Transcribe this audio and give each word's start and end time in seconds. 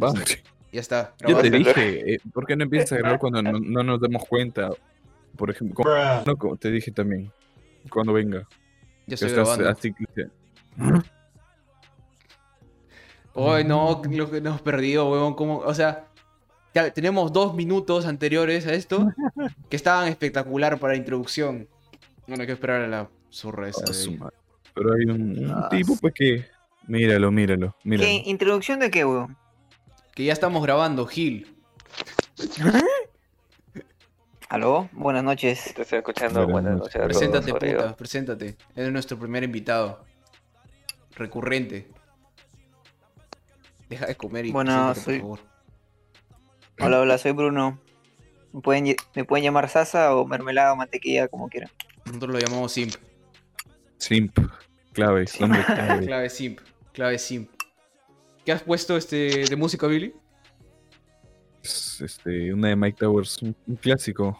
Va. 0.00 0.12
Ya 0.72 0.80
está. 0.80 1.14
Yo 1.26 1.36
te 1.38 1.50
dije, 1.50 2.14
eh, 2.14 2.20
¿por 2.32 2.46
qué 2.46 2.54
no 2.56 2.64
empiezas 2.64 2.92
a 2.92 2.96
grabar 2.98 3.18
cuando 3.18 3.42
no, 3.42 3.58
no 3.58 3.82
nos 3.82 4.00
demos 4.00 4.24
cuenta? 4.26 4.70
Por 5.36 5.50
ejemplo, 5.50 5.74
como- 5.76 5.90
no, 6.26 6.36
como 6.36 6.56
te 6.56 6.70
dije 6.70 6.90
también, 6.92 7.32
cuando 7.90 8.12
venga. 8.12 8.46
Ya 9.06 9.14
estoy 9.14 9.30
estás 9.30 9.58
grabando. 9.58 9.68
así 9.70 9.92
que- 9.92 10.28
Ay, 13.34 13.64
no, 13.64 14.00
lo 14.10 14.30
que 14.30 14.40
nos 14.40 14.50
hemos 14.50 14.62
perdido, 14.62 15.08
huevón. 15.10 15.34
¿cómo? 15.34 15.58
O 15.58 15.74
sea, 15.74 16.06
ya 16.74 16.90
tenemos 16.92 17.32
dos 17.32 17.54
minutos 17.54 18.06
anteriores 18.06 18.66
a 18.66 18.72
esto 18.74 19.08
que 19.70 19.76
estaban 19.76 20.08
espectacular 20.08 20.78
para 20.78 20.96
introducción. 20.96 21.68
Bueno, 22.26 22.42
hay 22.42 22.46
que 22.46 22.52
esperar 22.52 22.82
a 22.82 22.88
la 22.88 23.08
zurra 23.30 23.68
esa. 23.68 23.84
De 23.84 23.94
su 23.94 24.10
ahí. 24.10 24.18
madre. 24.18 24.36
Pero 24.74 24.92
hay 24.94 25.04
un, 25.04 25.38
un 25.44 25.50
Ah, 25.50 25.68
tipo 25.70 25.96
pues 26.00 26.14
que... 26.14 26.44
Míralo, 26.86 27.30
míralo, 27.30 27.76
míralo. 27.84 28.08
¿Qué? 28.08 28.22
¿Introducción 28.26 28.80
de 28.80 28.90
qué, 28.90 29.04
weón? 29.04 29.36
Que 30.14 30.24
ya 30.24 30.32
estamos 30.32 30.62
grabando, 30.62 31.06
Gil. 31.06 31.54
¿Aló? 34.48 34.88
Buenas 34.92 35.22
noches. 35.22 35.72
Te 35.74 35.82
estoy 35.82 35.98
escuchando. 35.98 36.46
Buenas 36.46 36.52
Buenas 36.74 36.78
noches. 36.80 37.02
Preséntate, 37.02 37.52
Rodrigo. 37.52 37.80
puta, 37.82 37.96
preséntate. 37.96 38.56
Eres 38.74 38.92
nuestro 38.92 39.18
primer 39.18 39.44
invitado. 39.44 40.04
Recurrente. 41.14 41.88
Deja 43.88 44.06
de 44.06 44.16
comer 44.16 44.46
y 44.46 44.52
Bueno, 44.52 44.94
soy- 44.94 45.20
por 45.20 45.38
favor. 45.38 45.50
Hola, 46.80 47.00
hola, 47.00 47.18
soy 47.18 47.32
Bruno. 47.32 47.78
Me 48.52 48.60
pueden, 48.60 48.86
lle- 48.86 48.96
me 49.14 49.24
pueden 49.24 49.44
llamar 49.44 49.68
Sasa 49.68 50.14
o 50.16 50.26
mermelada 50.26 50.72
o 50.72 50.76
mantequilla, 50.76 51.28
como 51.28 51.48
quieran. 51.48 51.70
Nosotros 52.06 52.32
lo 52.32 52.38
llamamos 52.40 52.72
Simp. 52.72 52.94
Simp, 53.98 54.36
clave. 54.92 55.26
Clave 56.06 56.30
Simp. 56.30 56.60
Clave 56.92 57.18
Simp. 57.18 57.50
¿Qué 58.50 58.54
has 58.54 58.62
puesto 58.64 58.96
este 58.96 59.44
de 59.48 59.54
música, 59.54 59.86
Billy? 59.86 60.12
Es, 61.62 62.00
este, 62.00 62.52
una 62.52 62.66
de 62.66 62.74
Mike 62.74 62.96
Towers, 62.98 63.40
un, 63.42 63.54
un 63.68 63.76
clásico. 63.76 64.36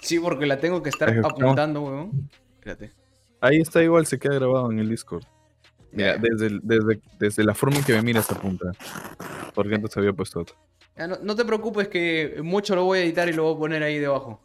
Sí, 0.00 0.18
porque 0.18 0.46
la 0.46 0.58
tengo 0.58 0.82
que 0.82 0.88
estar 0.88 1.10
apuntando, 1.22 1.82
weón. 1.82 2.30
Espérate. 2.54 2.94
Ahí 3.38 3.58
está 3.58 3.82
igual, 3.82 4.06
se 4.06 4.18
queda 4.18 4.36
grabado 4.36 4.72
en 4.72 4.78
el 4.78 4.88
Discord. 4.88 5.24
Mira, 5.92 6.14
Ya. 6.14 6.22
desde, 6.22 6.58
desde, 6.62 7.02
desde 7.18 7.44
la 7.44 7.54
forma 7.54 7.76
en 7.76 7.84
que 7.84 7.92
me 7.92 8.00
mira 8.00 8.20
esta 8.20 8.34
punta. 8.40 8.72
Porque 9.54 9.74
antes 9.74 9.94
había 9.98 10.14
puesto 10.14 10.40
otra. 10.40 10.56
Ya, 10.96 11.06
no, 11.06 11.18
no 11.22 11.36
te 11.36 11.44
preocupes 11.44 11.88
que 11.88 12.40
mucho 12.42 12.74
lo 12.74 12.84
voy 12.84 13.00
a 13.00 13.02
editar 13.02 13.28
y 13.28 13.34
lo 13.34 13.42
voy 13.42 13.56
a 13.56 13.58
poner 13.58 13.82
ahí 13.82 13.98
debajo. 13.98 14.40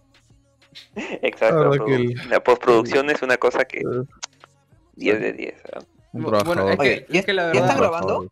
Exacto. 1.22 1.70
La 1.73 1.86
que 1.86 2.42
postproducción 2.44 3.09
es 3.12 3.22
una 3.22 3.38
cosa 3.38 3.64
que 3.64 3.78
Eh, 3.78 4.03
10 4.97 5.22
de 5.22 5.31
10. 5.31 5.56
¿ah? 5.73 5.80
Un 6.12 6.25
Bu- 6.25 6.44
bueno, 6.45 6.68
es 6.70 6.75
que, 6.75 6.81
Oye, 6.81 7.06
¿ya- 7.09 7.20
es 7.22 7.25
que 7.25 7.31
la 7.34 7.44
ya 7.44 7.47
verdad... 7.47 7.64
están 7.70 7.78
grabando? 7.80 8.28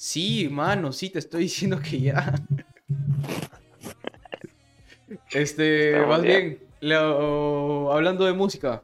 Sí, 0.00 0.48
mano, 0.48 0.92
sí, 0.92 1.10
te 1.10 1.18
estoy 1.18 1.42
diciendo 1.42 1.80
que 1.80 2.00
ya. 2.00 2.32
Este, 5.32 5.90
Estamos 5.90 6.08
más 6.08 6.22
bien. 6.22 6.40
bien, 6.48 6.62
lo- 6.80 7.92
hablando 7.92 8.24
de 8.24 8.32
música. 8.32 8.82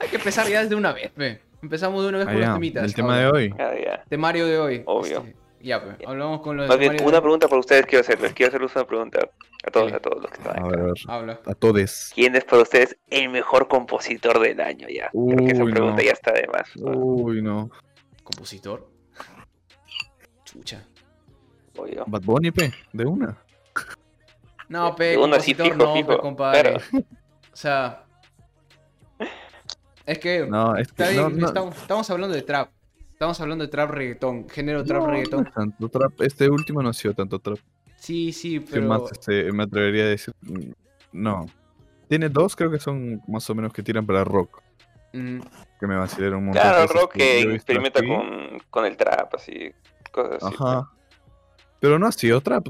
Hay 0.00 0.08
que 0.08 0.16
empezar 0.16 0.48
ya 0.48 0.62
desde 0.62 0.74
una 0.74 0.92
vez, 0.92 1.10
pe. 1.12 1.40
Empezamos 1.62 2.02
de 2.02 2.08
una 2.08 2.18
vez 2.18 2.26
Ah, 2.28 2.32
con 2.32 2.40
los 2.40 2.54
temitas. 2.54 2.84
El 2.84 2.94
tema 2.94 3.18
de 3.18 3.26
hoy. 3.26 3.54
Ah. 3.58 4.02
Temario 4.08 4.46
de 4.46 4.58
hoy. 4.58 4.82
Obvio. 4.86 5.18
Este, 5.20 5.36
ya, 5.60 5.82
pe. 5.96 6.04
Hablamos 6.06 6.40
con 6.40 6.56
los 6.56 6.68
Más 6.68 6.78
bien, 6.78 6.96
una 7.02 7.16
de 7.16 7.20
pregunta 7.22 7.46
para 7.48 7.60
ustedes 7.60 7.86
quiero 7.86 8.00
hacerles. 8.00 8.32
Quiero 8.32 8.48
hacerles 8.48 8.74
una 8.74 8.84
pregunta 8.86 9.28
a 9.64 9.70
todos, 9.70 9.90
Sí. 9.90 9.96
a 9.96 10.00
todos 10.00 10.22
los 10.22 10.30
que 10.30 10.38
están 10.38 10.56
A 10.56 10.60
acá. 10.60 10.68
ver, 10.68 10.80
a 10.80 10.82
ver. 10.84 10.94
Habla. 11.08 11.40
A 11.46 11.54
todes. 11.54 12.10
¿Quién 12.14 12.34
es 12.36 12.44
para 12.44 12.62
ustedes 12.62 12.96
el 13.10 13.28
mejor 13.28 13.68
compositor 13.68 14.40
del 14.40 14.60
año? 14.60 14.88
Ya. 14.88 15.10
Creo 15.12 15.36
que 15.46 15.52
esa 15.52 15.62
Uy, 15.64 15.70
pregunta 15.72 15.96
no. 15.96 16.02
ya 16.02 16.12
está 16.12 16.32
de 16.32 16.46
más. 16.48 16.68
Uy, 16.76 17.42
no. 17.42 17.70
¿Compositor? 18.24 18.88
Chucha. 20.52 20.84
Bad 22.06 22.22
Bunny, 22.22 22.50
pe, 22.50 22.72
de 22.92 23.04
una. 23.06 23.36
No, 24.68 24.94
pe, 24.96 25.04
De 25.12 25.18
una 25.18 25.38
sí, 25.40 25.54
fijo, 25.54 25.74
no, 25.76 25.94
fijo. 25.94 26.08
pe, 26.08 26.18
compadre. 26.18 26.76
O 26.76 27.56
sea... 27.56 28.04
Es 30.04 30.18
que... 30.18 30.46
No, 30.46 30.76
es 30.76 30.88
que 30.88 31.02
Está 31.04 31.08
bien, 31.10 31.22
no, 31.22 31.28
no, 31.40 31.46
Estamos, 31.48 31.76
estamos 31.76 32.10
hablando 32.10 32.34
de 32.34 32.42
trap. 32.42 32.70
Estamos 33.12 33.40
hablando 33.40 33.64
de 33.64 33.70
trap 33.70 33.90
reggaetón. 33.90 34.48
Género 34.48 34.84
trap 34.84 35.00
no, 35.00 35.06
no 35.06 35.12
reggaetón. 35.12 35.46
es 35.46 35.52
tanto 35.54 35.88
trap. 35.88 36.20
Este 36.22 36.48
último 36.48 36.82
no 36.82 36.88
ha 36.90 36.92
sido 36.94 37.14
tanto 37.14 37.38
trap. 37.38 37.58
Sí, 37.96 38.32
sí, 38.32 38.60
pero... 38.60 38.86
más, 38.86 39.02
este, 39.12 39.52
me 39.52 39.64
atrevería 39.64 40.04
a 40.04 40.08
decir. 40.08 40.34
mm, 40.42 40.70
No. 41.12 41.46
Tiene 42.08 42.28
dos, 42.28 42.56
creo 42.56 42.70
que 42.70 42.78
son 42.78 43.20
más 43.28 43.48
o 43.50 43.54
menos 43.54 43.72
que 43.72 43.82
tiran 43.82 44.06
para 44.06 44.24
rock. 44.24 44.62
Mm, 45.12 45.40
Que 45.80 45.86
me 45.86 45.96
vacilaron 45.96 46.38
un 46.38 46.44
montón. 46.46 46.62
Claro, 46.62 46.86
rock 46.86 47.12
que 47.14 47.36
visto 47.38 47.54
experimenta 47.54 48.00
con, 48.00 48.60
con 48.70 48.84
el 48.86 48.96
trap, 48.96 49.34
así. 49.34 49.72
Cosas 50.10 50.42
así. 50.42 50.54
Ajá. 50.54 50.90
Pero 51.80 51.98
no 51.98 52.06
ha 52.06 52.12
sido 52.12 52.40
trap. 52.40 52.68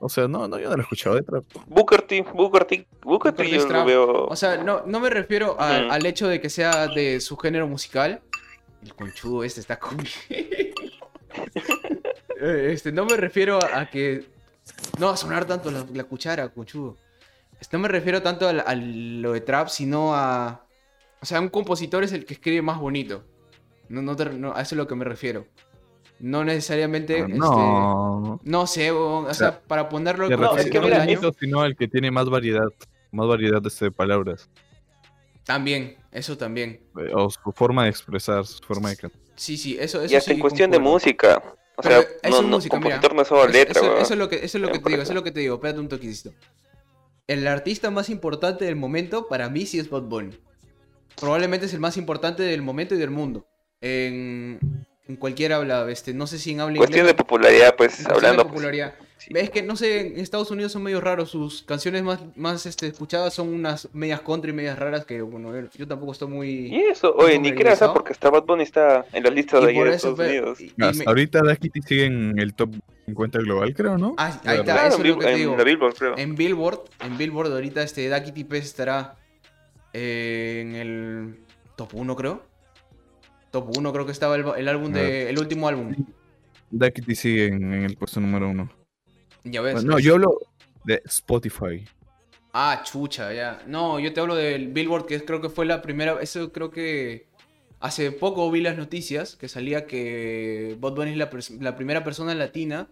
O 0.00 0.08
sea, 0.08 0.28
no, 0.28 0.46
no, 0.46 0.58
yo 0.58 0.68
no 0.70 0.76
lo 0.76 0.80
he 0.80 0.84
escuchado 0.84 1.16
de 1.16 1.22
trap. 1.22 1.44
Booker 1.66 2.02
T, 2.02 2.22
Booker 2.32 2.64
T, 2.64 2.86
Booker 3.02 3.32
T 3.32 3.42
Booker 3.42 3.50
T 3.50 3.50
yo 3.50 3.68
lo 3.68 3.84
veo. 3.84 4.26
O 4.26 4.36
sea, 4.36 4.56
no, 4.62 4.82
no 4.86 5.00
me 5.00 5.10
refiero 5.10 5.56
a- 5.60 5.76
al 5.92 6.06
hecho 6.06 6.28
de 6.28 6.40
que 6.40 6.48
sea 6.50 6.86
de 6.86 7.20
su 7.20 7.36
género 7.36 7.66
musical. 7.66 8.20
El 8.82 8.94
conchudo 8.94 9.42
este 9.42 9.60
está 9.60 9.78
con... 9.78 9.98
Eh, 12.40 12.70
este, 12.72 12.92
no 12.92 13.04
me 13.04 13.16
refiero 13.16 13.58
a, 13.62 13.80
a 13.80 13.90
que... 13.90 14.24
No 14.98 15.06
va 15.06 15.14
a 15.14 15.16
sonar 15.16 15.44
tanto 15.46 15.70
la, 15.70 15.84
la 15.92 16.04
cuchara, 16.04 16.48
conchudo. 16.50 16.96
Este, 17.60 17.76
No 17.76 17.82
me 17.82 17.88
refiero 17.88 18.22
tanto 18.22 18.46
al- 18.48 18.60
a, 18.60 18.74
lo 18.74 19.32
de 19.32 19.40
trap, 19.40 19.68
sino 19.68 20.14
a... 20.14 20.64
O 21.20 21.26
sea, 21.26 21.40
un 21.40 21.48
compositor 21.48 22.04
es 22.04 22.12
el 22.12 22.24
que 22.24 22.34
escribe 22.34 22.62
más 22.62 22.78
bonito. 22.78 23.24
No, 23.88 24.02
no, 24.02 24.14
te- 24.14 24.30
no, 24.30 24.52
a 24.54 24.60
eso 24.62 24.74
es 24.74 24.76
lo 24.76 24.86
que 24.86 24.94
me 24.94 25.04
refiero. 25.04 25.46
No 26.20 26.44
necesariamente... 26.44 27.18
este, 27.20 27.32
no. 27.34 28.40
no 28.42 28.66
sé, 28.66 28.90
o, 28.90 29.18
o 29.20 29.34
sea, 29.34 29.60
para 29.60 29.88
ponerlo 29.88 30.28
no, 30.28 30.56
es 30.56 30.68
que 30.70 30.78
no 30.78 30.86
mira, 30.86 30.98
bonito, 30.98 31.32
sino 31.38 31.60
al 31.60 31.76
que 31.76 31.86
tiene 31.88 32.10
más 32.10 32.28
variedad. 32.28 32.68
Más 33.10 33.26
variedad 33.26 33.64
este, 33.66 33.86
de 33.86 33.90
palabras. 33.90 34.50
También, 35.44 35.96
eso 36.12 36.36
también. 36.36 36.80
Eh, 36.98 37.10
O 37.14 37.30
su 37.30 37.52
forma 37.52 37.84
de 37.84 37.90
expresar, 37.90 38.44
su 38.44 38.58
forma 38.62 38.90
de 38.90 38.96
cantar. 38.96 39.20
Sí, 39.36 39.56
sí, 39.56 39.76
eso, 39.78 40.02
eso 40.02 40.12
y 40.12 40.16
hasta 40.16 40.30
sí 40.30 40.34
en 40.34 40.40
cuestión 40.40 40.70
de 40.70 40.78
música. 40.78 41.42
O 41.76 41.82
Pero 41.82 42.02
sea, 42.02 42.10
eso 42.22 42.30
no, 42.30 42.36
es 42.36 42.42
no, 42.42 42.48
música, 42.48 42.80
mira. 42.80 43.00
no 43.14 43.22
es 43.22 43.28
solo 43.28 43.42
Eso- 43.44 43.52
letra, 43.52 43.80
eso, 43.80 43.96
eso 43.98 44.12
es 44.14 44.18
lo 44.18 44.28
que, 44.28 44.36
eso 44.44 44.58
es 44.58 44.62
lo 44.62 44.68
que 44.72 44.78
te 44.80 44.90
digo, 44.90 45.02
eso 45.02 45.12
es 45.12 45.14
lo 45.14 45.22
que 45.22 45.30
te 45.30 45.40
digo. 45.40 45.54
Espérate 45.54 45.80
un 45.80 45.88
toquecito. 45.88 46.34
El 47.28 47.46
artista 47.46 47.90
más 47.90 48.10
importante 48.10 48.64
del 48.64 48.76
momento 48.76 49.28
para 49.28 49.48
mí 49.48 49.64
sí 49.64 49.78
es 49.78 49.88
Bad 49.88 50.02
Bunny. 50.02 50.36
Probablemente 51.20 51.66
es 51.66 51.74
el 51.74 51.80
más 51.80 51.96
importante 51.96 52.42
del 52.42 52.62
momento 52.62 52.94
y 52.94 52.98
del 52.98 53.10
mundo. 53.10 53.46
En, 53.80 54.58
en 55.08 55.16
cualquier 55.16 55.54
habla, 55.54 55.90
este, 55.90 56.12
no 56.14 56.26
sé 56.26 56.38
si 56.38 56.50
en 56.52 56.60
habla 56.60 56.76
Cuestión 56.76 57.06
de 57.06 57.14
popularidad, 57.14 57.74
pues, 57.76 57.98
en 57.98 58.04
de 58.04 58.12
hablando. 58.12 58.42
pues, 58.42 58.52
popularidad. 58.52 58.94
sí. 59.16 59.32
Es 59.34 59.48
que 59.50 59.62
no 59.62 59.74
sé, 59.74 60.00
en 60.08 60.20
Estados 60.20 60.50
Unidos 60.50 60.70
son 60.72 60.82
medio 60.82 61.00
raros. 61.00 61.30
Sus 61.30 61.62
canciones 61.62 62.02
más, 62.02 62.20
más 62.36 62.66
este, 62.66 62.86
escuchadas 62.88 63.32
son 63.32 63.48
unas 63.48 63.88
medias 63.94 64.20
country, 64.20 64.52
medias 64.52 64.78
raras 64.78 65.06
que, 65.06 65.22
bueno, 65.22 65.50
yo 65.74 65.88
tampoco 65.88 66.12
estoy 66.12 66.28
muy. 66.28 66.48
Y 66.68 66.80
eso, 66.82 67.14
oye, 67.16 67.38
ni 67.38 67.52
creas, 67.52 67.80
¿ah? 67.80 67.92
porque 67.94 68.12
hasta 68.12 68.28
Bad 68.28 68.44
Bunny 68.44 68.62
está 68.64 69.06
en 69.12 69.24
la 69.24 69.30
lista 69.30 69.58
de 69.60 69.72
de 69.72 69.90
Estados 69.94 70.18
Unidos. 70.18 70.60
y- 70.60 70.66
y 70.76 70.98
me- 70.98 71.04
ahorita 71.06 71.40
Daft 71.42 71.60
Kitty 71.62 71.80
sigue 71.82 72.04
en 72.04 72.38
el 72.38 72.52
top 72.54 72.70
50 73.06 73.38
global, 73.38 73.72
creo, 73.74 73.96
¿no? 73.96 74.14
Ah, 74.18 74.38
ahí 74.44 74.58
está, 74.58 74.62
Claro. 74.74 74.88
eso 74.88 75.00
en, 75.00 75.06
es 75.06 75.12
lo 75.14 75.18
que 75.20 75.24
te 75.24 75.32
en 75.32 75.38
digo. 75.38 75.56
la 75.56 75.64
Billboard, 75.64 75.94
creo. 75.94 76.18
En 76.18 76.34
Billboard, 76.34 76.80
en 77.00 77.16
Billboard 77.16 77.50
ahorita 77.52 77.82
este 77.82 78.10
Ducky 78.10 78.44
Pez 78.44 78.64
estará 78.66 79.16
eh, 79.94 80.58
en 80.60 80.74
el 80.76 81.34
top 81.76 81.94
1 81.94 82.14
creo. 82.14 82.42
Top 83.50 83.76
1 83.76 83.92
creo 83.92 84.06
que 84.06 84.12
estaba 84.12 84.36
el, 84.36 84.44
el 84.56 84.68
álbum 84.68 84.92
de 84.92 85.30
el 85.30 85.38
último 85.38 85.68
álbum. 85.68 85.94
Daft 86.70 86.94
Kitty 86.96 87.14
sigue 87.14 87.46
en, 87.46 87.72
en 87.72 87.84
el 87.84 87.96
puesto 87.96 88.20
número 88.20 88.48
uno. 88.48 88.70
Ya 89.44 89.60
ves. 89.62 89.84
no, 89.84 89.98
yo 89.98 90.14
hablo 90.14 90.38
de 90.84 91.00
Spotify. 91.06 91.84
Ah, 92.52 92.82
chucha, 92.84 93.32
ya. 93.32 93.62
No, 93.66 93.98
yo 94.00 94.12
te 94.12 94.20
hablo 94.20 94.34
del 94.34 94.68
Billboard 94.68 95.06
que 95.06 95.14
es- 95.14 95.22
creo 95.22 95.40
que 95.40 95.48
fue 95.48 95.64
la 95.66 95.80
primera, 95.82 96.18
eso 96.20 96.52
creo 96.52 96.70
que 96.70 97.26
hace 97.80 98.10
poco 98.10 98.50
vi 98.50 98.60
las 98.60 98.76
noticias 98.76 99.36
que 99.36 99.48
salía 99.48 99.86
que 99.86 100.76
Bad 100.80 100.94
Bunny 100.94 101.12
es 101.12 101.16
la, 101.16 101.30
la 101.60 101.76
primera 101.76 102.04
persona 102.04 102.34
latina 102.34 102.88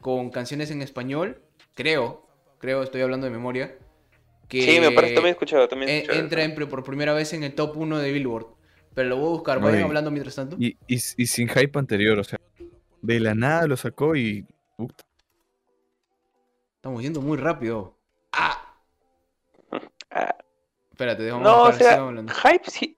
con 0.00 0.30
canciones 0.30 0.70
en 0.70 0.80
español, 0.82 1.42
creo, 1.74 2.26
creo, 2.58 2.82
estoy 2.82 3.02
hablando 3.02 3.26
de 3.26 3.32
memoria. 3.32 3.76
Que 4.48 4.62
Sí, 4.62 4.80
me 4.80 4.90
parece, 4.90 5.14
también 5.14 5.32
he 5.32 5.36
escuchado, 5.36 5.68
también 5.68 5.90
escuchado 5.90 6.20
entra 6.20 6.42
en 6.42 6.54
por 6.54 6.82
primera 6.82 7.12
vez 7.12 7.32
en 7.34 7.44
el 7.44 7.54
top 7.54 7.76
1 7.76 7.98
de 7.98 8.10
Billboard. 8.12 8.46
Pero 8.94 9.08
lo 9.08 9.16
voy 9.16 9.26
a 9.26 9.30
buscar, 9.30 9.60
vayan 9.60 9.84
hablando 9.84 10.10
mientras 10.10 10.34
tanto. 10.34 10.56
Y, 10.58 10.76
y, 10.86 10.94
y 10.94 11.26
sin 11.26 11.48
hype 11.48 11.78
anterior, 11.78 12.18
o 12.18 12.24
sea, 12.24 12.38
de 13.02 13.20
la 13.20 13.34
nada 13.34 13.66
lo 13.66 13.76
sacó 13.76 14.16
y. 14.16 14.46
Estamos 16.76 17.02
yendo 17.02 17.20
muy 17.20 17.36
rápido. 17.36 17.94
¡Ah! 18.32 18.74
Ah, 20.10 20.34
Espérate, 20.90 21.22
déjame 21.22 21.44
No, 21.44 21.62
o 21.64 21.72
sea, 21.72 21.94
hablando. 21.94 22.32
hype 22.32 22.70
sí. 22.70 22.96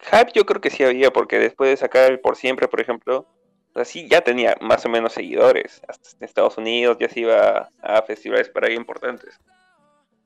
Hype 0.00 0.32
yo 0.34 0.44
creo 0.44 0.60
que 0.60 0.70
sí 0.70 0.84
había, 0.84 1.10
porque 1.10 1.38
después 1.38 1.70
de 1.70 1.76
sacar 1.76 2.10
el 2.10 2.20
Por 2.20 2.36
Siempre, 2.36 2.68
por 2.68 2.80
ejemplo, 2.80 3.26
así 3.74 4.06
ya 4.08 4.20
tenía 4.20 4.54
más 4.60 4.84
o 4.84 4.88
menos 4.88 5.14
seguidores. 5.14 5.80
Hasta 5.88 6.10
en 6.18 6.24
Estados 6.24 6.58
Unidos 6.58 6.98
ya 7.00 7.08
se 7.08 7.20
iba 7.20 7.70
a 7.82 8.02
festivales 8.02 8.48
para 8.50 8.68
ahí 8.68 8.74
importantes. 8.74 9.40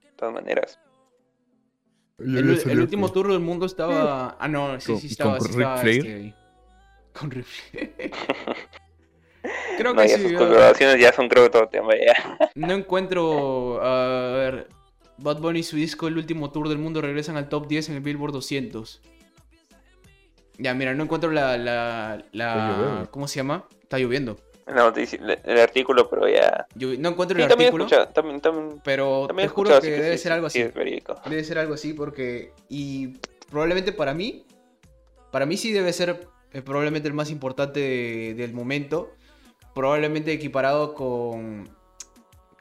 De 0.03 0.11
todas 0.17 0.35
maneras. 0.35 0.79
El, 2.19 2.59
el 2.69 2.81
último 2.81 3.13
tour 3.13 3.31
del 3.31 3.41
mundo 3.41 3.65
estaba. 3.67 4.37
Ah, 4.41 4.49
no, 4.49 4.81
sí, 4.81 4.93
Con- 4.93 5.01
sí 5.01 5.07
con 5.17 5.37
estaba. 5.37 5.41
sí 5.41 5.47
Ric 5.49 5.57
estaba 5.59 5.77
Flair. 5.79 5.99
este, 5.99 6.15
ahí. 6.15 6.35
Con 7.13 7.31
Ric 7.31 7.45
Flair. 7.47 7.93
Creo 9.79 9.95
No, 9.95 10.03
que 10.03 10.09
sí. 10.09 10.21
sus 10.23 10.33
yo 10.33 10.39
colaboraciones 10.39 11.01
ya 11.01 11.13
son 11.13 11.29
creo 11.29 11.45
que 11.45 11.51
todo 11.51 11.69
tema 11.69 11.93
ya. 11.95 12.39
no 12.57 12.73
encuentro. 12.75 13.81
A 13.83 14.31
ver. 14.37 14.69
Bad 15.21 15.39
Bunny 15.41 15.61
y 15.61 15.63
su 15.65 15.77
disco 15.77 16.07
El 16.07 16.17
último 16.17 16.51
tour 16.53 16.69
del 16.69 16.79
mundo 16.79 17.01
regresan 17.01 17.37
al 17.37 17.49
top 17.49 17.67
10 17.69 17.89
en 17.91 17.95
el 17.97 18.01
Billboard 18.03 18.33
200. 18.33 19.01
Ya, 20.59 20.75
mira, 20.75 20.93
no 20.95 21.05
encuentro 21.05 21.31
la. 21.31 21.57
la. 22.33 23.09
¿Cómo 23.13 23.29
se 23.29 23.37
llama? 23.37 23.65
Está 23.83 23.99
lloviendo. 23.99 24.39
La 24.69 24.85
noticia, 24.85 25.19
el 25.45 25.59
artículo, 25.59 26.09
pero 26.11 26.29
ya. 26.29 26.67
Yo 26.75 26.89
no 26.99 27.09
encuentro 27.11 27.37
el 27.41 27.49
también 27.49 27.69
artículo, 27.69 27.85
escuchado, 27.85 28.09
también, 28.09 28.41
también, 28.41 28.81
pero 28.85 29.27
también 29.27 29.49
te 29.49 29.55
juro 29.55 29.81
que 29.81 29.91
debe 29.91 30.17
sí, 30.17 30.23
ser 30.25 30.33
algo 30.33 30.51
sí, 30.51 30.61
así. 30.63 30.69
es. 30.69 31.31
Debe 31.31 31.45
ser 31.45 31.59
algo 31.59 31.75
así 31.75 31.93
porque... 31.95 32.53
Y 32.69 33.19
probablemente 33.51 33.93
para 33.93 34.13
mí, 34.13 34.45
para 35.31 35.47
mí 35.47 35.57
sí 35.57 35.73
debe 35.73 35.93
ser 35.93 36.29
eh, 36.53 36.63
probablemente 36.63 37.09
el 37.09 37.15
más 37.15 37.31
importante 37.31 37.81
de- 37.81 38.35
del 38.35 38.53
momento. 38.53 39.11
Probablemente 39.75 40.33
equiparado 40.33 40.93
con, 40.95 41.69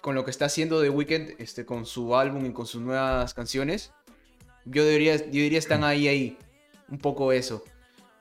con 0.01 0.15
lo 0.15 0.23
que 0.23 0.31
está 0.31 0.45
haciendo 0.45 0.81
The 0.81 0.89
Weeknd 0.89 1.31
este, 1.39 1.65
con 1.65 1.85
su 1.85 2.15
álbum 2.15 2.45
y 2.45 2.53
con 2.53 2.65
sus 2.67 2.81
nuevas 2.81 3.33
canciones. 3.33 3.91
Yo, 4.65 4.85
debería, 4.85 5.15
yo 5.17 5.23
diría 5.31 5.59
están 5.59 5.83
ahí, 5.83 6.07
ahí. 6.07 6.37
Un 6.89 6.99
poco 6.99 7.31
eso. 7.33 7.63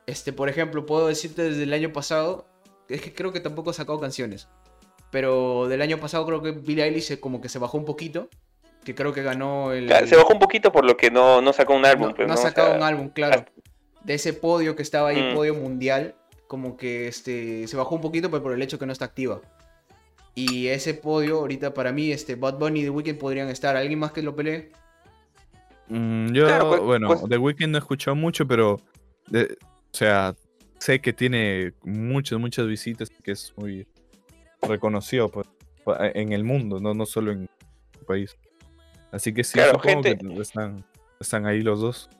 Este, 0.06 0.32
por 0.32 0.48
ejemplo, 0.48 0.86
puedo 0.86 1.06
decirte 1.08 1.42
desde 1.42 1.64
el 1.64 1.72
año 1.72 1.92
pasado, 1.92 2.46
es 2.88 3.00
que 3.00 3.12
creo 3.12 3.32
que 3.32 3.40
tampoco 3.40 3.70
ha 3.70 3.72
sacado 3.74 3.98
canciones. 4.00 4.48
Pero 5.10 5.68
del 5.68 5.82
año 5.82 5.98
pasado 5.98 6.26
creo 6.26 6.42
que 6.42 6.52
Billie 6.52 6.84
Eilish 6.84 7.04
se- 7.04 7.20
como 7.20 7.40
que 7.40 7.48
se 7.48 7.58
bajó 7.58 7.78
un 7.78 7.84
poquito. 7.84 8.28
Que 8.84 8.94
creo 8.94 9.12
que 9.12 9.22
ganó 9.22 9.72
el... 9.72 9.86
Claro, 9.86 10.06
Se 10.06 10.14
bajó 10.16 10.32
un 10.32 10.38
poquito 10.38 10.70
por 10.70 10.84
lo 10.84 10.96
que 10.96 11.10
no, 11.10 11.40
no 11.40 11.52
sacó 11.52 11.74
un 11.74 11.84
álbum. 11.84 12.08
No, 12.10 12.14
pues, 12.14 12.28
no 12.28 12.34
ha 12.34 12.36
sacado 12.36 12.68
sea, 12.68 12.76
un 12.76 12.82
álbum, 12.84 13.08
claro. 13.08 13.44
De 14.04 14.14
ese 14.14 14.32
podio 14.32 14.76
que 14.76 14.82
estaba 14.82 15.08
ahí, 15.08 15.32
Mm. 15.32 15.34
podio 15.34 15.54
mundial, 15.54 16.14
como 16.46 16.76
que 16.76 17.08
este 17.08 17.66
se 17.66 17.76
bajó 17.76 17.96
un 17.96 18.00
poquito 18.00 18.30
pues, 18.30 18.42
por 18.42 18.52
el 18.52 18.62
hecho 18.62 18.78
que 18.78 18.86
no 18.86 18.92
está 18.92 19.04
activa. 19.06 19.40
Y 20.36 20.68
ese 20.68 20.94
podio, 20.94 21.38
ahorita 21.38 21.74
para 21.74 21.90
mí, 21.92 22.12
este 22.12 22.36
Bad 22.36 22.58
Bunny 22.58 22.80
y 22.80 22.84
The 22.84 22.90
Weeknd 22.90 23.18
podrían 23.18 23.48
estar. 23.48 23.74
¿Alguien 23.76 23.98
más 23.98 24.12
que 24.12 24.22
lo 24.22 24.36
pelee? 24.36 24.70
Mm, 25.88 26.32
yo, 26.32 26.46
Claro, 26.46 26.68
pues- 26.68 26.80
bueno, 26.82 27.08
pues- 27.08 27.22
The 27.28 27.38
Weeknd 27.38 27.68
no 27.70 27.78
he 27.78 27.80
escuchado 27.80 28.14
mucho, 28.14 28.46
pero, 28.46 28.80
de- 29.28 29.56
o 29.62 29.96
sea, 29.96 30.34
sé 30.78 31.00
que 31.00 31.12
tiene 31.12 31.72
muchas, 31.82 32.38
muchas 32.38 32.66
visitas, 32.66 33.08
que 33.22 33.32
es 33.32 33.52
muy 33.56 33.86
reconocido 34.62 35.28
pues, 35.30 35.46
pa- 35.84 36.08
en 36.14 36.32
el 36.32 36.44
mundo, 36.44 36.80
no, 36.80 36.94
no 36.94 37.06
solo 37.06 37.32
en 37.32 37.48
el 37.98 38.04
país. 38.06 38.36
Así 39.12 39.32
que 39.32 39.44
sí, 39.44 39.54
Claro, 39.54 39.72
supongo 39.80 40.02
gente- 40.02 40.18
que 40.26 40.40
están, 40.40 40.84
están 41.20 41.46
ahí 41.46 41.62
los 41.62 41.80
dos. 41.80 42.10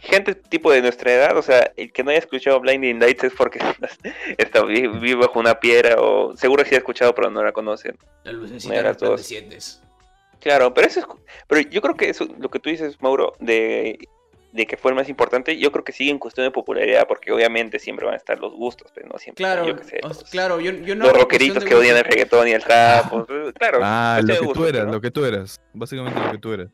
gente 0.00 0.34
tipo 0.34 0.72
de 0.72 0.82
nuestra 0.82 1.12
edad, 1.12 1.36
o 1.36 1.42
sea, 1.42 1.70
el 1.76 1.92
que 1.92 2.02
no 2.02 2.10
haya 2.10 2.18
escuchado 2.18 2.58
Blinding 2.60 2.98
Lights 2.98 3.24
es 3.24 3.32
porque 3.34 3.60
está 4.38 4.64
vi- 4.64 4.88
vive 4.88 5.14
bajo 5.14 5.38
una 5.38 5.60
piedra 5.60 5.96
o 6.00 6.36
seguro 6.36 6.64
sí 6.64 6.74
ha 6.74 6.78
escuchado 6.78 7.14
pero 7.14 7.30
no 7.30 7.42
la 7.42 7.52
conocen. 7.52 7.96
La 8.24 8.32
lucecita 8.32 8.74
Mira, 8.74 8.94
todos. 8.94 9.20
resplandecientes. 9.20 9.80
Claro, 10.40 10.74
pero 10.74 10.88
eso 10.88 11.00
es, 11.00 11.06
pero 11.46 11.60
yo 11.70 11.80
creo 11.80 11.94
que 11.96 12.08
eso, 12.10 12.26
lo 12.38 12.50
que 12.50 12.58
tú 12.58 12.68
dices, 12.68 13.00
Mauro, 13.00 13.32
de, 13.38 13.96
de 14.52 14.66
que 14.66 14.76
fue 14.76 14.90
el 14.90 14.94
más 14.96 15.08
importante, 15.08 15.56
yo 15.58 15.72
creo 15.72 15.82
que 15.82 15.92
sigue 15.92 16.10
en 16.10 16.18
cuestión 16.18 16.44
de 16.46 16.50
popularidad, 16.50 17.06
porque 17.08 17.32
obviamente 17.32 17.78
siempre 17.78 18.04
van 18.04 18.14
a 18.14 18.18
estar 18.18 18.38
los 18.38 18.52
gustos, 18.52 18.90
pero 18.94 19.08
no 19.08 19.18
siempre. 19.18 19.42
Claro, 19.42 19.66
yo 19.66 19.76
qué 19.76 19.84
sé, 19.84 20.00
o- 20.02 20.08
los, 20.08 20.24
claro, 20.24 20.60
yo, 20.60 20.72
yo 20.72 20.94
no. 20.94 21.04
los 21.04 21.08
hablo 21.08 21.20
en 21.20 21.22
rockeritos 21.22 21.64
que 21.64 21.74
odian 21.74 21.96
el 21.96 22.04
reggaetón 22.04 22.46
y 22.48 22.50
el 22.52 22.60
rap, 22.62 23.12
o- 23.12 23.26
claro. 23.58 23.78
Ah, 23.82 24.20
lo 24.22 24.34
que 24.40 24.46
tú 24.54 24.64
eras, 24.66 24.84
¿no? 24.86 24.92
lo 24.92 25.00
que 25.00 25.10
tú 25.10 25.24
eras. 25.24 25.58
Básicamente 25.72 26.20
lo 26.20 26.30
que 26.32 26.38
tú 26.38 26.52
eras. 26.52 26.68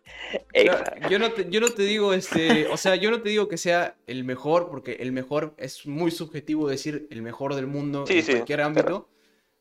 Exacto. 0.53 1.09
yo 1.09 1.19
no 1.21 1.31
te, 1.33 1.49
yo 1.51 1.61
no 1.61 1.69
te 1.69 1.83
digo 1.85 2.13
este, 2.13 2.67
o 2.67 2.77
sea, 2.77 2.97
yo 2.97 3.11
no 3.11 3.23
te 3.23 3.29
digo 3.29 3.47
que 3.49 3.57
sea 3.59 3.97
el 4.09 4.25
mejor, 4.25 4.69
porque 4.71 4.95
el 5.01 5.13
mejor 5.13 5.55
es 5.57 5.87
muy 5.87 6.11
subjetivo 6.11 6.69
decir 6.69 7.07
el 7.11 7.23
mejor 7.23 7.55
del 7.55 7.67
mundo 7.69 8.07
Sí, 8.07 8.19
en 8.19 8.25
sí, 8.25 8.33
cualquier 8.33 8.59
claro. 8.59 8.69
ámbito. 8.69 9.09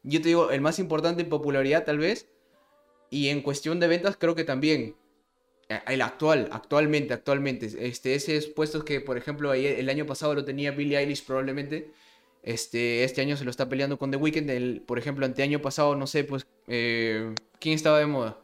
Yo 0.03 0.21
te 0.21 0.29
digo 0.29 0.49
el 0.51 0.61
más 0.61 0.79
importante 0.79 1.21
en 1.21 1.29
popularidad 1.29 1.83
tal 1.85 1.99
vez, 1.99 2.29
y 3.09 3.29
en 3.29 3.41
cuestión 3.41 3.79
de 3.79 3.87
ventas 3.87 4.17
creo 4.17 4.33
que 4.35 4.43
también. 4.43 4.95
Eh, 5.69 5.79
El 5.87 6.01
actual, 6.01 6.47
actualmente, 6.51 7.13
actualmente. 7.13 7.69
Este, 7.79 8.15
ese 8.15 8.37
es 8.37 8.47
puestos 8.47 8.83
que, 8.83 9.01
por 9.01 9.17
ejemplo, 9.17 9.53
el 9.53 9.89
año 9.89 10.05
pasado 10.05 10.33
lo 10.33 10.45
tenía 10.45 10.71
Billie 10.71 10.97
Eilish 10.97 11.25
probablemente. 11.25 11.91
Este, 12.43 13.03
este 13.03 13.21
año 13.21 13.35
se 13.35 13.43
lo 13.43 13.51
está 13.51 13.67
peleando 13.67 13.97
con 13.97 14.11
The 14.11 14.17
Weeknd. 14.17 14.49
El, 14.49 14.81
por 14.85 14.97
ejemplo, 14.99 15.25
anteaño 15.25 15.61
pasado, 15.61 15.95
no 15.95 16.07
sé, 16.07 16.23
pues, 16.23 16.47
eh, 16.67 17.33
¿quién 17.59 17.75
estaba 17.75 17.99
de 17.99 18.05
moda? 18.05 18.39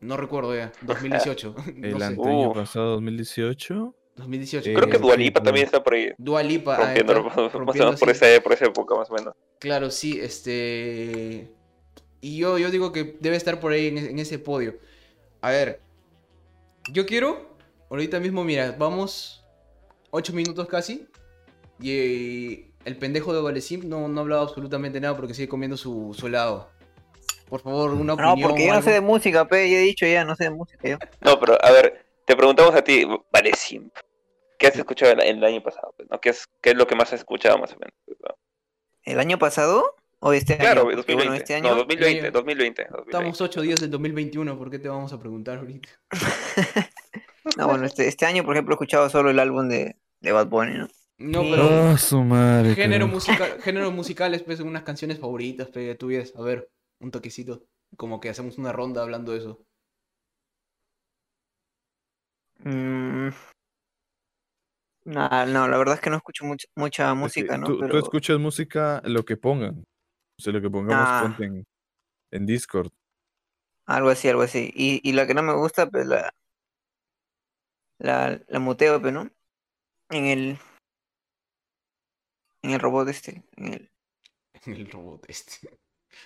No 0.00 0.16
recuerdo 0.16 0.54
ya. 0.56 0.72
2018. 0.82 1.54
El 1.82 1.90
no 1.92 1.98
sé. 1.98 2.04
anteaño 2.04 2.52
pasado, 2.52 2.90
2018. 2.92 3.94
2018. 4.16 4.70
Eh, 4.70 4.74
Creo 4.74 4.88
que 4.88 4.96
sí, 4.96 5.02
Dualipa 5.02 5.42
también 5.42 5.66
está 5.66 5.82
por 5.82 5.94
ahí, 5.94 6.12
Dua 6.18 6.42
Lipa. 6.42 6.76
ah, 6.76 6.94
rompiendo, 6.94 7.92
está 7.92 7.96
por, 7.98 8.10
esa, 8.10 8.40
por 8.40 8.52
esa 8.52 8.66
época 8.66 8.94
más 8.94 9.10
o 9.10 9.14
menos. 9.14 9.34
Claro, 9.58 9.90
sí, 9.90 10.20
este... 10.20 11.50
Y 12.20 12.38
yo, 12.38 12.56
yo 12.58 12.70
digo 12.70 12.92
que 12.92 13.16
debe 13.20 13.36
estar 13.36 13.60
por 13.60 13.72
ahí 13.72 13.88
en, 13.88 13.98
en 13.98 14.18
ese 14.18 14.38
podio. 14.38 14.78
A 15.42 15.50
ver, 15.50 15.80
yo 16.90 17.06
quiero, 17.06 17.56
ahorita 17.90 18.20
mismo, 18.20 18.44
mira, 18.44 18.74
vamos 18.78 19.44
8 20.10 20.32
minutos 20.32 20.68
casi. 20.68 21.08
Y 21.80 22.66
el 22.84 22.96
pendejo 22.98 23.34
de 23.34 23.42
Valecim 23.42 23.88
no, 23.88 24.06
no 24.08 24.20
ha 24.20 24.22
hablado 24.22 24.42
absolutamente 24.42 25.00
nada 25.00 25.16
porque 25.16 25.34
sigue 25.34 25.48
comiendo 25.48 25.76
su, 25.76 26.14
su 26.18 26.26
helado. 26.26 26.70
Por 27.48 27.60
favor, 27.60 27.90
una 27.92 28.14
No, 28.14 28.30
opinión. 28.32 28.48
porque 28.50 28.64
o 28.64 28.66
yo 28.68 28.72
no 28.74 28.82
sé 28.82 28.90
de 28.92 29.00
música, 29.00 29.46
pe, 29.46 29.68
ya 29.70 29.78
he 29.78 29.82
dicho 29.82 30.06
ya, 30.06 30.24
no 30.24 30.34
sé 30.36 30.44
de 30.44 30.50
música 30.50 30.88
yo. 30.88 30.98
No, 31.20 31.38
pero 31.38 31.62
a 31.62 31.70
ver, 31.72 32.04
te 32.24 32.36
preguntamos 32.36 32.74
a 32.74 32.82
ti, 32.82 33.06
vale, 33.32 33.52
Simp, 33.54 33.92
¿qué 34.58 34.68
has 34.68 34.76
escuchado 34.76 35.12
el, 35.12 35.20
el 35.20 35.44
año 35.44 35.62
pasado? 35.62 35.94
no? 36.10 36.20
¿Qué, 36.20 36.30
es, 36.30 36.46
¿Qué 36.62 36.70
es 36.70 36.76
lo 36.76 36.86
que 36.86 36.94
más 36.94 37.12
has 37.12 37.20
escuchado 37.20 37.58
más 37.58 37.72
o 37.72 37.76
menos? 37.78 37.94
no? 38.06 38.34
¿El 39.02 39.20
año 39.20 39.38
pasado? 39.38 39.94
¿O 40.26 40.32
este 40.32 40.56
Claro, 40.56 40.80
año? 40.88 40.96
Porque, 40.96 41.12
2020. 41.12 41.14
bueno, 41.28 41.34
este 41.34 41.54
año... 41.54 41.68
No, 41.68 41.76
2020, 41.76 42.20
año- 42.20 42.30
2020. 42.32 42.82
2020. 42.88 43.10
Estamos 43.10 43.40
8 43.42 43.60
días 43.60 43.80
del 43.80 43.90
2021, 43.90 44.56
¿por 44.58 44.70
qué 44.70 44.78
te 44.78 44.88
vamos 44.88 45.12
a 45.12 45.20
preguntar 45.20 45.58
ahorita? 45.58 45.88
No, 47.58 47.68
bueno, 47.68 47.84
este, 47.84 48.08
este 48.08 48.24
año, 48.24 48.42
por 48.42 48.54
ejemplo, 48.56 48.72
he 48.72 48.76
escuchado 48.76 49.08
solo 49.10 49.28
el 49.28 49.38
álbum 49.38 49.68
de, 49.68 49.96
de 50.20 50.32
Bad 50.32 50.46
Bunny, 50.48 50.78
¿no? 50.78 50.88
No, 51.18 51.42
pero... 51.42 51.68
Ah, 51.90 51.98
su 51.98 52.22
madre. 52.24 52.74
Género 52.74 53.06
musical, 53.06 53.60
géneros 53.60 53.92
musicales, 53.92 54.42
pues, 54.42 54.60
unas 54.60 54.82
canciones 54.82 55.18
favoritas, 55.20 55.68
pe, 55.68 55.94
tuyas. 55.94 56.32
A 56.36 56.40
ver, 56.42 56.70
un 57.00 57.10
toquecito. 57.10 57.62
Como 57.98 58.18
que 58.18 58.30
hacemos 58.30 58.56
una 58.56 58.72
ronda 58.72 59.02
hablando 59.02 59.32
de 59.32 59.38
eso. 59.38 59.60
Mm, 62.60 63.28
nah, 65.04 65.44
no, 65.44 65.68
la 65.68 65.76
verdad 65.76 65.96
es 65.96 66.00
que 66.00 66.08
no 66.10 66.16
escucho 66.16 66.46
mucha, 66.46 66.66
mucha 66.76 67.04
Es 67.04 67.10
que 67.10 67.14
música, 67.14 67.58
¿no? 67.58 67.66
tú, 67.66 67.84
escuchas 67.98 68.38
música 68.38 69.02
lo 69.04 69.24
que 69.26 69.36
pongan. 69.36 69.84
O 70.38 70.42
sea, 70.42 70.52
lo 70.52 70.60
que 70.60 70.70
pongamos 70.70 71.06
Ah. 71.08 71.20
ponte 71.22 71.44
en, 71.44 71.64
en 72.32 72.46
Discord. 72.46 72.90
algo 73.86 74.08
así, 74.10 74.28
algo 74.28 74.42
así. 74.42 74.70
Y, 74.74 75.00
y 75.08 75.12
la 75.12 75.26
que 75.26 75.34
no 75.34 75.42
me 75.42 75.54
gusta, 75.54 75.88
pues 75.88 76.06
la... 76.06 76.32
La, 77.98 78.40
la 78.48 78.58
muteo, 78.58 79.00
pues, 79.00 79.12
¿no? 79.12 79.30
En 80.10 80.26
el... 80.26 80.58
En 82.62 82.70
el 82.72 82.80
robot 82.80 83.08
este. 83.08 83.44
En 83.56 83.74
el, 83.74 83.90
El 84.66 84.90
robot 84.90 85.24
este. 85.28 85.78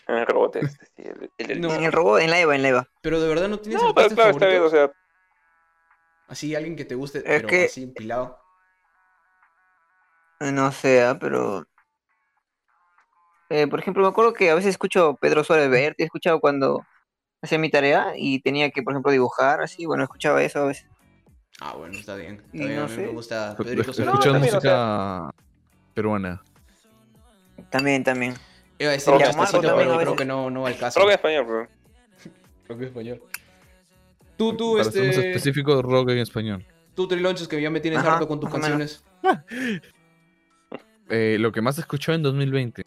El 0.06 0.26
robot 0.26 0.56
este, 0.56 0.86
sí, 0.86 1.02
el, 1.02 1.30
el- 1.38 1.50
el- 1.50 1.60
No. 1.60 1.74
en 1.74 1.84
el 1.84 1.92
robot, 1.92 2.20
en 2.20 2.30
la 2.30 2.40
EVA, 2.40 2.54
en 2.54 2.62
la 2.62 2.68
EVA. 2.68 2.88
Pero 3.02 3.20
de 3.20 3.28
verdad 3.28 3.48
no 3.48 3.58
tienes 3.58 3.82
No, 3.82 3.94
pero 3.94 4.06
está 4.08 4.46
bien, 4.46 4.62
o 4.62 4.70
sea, 4.70 4.92
Así, 6.28 6.54
alguien 6.54 6.76
que 6.76 6.84
te 6.84 6.94
guste, 6.94 7.18
Es 7.18 7.24
pero 7.24 7.48
que- 7.48 7.64
así 7.64 7.82
empilado. 7.84 8.38
No 10.40 10.70
sé, 10.72 11.02
ah, 11.02 11.18
pero... 11.18 11.66
Eh, 13.50 13.66
por 13.66 13.80
ejemplo, 13.80 14.02
me 14.02 14.08
acuerdo 14.08 14.32
que 14.34 14.50
a 14.50 14.54
veces 14.54 14.70
escucho 14.70 15.16
Pedro 15.20 15.42
Suárez 15.44 15.70
Verde, 15.70 15.94
he 15.98 16.04
escuchado 16.04 16.38
cuando 16.40 16.84
hacía 17.42 17.58
mi 17.58 17.70
tarea 17.70 18.12
y 18.16 18.40
tenía 18.40 18.70
que, 18.70 18.82
por 18.82 18.92
ejemplo, 18.92 19.10
dibujar, 19.12 19.62
así, 19.62 19.86
bueno, 19.86 20.02
escuchaba 20.04 20.42
eso 20.42 20.60
a 20.60 20.66
veces. 20.66 20.86
Ah, 21.60 21.74
bueno, 21.76 21.98
está 21.98 22.14
bien. 22.14 22.42
Está 22.52 22.66
bien, 22.66 22.76
no 22.76 22.84
a 22.84 22.88
mí 22.88 22.96
me 22.96 23.08
gusta 23.08 23.52
Escu- 23.56 23.64
Pedrito 23.64 23.90
escu- 23.90 23.94
Suárez. 23.94 24.14
Escuchas 24.14 24.32
también, 24.32 24.52
o 24.52 24.56
música 24.56 25.30
peruana. 25.94 26.42
También, 27.70 28.04
también. 28.04 28.34
Iba 28.78 28.90
a 28.90 28.92
decir 28.92 29.12
Rock 29.12 29.22
español 29.22 29.74
pero 29.76 29.98
creo 29.98 30.16
que 30.16 30.24
no, 30.24 30.50
no 30.50 30.62
va 30.62 30.68
al 30.68 30.76
caso. 30.78 31.00
rock 31.00 31.08
en 31.08 31.14
español, 31.14 31.44
bro. 31.46 31.68
Rock 32.68 32.82
español. 32.82 33.22
Tú, 34.36 34.56
tú, 34.56 34.76
Para 34.78 34.90
ser 34.92 35.04
este... 35.06 35.30
específico, 35.30 35.82
rock 35.82 36.10
en 36.10 36.18
español. 36.18 36.64
Tú, 36.94 37.08
Trilonches, 37.08 37.48
que 37.48 37.60
ya 37.60 37.70
me 37.70 37.80
tienes 37.80 37.98
Ajá, 37.98 38.12
harto 38.14 38.28
con 38.28 38.38
tus 38.40 38.50
canciones. 38.50 39.02
Eh, 41.10 41.38
lo 41.40 41.52
que 41.52 41.62
más 41.62 41.78
escuchó 41.78 42.12
en 42.12 42.22
2020. 42.22 42.82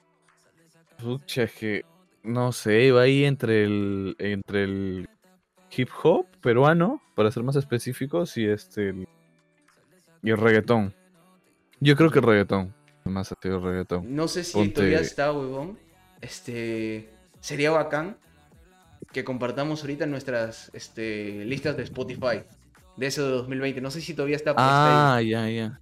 Pucha, 1.02 1.44
es 1.44 1.54
que 1.54 1.86
no 2.24 2.52
sé, 2.52 2.84
iba 2.86 3.02
ahí 3.02 3.26
entre 3.26 3.64
el 3.64 4.16
entre 4.20 4.64
el 4.64 5.10
hip 5.76 5.90
hop 6.04 6.26
peruano, 6.42 7.02
para 7.16 7.32
ser 7.32 7.44
más 7.44 7.56
específicos, 7.56 8.38
y 8.38 8.46
este 8.46 8.90
el, 8.90 9.08
y 10.22 10.30
el 10.30 10.38
reggaetón. 10.38 10.94
Yo 11.80 11.96
creo 11.96 12.12
que 12.12 12.20
el 12.20 12.26
reggaetón. 12.26 12.74
Más 13.04 13.34
sido 13.42 13.58
el 13.58 13.64
reggaetón. 13.64 14.16
No 14.16 14.28
sé 14.28 14.44
si 14.44 14.54
Ponte- 14.54 14.74
todavía 14.74 15.00
está, 15.00 15.32
huevón. 15.32 15.80
Este. 16.22 17.10
Sería 17.40 17.72
bacán 17.72 18.18
que 19.12 19.24
compartamos 19.24 19.82
ahorita 19.82 20.06
nuestras 20.06 20.70
este, 20.74 21.44
listas 21.46 21.76
de 21.76 21.84
Spotify 21.84 22.44
de 22.98 23.08
eso 23.08 23.26
de 23.26 23.32
2020. 23.32 23.82
No 23.82 23.90
sé 23.90 24.00
si 24.02 24.14
todavía 24.14 24.36
está 24.36 24.54
puesta 24.54 25.18
ahí. 25.18 25.26
Ah, 25.36 25.48
ya, 25.48 25.50
ya. 25.50 25.82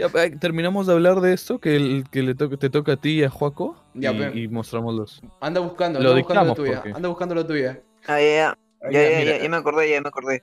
Ya, 0.00 0.24
eh, 0.24 0.30
terminamos 0.40 0.86
de 0.86 0.94
hablar 0.94 1.20
de 1.20 1.32
esto, 1.34 1.58
que, 1.58 1.76
el, 1.76 2.04
que 2.10 2.22
le 2.22 2.34
to- 2.34 2.56
te 2.56 2.70
toca 2.70 2.92
a 2.92 2.96
ti 2.96 3.20
y 3.20 3.24
a 3.24 3.28
Juaco. 3.30 3.76
Ya, 3.94 4.12
y, 4.34 4.48
mostramos 4.48 4.94
los. 4.94 5.20
Anda 5.40 5.60
buscando, 5.60 6.00
Lo 6.00 6.10
anda 6.10 6.20
buscando 6.22 6.44
la 6.48 6.54
tuya. 6.54 6.74
porque- 6.82 6.92
Anda 6.96 7.08
buscando 7.08 7.34
la 7.34 7.46
tuya. 7.46 7.80
Ah, 8.06 8.18
ya, 8.18 8.24
ya. 8.24 8.58
Ya, 8.90 9.02
ya, 9.02 9.10
ya, 9.10 9.24
ya, 9.24 9.42
ya 9.42 9.48
me 9.50 9.56
acordé, 9.58 9.90
ya 9.90 10.00
me 10.00 10.08
acordé. 10.08 10.42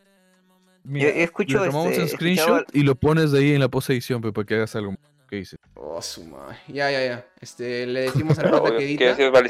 Mira, 0.83 1.09
yo- 1.09 1.15
yo 1.15 1.21
escucho, 1.23 1.59
le 1.59 1.65
tomamos 1.71 1.87
este, 1.91 2.01
un 2.03 2.07
screenshot 2.09 2.45
escuchaba- 2.59 2.65
y 2.73 2.83
lo 2.83 2.95
pones 2.95 3.31
de 3.31 3.39
ahí 3.39 3.53
en 3.53 3.59
la 3.59 3.67
post 3.67 3.89
edición, 3.89 4.21
para 4.21 4.45
que 4.45 4.53
hagas 4.55 4.75
algo. 4.75 4.95
¿Qué 5.29 5.37
dices? 5.37 5.59
Oh, 5.73 6.01
su 6.01 6.23
madre. 6.23 6.55
Ya, 6.69 6.89
ya, 6.89 7.03
ya. 7.05 7.25
Este, 7.41 7.85
le 7.85 8.01
decimos 8.01 8.39
a 8.39 8.43
la 8.43 8.51
pata 8.51 8.71
que 8.71 8.77
¿Qué 8.77 9.09
edita 9.09 9.29
vale 9.29 9.49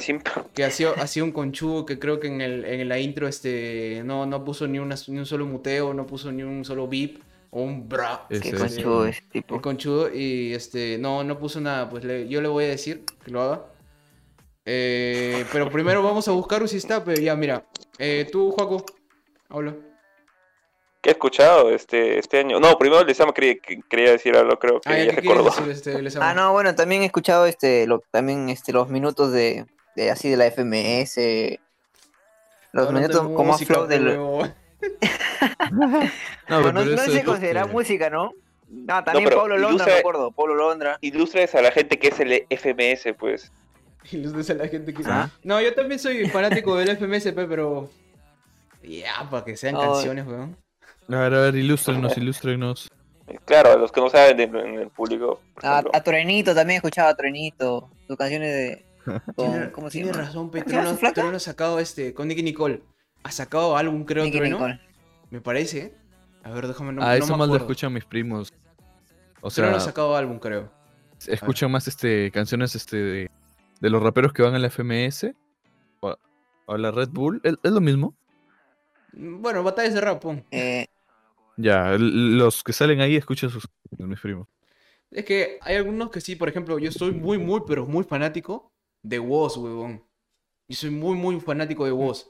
que 0.56 0.64
ha 0.64 0.72
sido, 0.72 0.96
ha 0.98 1.06
sido 1.06 1.26
un 1.28 1.32
conchudo 1.32 1.86
que 1.86 2.00
creo 2.00 2.20
que 2.20 2.28
en, 2.28 2.42
el, 2.42 2.66
en 2.66 2.90
la 2.90 2.98
intro 2.98 3.28
este, 3.28 4.02
no, 4.04 4.26
no 4.26 4.44
puso 4.44 4.68
ni, 4.68 4.80
una, 4.80 4.96
ni 5.08 5.20
un 5.20 5.28
solo 5.28 5.46
muteo, 5.46 5.94
no 5.94 6.08
puso 6.08 6.32
ni 6.32 6.42
un 6.42 6.66
solo 6.66 6.88
beep 6.88 7.20
un 7.52 7.88
bra. 7.88 8.26
Qué 8.30 8.40
conchudo 8.52 9.06
ese 9.08 9.20
El 9.22 9.30
tipo. 9.30 9.62
conchudo 9.62 10.14
y 10.14 10.54
este, 10.54 10.98
no, 10.98 11.24
no 11.24 11.40
puso 11.40 11.60
nada. 11.62 11.90
Pues 11.90 12.04
le- 12.04 12.28
yo 12.28 12.42
le 12.42 12.48
voy 12.48 12.66
a 12.66 12.70
decir 12.70 13.04
que 13.24 13.32
lo 13.32 13.42
haga. 13.42 13.66
Eh, 14.66 15.46
pero 15.52 15.70
primero 15.70 16.04
vamos 16.04 16.28
a 16.28 16.32
buscar 16.32 16.68
si 16.68 16.78
está, 16.78 17.04
pero 17.04 17.22
ya, 17.22 17.36
mira. 17.36 17.66
Eh, 18.00 18.28
tú, 18.32 18.52
Juaco, 18.52 18.84
habla. 19.50 19.76
¿Qué 21.02 21.12
he 21.12 21.14
escuchado 21.14 21.70
este, 21.70 22.20
este 22.20 22.40
año? 22.40 22.60
No, 22.60 22.78
primero 22.78 23.04
Lezama 23.04 23.34
quería, 23.34 23.56
que- 23.60 23.80
quería 23.90 24.12
decir 24.12 24.36
algo, 24.36 24.58
creo 24.60 24.82
que 24.82 24.90
Ah, 24.90 24.98
ya, 24.98 25.04
ya 25.06 25.10
¿qué 25.12 25.16
se 25.16 25.22
quieres 25.22 25.40
acordó. 25.48 25.66
decir, 25.68 26.02
este? 26.06 26.20
Ah, 26.20 26.34
no, 26.34 26.52
bueno, 26.52 26.76
también 26.76 27.02
he 27.04 27.06
escuchado 27.06 27.46
este, 27.46 27.88
lo, 27.88 28.04
también 28.12 28.50
este, 28.50 28.74
los 28.74 28.90
minutos 28.90 29.32
de, 29.32 29.66
de 29.96 30.12
así 30.12 30.30
de 30.30 30.36
la 30.38 30.48
FMS. 30.48 31.60
Los 32.74 32.88
Hablando 32.88 33.08
de 33.08 33.14
minutos 33.22 33.36
como 33.38 33.52
música, 33.54 33.74
flow 33.76 33.88
del. 33.88 34.20
No, 35.72 35.88
Bueno, 35.90 36.10
no, 36.50 36.64
pero 36.64 36.72
no 36.74 36.82
eso 36.82 37.12
se 37.12 37.18
es 37.20 37.24
considera 37.26 37.66
música, 37.66 38.10
¿no? 38.10 38.32
No, 38.70 39.04
también 39.04 39.30
Pablo 39.30 39.58
Londra, 39.58 39.86
ilustra- 39.86 39.94
me 39.94 40.00
acuerdo. 40.00 40.32
Pablo 40.32 40.56
Londra. 40.56 40.98
Ilustres 41.02 41.56
a 41.56 41.62
la 41.62 41.72
gente 41.72 41.98
que 42.00 42.10
es 42.10 42.20
el 42.20 42.46
FMS, 42.50 43.14
pues. 43.18 43.52
Los 44.12 44.48
de 44.48 44.56
la 44.56 44.68
gente 44.68 44.94
que... 44.94 45.04
Ah. 45.06 45.30
No, 45.44 45.62
yo 45.62 45.74
también 45.74 46.00
soy 46.00 46.28
fanático 46.30 46.76
del 46.78 46.90
FMSP, 46.98 47.36
pero... 47.48 47.90
Ya, 48.84 49.28
para 49.30 49.44
que 49.44 49.58
sean 49.58 49.74
No. 49.76 49.82
canciones, 49.82 50.26
weón. 50.26 50.56
A 51.10 51.16
ver, 51.22 51.34
a 51.34 51.40
ver, 51.42 51.56
ilústrenos, 51.56 52.18
ilústrenos. 52.18 52.90
Claro, 53.46 53.72
a 53.74 53.76
los 53.76 53.92
que 53.92 54.00
no 54.02 54.10
saben 54.10 54.38
de- 54.38 54.44
en 54.44 54.80
el 54.80 54.90
público. 54.90 55.42
A, 55.62 55.80
a 55.92 56.04
Truenito 56.04 56.54
también 56.56 56.78
escuchaba 56.78 57.10
a 57.10 57.16
Truenito. 57.16 57.90
Sus 58.08 58.16
canciones 58.18 58.54
de. 58.54 58.86
con- 59.36 59.52
Tiene, 59.52 59.72
¿Cómo 59.72 59.90
se 59.90 59.98
tiene 59.98 60.12
llama? 60.14 60.24
razón, 60.26 60.50
¿Cómo 60.50 60.52
se 60.52 60.60
llama 60.60 60.66
Petruno, 60.76 60.90
su 60.92 60.98
flaca? 60.98 61.14
Trueno 61.16 61.38
ha 61.38 61.40
sacado 61.42 61.80
este, 61.80 62.14
con 62.14 62.28
Nicky 62.30 62.44
Nicole. 62.44 62.82
Ha 63.28 63.32
sacado 63.32 63.76
álbum, 63.76 64.06
creo, 64.06 64.24
Nicky 64.24 64.38
Trueno. 64.38 64.56
Nicole. 64.58 64.80
Me 65.30 65.42
parece. 65.42 65.98
A 66.44 66.52
ver, 66.52 66.66
déjame, 66.68 66.94
no, 66.94 67.02
ah, 67.02 67.18
no 67.18 67.26
eso 67.26 67.34
me 67.34 67.40
más 67.40 67.50
lo 67.50 67.58
escuchan 67.58 67.92
mis 67.92 68.06
primos. 68.06 68.54
O 69.42 69.52
Trueno 69.52 69.74
sea, 69.74 69.82
ha 69.82 69.86
sacado 69.86 70.16
álbum, 70.16 70.40
creo. 70.40 70.72
escuchan 71.28 71.70
más 71.70 71.88
este 71.90 72.32
canciones 72.32 72.74
este 72.76 72.96
de, 72.98 73.32
de 73.82 73.90
los 73.90 74.02
raperos 74.02 74.32
que 74.32 74.44
van 74.44 74.56
a 74.56 74.60
la 74.60 74.70
FMS 74.70 75.34
o 76.00 76.08
a, 76.10 76.18
o 76.68 76.74
a 76.74 76.78
la 76.78 76.92
Red 76.92 77.10
Bull. 77.10 77.42
¿Es, 77.44 77.56
es 77.62 77.72
lo 77.72 77.82
mismo? 77.82 78.16
Bueno, 79.12 79.62
batallas 79.64 79.94
de 79.94 80.02
rap. 80.02 80.24
Eh, 80.52 80.88
Ya, 81.58 81.98
los 81.98 82.64
que 82.64 82.72
salen 82.72 83.02
ahí 83.02 83.18
escuchan 83.18 83.50
sus 83.50 83.68
mis 83.98 84.20
primos. 84.22 84.48
Es 85.12 85.26
que 85.26 85.58
hay 85.62 85.76
algunos 85.76 86.12
que 86.12 86.22
sí, 86.22 86.36
por 86.38 86.48
ejemplo, 86.48 86.80
yo 86.80 86.92
soy 86.92 87.12
muy, 87.12 87.38
muy, 87.38 87.62
pero 87.68 87.86
muy 87.86 88.04
fanático 88.06 88.72
de 89.04 89.20
Woz, 89.20 89.58
huevón. 89.58 90.04
Yo 90.70 90.78
soy 90.78 90.92
muy, 90.92 91.16
muy 91.18 91.40
fanático 91.42 91.86
de 91.86 91.92
Woz. 91.92 92.30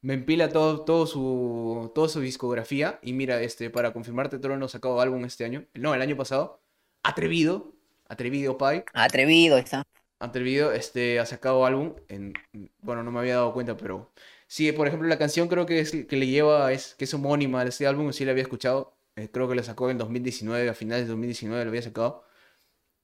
Me 0.00 0.14
empila 0.14 0.48
todo, 0.48 0.84
todo 0.84 1.06
su, 1.06 1.90
toda 1.94 2.08
su 2.08 2.20
discografía. 2.20 2.98
Y 3.02 3.12
mira, 3.12 3.42
este, 3.42 3.70
para 3.70 3.92
confirmarte, 3.92 4.38
Trueno 4.38 4.66
ha 4.66 4.68
sacado 4.68 5.00
álbum 5.00 5.24
este 5.24 5.44
año. 5.44 5.66
No, 5.74 5.94
el 5.94 6.02
año 6.02 6.16
pasado. 6.16 6.60
Atrevido. 7.02 7.72
Atrevido, 8.08 8.56
Pai. 8.56 8.84
atrevido 8.94 9.58
está. 9.58 9.84
Atrevido, 10.20 10.72
este, 10.72 11.18
ha 11.20 11.26
sacado 11.26 11.66
álbum. 11.66 11.94
En, 12.08 12.34
bueno, 12.80 13.02
no 13.02 13.10
me 13.10 13.20
había 13.20 13.34
dado 13.36 13.52
cuenta, 13.52 13.76
pero... 13.76 14.10
Sí, 14.46 14.72
por 14.72 14.86
ejemplo, 14.88 15.08
la 15.08 15.18
canción 15.18 15.48
creo 15.48 15.66
que, 15.66 15.80
es, 15.80 15.90
que 15.90 16.16
le 16.16 16.26
lleva, 16.26 16.72
es, 16.72 16.94
que 16.94 17.04
es 17.04 17.12
homónima 17.14 17.62
de 17.64 17.70
este 17.70 17.86
álbum, 17.86 18.12
sí 18.12 18.24
la 18.24 18.32
había 18.32 18.42
escuchado. 18.42 18.96
Eh, 19.16 19.28
creo 19.30 19.48
que 19.48 19.54
la 19.54 19.62
sacó 19.62 19.90
en 19.90 19.98
2019, 19.98 20.68
a 20.70 20.74
finales 20.74 21.04
de 21.04 21.10
2019 21.10 21.64
lo 21.64 21.70
había 21.70 21.82
sacado. 21.82 22.24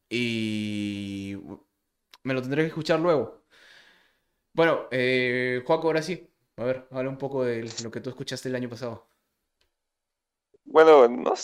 Y 0.08 1.36
me 2.22 2.34
lo 2.34 2.42
tendré 2.42 2.62
que 2.62 2.68
escuchar 2.68 3.00
luego. 3.00 3.44
Bueno, 4.52 4.86
eh, 4.90 5.62
Joaco, 5.66 5.88
ahora 5.88 6.02
sí. 6.02 6.28
A 6.56 6.64
ver, 6.64 6.86
habla 6.90 7.10
un 7.10 7.18
poco 7.18 7.44
de 7.44 7.68
lo 7.82 7.90
que 7.90 8.00
tú 8.00 8.10
escuchaste 8.10 8.48
el 8.48 8.54
año 8.54 8.68
pasado. 8.68 9.06
Bueno, 10.64 11.08
no, 11.08 11.34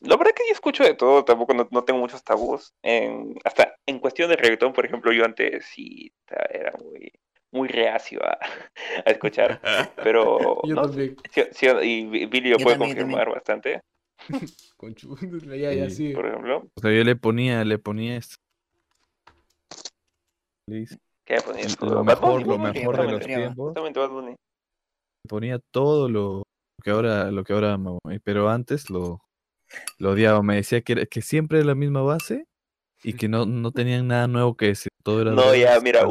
la 0.00 0.16
verdad 0.16 0.32
que 0.34 0.44
yo 0.48 0.52
escucho 0.54 0.84
de 0.84 0.94
todo, 0.94 1.24
tampoco 1.24 1.54
no, 1.54 1.68
no 1.70 1.84
tengo 1.84 2.00
muchos 2.00 2.22
tabús. 2.22 2.72
En, 2.82 3.34
hasta 3.44 3.74
en 3.86 3.98
cuestión 3.98 4.30
de 4.30 4.36
reggaetón, 4.36 4.72
por 4.72 4.86
ejemplo, 4.86 5.12
yo 5.12 5.24
antes 5.24 5.66
sí 5.66 6.12
era 6.50 6.72
muy, 6.78 7.12
muy 7.50 7.68
reacio 7.68 8.20
a, 8.24 8.38
a 9.06 9.10
escuchar, 9.10 9.60
pero 9.96 10.62
Yo 10.64 10.74
no, 10.76 10.82
también. 10.88 11.16
sí- 11.32 11.44
sí, 11.52 11.66
y 11.82 12.06
Bi- 12.06 12.26
Billy 12.26 12.50
lo 12.50 12.58
Yo 12.58 12.64
puede 12.64 12.78
también, 12.78 12.96
confirmar 12.98 13.30
bastante, 13.30 13.80
Conchu- 14.78 15.58
Ya, 15.58 15.72
ya, 15.72 15.90
Sí, 15.90 16.12
por 16.14 16.26
ejemplo. 16.26 16.68
O 16.74 16.80
sea, 16.80 16.92
yo 16.92 17.04
le 17.04 17.16
ponía, 17.16 17.64
le 17.64 17.78
ponía 17.78 18.16
esto. 18.16 18.36
¿Qué 21.24 21.34
me 21.34 21.42
ponías? 21.42 21.80
Lo 21.82 22.04
mejor, 22.04 22.46
lo 22.46 22.58
mejor 22.58 22.96
de 22.96 23.12
los 23.12 23.26
tiempos. 23.26 23.54
justamente 23.56 24.00
Bad 24.00 24.10
Bunny. 24.10 24.36
Ponía 25.28 25.58
todo 25.72 26.08
lo 26.08 26.42
que 26.82 26.90
ahora 26.90 27.30
lo 27.30 27.44
que 27.44 27.52
ahora 27.52 27.74
amo, 27.74 27.98
pero 28.24 28.48
antes 28.48 28.90
lo, 28.90 29.20
lo 29.98 30.10
odiaba 30.12 30.42
me 30.42 30.56
decía 30.56 30.80
que, 30.82 30.92
era- 30.92 31.06
que 31.06 31.22
siempre 31.22 31.58
era 31.58 31.66
la 31.68 31.74
misma 31.74 32.02
base 32.02 32.46
y 33.02 33.14
que 33.14 33.28
no, 33.28 33.46
no 33.46 33.70
tenían 33.72 34.08
nada 34.08 34.26
nuevo 34.28 34.56
que 34.56 34.66
decir 34.66 34.90
todo 35.02 35.22
era 35.22 35.32
No, 35.32 35.54
ya, 35.54 35.78
mira, 35.80 36.06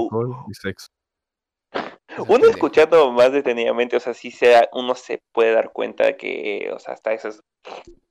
y 0.50 0.54
sexo 0.54 0.88
Uno 2.28 2.48
escuchando 2.50 3.12
más 3.12 3.32
detenidamente, 3.32 3.96
o 3.96 4.00
sea, 4.00 4.14
sí 4.14 4.32
sea, 4.32 4.68
uno 4.74 4.96
se 4.96 5.22
puede 5.32 5.54
dar 5.54 5.72
cuenta 5.72 6.18
que, 6.18 6.70
o 6.74 6.80
sea, 6.80 6.94
hasta 6.94 7.14
esas, 7.14 7.42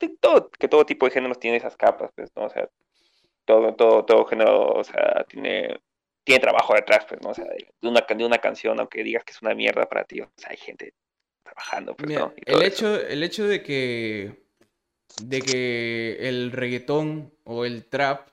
de 0.01 0.09
todo, 0.21 0.51
que 0.51 0.69
todo 0.69 0.87
tipo 0.87 1.07
de 1.07 1.13
géneros 1.13 1.39
tiene 1.39 1.59
esas 1.59 1.77
capas, 1.77 2.11
pues, 2.15 2.31
¿no? 2.37 2.45
O 2.45 2.51
sea, 2.51 2.69
todo, 3.45 3.75
todo, 3.75 4.05
todo 4.05 4.25
género, 4.27 4.73
o 4.73 4.85
sea, 4.85 5.25
tiene, 5.29 5.79
tiene 6.29 6.41
trabajo 6.41 6.75
detrás, 6.75 7.07
pues, 7.09 7.21
¿no? 7.23 7.31
O 7.31 7.35
sea, 7.35 7.45
de 7.47 7.89
una, 7.89 8.01
de 8.07 8.25
una 8.25 8.39
canción, 8.39 8.79
aunque 8.79 9.03
digas 9.03 9.25
que 9.25 9.33
es 9.33 9.41
una 9.41 9.55
mierda 9.55 9.89
para 9.89 10.05
ti, 10.05 10.21
o 10.21 10.31
sea, 10.37 10.51
hay 10.51 10.59
gente 10.59 10.93
trabajando, 11.43 11.97
pues, 11.97 12.07
Mira, 12.09 12.21
¿no? 12.21 12.35
Y 12.37 12.51
el 12.53 12.63
eso. 12.63 12.67
hecho, 12.67 13.01
el 13.07 13.23
hecho 13.23 13.49
de 13.49 13.63
que 13.63 14.43
de 15.23 15.41
que 15.41 16.29
el 16.29 16.53
reggaetón 16.53 17.33
o 17.45 17.65
el 17.65 17.87
trap 17.87 18.29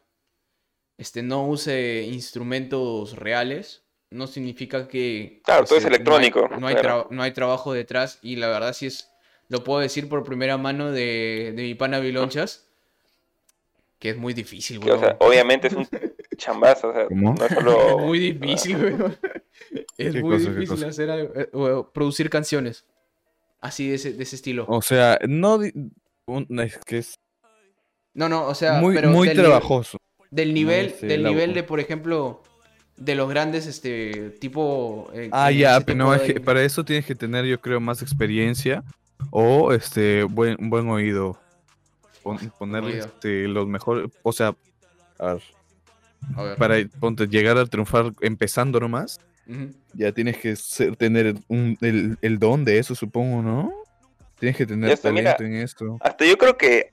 este, 0.98 1.24
no 1.24 1.48
use 1.48 2.04
instrumentos 2.04 3.16
reales 3.18 3.84
no 4.12 4.28
significa 4.28 4.88
que 4.88 5.42
Claro, 5.46 5.64
todo 5.66 5.78
es 5.78 5.86
este, 5.86 6.04
no 6.04 6.16
hay- 6.18 6.26
electrónico, 6.26 6.50
no 6.60 6.68
hay, 6.68 6.76
claro. 6.76 7.08
no 7.12 7.24
hay 7.24 7.32
trabajo 7.32 7.74
detrás 7.74 8.20
y 8.22 8.36
la 8.36 8.48
verdad 8.50 8.74
sí 8.74 8.88
es 8.88 9.10
lo 9.48 9.64
puedo 9.64 9.80
decir 9.80 10.10
por 10.10 10.24
primera 10.24 10.58
mano 10.58 10.92
de, 10.92 11.54
de 11.56 11.64
mi 11.64 11.76
pana 11.76 12.00
Vilonchas 12.00 12.68
que 14.00 14.10
es 14.10 14.18
muy 14.18 14.34
difícil 14.34 14.80
Que, 14.80 14.92
o 14.92 15.00
sea, 15.00 15.16
obviamente 15.20 15.68
es 15.68 15.74
un 15.74 15.88
chambazo, 16.38 16.90
o 16.90 16.94
sea, 16.94 17.06
¿Cómo? 17.08 17.34
no 17.34 17.46
es 17.46 17.54
solo... 17.54 17.90
Es 18.00 18.06
muy 18.06 18.20
difícil. 18.20 18.78
Es 19.98 20.14
¿Qué 20.14 20.22
muy 20.22 20.38
cosa, 20.38 20.52
difícil 20.52 20.84
hacer 20.86 21.10
algo, 21.10 21.34
eh, 21.36 21.50
o 21.54 21.92
producir 21.92 22.30
canciones 22.30 22.86
así 23.62 23.88
de 23.90 23.96
ese, 23.96 24.14
de 24.14 24.24
ese 24.24 24.36
estilo. 24.36 24.66
o 24.68 24.82
sea 24.82 25.18
no 25.28 25.60
un- 26.28 26.60
es 26.60 26.78
que 26.80 27.00
es 27.00 27.16
No, 28.14 28.30
no, 28.30 28.46
o 28.48 28.54
sea, 28.56 28.80
muy 28.82 28.94
pero 28.96 29.10
muy 29.10 29.28
del 29.28 29.38
nivel- 29.38 29.50
trabajoso 29.52 29.98
Del 30.30 30.54
nivel, 30.54 30.96
del 31.02 31.24
nivel 31.24 31.54
de, 31.54 31.64
por 31.64 31.80
ejemplo, 31.80 32.44
de 32.98 33.16
los 33.16 33.30
grandes, 33.30 33.66
este, 33.66 34.30
tipo... 34.40 35.10
eh, 35.14 35.30
ah 35.32 35.52
ya 35.52 35.80
pero 35.82 35.98
no 35.98 36.14
es 36.14 36.22
que 36.22 36.40
para 36.40 36.62
eso 36.64 36.84
tienes 36.86 37.06
que 37.06 37.16
tener 37.16 37.46
yo 37.46 37.60
creo 37.60 37.80
más 37.80 38.02
experiencia 38.02 38.84
o 39.32 39.72
este 39.74 40.24
buen 40.24 40.58
buen 40.70 40.88
oído 40.90 41.40
Pon- 42.24 42.52
ponerle 42.60 42.94
oído. 42.94 43.06
este, 43.06 43.48
los 43.48 43.68
mejores 43.68 44.10
o 44.24 44.32
sea 44.34 44.56
A 45.20 45.34
ver, 45.36 45.44
para 46.58 46.76
ponte, 47.00 47.28
llegar 47.28 47.58
a 47.58 47.66
triunfar 47.66 48.12
empezando 48.22 48.80
nomás 48.80 49.20
ujú. 49.48 49.70
ya 49.94 50.12
tienes 50.12 50.38
que 50.38 50.56
ser- 50.56 50.96
tener 50.96 51.36
un- 51.48 51.78
el, 51.82 52.18
el 52.22 52.40
don 52.40 52.66
de 52.66 52.80
eso, 52.80 52.96
supongo, 52.96 53.42
¿no? 53.42 53.74
Tienes 54.40 54.58
que 54.58 54.66
tener 54.66 54.90
Ya 54.90 54.94
está, 54.96 55.12
mira. 55.12 55.36
talento 55.38 55.56
en 55.56 55.64
esto. 55.64 55.98
Hasta 56.02 56.26
yo 56.26 56.38
creo 56.38 56.58
que 56.58 56.92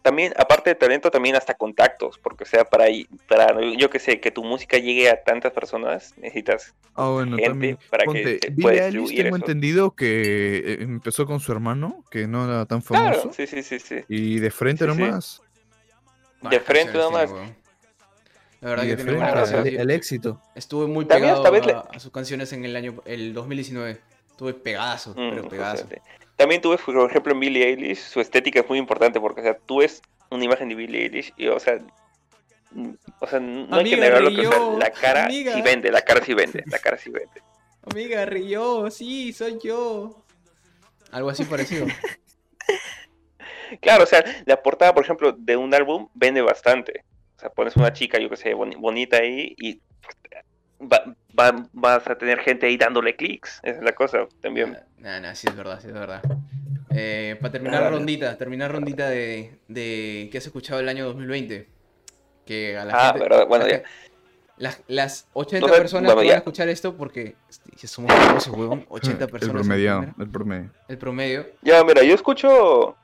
también, 0.00 0.32
aparte 0.38 0.70
de 0.70 0.74
talento, 0.74 1.10
también 1.10 1.36
hasta 1.36 1.52
contactos, 1.54 2.18
porque 2.18 2.44
o 2.44 2.46
sea, 2.46 2.64
para, 2.64 2.86
para 3.28 3.60
yo 3.76 3.90
que 3.90 3.98
sé, 3.98 4.20
que 4.20 4.30
tu 4.30 4.42
música 4.42 4.78
llegue 4.78 5.10
a 5.10 5.22
tantas 5.22 5.52
personas, 5.52 6.14
necesitas 6.16 6.72
Ah, 6.94 7.10
bueno, 7.10 7.36
gente 7.36 7.50
también. 7.50 7.78
para 7.90 8.04
Ponte, 8.04 8.22
que 8.22 8.46
se 8.46 8.50
Billie 8.50 8.62
pueda 8.62 8.86
Eilish 8.86 8.92
distribuir 9.00 9.22
tengo 9.24 9.36
eso. 9.36 9.44
entendido 9.44 9.90
que 9.94 10.56
eh, 10.64 10.78
empezó 10.80 11.26
con 11.26 11.40
su 11.40 11.52
hermano, 11.52 12.04
que 12.10 12.26
no 12.26 12.44
era 12.46 12.64
tan 12.64 12.80
famoso, 12.82 13.12
Claro, 13.22 13.32
sí, 13.34 13.46
sí, 13.46 13.62
sí, 13.62 13.78
sí. 13.80 13.96
y 14.08 14.38
de 14.38 14.50
frente 14.50 14.86
Sí, 14.86 14.90
sí. 14.92 14.98
nomás. 14.98 15.42
Varias 16.40 16.62
frente 16.62 16.92
canciones 16.92 17.10
nomás. 17.10 17.26
tiene, 17.26 17.40
weón. 17.42 17.56
La 18.60 18.70
verdad 18.70 18.84
Y 18.84 18.88
que 18.88 18.96
tiene 18.96 19.12
buenas 19.12 19.30
frente, 19.32 19.44
canciones. 19.52 19.74
el, 19.74 19.80
el 19.80 19.90
éxito. 19.90 20.42
Estuve 20.54 20.86
muy 20.86 21.04
También 21.04 21.34
pegado 21.34 21.42
esta 21.44 21.50
vez 21.50 21.66
le- 21.66 21.96
a, 21.96 22.00
sus 22.00 22.10
canciones 22.10 22.52
en 22.52 22.64
el 22.64 22.74
año, 22.76 23.00
el 23.04 23.32
2019. 23.32 24.00
Estuve 24.30 24.54
pegazo, 24.54 25.10
Mm, 25.10 25.30
pero 25.30 25.48
pegazo. 25.48 25.82
justamente. 25.82 26.02
También 26.36 26.60
tuve, 26.60 26.78
por 26.78 27.10
ejemplo, 27.10 27.32
en 27.32 27.40
Billie 27.40 27.66
Eilish, 27.68 27.98
su 27.98 28.20
estética 28.20 28.60
es 28.60 28.68
muy 28.68 28.78
importante 28.78 29.20
porque, 29.20 29.40
o 29.40 29.44
sea, 29.44 29.56
tú 29.58 29.78
ves 29.78 30.02
una 30.30 30.44
imagen 30.44 30.68
de 30.68 30.74
Billie 30.76 31.02
Eilish 31.04 31.32
y, 31.36 31.48
o 31.48 31.58
sea, 31.60 31.78
O 33.20 33.26
sea, 33.26 33.40
no 33.40 33.62
hay 33.76 33.84
que 33.84 33.94
Amiga, 33.94 33.96
negar 33.96 34.22
lo 34.22 34.30
que 34.30 34.46
o 34.46 34.50
sea, 34.52 34.78
la 34.78 34.90
cara 34.92 35.24
amiga. 35.24 35.54
sí 35.54 35.62
vende, 35.62 35.90
la 35.90 36.02
cara 36.02 36.24
sí 36.24 36.34
vende, 36.34 36.62
la 36.66 36.78
cara 36.78 36.98
sí 36.98 37.10
vende. 37.10 37.42
Amiga, 37.90 38.26
Río, 38.26 38.90
sí, 38.90 39.32
soy 39.32 39.58
yo. 39.62 40.24
Algo 41.12 41.30
así 41.30 41.44
parecido. 41.44 41.86
Claro, 43.80 44.04
o 44.04 44.06
sea, 44.06 44.24
la 44.46 44.62
portada, 44.62 44.94
por 44.94 45.04
ejemplo, 45.04 45.32
de 45.32 45.56
un 45.56 45.74
álbum 45.74 46.08
vende 46.14 46.40
bastante. 46.40 47.04
O 47.38 47.40
sea, 47.40 47.50
pones 47.50 47.76
una 47.76 47.92
chica, 47.92 48.18
yo 48.18 48.28
que 48.28 48.36
sé, 48.36 48.52
boni- 48.52 48.74
bonita 48.76 49.18
ahí 49.18 49.54
y 49.58 49.80
va- 50.82 51.14
va- 51.38 51.68
vas 51.72 52.04
a 52.08 52.18
tener 52.18 52.40
gente 52.40 52.66
ahí 52.66 52.76
dándole 52.76 53.14
clics. 53.14 53.60
Esa 53.62 53.78
es 53.78 53.84
la 53.84 53.92
cosa 53.92 54.26
también. 54.42 54.76
Nah, 54.98 55.20
nah, 55.20 55.34
sí 55.34 55.46
es 55.48 55.54
verdad, 55.54 55.78
sí 55.80 55.86
es 55.86 55.92
verdad. 55.94 56.20
Eh, 56.90 57.36
para 57.40 57.52
terminar 57.52 57.84
Ah, 57.84 57.90
rondita, 57.90 58.36
terminar 58.36 58.72
rondita 58.72 59.08
de, 59.08 59.56
de 59.68 60.28
qué 60.32 60.38
has 60.38 60.46
escuchado 60.46 60.80
el 60.80 60.88
año 60.88 61.04
2020. 61.06 61.68
Que 62.44 62.76
a 62.76 62.84
la 62.84 62.94
Ah, 62.94 63.12
gente. 63.12 63.20
verdad, 63.28 63.46
bueno, 63.46 63.66
la 63.66 63.70
ya. 63.70 63.82
que- 63.82 63.88
Las, 64.56 64.82
las 64.88 65.28
80 65.34 65.68
No 65.68 65.72
sé, 65.72 65.78
personas 65.80 66.08
bueno, 66.14 66.22
que 66.22 66.26
van 66.28 66.34
a 66.34 66.38
escuchar 66.38 66.68
esto, 66.68 66.96
porque 66.96 67.36
este, 67.48 67.86
somos 67.86 68.12
famosos, 68.12 68.52
huevón. 68.52 68.84
80 68.88 69.26
El 69.26 69.30
personas. 69.30 69.62
en 69.62 69.68
promedio, 69.68 70.14
el 70.18 70.28
promedio. 70.28 70.70
El 70.88 70.98
promedio. 70.98 71.46
Ya, 71.62 71.84
mira, 71.84 72.02
yo 72.02 72.16
escucho 72.16 72.96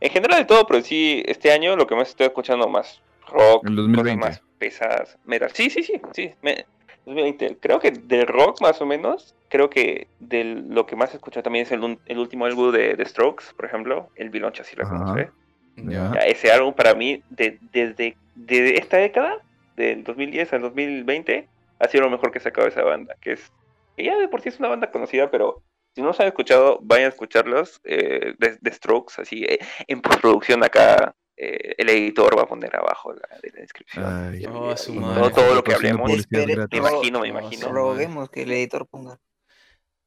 en 0.00 0.10
general 0.10 0.38
de 0.38 0.46
todo, 0.46 0.66
pero 0.66 0.80
sí, 0.82 1.22
este 1.26 1.52
año 1.52 1.76
lo 1.76 1.86
que 1.86 1.94
más 1.94 2.08
estoy 2.08 2.26
escuchando 2.28 2.66
más 2.68 3.02
rock, 3.26 3.66
El 3.66 3.76
2020. 3.76 4.20
cosas 4.20 4.30
más 4.40 4.42
pesadas, 4.58 5.18
metal. 5.24 5.50
Sí, 5.52 5.70
sí, 5.70 5.82
sí, 5.82 6.00
sí. 6.12 6.32
me- 6.42 6.66
2020. 7.04 7.58
Creo 7.60 7.78
que 7.78 7.90
del 7.92 8.26
rock 8.26 8.60
más 8.60 8.80
o 8.80 8.86
menos, 8.86 9.34
creo 9.48 9.70
que 9.70 10.08
de 10.18 10.44
lo 10.44 10.86
que 10.86 10.96
más 10.96 11.14
escucho 11.14 11.42
también 11.42 11.64
es 11.64 11.72
el, 11.72 11.98
el 12.04 12.18
último 12.18 12.46
álbum 12.46 12.72
de, 12.72 12.94
de 12.94 13.04
Strokes, 13.06 13.44
por 13.56 13.66
ejemplo, 13.66 14.10
el 14.16 14.30
Viloncha, 14.30 14.64
si 14.64 14.74
lo 14.76 14.88
conoce. 14.88 15.30
Ya, 15.76 16.10
ese 16.26 16.50
álbum 16.50 16.74
para 16.74 16.94
mí, 16.94 17.22
de- 17.28 17.58
desde 17.72 18.16
de 18.34 18.74
esta 18.76 18.96
década, 18.96 19.36
del 19.76 20.02
2010 20.04 20.52
al 20.52 20.62
2020, 20.62 21.48
ha 21.78 21.88
sido 21.88 22.04
lo 22.04 22.10
mejor 22.10 22.32
que 22.32 22.38
ha 22.38 22.42
sacado 22.42 22.66
esa 22.66 22.82
banda, 22.82 23.14
que 23.20 23.32
es, 23.32 23.52
que 23.96 24.04
ya 24.04 24.16
de 24.16 24.28
por 24.28 24.40
sí 24.40 24.48
es 24.48 24.58
una 24.58 24.68
banda 24.68 24.90
conocida, 24.90 25.30
pero 25.30 25.62
si 25.94 26.00
no 26.00 26.08
los 26.08 26.20
han 26.20 26.26
escuchado, 26.28 26.78
vayan 26.82 27.06
a 27.06 27.08
escucharlos, 27.10 27.80
eh, 27.84 28.34
de, 28.38 28.58
de 28.60 28.72
Strokes, 28.72 29.20
así, 29.20 29.44
eh, 29.44 29.58
en 29.86 30.00
postproducción 30.00 30.64
acá, 30.64 31.14
eh, 31.36 31.74
el 31.78 31.88
editor 31.88 32.36
va 32.38 32.42
a 32.42 32.46
poner 32.46 32.74
abajo 32.76 33.12
la, 33.12 33.38
de 33.42 33.50
la 33.50 33.60
descripción. 33.60 34.04
Ay, 34.06 34.42
Y- 34.42 34.46
Oh, 34.46 34.74
y- 34.88 34.98
madre. 34.98 35.20
todo, 35.22 35.30
todo 35.30 35.54
lo 35.54 35.64
que 35.64 35.74
hablemos, 35.74 36.10
me 36.10 36.78
imagino, 36.78 37.20
me 37.20 37.26
Oh, 37.26 37.30
imagino, 37.30 37.72
Roguemos 37.72 38.30
que 38.30 38.42
el 38.42 38.52
editor 38.52 38.86
ponga. 38.86 39.18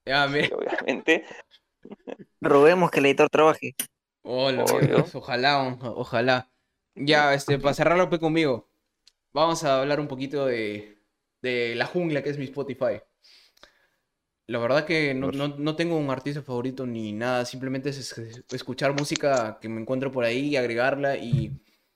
Ya, 0.06 0.28
mira. 0.28 0.48
sí, 0.48 0.54
obviamente. 0.54 1.26
Roguemos 2.42 2.92
que 2.92 3.00
el 3.00 3.06
editor 3.08 3.30
trabaje. 3.30 3.76
Hola, 4.24 4.64
Obvio. 4.64 4.78
amigos, 4.80 5.16
ojalá, 5.16 5.78
ojalá. 5.96 6.52
Ya, 6.96 7.34
este, 7.34 7.60
para 7.60 7.74
cerrarlo 7.74 8.10
pues, 8.10 8.20
conmigo, 8.20 8.70
vamos 9.34 9.64
a 9.64 9.82
hablar 9.82 10.00
un 10.00 10.08
poquito 10.08 10.46
de, 10.46 11.00
de 11.42 11.76
la 11.76 11.86
jungla 11.86 12.24
que 12.24 12.30
es 12.30 12.38
mi 12.38 12.46
Spotify. 12.46 13.02
La 14.50 14.58
verdad 14.60 14.86
que 14.86 15.14
no, 15.14 15.32
no- 15.32 15.56
no 15.58 15.76
tengo 15.76 15.96
un 15.98 16.10
artista 16.10 16.42
favorito 16.42 16.86
ni 16.88 17.14
nada, 17.14 17.46
simplemente 17.46 17.90
es 17.90 17.98
es- 18.18 18.44
escuchar 18.52 18.94
música 18.98 19.60
que 19.62 19.70
me 19.70 19.80
encuentro 19.80 20.12
por 20.12 20.24
ahí 20.26 20.48
y 20.50 20.56
agregarla 20.58 21.18
y 21.18 21.52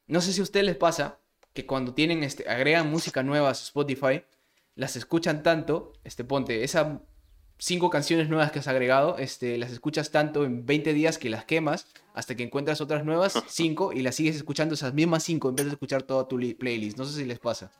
no 0.07 0.21
sé 0.21 0.33
si 0.33 0.39
a 0.39 0.43
ustedes 0.43 0.65
les 0.65 0.75
pasa 0.75 1.19
que 1.53 1.65
cuando 1.65 1.93
tienen, 1.93 2.23
este, 2.23 2.47
agregan 2.49 2.89
música 2.91 3.23
nueva 3.23 3.49
a 3.49 3.53
su 3.55 3.63
Spotify, 3.63 4.23
las 4.75 4.95
escuchan 4.95 5.41
tanto, 5.43 5.93
este, 6.03 6.23
ponte, 6.23 6.63
esas 6.63 6.99
cinco 7.57 7.89
canciones 7.89 8.27
nuevas 8.29 8.51
que 8.51 8.59
has 8.59 8.67
agregado, 8.67 9.17
este, 9.17 9.57
las 9.57 9.71
escuchas 9.71 10.11
tanto 10.11 10.43
en 10.45 10.65
20 10.65 10.93
días 10.93 11.17
que 11.17 11.29
las 11.29 11.45
quemas 11.45 11.87
hasta 12.13 12.35
que 12.35 12.43
encuentras 12.43 12.81
otras 12.81 13.03
nuevas, 13.05 13.33
cinco, 13.47 13.93
y 13.93 14.01
las 14.01 14.15
sigues 14.15 14.35
escuchando 14.35 14.73
esas 14.75 14.93
mismas 14.93 15.23
cinco 15.23 15.49
en 15.49 15.55
vez 15.55 15.65
de 15.67 15.71
escuchar 15.73 16.03
toda 16.03 16.27
tu 16.27 16.37
li- 16.37 16.53
playlist. 16.55 16.97
No 16.97 17.05
sé 17.05 17.17
si 17.19 17.25
les 17.25 17.39
pasa. 17.39 17.71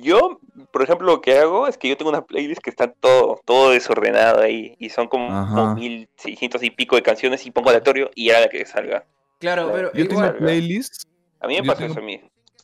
Yo, 0.00 0.40
por 0.72 0.82
ejemplo, 0.82 1.06
lo 1.06 1.20
que 1.20 1.38
hago 1.38 1.68
es 1.68 1.78
que 1.78 1.88
yo 1.88 1.96
tengo 1.96 2.10
una 2.10 2.24
playlist 2.24 2.60
que 2.62 2.70
está 2.70 2.90
todo, 2.92 3.40
todo 3.44 3.70
desordenado 3.70 4.40
ahí 4.40 4.74
y 4.78 4.88
son 4.90 5.06
como, 5.08 5.28
como 5.54 5.74
1600 5.76 6.62
y 6.62 6.70
pico 6.70 6.96
de 6.96 7.02
canciones 7.02 7.46
y 7.46 7.50
pongo 7.50 7.70
aleatorio 7.70 8.10
y 8.14 8.28
era 8.30 8.40
la 8.40 8.48
que 8.48 8.64
salga. 8.66 9.04
Claro, 9.38 9.70
pero 9.72 9.92
Yo 9.92 10.08
tengo 10.08 10.22
igual, 10.22 10.36
playlist. 10.36 11.04
A 11.40 11.46
mí 11.46 11.54
me 11.54 11.60
Yo 11.62 11.66
pasa 11.66 11.80
tengo- 11.82 11.92
eso 11.92 12.00
a 12.00 12.04
mí. 12.04 12.20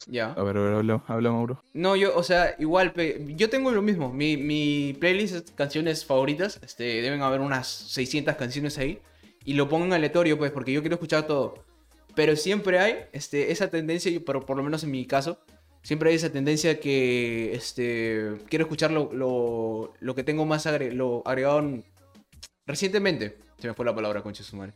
ya. 0.07 0.33
A 0.33 0.43
ver, 0.43 0.57
a 0.57 0.61
ver, 0.61 0.75
habla, 0.75 1.03
habla 1.07 1.31
Mauro. 1.31 1.63
No, 1.73 1.95
yo, 1.95 2.17
o 2.17 2.23
sea, 2.23 2.57
igual, 2.59 2.93
yo 3.37 3.49
tengo 3.51 3.71
lo 3.71 3.83
mismo. 3.83 4.13
Mi, 4.13 4.37
mi 4.37 4.97
playlist 4.99 5.35
es 5.37 5.51
canciones 5.53 6.05
favoritas. 6.05 6.59
Este, 6.63 6.85
deben 7.03 7.23
haber 7.23 7.41
unas 7.41 7.69
600 7.69 8.35
canciones 8.37 8.77
ahí. 8.79 8.99
Y 9.45 9.55
lo 9.55 9.69
pongo 9.69 9.85
en 9.85 9.93
aleatorio, 9.93 10.37
pues, 10.39 10.51
porque 10.51 10.73
yo 10.73 10.81
quiero 10.81 10.95
escuchar 10.97 11.27
todo. 11.27 11.55
Pero 12.15 12.35
siempre 12.35 12.79
hay 12.81 13.05
este, 13.13 13.53
esa 13.53 13.69
tendencia, 13.71 14.11
yo- 14.11 14.25
pero 14.25 14.41
por 14.45 14.57
lo 14.57 14.63
menos 14.63 14.83
en 14.85 14.91
mi 14.91 15.07
caso, 15.07 15.39
siempre 15.83 16.11
hay 16.11 16.17
esa 16.17 16.31
tendencia 16.31 16.79
que 16.81 17.55
este, 17.55 18.33
quiero 18.49 18.65
escuchar 18.65 18.91
lo, 18.91 19.13
lo, 19.13 19.93
lo 20.01 20.15
que 20.15 20.25
tengo 20.25 20.45
más 20.47 20.67
agre- 20.67 20.93
lo 20.93 21.23
agregado 21.27 21.61
en- 21.61 21.85
recientemente. 22.67 23.39
Se 23.59 23.69
me 23.69 23.75
fue 23.75 23.85
la 23.85 23.95
palabra, 23.95 24.23
concha 24.23 24.43
su 24.43 24.57
madre. 24.57 24.73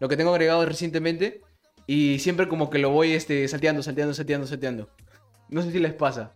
Lo 0.00 0.08
que 0.08 0.16
tengo 0.16 0.30
agregado 0.32 0.64
recientemente. 0.66 1.40
Y 1.86 2.18
siempre 2.18 2.48
como 2.48 2.70
que 2.70 2.78
lo 2.78 2.90
voy 2.90 3.12
este, 3.12 3.46
salteando, 3.46 3.82
salteando, 3.82 4.14
salteando, 4.14 4.46
salteando. 4.46 4.88
No 5.50 5.62
sé 5.62 5.70
si 5.70 5.78
les 5.78 5.92
pasa. 5.92 6.32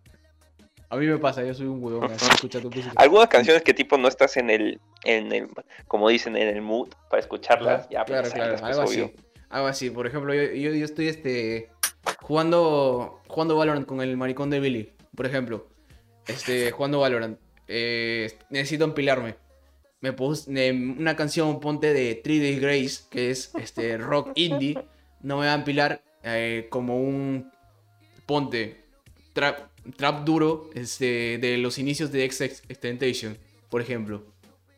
A 0.90 0.96
mí 0.96 1.06
me 1.06 1.18
pasa, 1.18 1.44
yo 1.44 1.52
soy 1.54 1.66
un 1.66 1.82
huevón 1.82 2.10
así 2.12 2.26
escuchando 2.34 2.70
música. 2.70 2.92
Algunas 2.96 3.28
canciones 3.28 3.62
que 3.62 3.74
tipo 3.74 3.98
no 3.98 4.08
estás 4.08 4.36
en 4.38 4.48
el, 4.50 4.80
en 5.04 5.32
el, 5.32 5.48
como 5.86 6.08
dicen, 6.08 6.36
en 6.36 6.48
el 6.48 6.62
mood 6.62 6.88
para 7.10 7.20
escucharlas, 7.20 7.88
ya 7.90 8.04
claro, 8.04 8.22
pues, 8.22 8.32
claro, 8.34 8.64
algo 8.64 8.82
obvio. 8.84 9.04
así. 9.06 9.14
Algo 9.50 9.66
así, 9.66 9.90
por 9.90 10.06
ejemplo, 10.06 10.32
yo, 10.34 10.42
yo, 10.44 10.70
yo 10.72 10.84
estoy 10.84 11.08
este 11.08 11.70
jugando 12.20 13.20
jugando 13.28 13.56
Valorant 13.56 13.86
con 13.86 14.00
el 14.00 14.16
maricón 14.16 14.50
de 14.50 14.60
Billy, 14.60 14.92
por 15.14 15.26
ejemplo. 15.26 15.68
Este, 16.26 16.70
jugando 16.70 17.00
Valorant. 17.00 17.38
Eh, 17.66 18.38
necesito 18.50 18.84
empilarme. 18.84 19.36
Me 20.00 20.12
puse 20.12 20.72
una 20.72 21.16
canción, 21.16 21.58
ponte 21.60 21.92
de 21.92 22.14
Three 22.16 22.38
Days 22.38 22.60
Grace, 22.60 23.04
que 23.10 23.30
es 23.30 23.52
este 23.56 23.98
rock 23.98 24.30
indie. 24.36 24.78
No 25.22 25.38
me 25.38 25.46
va 25.46 25.52
a 25.52 25.56
empilar 25.56 26.02
eh, 26.22 26.66
como 26.70 27.00
un 27.00 27.50
ponte 28.26 28.84
trap, 29.32 29.70
trap 29.96 30.24
duro 30.24 30.70
este, 30.74 31.38
de 31.38 31.58
los 31.58 31.78
inicios 31.78 32.12
de 32.12 32.24
X-Extentation, 32.24 33.36
por 33.70 33.80
ejemplo. 33.80 34.24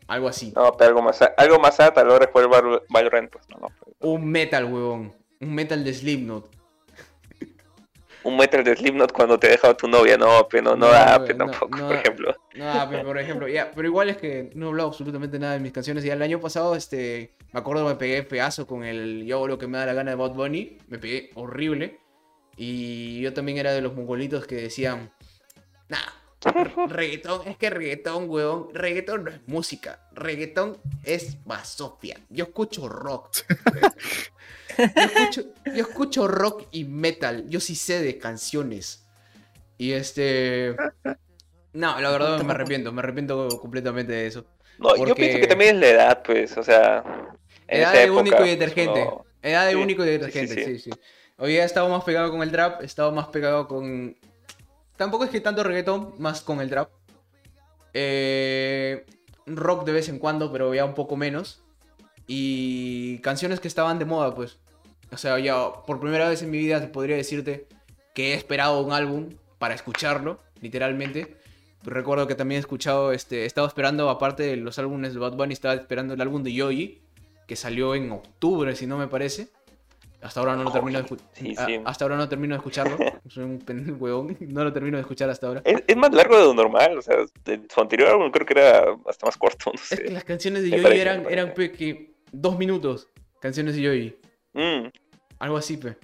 Algo 0.07 0.29
así. 0.29 0.53
No, 0.57 0.73
pero 0.77 0.89
algo 0.91 1.03
más, 1.03 1.21
algo 1.37 1.59
más 1.61 1.79
a 1.79 1.93
la 2.03 2.15
hora 2.15 2.29
jugar 2.33 2.49
Val- 2.49 2.83
Valorant, 2.89 3.31
pues 3.31 3.49
no, 3.51 3.59
no. 3.59 3.69
Un 4.01 4.27
metal, 4.29 4.65
huevón. 4.65 5.15
Un 5.41 5.55
metal 5.55 5.85
de 5.85 5.95
Slipknot. 5.95 6.51
Un 8.23 8.37
metal 8.37 8.63
de 8.63 8.77
Slipknot 8.77 9.13
cuando 9.13 9.39
te 9.39 9.49
deja 9.49 9.75
tu 9.75 9.89
novia, 9.89 10.17
no, 10.17 10.47
pero 10.49 10.63
no, 10.63 10.71
no, 10.77 10.87
No, 10.87 10.93
da, 10.93 11.19
no, 11.19 11.25
tampoco, 11.37 11.79
no 11.79 11.89
por 11.89 11.97
ejemplo. 11.97 12.37
No, 12.55 12.87
pero 12.91 13.05
por 13.05 13.19
ejemplo, 13.19 13.49
ya, 13.49 13.71
pero 13.75 13.89
igual 13.89 14.11
es 14.11 14.17
que 14.19 14.51
no 14.55 14.67
he 14.67 14.69
hablado 14.69 14.89
absolutamente 14.89 15.39
nada 15.39 15.55
de 15.55 15.61
mis 15.61 15.73
canciones. 15.73 16.05
Ya 16.05 16.13
el 16.13 16.23
año 16.23 16.41
pasado, 16.41 16.77
este, 16.77 17.35
me 17.53 17.61
acuerdo 17.61 17.85
que 17.85 17.95
me 17.95 17.99
pegué 17.99 18.23
pedazo 18.23 18.67
con 18.67 18.85
el 18.85 19.25
Yo 19.25 19.37
hago 19.37 19.49
lo 19.49 19.59
que 19.59 19.67
me 19.67 19.79
da 19.79 19.87
la 19.87 19.95
gana 19.95 20.11
de 20.11 20.17
Bad 20.17 20.33
Bunny. 20.33 20.79
Me 20.89 20.99
pegué 20.99 21.31
horrible. 21.35 22.01
Y 22.57 23.21
yo 23.21 23.33
también 23.33 23.59
era 23.59 23.73
de 23.73 23.81
los 23.81 23.95
mongolitos 23.95 24.47
que 24.47 24.57
decían, 24.57 25.11
nah, 25.89 25.99
reggaetón, 26.89 27.49
es 27.49 27.57
que 27.57 27.71
reggaetón, 27.71 28.29
weón, 28.29 28.69
reggaetón 28.75 29.25
no 29.25 29.31
es 29.31 29.41
música, 29.47 30.09
reggaetón 30.13 30.79
es 31.05 31.43
basofia. 31.45 32.19
Yo 32.29 32.45
escucho 32.45 32.89
rock. 32.89 33.31
Yo 34.97 35.03
escucho, 35.05 35.43
yo 35.67 35.83
escucho 35.83 36.29
rock 36.29 36.67
y 36.71 36.85
metal, 36.85 37.45
yo 37.49 37.61
sí 37.61 37.75
sé 37.75 38.01
de 38.03 38.19
canciones. 38.19 39.07
Y 39.79 39.93
este... 39.93 40.77
No, 41.73 42.01
la 42.01 42.11
verdad 42.11 42.43
me 42.43 42.53
arrepiento, 42.53 42.93
me 42.93 43.01
arrepiento 43.01 43.49
completamente 43.61 44.13
de 44.13 44.27
eso. 44.27 44.45
No, 44.79 44.97
yo 44.97 45.15
pienso 45.15 45.39
que 45.39 45.47
también 45.47 45.77
es 45.77 45.81
la 45.81 45.89
edad, 45.89 46.23
pues, 46.23 46.57
o 46.57 46.63
sea. 46.63 47.05
en 47.69 47.81
Edad 47.81 47.93
esa 47.93 47.99
de 48.01 48.05
época, 48.05 48.21
único 48.21 48.37
y 48.37 48.39
pues, 48.39 48.51
detergente. 48.59 49.03
uno- 49.03 49.25
Edad 49.43 49.67
de 49.67 49.73
Sí, 49.73 49.79
único 49.79 50.03
y 50.03 50.07
sí, 50.07 50.13
sí, 50.13 50.19
detergente, 50.19 50.55
sí, 50.65 50.79
sí. 50.79 50.91
sí. 50.93 51.01
Hoy 51.39 51.53
día 51.53 51.63
he 51.63 51.67
estado 51.67 51.89
más 51.89 52.05
pegado 52.05 52.31
con 52.31 52.43
el 52.43 52.51
trap, 52.51 52.83
he 52.83 52.87
estado 52.87 53.13
más 53.13 53.29
pegado 53.29 53.67
con... 53.69 54.17
Tampoco 54.97 55.25
es 55.25 55.31
que 55.31 55.41
tanto 55.41 55.63
reggaetón, 55.63 56.15
más 56.19 56.43
con 56.43 56.61
el 56.61 56.69
trap. 56.69 56.91
Eh, 57.95 59.07
rock 59.47 59.85
de 59.85 59.93
vez 59.93 60.09
en 60.09 60.19
cuando, 60.19 60.53
pero 60.53 60.75
ya 60.75 60.85
un 60.85 60.95
poco 60.95 61.17
menos. 61.17 61.63
Y 62.27 63.19
canciones 63.21 63.61
que 63.61 63.69
estaban 63.69 63.99
de 63.99 64.05
moda, 64.05 64.35
pues. 64.35 64.59
O 65.13 65.17
sea, 65.17 65.39
ya 65.39 65.73
por 65.87 66.01
primera 66.01 66.29
vez 66.29 66.43
en 66.43 66.51
mi 66.51 66.59
vida 66.59 66.81
te 66.81 66.87
podría 66.89 67.17
decirte 67.17 67.67
que 68.15 68.33
he 68.33 68.35
esperado 68.35 68.81
un 68.81 68.93
álbum 68.93 69.31
para 69.59 69.75
escucharlo, 69.75 70.41
literalmente. 70.61 71.37
Recuerdo 71.83 72.27
que 72.27 72.35
también 72.35 72.59
he 72.59 72.61
escuchado, 72.61 73.13
este, 73.13 73.43
he 73.43 73.47
estado 73.47 73.67
esperando, 73.67 74.11
aparte 74.11 74.43
de 74.43 74.57
los 74.57 74.79
álbumes 74.79 75.15
de 75.15 75.21
Bad 75.21 75.33
Bunny, 75.33 75.53
estaba 75.55 75.75
esperando 75.75 76.15
el 76.15 76.21
álbum 76.21 76.43
de 76.43 76.53
Yoyi, 76.53 77.01
que 77.47 77.57
salió 77.57 77.95
en 77.95 78.11
octubre, 78.13 78.77
si 78.77 78.87
no 78.87 78.99
me 78.99 79.09
parece. 79.09 79.49
Hasta 80.23 80.41
ahora 80.41 80.55
no 80.55 80.65
lo 80.65 80.71
termino 80.71 80.99
de 80.99 81.05
escuchar. 81.05 81.27
Sí, 81.33 81.55
sí. 81.57 81.81
Hasta 81.85 82.05
ahora 82.05 82.17
no 82.19 82.29
termino 82.29 82.55
de 82.55 82.59
escucharlo. 82.59 82.99
Soy 83.29 83.45
un 83.45 83.97
huevón. 83.99 84.37
No 84.41 84.65
lo 84.65 84.73
termino 84.73 84.99
de 84.99 85.01
escuchar 85.01 85.31
hasta 85.31 85.47
ahora. 85.47 85.63
Es, 85.65 85.83
es 85.87 85.97
más 85.97 86.13
largo 86.13 86.37
de 86.37 86.45
lo 86.45 86.53
normal, 86.55 86.99
o 86.99 87.03
sea, 87.03 87.17
su 87.73 87.81
anterior 87.81 88.11
álbum 88.11 88.31
creo 88.31 88.47
que 88.47 88.53
era 88.53 88.85
hasta 89.09 89.25
más 89.27 89.39
corto, 89.39 89.73
no 89.73 89.81
Es 89.81 89.89
que 89.89 89.97
sé. 89.97 90.11
las 90.13 90.25
canciones 90.25 90.63
de 90.63 90.83
parece, 90.83 91.01
eran, 91.01 91.27
eran 91.31 91.55
que 91.55 92.13
dos 92.33 92.59
minutos. 92.59 93.09
Canciones 93.41 93.75
de 93.75 93.81
Yoyi. 93.81 94.17
Mm, 94.53 94.89
Algo 95.39 95.57
así, 95.57 95.77
pe. 95.77 95.97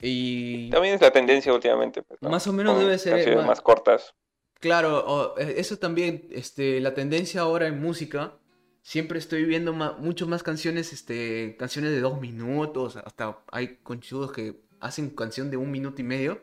Y 0.00 0.70
También 0.70 0.94
es 0.94 1.00
la 1.00 1.10
tendencia 1.10 1.52
últimamente. 1.52 2.02
pues, 2.02 2.20
¿no? 2.22 2.30
Más 2.30 2.46
o 2.46 2.52
menos 2.52 2.74
Con 2.74 2.82
debe 2.84 2.98
ser, 2.98 3.36
ma- 3.36 3.46
más 3.46 3.60
cortas. 3.60 4.14
claro, 4.60 5.34
eh, 5.38 5.54
eso 5.58 5.78
también, 5.78 6.28
este, 6.30 6.80
la 6.80 6.94
tendencia 6.94 7.42
ahora 7.42 7.66
en 7.66 7.80
música, 7.80 8.34
siempre 8.82 9.18
estoy 9.18 9.44
viendo 9.44 9.72
ma- 9.72 9.92
mucho 9.98 10.26
más 10.26 10.42
canciones, 10.42 10.92
este, 10.92 11.56
canciones 11.58 11.92
de 11.92 12.00
dos 12.00 12.20
minutos, 12.20 12.96
hasta 12.96 13.38
hay 13.50 13.76
conchudos 13.82 14.32
que 14.32 14.60
hacen 14.80 15.10
canción 15.10 15.50
de 15.50 15.56
un 15.56 15.70
minuto 15.70 16.00
y 16.00 16.04
medio. 16.04 16.42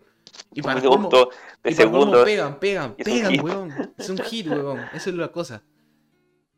Y 0.54 0.62
para 0.62 0.80
minuto 0.80 1.30
de 1.64 1.72
Y 1.72 1.76
para 1.76 2.24
pegan, 2.24 2.60
pegan, 2.60 2.96
pegan, 2.96 3.40
weón. 3.44 3.94
Es 3.98 4.10
un 4.10 4.18
hit, 4.18 4.48
weón. 4.48 4.80
Esa 4.94 5.10
es 5.10 5.16
la 5.16 5.32
cosa. 5.32 5.64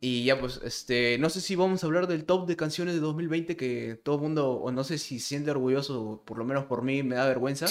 Y 0.06 0.26
ya, 0.26 0.38
pues, 0.38 0.60
este, 0.66 1.18
no 1.18 1.30
sé 1.30 1.40
si 1.40 1.56
vamos 1.56 1.82
a 1.82 1.88
hablar 1.88 2.08
del 2.08 2.26
top 2.26 2.46
de 2.46 2.58
canciones 2.58 2.94
de 2.94 3.00
2020 3.00 3.56
que 3.56 3.98
todo 4.04 4.16
el 4.16 4.22
mundo, 4.22 4.52
o 4.52 4.70
no 4.70 4.84
sé 4.84 4.98
si 4.98 5.18
siente 5.18 5.50
orgulloso, 5.52 6.22
por 6.26 6.38
lo 6.38 6.44
menos 6.44 6.66
por 6.66 6.82
mí, 6.82 7.04
me 7.04 7.16
da 7.16 7.26
vergüenza. 7.26 7.68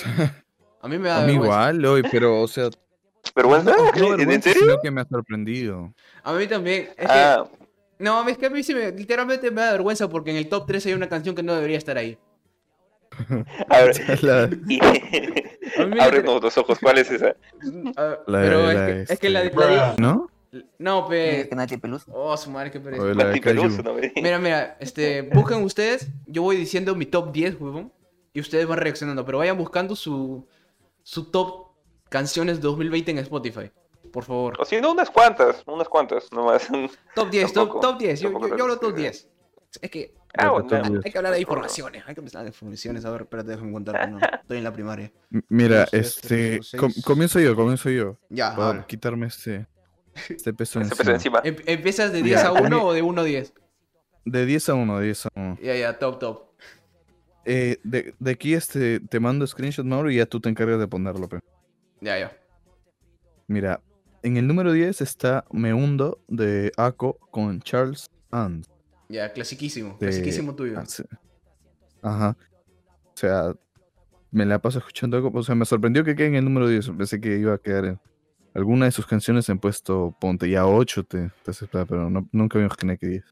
A 0.80 0.88
mí 0.88 0.96
me 0.96 1.08
da 1.10 1.18
A 1.18 1.20
mí 1.26 1.32
vergüenza. 1.32 1.44
igual, 1.44 1.84
hoy, 1.84 2.02
pero, 2.10 2.40
o 2.40 2.48
sea, 2.48 2.70
¿Vergüenza? 3.36 3.76
no 3.76 3.84
¿En 4.06 4.16
vergüenza, 4.16 4.48
serio? 4.48 4.62
sino 4.66 4.80
que 4.82 4.90
me 4.90 5.02
ha 5.02 5.04
sorprendido. 5.04 5.92
A 6.22 6.32
mí 6.32 6.46
también. 6.46 6.88
Es 6.96 7.06
Ah, 7.10 7.44
que, 7.46 7.66
no, 8.02 8.26
es 8.26 8.38
que 8.38 8.46
a 8.46 8.50
mí 8.50 8.62
sí 8.62 8.74
me, 8.74 8.90
literalmente 8.92 9.50
me 9.50 9.60
da 9.60 9.72
vergüenza 9.72 10.08
porque 10.08 10.30
en 10.30 10.38
el 10.38 10.48
top 10.48 10.64
3 10.66 10.86
hay 10.86 10.94
una 10.94 11.10
canción 11.10 11.34
que 11.34 11.42
no 11.42 11.54
debería 11.54 11.76
estar 11.76 11.98
ahí. 11.98 12.16
a 13.68 13.78
ver. 13.82 13.94
La- 14.22 14.48
y- 14.70 14.80
A 15.78 15.84
mí 15.84 15.94
me- 15.96 16.00
Ábrenos 16.00 16.42
los 16.42 16.56
ojos, 16.56 16.78
¿cuál 16.80 16.96
es 16.96 17.10
esa? 17.10 17.36
Ah, 17.96 18.16
La 18.26 18.38
de 18.38 18.48
pero 18.48 18.70
es 18.70 18.74
la, 18.78 18.86
que, 18.86 19.02
es 19.12 19.18
que 19.20 19.28
la, 19.28 19.42
este, 19.42 19.58
la- 19.60 19.94
¿No? 19.98 20.30
No, 20.78 21.08
pe. 21.08 21.48
que 21.48 21.56
nadie 21.56 21.78
pelusa. 21.78 22.10
Oh, 22.14 22.36
su 22.36 22.50
madre, 22.50 22.70
qué 22.70 22.78
pereza. 22.78 23.04
Peluso, 23.42 23.82
¿no? 23.82 23.94
Mira, 24.16 24.38
mira, 24.38 24.76
este, 24.80 25.22
busquen 25.22 25.62
ustedes, 25.64 26.08
yo 26.26 26.42
voy 26.42 26.56
diciendo 26.56 26.94
mi 26.94 27.06
top 27.06 27.32
10, 27.32 27.58
huevón, 27.60 27.92
y 28.34 28.40
ustedes 28.40 28.66
van 28.66 28.78
reaccionando, 28.78 29.24
pero 29.24 29.38
vayan 29.38 29.56
buscando 29.56 29.96
su, 29.96 30.46
su 31.02 31.30
top 31.30 31.68
canciones 32.10 32.60
2020 32.60 33.12
en 33.12 33.18
Spotify, 33.18 33.70
por 34.12 34.24
favor. 34.24 34.60
O 34.60 34.64
si 34.66 34.78
no, 34.80 34.92
unas 34.92 35.08
cuantas, 35.10 35.62
unas 35.66 35.88
cuantas 35.88 36.30
nomás. 36.32 36.68
Top 37.14 37.30
10, 37.30 37.52
top, 37.52 37.80
top 37.80 37.98
10, 37.98 38.20
yo, 38.20 38.30
yo, 38.32 38.56
yo 38.56 38.64
hablo 38.64 38.78
top 38.78 38.94
sí. 38.96 39.02
10. 39.02 39.28
Es 39.80 39.90
que 39.90 40.14
Ah, 40.34 40.50
bueno, 40.50 40.66
top 40.66 40.82
ya. 40.82 40.88
10. 40.90 41.04
hay 41.06 41.12
que 41.12 41.18
hablar 41.18 41.32
de 41.34 41.40
informaciones, 41.40 42.04
hay 42.06 42.14
que 42.14 42.20
empezar 42.20 42.42
de 42.42 42.48
informaciones, 42.48 43.04
a 43.06 43.10
ver, 43.10 43.22
espérate, 43.22 43.50
déjame 43.50 43.72
contar, 43.72 44.06
no, 44.10 44.18
estoy 44.18 44.58
en 44.58 44.64
la 44.64 44.72
primaria. 44.72 45.10
Mira, 45.48 45.80
Dos, 45.80 45.90
tres, 45.90 46.16
este, 46.22 46.58
cuatro, 46.78 46.78
com- 46.94 47.02
comienzo 47.04 47.40
yo, 47.40 47.54
comienzo 47.56 47.88
yo. 47.90 48.18
Ya, 48.30 48.54
Para 48.56 48.86
quitarme 48.86 49.26
este, 49.26 49.66
este 50.28 50.52
peso 50.52 50.80
empezó 50.80 51.02
encima. 51.02 51.14
encima. 51.14 51.40
Em- 51.44 51.56
¿Empiezas 51.66 52.12
de 52.12 52.18
Ya, 52.20 52.24
10 52.24 52.44
a 52.44 52.50
comi- 52.50 52.66
1 52.66 52.84
o 52.86 52.92
de 52.92 53.02
1 53.02 53.20
a 53.20 53.24
10? 53.24 53.52
De 54.24 54.46
10 54.46 54.68
a 54.68 54.74
1, 54.74 54.98
de 54.98 55.04
10 55.06 55.26
a 55.26 55.28
1. 55.34 55.58
Ya, 55.62 55.74
ya, 55.76 55.98
top, 55.98 56.18
top. 56.18 56.42
Eh, 57.44 57.78
de, 57.82 58.14
de 58.18 58.30
aquí 58.30 58.54
este, 58.54 59.00
te 59.00 59.18
mando 59.18 59.46
screenshot, 59.46 59.84
Mauro, 59.84 60.10
y 60.10 60.16
ya 60.16 60.26
tú 60.26 60.40
te 60.40 60.48
encargas 60.48 60.78
de 60.78 60.86
ponerlo. 60.86 61.28
pe. 61.28 61.40
Ya, 62.00 62.18
ya. 62.18 62.36
Mira, 63.48 63.80
en 64.22 64.36
el 64.36 64.46
número 64.46 64.72
10 64.72 65.00
está 65.00 65.44
Me 65.50 65.74
Hundo 65.74 66.20
de 66.28 66.70
Ako 66.76 67.14
con 67.30 67.60
Charles 67.60 68.08
And. 68.30 68.64
Ya, 69.08 69.32
clasiquísimo, 69.32 69.90
de- 69.98 70.06
clasiquísimo 70.06 70.54
tuyo. 70.54 70.78
ah, 70.78 70.86
sí. 70.86 71.02
Ajá. 72.00 72.36
O 73.14 73.16
sea, 73.16 73.52
me 74.30 74.46
la 74.46 74.60
paso 74.60 74.78
escuchando. 74.78 75.28
O 75.34 75.42
sea, 75.42 75.54
me 75.54 75.64
sorprendió 75.64 76.02
que 76.04 76.14
quede 76.14 76.28
en 76.28 76.34
el 76.36 76.44
número 76.44 76.66
10. 76.68 76.90
Pensé 76.90 77.20
que 77.20 77.36
iba 77.36 77.54
a 77.54 77.58
quedar 77.58 77.84
en 77.84 78.00
alguna 78.54 78.86
de 78.86 78.92
sus 78.92 79.06
canciones 79.06 79.48
en 79.48 79.58
puesto, 79.58 80.14
ponte 80.20 80.48
ya 80.50 80.66
8, 80.66 81.04
te, 81.04 81.30
te 81.42 81.50
aceptaba, 81.50 81.84
pero 81.86 82.10
no- 82.10 82.28
nunca 82.32 82.58
me 82.58 82.64
imaginé 82.66 82.98
que 82.98 83.06
10. 83.06 83.24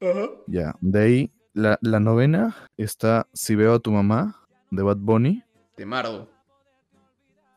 Ajá. 0.00 0.28
Ya, 0.46 0.74
de 0.80 1.00
ahí, 1.00 1.32
la, 1.52 1.78
la 1.82 2.00
novena 2.00 2.54
está 2.76 3.26
Si 3.32 3.54
veo 3.54 3.74
a 3.74 3.78
tu 3.78 3.92
mamá, 3.92 4.44
de 4.70 4.82
Bad 4.82 4.96
Bunny. 4.98 5.42
De 5.76 5.86
Mardo. 5.86 6.28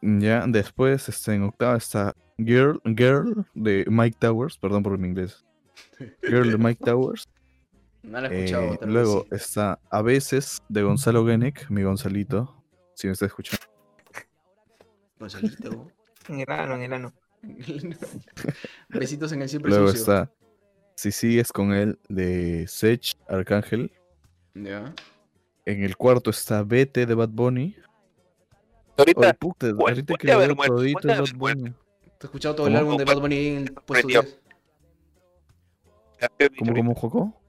Ya, 0.02 0.46
después, 0.48 1.10
este, 1.10 1.34
en 1.34 1.44
octava 1.44 1.76
está 1.78 2.14
Girl, 2.38 2.80
Girl 2.86 3.46
de 3.56 3.86
Mike 3.90 4.18
Towers, 4.20 4.58
perdón 4.58 4.84
por 4.84 4.98
mi 4.98 5.08
inglés. 5.08 5.44
Girl 6.22 6.52
de 6.52 6.58
Mike 6.58 6.84
Towers. 6.84 7.28
No 8.04 8.22
la 8.22 8.30
he 8.30 8.46
escuchado. 8.46 8.74
Eh, 8.76 8.80
luego 8.84 9.24
sí. 9.24 9.36
está 9.36 9.80
A 9.90 10.02
veces 10.02 10.62
de 10.70 10.82
Gonzalo 10.82 11.26
Genek, 11.26 11.70
mi 11.70 11.84
Gonzalito, 11.84 12.64
si 12.94 13.08
me 13.08 13.14
está 13.14 13.26
escuchando. 13.26 13.66
Gonzalito. 15.20 15.92
En 16.30 16.40
el 16.40 16.50
ano, 16.52 16.76
en 16.76 16.82
el 16.84 16.94
ano. 16.94 17.14
Besitos 18.90 19.32
en 19.32 19.42
el 19.44 19.50
siempre 19.50 19.70
Luego 19.72 19.88
sucio. 19.90 20.02
está 20.02 20.32
Si 20.96 21.12
sigues 21.12 21.52
con 21.52 21.74
él 21.74 22.00
de 22.10 22.68
Sech 22.68 23.16
Arcángel. 23.28 23.92
Ya. 24.56 24.94
En 25.66 25.84
el 25.84 25.96
cuarto 25.98 26.30
está 26.32 26.64
Vete 26.64 27.06
de 27.06 27.14
Bad 27.14 27.30
Bunny. 27.30 27.76
Ahorita, 28.98 29.20
Oye, 29.20 29.34
puta, 29.36 29.68
Vuel- 29.68 29.90
ahorita 29.90 30.16
que 30.16 30.32
haber 30.32 30.56
veo 30.56 30.66
todito 30.66 31.10
es 31.10 31.20
Bad. 31.20 31.38
Bunny. 31.38 31.64
¿Te 31.64 32.10
has 32.18 32.24
escuchado 32.24 32.56
todo 32.56 32.68
el 32.68 32.76
álbum 32.76 32.98
de 32.98 33.06
Bad 33.06 33.20
Bunny 33.20 33.48
en 33.48 33.58
el 33.58 33.74
puesto 33.74 34.10
Sorprendió. 34.10 34.22
10? 36.40 36.52
¿Cómo, 36.58 36.74
cómo, 36.74 36.96
Joco? 36.96 37.42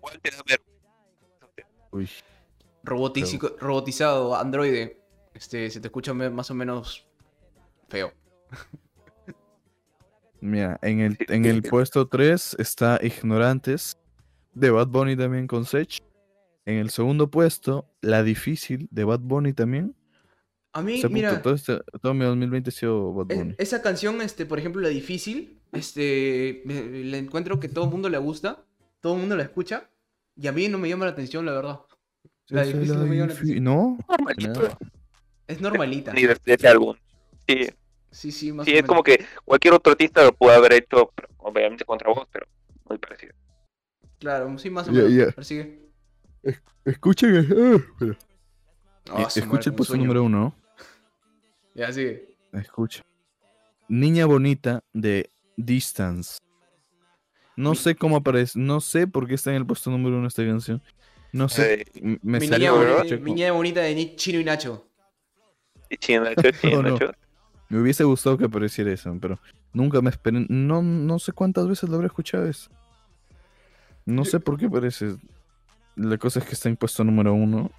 Walter, 0.00 0.32
Uy. 1.90 2.08
Robotizado, 2.82 4.34
androide. 4.36 5.02
Este, 5.34 5.68
se 5.70 5.80
te 5.80 5.88
escucha 5.88 6.14
más 6.14 6.50
o 6.50 6.54
menos 6.54 7.06
feo. 7.90 8.12
Mira, 10.40 10.78
en 10.82 11.00
el, 11.00 11.18
en 11.28 11.44
el 11.44 11.62
puesto 11.70 12.08
3 12.08 12.56
está 12.58 12.98
Ignorantes 13.02 13.98
de 14.54 14.70
Bad 14.70 14.88
Bunny 14.88 15.16
también 15.16 15.46
con 15.46 15.64
Sech. 15.66 15.98
En 16.66 16.76
el 16.76 16.90
segundo 16.90 17.30
puesto, 17.30 17.90
La 18.00 18.22
Difícil 18.22 18.88
de 18.90 19.04
Bad 19.04 19.20
Bunny 19.20 19.52
también. 19.52 19.94
A 20.72 20.82
mí, 20.82 20.96
puta, 20.96 21.08
mira, 21.08 21.42
todo, 21.42 21.54
este, 21.54 21.80
todo 22.00 22.14
mi 22.14 22.24
2020 22.24 22.70
ha 22.70 22.72
sido 22.72 23.12
Bad 23.12 23.26
es- 23.32 23.38
Bunny. 23.38 23.54
esa 23.58 23.82
canción, 23.82 24.22
este, 24.22 24.46
por 24.46 24.58
ejemplo, 24.58 24.80
la 24.80 24.88
difícil, 24.88 25.60
este, 25.72 26.62
la 26.64 27.16
encuentro 27.18 27.58
que 27.58 27.68
todo 27.68 27.84
el 27.86 27.90
mundo 27.90 28.08
le 28.08 28.18
gusta, 28.18 28.64
todo 29.00 29.14
el 29.14 29.20
mundo 29.20 29.36
la 29.36 29.42
escucha, 29.42 29.90
y 30.36 30.46
a 30.46 30.52
mí 30.52 30.68
no 30.68 30.78
me 30.78 30.88
llama 30.88 31.06
la 31.06 31.10
atención, 31.12 31.44
la 31.44 31.52
verdad. 31.52 31.80
la 32.48 32.62
difícil 32.64 32.94
no 32.98 33.06
me 33.06 33.16
llama 33.16 33.28
la 33.28 33.34
atención. 33.34 33.64
No, 33.64 33.98
normalito. 34.08 34.62
nada. 34.62 34.78
Es 35.48 35.60
normalita. 35.60 36.12
Ni 36.12 36.22
de, 36.22 36.36
de 36.44 36.54
ese 36.54 36.68
álbum. 36.68 36.94
Sí, 37.48 37.66
Sí, 38.10 38.32
sí, 38.32 38.52
más 38.52 38.66
sí, 38.66 38.72
o 38.72 38.74
es 38.74 38.82
menos. 38.82 38.88
como 38.88 39.02
que 39.02 39.24
cualquier 39.44 39.74
otro 39.74 39.92
artista 39.92 40.24
lo 40.24 40.32
pudo 40.34 40.50
haber 40.52 40.72
hecho, 40.74 41.10
pero 41.14 41.28
obviamente 41.38 41.84
contra 41.84 42.10
vos, 42.12 42.26
pero 42.32 42.46
muy 42.88 42.98
parecido. 42.98 43.34
Claro, 44.18 44.58
sí, 44.58 44.68
más 44.70 44.88
o 44.88 44.92
menos. 44.92 45.34
Persigue. 45.34 45.78
Escuchen, 46.84 47.34
el- 47.36 47.76
ah. 48.00 48.16
Ah, 49.12 49.22
Eh, 49.22 49.30
su 49.30 49.38
escucha 49.40 49.46
madre, 49.46 49.70
el 49.70 49.74
puesto 49.74 49.96
número 49.96 50.22
uno. 50.24 50.54
Ya, 51.74 51.92
sigue. 51.92 52.36
Escucha. 52.52 53.02
Niña 53.88 54.26
Bonita 54.26 54.82
de 54.92 55.30
Distance. 55.56 56.38
No 57.56 57.70
Mi- 57.70 57.76
sé 57.76 57.94
cómo 57.94 58.16
aparece, 58.16 58.58
no 58.58 58.80
sé 58.80 59.06
por 59.06 59.26
qué 59.26 59.34
está 59.34 59.50
en 59.50 59.56
el 59.56 59.66
puesto 59.66 59.90
número 59.90 60.16
uno 60.16 60.28
esta 60.28 60.44
canción. 60.44 60.82
No 61.32 61.48
sé, 61.48 61.82
Eh, 61.94 62.18
me 62.22 62.40
Mi 62.40 62.46
salió 62.48 62.72
niña, 63.20 63.52
bonita 63.52 63.80
de 63.82 63.94
Ni- 63.94 64.16
Chino 64.16 64.40
y 64.40 64.44
Nacho. 64.44 64.86
y 65.88 65.96
Chino 65.96 66.24
Nacho, 66.24 66.50
Chino 66.60 66.82
No, 66.82 66.82
no. 66.88 66.90
Nacho. 66.94 67.12
Me 67.70 67.80
hubiese 67.80 68.04
gustado 68.04 68.36
que 68.36 68.44
apareciera 68.44 68.92
eso, 68.92 69.16
pero 69.20 69.38
nunca 69.72 70.02
me 70.02 70.10
esperé. 70.10 70.44
No, 70.48 70.82
no 70.82 71.18
sé 71.20 71.32
cuántas 71.32 71.68
veces 71.68 71.88
lo 71.88 71.94
habré 71.94 72.08
escuchado 72.08 72.46
eso. 72.46 72.70
No 74.04 74.24
sé 74.24 74.40
por 74.40 74.58
qué 74.58 74.66
aparece. 74.66 75.16
La 75.94 76.18
cosa 76.18 76.40
es 76.40 76.44
que 76.46 76.54
está 76.54 76.68
en 76.68 76.76
puesto 76.76 77.04
número 77.04 77.32
uno. 77.32 77.70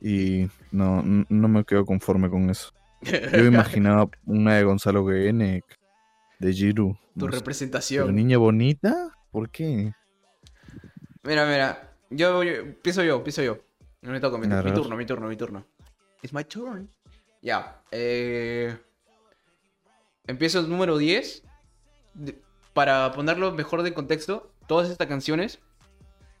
Y 0.00 0.46
no, 0.70 1.02
no 1.02 1.48
me 1.48 1.64
quedo 1.64 1.86
conforme 1.86 2.28
con 2.28 2.50
eso. 2.50 2.70
Yo 3.00 3.44
imaginaba 3.44 4.08
una 4.26 4.56
de 4.56 4.64
Gonzalo 4.64 5.06
Genek, 5.06 5.64
de 6.38 6.52
Giru. 6.52 6.96
Tu 7.18 7.24
no 7.26 7.32
sé. 7.32 7.38
representación. 7.38 8.04
¿Pero 8.04 8.12
niña 8.14 8.36
bonita? 8.36 9.10
¿Por 9.30 9.48
qué? 9.48 9.94
Mira, 11.22 11.46
mira. 11.46 11.96
Yo, 12.10 12.42
yo 12.42 12.52
empiezo 12.52 13.02
yo, 13.02 13.16
empiezo 13.16 13.42
yo. 13.42 13.58
Me 14.02 14.20
toca, 14.20 14.36
mi, 14.36 14.46
mi 14.46 14.72
turno, 14.74 14.96
mi 14.96 15.06
turno, 15.06 15.28
mi 15.28 15.36
turno. 15.36 15.64
It's 16.22 16.34
my 16.34 16.44
turn. 16.44 16.90
Ya. 17.40 17.80
eh, 17.90 18.76
Empiezo 20.26 20.60
el 20.60 20.68
número 20.68 20.98
10. 20.98 21.42
De- 22.14 22.38
Para 22.72 23.12
ponerlo 23.12 23.52
mejor 23.52 23.82
de 23.82 23.94
contexto, 23.94 24.50
todas 24.66 24.90
estas 24.90 25.06
canciones 25.06 25.60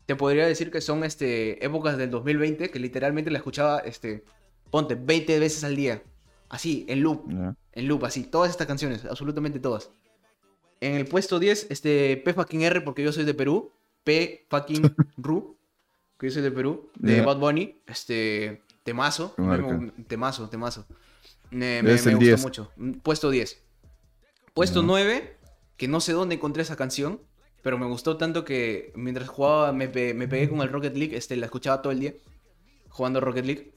te 0.06 0.16
podría 0.16 0.46
decir 0.46 0.70
que 0.70 0.80
son 0.80 1.04
este, 1.04 1.64
épocas 1.64 1.96
del 1.96 2.10
2020 2.10 2.70
que 2.70 2.78
literalmente 2.78 3.30
la 3.30 3.38
escuchaba, 3.38 3.78
este, 3.78 4.24
ponte, 4.70 4.96
20 4.96 5.38
veces 5.38 5.64
al 5.64 5.76
día. 5.76 6.02
Así, 6.48 6.84
en 6.88 7.02
loop. 7.02 7.30
Ya. 7.30 7.54
En 7.72 7.88
loop, 7.88 8.04
así. 8.04 8.24
Todas 8.24 8.50
estas 8.50 8.66
canciones, 8.66 9.04
absolutamente 9.04 9.58
todas. 9.60 9.90
En 10.80 10.94
el 10.96 11.06
puesto 11.06 11.38
10, 11.38 11.68
este 11.70 12.16
P 12.24 12.34
fucking 12.34 12.62
R, 12.62 12.80
porque 12.82 13.02
yo 13.02 13.12
soy 13.12 13.24
de 13.24 13.34
Perú. 13.34 13.72
P 14.04 14.46
fucking 14.50 14.94
Ru, 15.16 15.56
que 16.18 16.26
yo 16.26 16.32
soy 16.32 16.42
de 16.42 16.50
Perú. 16.50 16.90
De. 16.98 17.22
Bad 17.22 17.38
Bunny. 17.38 17.80
Este. 17.86 18.62
Temazo. 18.82 19.34
Temazo, 20.06 20.48
temazo. 20.50 20.86
Me, 21.50 21.82
me, 21.82 21.94
Es 21.94 22.04
me 22.04 22.12
el 22.12 22.16
gustó 22.18 22.26
10. 22.30 22.42
mucho. 22.42 22.70
Mm, 22.76 22.92
Puesto 22.94 23.30
10. 23.30 23.63
Puesto 24.54 24.80
Ya. 24.82 24.86
9, 24.86 25.36
que 25.76 25.88
no 25.88 26.00
sé 26.00 26.12
dónde 26.12 26.36
encontré 26.36 26.62
esa 26.62 26.76
canción. 26.76 27.20
Pero 27.62 27.78
me 27.78 27.86
gustó 27.86 28.18
tanto 28.18 28.44
que 28.44 28.92
mientras 28.94 29.28
jugaba, 29.28 29.72
me, 29.72 29.88
pe- 29.88 30.12
me 30.14 30.28
pegué 30.28 30.48
con 30.50 30.60
el 30.60 30.68
Rocket 30.68 30.94
League. 30.96 31.16
Este, 31.16 31.34
la 31.36 31.46
escuchaba 31.46 31.80
todo 31.80 31.92
el 31.92 32.00
día. 32.00 32.14
Jugando 32.90 33.20
Rocket 33.20 33.44
League. 33.46 33.72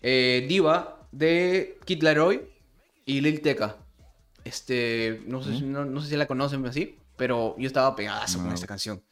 Eh, 0.00 0.46
Diva 0.48 1.08
de 1.10 1.76
Kid 1.84 2.02
Laroi 2.02 2.40
y 3.04 3.20
Lil 3.20 3.40
Tecca. 3.42 3.76
Este, 4.44 5.22
no 5.26 5.42
sé, 5.42 5.56
si- 5.58 5.64
no, 5.64 5.84
no 5.84 6.00
sé 6.00 6.08
si 6.10 6.16
la 6.16 6.26
conocen 6.26 6.64
así, 6.66 6.96
pero 7.16 7.56
yo 7.58 7.66
estaba 7.66 7.94
pegadazo 7.96 8.38
con 8.38 8.48
No. 8.48 8.54
esta 8.54 8.66
canción. 8.68 9.02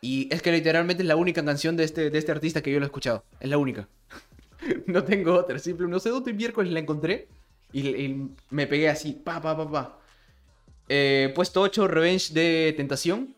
Y 0.00 0.28
es 0.34 0.40
que 0.42 0.50
literalmente 0.50 1.02
es 1.02 1.06
la 1.06 1.16
única 1.16 1.44
canción 1.44 1.76
de 1.76 1.84
este, 1.84 2.08
de 2.10 2.18
este 2.18 2.32
artista 2.32 2.62
que 2.62 2.72
yo 2.72 2.78
lo 2.80 2.86
he 2.86 2.88
escuchado. 2.88 3.24
Es 3.38 3.48
la 3.50 3.58
única. 3.58 3.86
no 4.86 5.04
tengo 5.04 5.34
otra. 5.34 5.58
Simple, 5.58 5.88
no 5.88 6.00
sé 6.00 6.08
dónde 6.08 6.32
miércoles 6.32 6.72
la 6.72 6.80
encontré. 6.80 7.28
Y, 7.70 7.86
y 7.88 8.30
me 8.50 8.66
pegué 8.66 8.88
así, 8.88 9.12
pa, 9.12 9.40
pa, 9.42 9.54
pa, 9.56 9.70
pa. 9.70 9.98
Eh, 10.88 11.32
puesto 11.34 11.60
8, 11.62 11.88
Revenge 11.88 12.32
de 12.34 12.74
Tentación. 12.76 13.34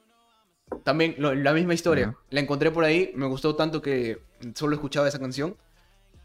También 0.83 1.15
lo- 1.19 1.35
la 1.35 1.53
misma 1.53 1.75
historia. 1.75 2.17
La 2.31 2.41
encontré 2.41 2.71
por 2.71 2.85
ahí. 2.85 3.13
Me 3.15 3.27
gustó 3.27 3.55
tanto 3.55 3.81
que 3.81 4.19
solo 4.55 4.75
escuchaba 4.75 5.07
esa 5.09 5.19
canción. 5.21 5.57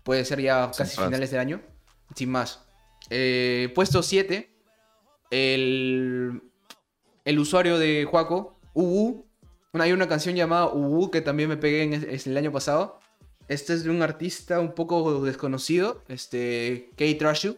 Puede 0.03 0.25
ser 0.25 0.41
ya 0.41 0.71
casi 0.75 0.97
finales 1.05 1.29
del 1.31 1.39
año. 1.39 1.61
Sin 2.15 2.31
más. 2.31 2.65
Eh, 3.09 3.71
puesto 3.75 4.01
7. 4.01 4.49
El, 5.29 6.41
el 7.25 7.39
usuario 7.39 7.77
de 7.77 8.05
Juaco, 8.09 8.57
Ubu. 8.73 9.25
Una, 9.73 9.85
hay 9.85 9.93
una 9.93 10.07
canción 10.09 10.35
llamada 10.35 10.67
Ubu 10.67 11.11
que 11.11 11.21
también 11.21 11.47
me 11.49 11.57
pegué 11.57 11.83
en 11.83 11.93
el 11.93 12.37
año 12.37 12.51
pasado. 12.51 12.99
Este 13.47 13.73
es 13.73 13.83
de 13.83 13.89
un 13.89 14.01
artista 14.01 14.59
un 14.59 14.73
poco 14.73 15.23
desconocido, 15.23 16.03
este, 16.07 16.89
Trashu. 17.19 17.57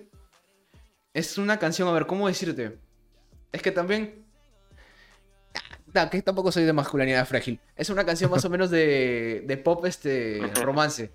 Es 1.14 1.38
una 1.38 1.60
canción, 1.60 1.88
a 1.88 1.92
ver, 1.92 2.08
¿cómo 2.08 2.28
decirte? 2.28 2.78
Es 3.54 3.62
que 3.62 3.72
también... 3.72 4.26
Ah, 5.96 6.10
que 6.10 6.22
tampoco 6.24 6.52
soy 6.52 6.64
de 6.64 6.74
masculinidad 6.74 7.26
frágil. 7.28 7.60
Es 7.76 7.90
una 7.90 8.04
canción 8.04 8.32
más 8.32 8.44
o 8.44 8.50
menos 8.50 8.72
de, 8.72 9.44
de 9.46 9.58
pop, 9.58 9.86
este, 9.86 10.42
romance. 10.64 11.14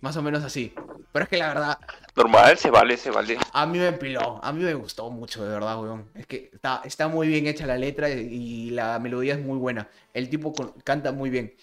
Más 0.00 0.16
o 0.16 0.22
menos 0.22 0.44
así. 0.44 0.74
Pero 1.10 1.22
es 1.24 1.28
que 1.30 1.38
la 1.38 1.48
verdad, 1.48 1.78
Normal, 2.14 2.58
se 2.58 2.70
vale, 2.70 2.96
se 2.98 3.10
vale. 3.10 3.38
a 3.52 3.66
mí 3.66 3.78
me 3.78 3.88
empiló, 3.88 4.38
a 4.44 4.52
mí 4.52 4.62
me 4.62 4.74
gustó 4.74 5.10
mucho, 5.10 5.42
de 5.44 5.50
verdad, 5.50 5.80
weón. 5.82 6.10
Es 6.14 6.26
que 6.26 6.50
está, 6.52 6.82
está 6.84 7.08
muy 7.08 7.26
bien 7.26 7.46
hecha 7.46 7.66
la 7.66 7.78
letra 7.78 8.10
y 8.10 8.70
la 8.70 8.98
melodía 8.98 9.34
es 9.34 9.40
muy 9.40 9.56
buena. 9.58 9.88
El 10.12 10.28
tipo 10.28 10.52
con- 10.52 10.72
canta 10.84 11.10
muy 11.10 11.30
bien. 11.30 11.54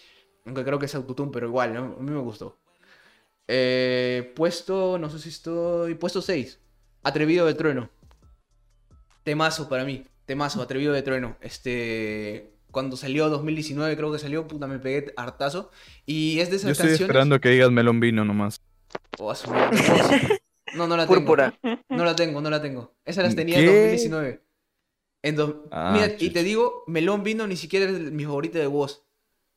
Aunque 0.45 0.65
creo 0.65 0.79
que 0.79 0.88
es 0.88 0.95
autotune, 0.95 1.31
pero 1.31 1.47
igual, 1.47 1.73
¿no? 1.73 1.83
a 1.97 2.01
mí 2.01 2.11
me 2.11 2.19
gustó. 2.19 2.57
Eh, 3.47 4.33
puesto, 4.35 4.97
no 4.97 5.09
sé 5.09 5.19
si 5.19 5.29
estoy... 5.29 5.93
Puesto 5.95 6.21
6. 6.21 6.59
Atrevido 7.03 7.45
de 7.45 7.53
Trueno. 7.53 7.89
Temazo 9.23 9.69
para 9.69 9.85
mí. 9.85 10.05
Temazo, 10.25 10.61
Atrevido 10.61 10.93
de 10.93 11.01
Trueno. 11.01 11.38
Este... 11.41 12.51
Cuando 12.71 12.97
salió 12.97 13.29
2019, 13.29 13.95
creo 13.95 14.11
que 14.11 14.19
salió, 14.19 14.47
puta, 14.49 14.67
me 14.67 14.79
pegué 14.79 15.13
hartazo. 15.15 15.71
Y 16.05 16.39
es 16.41 16.49
de 16.49 16.57
esas 16.57 16.65
Yo 16.67 16.71
estoy 16.73 16.88
canciones... 16.89 17.01
esperando 17.09 17.39
que 17.39 17.47
digas 17.49 17.71
melón 17.71 18.01
vino 18.01 18.25
nomás. 18.25 18.61
Oh, 19.17 19.31
a 19.31 19.35
su 19.35 19.49
madre, 19.49 19.77
No, 20.75 20.85
no 20.85 20.97
la 20.97 21.07
tengo. 21.07 21.19
Púrpura. 21.21 21.57
No 21.88 22.03
la 22.03 22.17
tengo, 22.17 22.41
no 22.41 22.49
la 22.49 22.61
tengo. 22.61 22.93
Esas 23.05 23.23
las 23.23 23.35
tenía 23.35 23.59
en 23.59 23.65
¿Qué? 23.65 23.71
2019. 23.71 24.41
En 25.23 25.35
dos- 25.38 25.55
Ah, 25.71 25.91
Mira, 25.93 26.15
y 26.19 26.29
te 26.31 26.43
digo, 26.43 26.83
Melón 26.88 27.23
Vino 27.23 27.47
ni 27.47 27.55
siquiera 27.55 27.89
es 27.89 28.11
mi 28.11 28.25
favorita 28.25 28.59
de 28.59 28.67
voz. 28.67 29.05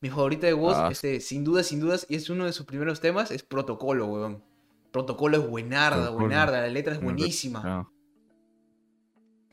Mi 0.01 0.11
favorita 0.11 0.47
de 0.47 0.53
voz, 0.53 0.77
Ah. 0.77 0.89
este, 0.93 1.19
sin 1.21 1.43
dudas, 1.43 1.67
sin 1.67 1.81
dudas, 1.81 2.07
y 2.09 2.15
es 2.15 2.31
uno 2.31 2.47
de 2.47 2.53
sus 2.53 2.67
primeros 2.67 3.01
temas, 3.01 3.33
es 3.33 3.43
Protocolo, 3.43 4.07
weón. 4.07 4.45
Protocolo 4.93 5.39
es 5.39 5.49
buenarda, 5.49 5.97
Protocolo. 5.97 6.21
buenarda, 6.27 6.61
la 6.61 6.69
letra 6.69 6.93
es 6.95 7.01
buenísima. 7.03 7.63
Ah. 7.65 7.89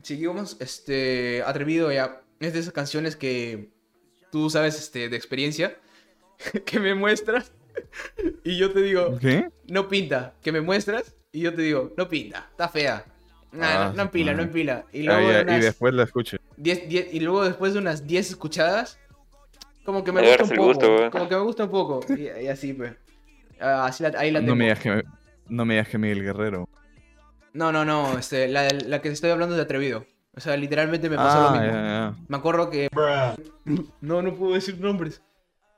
Seguimos, 0.06 0.58
este, 0.60 1.42
atrevido 1.44 1.92
ya. 1.92 2.22
Es 2.40 2.54
de 2.54 2.60
esas 2.60 2.74
canciones 2.74 3.16
que 3.16 3.72
tú 4.32 4.52
sabes, 4.52 4.78
este, 4.78 5.10
de 5.10 5.18
experiencia, 5.18 5.78
que 6.66 6.80
me 6.80 6.94
muestras, 6.94 7.52
y 8.44 8.56
yo 8.58 8.72
te 8.72 8.82
digo, 8.84 9.18
¿Qué? 9.20 9.50
no 9.68 9.88
pinta, 9.88 10.36
que 10.44 10.52
me 10.52 10.62
muestras 10.62 11.16
y 11.32 11.40
yo 11.42 11.56
te 11.56 11.64
digo, 11.64 11.92
no 11.98 12.08
pinta, 12.08 12.48
está 12.52 12.70
fea. 12.70 13.04
Nah, 13.52 13.66
Ah, 13.68 13.86
no, 13.90 13.94
no 13.96 14.02
empila, 14.04 14.34
no 14.34 14.42
ah. 14.42 14.46
empila. 14.46 14.86
Y 14.94 15.08
Ah, 15.08 15.16
luego, 15.18 15.32
ya, 15.32 15.38
de 15.38 15.42
y 15.42 15.44
unas 15.56 15.64
después 15.64 15.94
la 15.96 16.04
escuché. 16.04 16.38
10 16.58 16.88
10 16.88 17.14
y 17.14 17.20
luego 17.22 17.44
después 17.44 17.74
de 17.74 17.80
unas 17.80 18.06
10 18.06 18.30
escuchadas, 18.30 19.00
como 19.86 20.04
que 20.04 20.12
me 20.12 20.22
gusta 20.22 20.44
un 20.44 20.50
poco. 20.50 20.64
gusto, 20.68 21.10
como 21.12 21.28
que 21.30 21.36
me 21.36 21.42
gusta 21.42 21.64
un 21.64 21.72
poco. 21.72 22.00
Y, 22.16 22.44
y 22.44 22.48
así, 22.48 22.74
pues. 22.74 22.94
Ah, 23.60 23.86
así 23.88 24.04
la- 24.04 24.14
ahí 24.20 24.30
la 24.30 24.40
tengo. 24.40 24.52
No 24.52 24.56
me 24.58 24.66
digas 24.66 24.80
que, 24.80 25.04
no 25.48 25.66
me 25.66 25.74
digas 25.76 25.88
que 25.90 25.98
Miguel 25.98 26.22
Guerrero. 26.22 26.70
No, 27.56 27.72
no, 27.72 27.86
no, 27.86 28.18
este, 28.18 28.50
la, 28.50 28.68
la 28.68 29.02
que 29.02 29.08
estoy 29.08 29.30
hablando 29.30 29.56
es 29.56 29.58
de 29.58 29.64
atrevido. 29.64 30.06
O 30.36 30.42
sea, 30.42 30.58
literalmente 30.58 31.10
me 31.10 31.16
pasó 31.16 31.38
ah, 31.40 31.44
lo 31.46 31.62
mismo. 31.62 31.74
ya, 31.74 31.84
ya. 31.88 32.16
Me 32.28 32.36
acuerdo 32.36 32.70
que. 32.70 32.90
No, 34.02 34.22
no 34.22 34.36
puedo 34.36 34.56
decir 34.56 34.78
nombres. 34.78 35.24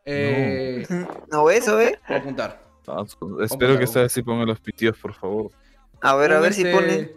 Eh, 0.03 0.87
¿No 1.31 1.47
eso, 1.51 1.79
eh? 1.79 1.99
Voy 2.07 2.17
a 2.17 2.19
apuntar. 2.19 2.63
Ah, 2.87 3.05
espero 3.41 3.77
que 3.77 3.83
esta 3.83 4.01
vez 4.01 4.11
sí 4.11 4.23
ponga 4.23 4.43
los 4.43 4.59
pitidos, 4.59 4.97
por 4.97 5.13
favor. 5.13 5.51
A 6.01 6.15
ver, 6.15 6.33
a 6.33 6.39
ver 6.39 6.53
si 6.53 6.65
pone. 6.65 7.11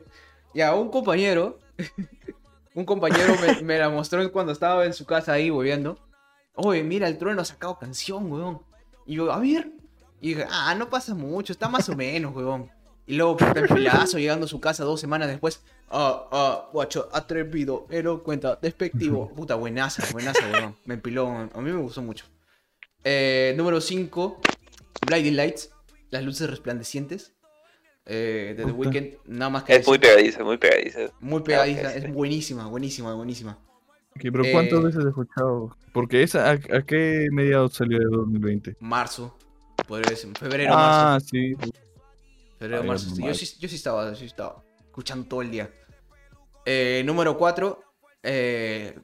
Ya, 0.53 0.75
un 0.75 0.91
compañero. 0.91 1.59
un 2.75 2.85
compañero 2.85 3.37
me, 3.41 3.63
me 3.63 3.79
la 3.79 3.89
mostró 3.89 4.31
cuando 4.31 4.53
estaba 4.53 4.85
en 4.85 4.93
su 4.93 5.07
casa 5.07 5.33
ahí 5.33 5.49
volviendo. 5.49 5.99
Oye, 6.55 6.83
mira, 6.85 7.09
el 7.09 7.17
trueno 7.17 7.41
ha 7.41 7.47
sacado 7.47 7.79
canción, 7.79 8.31
weón. 8.31 8.61
Y 9.07 9.15
yo, 9.15 9.33
a 9.33 9.39
ver. 9.39 9.73
Y 10.21 10.35
dije, 10.35 10.47
ah, 10.51 10.75
no 10.75 10.91
pasa 10.91 11.15
mucho, 11.15 11.55
está 11.55 11.71
más 11.71 11.89
o 11.89 11.97
menos, 11.97 12.37
weón. 12.37 12.71
Y 13.11 13.15
luego, 13.15 13.37
puta, 13.39 13.59
en 13.59 13.67
filazo, 13.69 14.19
llegando 14.21 14.47
a 14.47 14.49
su 14.49 14.61
casa 14.61 14.85
dos 14.85 15.01
semanas 15.01 15.27
después. 15.27 15.65
Ah, 15.89 16.29
ah, 16.31 16.69
guacho, 16.73 17.09
atrevido, 17.13 17.89
cuenta, 18.23 18.57
despectivo. 18.63 19.29
Puta, 19.35 19.57
buenaza, 19.57 20.05
buenaza, 20.13 20.47
weón. 20.49 20.77
Me 20.85 20.95
empiló, 20.95 21.27
a 21.27 21.61
mí 21.61 21.73
me 21.73 21.81
gustó 21.81 22.03
mucho. 22.03 22.27
Eh, 23.03 23.53
número 23.57 23.81
5, 23.81 24.41
Blinding 25.09 25.35
Lights, 25.35 25.71
las 26.11 26.23
luces 26.23 26.49
resplandecientes. 26.49 27.35
Eh, 28.07 28.55
de 28.57 28.65
The. 28.65 28.71
Weeknd, 28.71 29.15
nada 29.27 29.51
más 29.51 29.65
que 29.65 29.75
Es 29.75 29.89
muy 29.89 29.99
pegadiza, 29.99 30.45
muy 30.45 30.59
pegadiza. 30.59 31.01
Muy 31.19 31.43
pegadiza, 31.43 31.89
Ah, 31.89 31.95
es 31.97 32.13
buenísima, 32.13 32.69
buenísima, 32.69 33.13
buenísima. 33.15 33.59
Ok, 34.15 34.21
pero 34.23 34.45
¿cuántas 34.53 34.79
Eh, 34.79 34.83
veces 34.85 35.05
he 35.05 35.09
escuchado? 35.09 35.77
Porque 35.93 36.23
esa, 36.23 36.49
¿a, 36.49 36.53
a 36.53 36.83
qué 36.87 37.27
mediados 37.33 37.75
salió 37.75 37.99
de 37.99 38.05
2020? 38.05 38.77
Marzo, 38.79 39.37
podría 39.89 40.11
decir, 40.11 40.31
febrero, 40.39 40.75
Ah, 40.77 41.19
marzo. 41.19 41.27
sí. 41.29 41.57
Febrero, 42.61 42.85
marzo. 42.85 43.15
yo, 43.19 43.35
sí, 43.35 43.47
yo 43.59 43.69
sí 43.69 43.75
estaba, 43.77 44.11
yo 44.11 44.15
sí 44.17 44.27
estaba 44.27 44.63
escuchando 44.79 45.27
todo 45.27 45.43
el 45.43 45.51
día. 45.51 45.71
Eh, 46.67 47.03
número 47.07 47.37
4, 47.37 47.83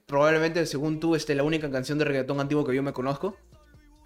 probablemente 0.07 0.65
según 0.67 1.01
tú, 1.01 1.15
este, 1.17 1.35
la 1.35 1.43
única 1.43 1.71
canción 1.71 1.99
de 1.99 2.05
reggaetón 2.05 2.39
antiguo 2.41 2.65
que 2.65 2.75
yo 2.75 2.83
me 2.83 2.93
conozco. 2.93 3.37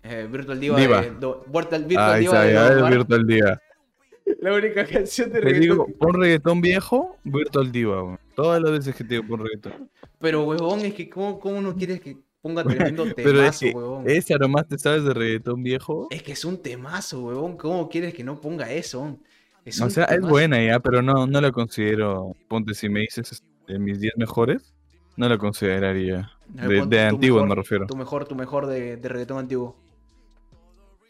Eh, 0.03 0.27
Virtual 0.31 0.59
Diva, 0.59 0.79
Diva. 0.81 1.03
de 1.03 1.11
Do- 1.11 1.45
Virtual, 1.53 1.87
Diva 1.87 2.15
de. 2.17 2.91
Virtual 2.91 3.27
Día. 3.27 3.61
La 4.41 4.55
única 4.55 4.87
canción 4.87 5.31
de 5.33 5.41
digo, 5.41 5.85
reggaetón. 5.85 5.93
pon 5.99 6.15
reggaetón 6.15 6.61
viejo, 6.61 7.17
Virtual 7.25 7.71
Diva. 7.73 8.03
weón. 8.05 8.19
Todas 8.35 8.63
las 8.63 8.71
veces 8.73 8.95
que 8.95 9.05
te 9.05 9.15
digo 9.15 9.27
pon 9.29 9.41
reggaetón. 9.41 9.91
Pero, 10.21 10.45
huevón, 10.45 10.81
es 10.81 10.95
que 10.95 11.11
¿cómo, 11.11 11.39
cómo 11.41 11.61
no 11.61 11.75
quieres 11.77 12.01
que 12.01 12.17
ponga 12.41 12.63
tremendo 12.95 13.03
temazo, 13.03 13.15
Pero 13.17 13.43
es 13.43 13.59
que 13.59 13.71
huevón? 13.73 14.09
ese 14.09 14.39
nomás 14.39 14.69
te 14.69 14.79
sabes 14.79 15.05
de 15.05 15.13
reggaetón 15.13 15.63
viejo. 15.63 16.07
Es 16.11 16.23
que 16.23 16.33
es 16.33 16.45
un 16.45 16.63
temazo, 16.63 17.25
huevón. 17.25 17.57
¿Cómo 17.57 17.89
quieres 17.91 18.15
que 18.15 18.23
no 18.25 18.41
ponga 18.41 18.71
eso? 18.73 19.19
Es 19.65 19.81
O 19.81 19.91
sea, 19.91 20.05
es 20.07 20.21
buena 20.21 20.63
ya, 20.65 20.81
pero 20.81 21.03
no, 21.03 21.27
no 21.27 21.41
la 21.41 21.53
considero. 21.53 22.35
Ponte, 22.49 22.75
si 22.75 22.89
me 22.89 23.01
dices 23.01 23.31
este, 23.33 23.79
mis 23.79 24.01
10 24.01 24.15
mejores, 24.17 24.75
no 25.17 25.29
la 25.29 25.37
consideraría. 25.39 26.31
A 26.59 26.67
De, 26.67 26.87
de 26.87 27.01
antiguo 27.05 27.37
mejor- 27.43 27.49
me 27.49 27.55
refiero. 27.55 27.87
Tu 27.87 27.97
mejor, 27.97 28.25
tu 28.27 28.35
mejor 28.35 28.67
de, 28.67 28.97
de 28.97 29.09
reggaetón 29.09 29.39
antiguo. 29.39 29.77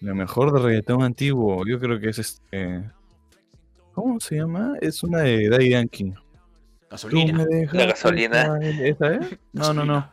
Lo 0.00 0.14
mejor 0.14 0.52
de 0.52 0.60
reggaetón 0.60 1.02
antiguo, 1.02 1.64
yo 1.66 1.78
creo 1.78 2.00
que 2.00 2.08
es 2.10 2.18
este. 2.18 2.84
¿Cómo 3.92 4.18
se 4.20 4.36
llama? 4.36 4.74
Es 4.80 5.02
una 5.02 5.20
de 5.20 5.48
Daddy 5.48 5.70
Yankee. 5.70 6.14
Gasolina. 6.90 7.46
La 7.72 7.86
gasolina. 7.86 8.58
¿Esa 8.62 9.14
es? 9.14 9.38
No, 9.52 9.72
no, 9.72 9.84
no. 9.84 10.10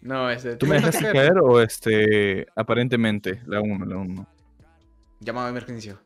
No, 0.00 0.30
este. 0.30 0.56
¿Tú 0.56 0.66
me 0.66 0.76
dejaste 0.76 1.12
caer 1.12 1.38
o 1.38 1.60
este. 1.60 2.46
Aparentemente? 2.56 3.40
La 3.46 3.60
1, 3.60 3.84
la 3.86 3.96
1. 3.98 4.26
Llamado 5.20 5.46
de 5.46 5.50
emergencia. 5.52 5.96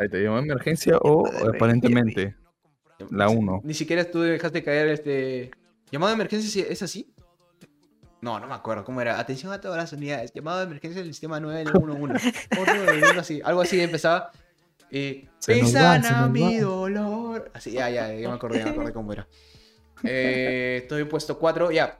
Ahí 0.00 0.08
te 0.08 0.22
llamó 0.22 0.38
emergencia 0.38 0.96
o 1.02 1.26
aparentemente. 1.54 2.34
La 3.10 3.28
Sí, 3.28 3.36
1. 3.36 3.60
Ni 3.64 3.74
siquiera 3.74 4.10
tú 4.10 4.22
dejaste 4.22 4.62
caer 4.62 4.88
este. 4.88 5.50
¿Llamado 5.90 6.08
de 6.10 6.14
emergencia 6.14 6.64
es 6.68 6.82
así? 6.82 7.12
No, 8.22 8.38
no 8.40 8.46
me 8.46 8.54
acuerdo 8.54 8.82
cómo 8.84 9.00
era. 9.00 9.18
Atención 9.20 9.52
a 9.52 9.60
todas 9.60 9.76
las 9.76 9.92
unidades. 9.92 10.32
Llamado 10.32 10.58
de 10.60 10.64
emergencia 10.64 11.02
del 11.02 11.12
sistema 11.12 11.38
911. 11.40 12.32
Otro, 12.58 12.72
algo 13.08 13.20
así. 13.20 13.40
Algo 13.44 13.60
así 13.60 13.80
empezaba. 13.80 14.30
Y. 14.90 15.28
Nos 15.46 16.30
mi 16.30 16.54
va. 16.54 16.60
dolor. 16.60 17.50
Así, 17.52 17.72
ya, 17.72 17.90
ya, 17.90 18.12
ya 18.14 18.28
me 18.28 18.34
acordé, 18.34 18.58
ya 18.58 18.64
me 18.66 18.70
acordé 18.70 18.92
cómo 18.92 19.12
era. 19.12 19.26
Eh, 20.02 20.78
estoy 20.80 21.04
puesto 21.04 21.38
4. 21.38 21.72
Ya. 21.72 21.98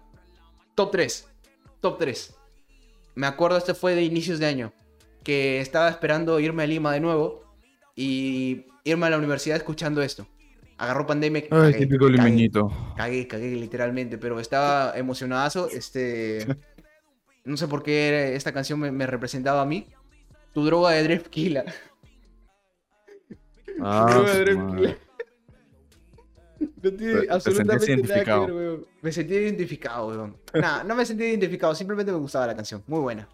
Top 0.75 0.91
3. 0.91 1.29
Top 1.81 1.99
3. 1.99 2.35
Me 3.15 3.27
acuerdo, 3.27 3.59
este 3.59 3.75
fue 3.75 3.95
de 3.95 4.01
inicios 4.03 4.39
de 4.39 4.47
año. 4.47 4.73
Que 5.23 5.61
estaba 5.61 5.91
esperando 5.91 6.41
irme 6.41 6.63
a 6.63 6.67
Lima 6.67 6.95
de 6.95 7.01
nuevo. 7.01 7.45
Y 8.03 8.65
irme 8.85 9.07
a 9.07 9.11
la 9.11 9.19
universidad 9.19 9.59
escuchando 9.59 10.01
esto. 10.01 10.27
Agarró 10.79 11.07
pandemia. 11.07 11.43
Ay, 11.43 11.49
cagué, 11.51 11.79
típico 11.81 12.09
limeñito. 12.09 12.95
Cagué, 12.97 13.27
cagué 13.29 13.51
literalmente. 13.51 14.17
Pero 14.17 14.41
estaba 14.41 14.97
emocionadazo. 14.97 15.69
Este. 15.69 16.47
No 17.43 17.57
sé 17.57 17.67
por 17.69 17.83
qué 17.83 18.35
esta 18.37 18.53
canción 18.53 18.79
me, 18.79 18.93
me 18.93 19.07
representaba 19.07 19.63
a 19.63 19.65
mí. 19.67 19.87
Tu 20.53 20.63
droga 20.65 20.91
de 20.93 21.03
Drefkila. 21.05 21.65
Ah, 23.83 24.05
Madre 24.25 24.53
su 24.53 24.59
mía. 24.59 24.65
madre. 24.69 24.99
No 26.83 26.93
tiene 26.93 27.15
Te- 27.15 27.27
te 27.27 27.33
absolutamente 27.33 27.73
nada 27.73 27.79
que 27.87 27.87
ver, 27.87 27.99
identificado. 27.99 28.45
weón. 28.47 28.87
Me 29.01 29.13
sentí 29.13 29.35
identificado, 29.35 30.09
weón. 30.09 30.37
Nah, 30.55 30.83
no 30.85 30.95
me 30.95 31.07
sentí 31.07 31.25
identificado, 31.25 31.75
simplemente 31.75 32.13
me 32.13 32.19
gustaba 32.19 32.47
la 32.47 32.55
canción. 32.57 32.83
Muy 32.87 33.01
buena. 33.01 33.27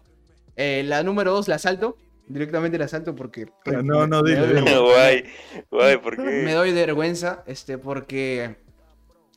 Eh, 0.55 0.83
la 0.85 1.03
número 1.03 1.31
2 1.33 1.47
la 1.49 1.57
salto. 1.59 1.97
Directamente 2.27 2.77
la 2.77 2.87
salto 2.87 3.15
porque. 3.15 3.49
Ah, 3.65 3.81
no, 3.83 4.05
no, 4.05 4.21
me 4.21 4.31
dile, 4.31 4.79
guay, 4.79 5.25
guay, 5.71 5.97
¿por 5.97 6.17
Me 6.17 6.51
doy 6.53 6.73
vergüenza, 6.73 7.43
este, 7.47 7.77
porque. 7.77 8.57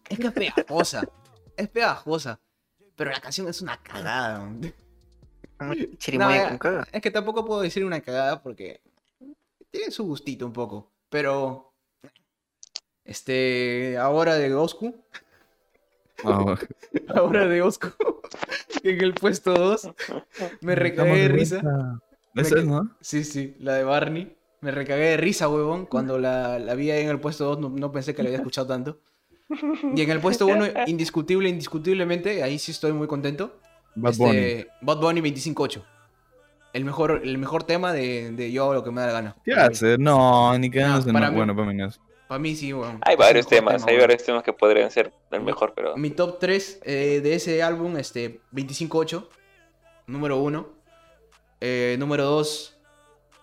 Es 0.08 0.18
que 0.18 0.26
es 0.26 0.32
pegajosa. 0.32 1.02
es 1.56 1.68
pegajosa. 1.68 2.40
Pero 2.96 3.12
la 3.12 3.20
canción 3.20 3.48
es 3.48 3.62
una 3.62 3.80
cagada. 3.80 4.50
Chirimoya 5.98 6.42
No, 6.42 6.48
con 6.48 6.58
caga. 6.58 6.88
Es 6.90 7.00
que 7.00 7.10
tampoco 7.10 7.44
puedo 7.44 7.60
decir 7.60 7.84
una 7.84 8.00
cagada 8.00 8.42
porque 8.42 8.80
tiene 9.70 9.90
su 9.90 10.04
gustito 10.04 10.44
un 10.46 10.52
poco. 10.52 10.90
Pero. 11.08 11.72
Este. 13.04 13.96
Ahora 13.98 14.34
de 14.34 14.50
Gosku. 14.50 14.96
Ah, 16.24 16.56
Ahora 17.14 17.46
de 17.46 17.62
Osco. 17.62 17.92
en 18.82 19.00
el 19.00 19.14
puesto 19.14 19.54
2. 19.54 19.90
Me 20.60 20.74
recagué 20.74 21.22
de 21.22 21.28
risa. 21.28 22.00
Esa 22.34 22.58
es, 22.58 22.64
¿no? 22.66 22.90
Sí, 23.00 23.24
sí, 23.24 23.56
la 23.58 23.74
de 23.74 23.84
Barney. 23.84 24.36
Me 24.60 24.70
recagué 24.70 25.04
de 25.10 25.16
risa, 25.16 25.48
huevón. 25.48 25.86
Cuando 25.86 26.18
la, 26.18 26.58
la 26.58 26.74
vi 26.74 26.90
ahí 26.90 27.02
en 27.02 27.08
el 27.10 27.18
puesto 27.18 27.44
2, 27.46 27.58
no, 27.60 27.68
no 27.70 27.92
pensé 27.92 28.14
que 28.14 28.22
la 28.22 28.28
había 28.28 28.38
escuchado 28.40 28.66
tanto. 28.66 29.00
Y 29.94 30.02
en 30.02 30.10
el 30.10 30.20
puesto 30.20 30.46
1, 30.46 30.66
indiscutible, 30.86 31.48
indiscutiblemente, 31.48 32.42
ahí 32.42 32.58
sí 32.58 32.70
estoy 32.72 32.92
muy 32.92 33.06
contento. 33.08 33.58
Bad 33.96 34.12
este, 34.12 34.24
Bunny. 34.24 34.66
Bad 34.82 34.96
Bunny 35.00 35.20
25-8. 35.22 35.82
El 36.72 36.84
mejor, 36.84 37.22
el 37.24 37.36
mejor 37.38 37.64
tema 37.64 37.92
de, 37.92 38.30
de 38.30 38.52
yo 38.52 38.62
hago 38.64 38.74
lo 38.74 38.84
que 38.84 38.92
me 38.92 39.00
da 39.00 39.08
la 39.08 39.12
gana. 39.12 39.36
¿Qué 39.44 39.52
hace? 39.54 39.98
No, 39.98 40.56
ni 40.56 40.70
que 40.70 40.80
No, 40.80 41.00
no, 41.00 41.12
para 41.12 41.30
mí- 41.30 41.36
Bueno, 41.36 41.56
para 41.56 41.66
mí 41.66 41.74
no 41.74 41.88
es. 41.88 42.00
Para 42.28 42.38
mí 42.38 42.54
sí, 42.54 42.72
weón. 42.72 43.00
Hay 43.02 43.16
varios 43.16 43.48
temas, 43.48 43.78
tema, 43.84 43.90
hay 43.90 43.98
varios 43.98 44.22
temas 44.22 44.44
que 44.44 44.52
podrían 44.52 44.88
ser 44.92 45.12
el 45.32 45.40
mejor, 45.40 45.72
pero... 45.74 45.96
Mi 45.96 46.10
top 46.10 46.38
3 46.38 46.80
eh, 46.84 47.20
de 47.20 47.34
ese 47.34 47.60
álbum, 47.60 47.96
este, 47.96 48.40
25-8. 48.52 49.26
Número 50.06 50.38
1. 50.38 50.79
Número 51.98 52.24
2, 52.24 52.76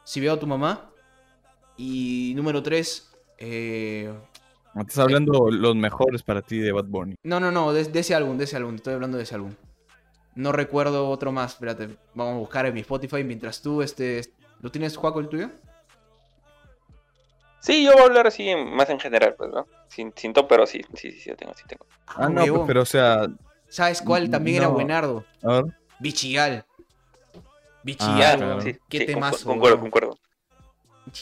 Si 0.04 0.20
veo 0.20 0.34
a 0.34 0.40
tu 0.40 0.48
mamá. 0.48 0.90
Y 1.78 2.34
número 2.36 2.64
3, 2.64 3.12
eh... 3.38 4.12
Me 4.74 4.82
Estás 4.84 5.00
hablando 5.00 5.50
los 5.52 5.76
mejores 5.76 6.22
para 6.24 6.42
ti 6.42 6.60
de 6.60 6.72
Bad 6.72 6.86
Bunny. 6.86 7.16
No, 7.24 7.40
no, 7.40 7.52
no, 7.52 7.74
de, 7.74 7.84
de 7.86 8.00
ese 8.00 8.14
álbum, 8.16 8.38
de 8.38 8.44
ese 8.46 8.58
álbum. 8.58 8.76
Estoy 8.76 8.94
hablando 8.94 9.18
de 9.18 9.24
ese 9.24 9.36
álbum. 9.36 9.54
No 10.36 10.52
recuerdo 10.52 11.10
otro 11.10 11.32
más. 11.32 11.54
Espérate, 11.54 11.98
vamos 12.14 12.36
a 12.36 12.38
buscar 12.40 12.66
en 12.68 12.74
mi 12.76 12.82
Spotify 12.82 13.24
mientras 13.24 13.62
tú, 13.62 13.82
este... 13.82 14.22
¿Lo 14.62 14.72
tienes, 14.72 14.96
Juaco, 14.98 15.20
el 15.20 15.30
tuyo? 15.30 15.50
Sí, 17.60 17.84
yo 17.84 17.92
voy 17.94 18.02
a 18.02 18.06
hablar 18.06 18.28
así 18.28 18.48
en- 18.48 18.74
más 18.76 18.90
en 18.90 19.00
general, 19.00 19.36
pues, 19.38 19.50
¿no? 19.52 19.68
Sin, 19.88 20.14
sin 20.16 20.32
top, 20.34 20.48
pero 20.48 20.66
sí, 20.68 20.82
sí, 20.94 21.12
sí, 21.12 21.20
sí, 21.20 21.32
tengo, 21.36 21.54
sí 21.56 21.64
tengo. 21.68 21.86
Ah, 22.08 22.30
no, 22.30 22.36
pues, 22.36 22.50
huevón. 22.52 22.68
pero 22.68 22.82
o 22.82 22.86
sea, 22.86 23.28
¿Sabes 23.68 24.02
cuál 24.02 24.30
también 24.30 24.58
era 24.58 24.68
no. 24.68 24.74
buenardo? 24.74 25.26
a 25.44 25.62
ver. 25.62 25.66
Bichigal. 26.00 26.66
Ah, 28.00 28.36
claro. 28.38 28.62
Sí, 28.62 28.76
Qué 28.90 29.00
sí, 29.00 29.06
temazo, 29.06 29.38
concu- 29.38 29.44
Concuerdo, 29.54 29.80
concuerdo. 29.80 30.18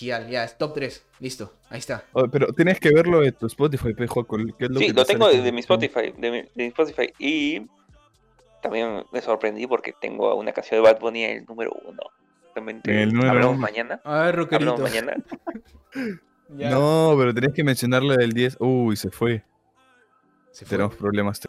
Ya, 0.01 0.43
es 0.43 0.57
top 0.57 0.73
3. 0.73 1.05
Listo, 1.19 1.53
ahí 1.69 1.79
está. 1.79 2.03
Oye, 2.13 2.27
pero 2.31 2.51
tienes 2.53 2.79
que 2.79 2.89
verlo 2.91 3.19
de 3.21 3.31
tu 3.31 3.45
Spotify, 3.45 3.93
pejo. 3.93 4.25
¿qué 4.25 4.65
es 4.65 4.71
lo 4.71 4.79
Sí, 4.79 4.87
que 4.87 4.93
lo 4.93 5.05
te 5.05 5.13
tengo 5.13 5.29
de, 5.29 5.51
mi 5.51 5.59
Spotify, 5.59 6.11
de 6.17 6.31
mi, 6.31 6.41
de 6.41 6.49
mi 6.55 6.63
Spotify. 6.65 7.13
Y 7.19 7.67
también 8.61 9.05
me 9.11 9.21
sorprendí 9.21 9.67
porque 9.67 9.93
tengo 10.01 10.33
una 10.35 10.51
canción 10.53 10.81
de 10.81 10.89
Bad 10.89 10.99
Bunny 10.99 11.23
en 11.23 11.37
el 11.37 11.45
número 11.45 11.71
uno. 11.85 12.01
El 12.85 13.13
número 13.13 13.29
hablamos 13.31 13.53
uno. 13.57 13.61
mañana. 13.61 14.01
A 14.03 14.23
ver, 14.23 14.35
rockerito. 14.37 14.71
Hablamos 14.71 14.91
mañana. 14.91 15.15
Ya. 16.49 16.69
No, 16.69 17.15
pero 17.17 17.33
tenías 17.33 17.53
que 17.53 17.63
mencionarle 17.63 18.17
del 18.17 18.31
10. 18.31 18.57
Uy, 18.59 18.95
se 18.95 19.09
fue. 19.09 19.43
Se 20.51 20.63
fue. 20.63 20.77
Tenemos 20.77 20.95
problemas. 20.95 21.41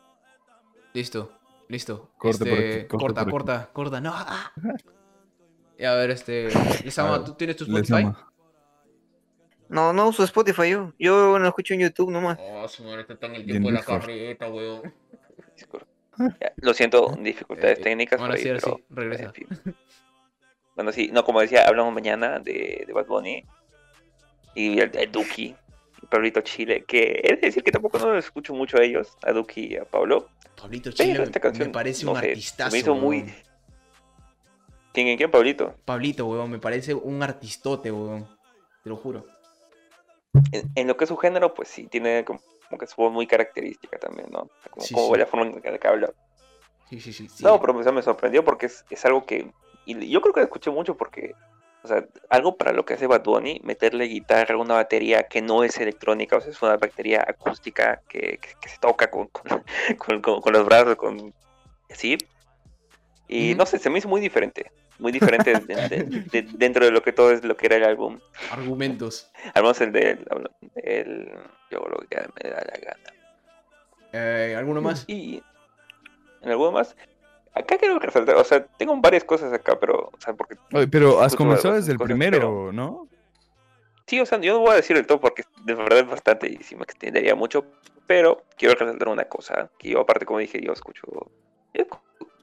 Listo, 0.95 1.33
listo. 1.69 2.13
Corte 2.17 2.39
por 2.47 2.59
Este, 2.59 2.81
aquí, 2.81 2.89
corta, 2.89 3.07
por 3.07 3.21
aquí. 3.21 3.31
corta, 3.31 3.69
corta. 3.75 4.01
No. 4.01 4.13
ah. 4.15 4.53
Y 5.79 5.85
a 5.85 5.95
ver, 5.95 6.11
este. 6.11 6.49
Lizama, 6.85 7.15
A 7.15 7.19
ver, 7.19 7.27
¿tú 7.27 7.35
tienes 7.35 7.57
tu 7.57 7.65
Spotify? 7.65 8.09
No, 9.69 9.93
no 9.93 10.09
uso 10.09 10.23
Spotify 10.25 10.71
yo. 10.71 10.93
Yo 10.99 11.39
lo 11.39 11.49
escucho 11.49 11.75
en 11.75 11.81
YouTube 11.81 12.11
nomás. 12.11 12.39
Oh, 12.41 12.67
su 12.69 12.85
madre, 12.85 13.03
está 13.03 13.17
tan 13.19 13.35
el 13.35 13.45
tiempo 13.45 13.69
de 13.69 13.75
la 13.75 13.83
carreta, 13.83 14.49
weón. 14.49 14.95
Lo 16.57 16.73
siento, 16.73 17.15
dificultades 17.21 17.79
Eh, 17.79 17.83
técnicas. 17.83 18.21
ahora 18.21 18.37
sí, 18.37 18.49
ahora 18.49 18.61
pero, 18.63 18.77
sí, 18.79 18.85
regresa. 18.91 19.25
en 19.25 19.33
fin. 19.35 19.49
Bueno, 20.75 20.93
sí, 20.93 21.11
no, 21.13 21.25
como 21.25 21.41
decía, 21.41 21.67
hablamos 21.67 21.93
mañana 21.93 22.39
de, 22.39 22.85
de 22.87 22.93
Bad 22.93 23.07
Bunny 23.07 23.45
y 24.55 24.79
el, 24.79 24.91
el 24.97 25.11
Duki, 25.13 25.55
Pablito 26.11 26.41
Chile, 26.43 26.85
que 26.87 27.21
es 27.25 27.41
decir 27.41 27.63
que 27.63 27.73
tampoco 27.73 27.99
no 27.99 28.13
lo 28.13 28.19
escucho 28.19 28.55
mucho 28.55 28.79
a 28.79 28.83
ellos, 28.83 29.17
a 29.23 29.33
Duki 29.33 29.73
y 29.73 29.77
a 29.77 29.85
Pablo. 29.85 30.29
Pablito 30.61 30.91
Chile 30.93 31.23
esta 31.23 31.39
me- 31.39 31.43
canción, 31.43 31.69
me 31.69 31.73
parece 31.75 32.05
no 32.05 32.13
un 32.13 32.21
sé, 32.21 32.29
artistazo. 32.31 32.73
me 32.73 32.79
hizo 32.79 32.95
muy-. 32.95 33.35
¿Quién 34.97 35.09
en 35.09 35.19
quién, 35.19 35.31
Pablito? 35.31 35.75
Pablito, 35.85 36.25
weón, 36.25 36.51
me 36.51 36.59
parece 36.59 36.95
un 36.95 37.23
artistote, 37.23 37.93
weón. 37.93 38.27
Te 38.83 38.89
lo 38.89 38.97
juro. 38.97 39.27
En, 40.53 40.71
en 40.75 40.87
lo 40.87 40.97
que 40.97 41.05
es 41.05 41.09
su 41.09 41.19
género, 41.19 41.53
pues 41.53 41.69
sí, 41.69 41.87
tiene 41.87 42.25
como, 42.25 42.41
como 42.67 42.79
que 42.79 42.87
su 42.87 42.97
voz 42.97 43.13
muy 43.13 43.27
característica 43.27 43.99
también, 43.99 44.29
¿no? 44.31 44.49
Como, 44.71 44.87
Sí, 44.87 44.95
como 44.95 45.13
sí. 45.13 45.21
la 45.21 45.27
forma 45.27 45.47
en 45.63 45.73
la 45.73 45.77
que 45.79 45.87
habla. 45.87 46.11
Sí, 46.89 46.99
sí, 47.03 47.13
sí. 47.13 47.29
sí. 47.29 47.45
No, 47.45 47.61
pero 47.61 47.77
o 47.77 47.83
sea, 47.83 47.93
me 47.93 48.01
sorprendió 48.01 48.43
porque 48.43 48.65
es, 48.67 48.87
es 48.89 49.05
algo 49.05 49.27
que. 49.27 49.51
Y 49.85 50.09
yo 50.09 50.23
creo 50.23 50.33
que 50.33 50.41
lo 50.41 50.45
escuché 50.45 50.71
mucho 50.71 50.97
porque. 50.97 51.35
O 51.83 51.89
sea, 51.89 52.03
algo 52.31 52.57
para 52.57 52.73
lo 52.73 52.87
que 52.87 52.95
hace 52.95 53.07
Bad 53.07 53.23
Bunny, 53.23 53.61
meterle 53.63 54.07
guitarra 54.07 54.55
a 54.55 54.59
una 54.59 54.77
batería 54.77 55.25
que 55.25 55.43
no 55.43 55.63
es 55.63 55.77
electrónica, 55.77 56.39
o 56.39 56.41
sea, 56.41 56.51
es 56.53 56.63
una 56.63 56.79
batería 56.79 57.23
acústica 57.29 58.01
que, 58.09 58.39
que- 58.39 58.55
que 58.59 58.69
se 58.71 58.79
toca 58.79 59.11
con, 59.11 59.27
con, 59.29 59.63
con- 59.99 60.23
con- 60.23 60.41
con 60.41 60.53
los 60.55 60.65
brazos, 60.65 60.97
con. 60.97 61.35
Así. 61.91 62.17
Y 63.29 63.55
no 63.57 63.67
sé, 63.67 63.79
se 63.79 63.91
me 63.91 63.99
hizo 63.99 64.09
muy 64.09 64.23
diferente. 64.23 64.71
Muy 64.99 65.13
diferente 65.13 65.53
de- 65.61 65.89
de- 65.89 66.05
de- 66.05 66.49
dentro 66.55 66.85
de 66.85 66.91
lo 66.91 67.03
que 67.03 67.13
todo 67.13 67.31
es 67.33 67.45
lo 67.45 67.57
que 67.57 67.67
era 67.67 67.77
el 67.77 67.85
álbum. 67.85 68.19
Argumentos. 68.51 69.31
Al 69.55 69.63
menos 69.63 69.81
el 69.81 69.93
de. 69.93 70.19
El, 70.77 71.31
yo 71.71 71.81
lo 71.81 71.99
que 72.09 72.17
me 72.43 72.51
da 72.51 72.57
la 72.65 72.79
gana. 72.81 73.13
Eh, 74.13 74.55
¿Alguno 74.57 74.81
más? 74.81 75.05
Y 75.07 75.43
en 76.43 76.51
algo 76.51 76.73
más. 76.73 76.97
Acá 77.55 77.79
quiero 77.79 77.99
resaltar, 77.99 78.37
o 78.37 78.45
sea, 78.45 78.65
tengo 78.67 78.95
varias 79.01 79.25
cosas 79.25 79.51
acá, 79.53 79.79
pero, 79.81 80.11
o 80.13 80.21
sea, 80.21 80.35
porque 80.35 80.57
Oye, 80.75 80.87
pero 80.89 81.21
has 81.23 81.35
comenzado 81.35 81.75
desde 81.75 81.93
el 81.93 81.99
primero, 81.99 82.37
pero- 82.39 82.73
¿no? 82.73 83.09
sí, 84.07 84.21
o 84.21 84.27
sea, 84.27 84.39
yo 84.41 84.53
no 84.55 84.61
voy 84.61 84.73
a 84.73 84.75
decir 84.77 84.95
el 84.97 85.07
todo 85.07 85.21
porque 85.21 85.43
de 85.65 85.75
verdad 85.75 86.01
es 86.01 86.07
bastante 86.07 86.49
y 86.49 86.63
sí 86.63 86.77
me 86.77 86.83
extendería 86.83 87.35
mucho, 87.35 87.65
pero 88.07 88.45
quiero 88.59 88.75
resaltar 88.75 89.09
una 89.09 89.25
cosa, 89.25 89.71
que 89.79 89.89
yo 89.89 90.01
aparte, 90.01 90.27
como 90.27 90.39
dije, 90.39 90.61
yo 90.63 90.73
escucho, 90.75 91.07
yo 91.73 91.85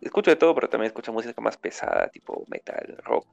escucho 0.03 0.31
de 0.31 0.35
todo, 0.37 0.53
pero 0.55 0.69
también 0.69 0.87
escucho 0.87 1.11
música 1.13 1.39
más 1.41 1.57
pesada, 1.57 2.07
tipo 2.09 2.43
metal, 2.47 2.97
rock. 3.03 3.25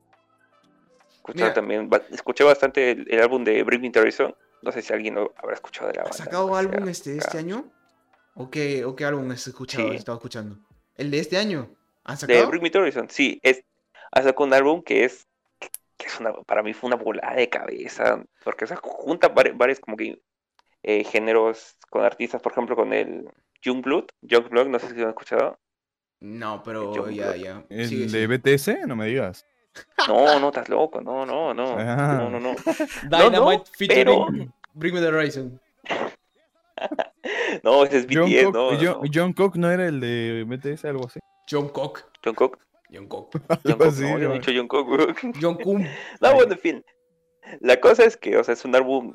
Escucho 1.16 1.52
también, 1.52 1.88
ba- 1.88 2.02
escuché 2.10 2.44
bastante 2.44 2.92
el, 2.92 3.06
el 3.12 3.20
álbum 3.20 3.44
de 3.44 3.62
Bring 3.62 3.82
Me 3.82 3.90
the 3.90 4.00
Horizon, 4.00 4.34
no 4.62 4.72
sé 4.72 4.82
si 4.82 4.92
alguien 4.92 5.14
lo 5.14 5.32
habrá 5.36 5.54
escuchado 5.54 5.88
de 5.88 5.94
la 5.94 6.02
¿Has 6.02 6.10
banda. 6.10 6.24
sacado 6.24 6.46
o 6.46 6.50
sea, 6.50 6.58
álbum 6.60 6.88
este, 6.88 7.16
este 7.16 7.28
acá. 7.28 7.38
año? 7.38 7.70
¿O 8.34 8.50
qué, 8.50 8.84
¿O 8.84 8.96
qué 8.96 9.04
álbum 9.04 9.30
has 9.30 9.46
escuchado? 9.46 9.88
Sí. 9.90 9.96
estado 9.96 10.16
escuchando? 10.18 10.58
¿El 10.96 11.10
de 11.10 11.18
este 11.18 11.36
año? 11.36 11.70
¿Has 12.04 12.20
De 12.20 12.34
sacado? 12.34 12.48
Bring 12.50 12.62
Me 12.62 12.70
the 12.70 12.78
Horizon, 12.78 13.08
sí, 13.10 13.38
es, 13.42 13.62
ha 14.12 14.22
sacado 14.22 14.44
un 14.44 14.54
álbum 14.54 14.82
que 14.82 15.04
es, 15.04 15.26
que 15.98 16.06
es 16.06 16.18
una, 16.20 16.32
para 16.32 16.62
mí 16.62 16.72
fue 16.72 16.88
una 16.88 16.96
volada 16.96 17.34
de 17.34 17.48
cabeza, 17.50 18.24
porque 18.42 18.64
o 18.64 18.68
sea, 18.68 18.78
junta 18.82 19.32
vari- 19.34 19.56
varios 19.56 19.78
como 19.80 19.96
que 19.96 20.20
eh, 20.82 21.04
géneros 21.04 21.76
con 21.90 22.02
artistas, 22.04 22.40
por 22.40 22.52
ejemplo, 22.52 22.74
con 22.76 22.92
el 22.94 23.28
Youngblood, 23.62 24.06
Youngblood, 24.22 24.68
no 24.68 24.78
sé 24.78 24.88
si 24.88 24.94
lo 24.94 25.02
han 25.04 25.10
escuchado. 25.10 25.58
No, 26.20 26.62
pero 26.62 26.92
John 26.94 27.10
ya, 27.14 27.34
ya. 27.36 27.64
¿El 27.70 27.88
Sigue, 27.88 28.02
de 28.06 28.08
sigue. 28.10 28.26
BTS? 28.76 28.86
No 28.86 28.96
me 28.96 29.06
digas. 29.06 29.46
No, 30.08 30.38
no, 30.40 30.48
estás 30.48 30.68
loco, 30.68 31.00
no, 31.00 31.24
no, 31.24 31.54
no, 31.54 31.76
Ah. 31.78 32.18
no, 32.20 32.30
no, 32.30 32.40
no. 32.40 32.54
Dynamite 33.08 33.58
no, 33.58 33.64
featuring 33.76 34.52
Bring 34.74 34.94
Me 34.94 35.00
The 35.00 35.08
Horizon. 35.08 35.60
No, 37.62 37.84
ese 37.84 37.98
es 37.98 38.06
John 38.10 38.24
BTS, 38.30 38.44
Cook, 38.44 38.54
no, 38.54 38.70
John, 38.70 38.84
no. 38.84 39.10
John 39.12 39.32
Cook 39.34 39.56
no 39.56 39.70
era 39.70 39.86
el 39.86 40.00
de 40.00 40.44
BTS, 40.46 40.86
algo 40.86 41.06
así. 41.06 41.20
John 41.50 41.68
Cook. 41.68 42.04
John 42.24 42.34
Cook. 42.34 42.58
Algo 43.64 43.84
así, 43.84 44.02
no, 44.02 44.18
yo 44.18 44.18
no 44.18 44.28
¿no? 44.30 44.34
he 44.34 44.38
dicho 44.40 44.50
Jungkook, 44.52 44.88
weón. 44.88 45.14
John 45.40 45.54
Cook. 45.54 45.78
No, 46.20 46.34
bueno, 46.34 46.52
en 46.54 46.58
fin. 46.58 46.84
La 47.60 47.78
cosa 47.80 48.02
es 48.04 48.16
que, 48.16 48.36
o 48.36 48.42
sea, 48.42 48.54
es 48.54 48.64
un 48.64 48.74
álbum 48.74 49.14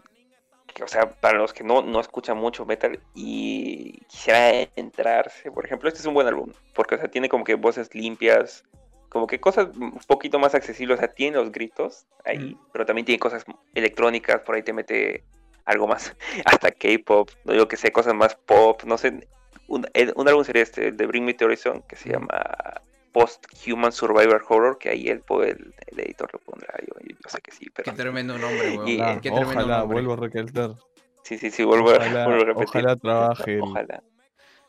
o 0.83 0.87
sea, 0.87 1.09
para 1.09 1.37
los 1.37 1.53
que 1.53 1.63
no, 1.63 1.81
no 1.81 1.99
escuchan 1.99 2.37
mucho 2.37 2.65
metal 2.65 2.99
y 3.13 3.99
quisiera 4.07 4.67
entrarse, 4.75 5.51
por 5.51 5.65
ejemplo, 5.65 5.87
este 5.87 6.01
es 6.01 6.05
un 6.05 6.13
buen 6.13 6.27
álbum, 6.27 6.51
porque, 6.73 6.95
o 6.95 6.97
sea, 6.97 7.09
tiene 7.09 7.29
como 7.29 7.43
que 7.43 7.55
voces 7.55 7.93
limpias, 7.95 8.63
como 9.09 9.27
que 9.27 9.39
cosas 9.39 9.67
un 9.77 9.97
poquito 10.07 10.39
más 10.39 10.55
accesibles, 10.55 10.97
o 10.97 10.99
sea, 10.99 11.07
tiene 11.07 11.37
los 11.37 11.51
gritos 11.51 12.05
ahí, 12.25 12.39
Mm. 12.39 12.59
pero 12.73 12.85
también 12.85 13.05
tiene 13.05 13.19
cosas 13.19 13.45
electrónicas, 13.73 14.41
por 14.41 14.55
ahí 14.55 14.63
te 14.63 14.73
mete 14.73 15.23
algo 15.65 15.87
más, 15.87 16.15
hasta 16.45 16.71
K-pop, 16.71 17.29
no 17.45 17.53
digo 17.53 17.67
que 17.67 17.77
sé, 17.77 17.91
cosas 17.91 18.13
más 18.13 18.35
pop, 18.35 18.83
no 18.85 18.97
sé. 18.97 19.27
Un, 19.67 19.87
un 20.15 20.27
álbum 20.27 20.43
sería 20.43 20.61
este, 20.61 20.91
de 20.91 21.05
Bring 21.07 21.25
Me 21.25 21.33
to 21.33 21.45
Horizon, 21.45 21.81
que 21.87 21.95
se 21.95 22.09
Mm. 22.09 22.11
llama 22.11 22.81
Post-Human 23.15 23.93
Survivor 23.93 24.43
Horror, 24.49 24.77
que 24.77 24.89
ahí 24.89 25.07
el, 25.07 25.23
el, 25.29 25.73
el 25.87 25.99
editor 26.01 26.29
lo 26.33 26.39
pondrá. 26.39 26.73
Yo, 26.81 26.99
yo, 27.01 27.15
sé 27.29 27.39
que 27.41 27.51
sí, 27.51 27.65
pero. 27.73 27.89
Qué 27.89 27.97
tremendo 27.97 28.37
nombre, 28.37 28.71
weón. 28.77 28.87
Y- 28.89 28.95
Ojalá, 28.99 29.21
Qué 29.21 29.29
tremendo 29.31 29.51
ojalá, 29.61 29.77
nombre. 29.79 29.93
vuelvo 29.95 30.13
a 30.13 30.15
recalcar. 30.17 30.75
Sí, 31.23 31.37
sí, 31.37 31.49
sí, 31.49 31.63
vuelvo, 31.63 31.91
a- 31.91 31.95
Ojalá, 31.95 32.25
vuelvo 32.27 32.41
a 32.41 32.45
repetir. 32.45 32.67
ojalá 32.67 32.95
trabaje 32.97 33.59
Ojalá. 33.61 34.03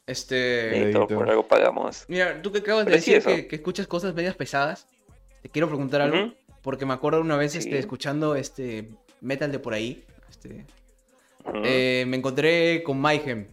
Este. 0.07 0.69
Editor, 0.85 1.03
editor. 1.03 1.19
por 1.19 1.29
algo 1.31 1.43
pagamos. 1.49 2.05
Mira, 2.07 2.41
tú 2.41 2.53
que 2.53 2.59
acabas 2.59 2.85
de 2.87 2.93
Pero 2.93 3.03
sí, 3.03 3.15
decir 3.15 3.35
que, 3.35 3.47
que 3.49 3.57
escuchas 3.57 3.89
cosas 3.89 4.15
medias 4.15 4.37
pesadas, 4.37 4.87
te 5.43 5.49
quiero 5.49 5.67
preguntar 5.67 6.01
algo. 6.03 6.17
Ujú. 6.27 6.35
Porque 6.63 6.87
me 6.87 6.95
acuerdo 6.95 7.21
una 7.21 7.37
vez 7.37 7.51
Sí. 7.53 7.59
este, 7.59 7.79
escuchando 7.79 8.37
este 8.37 8.89
metal 9.21 9.51
de 9.51 9.59
por 9.59 9.75
ahí. 9.75 10.05
Este, 10.31 10.65
Ujú. 11.45 11.63
eh, 11.65 12.05
me 12.07 12.17
encontré 12.17 12.85
con 12.85 13.01
Mayhem. 13.01 13.49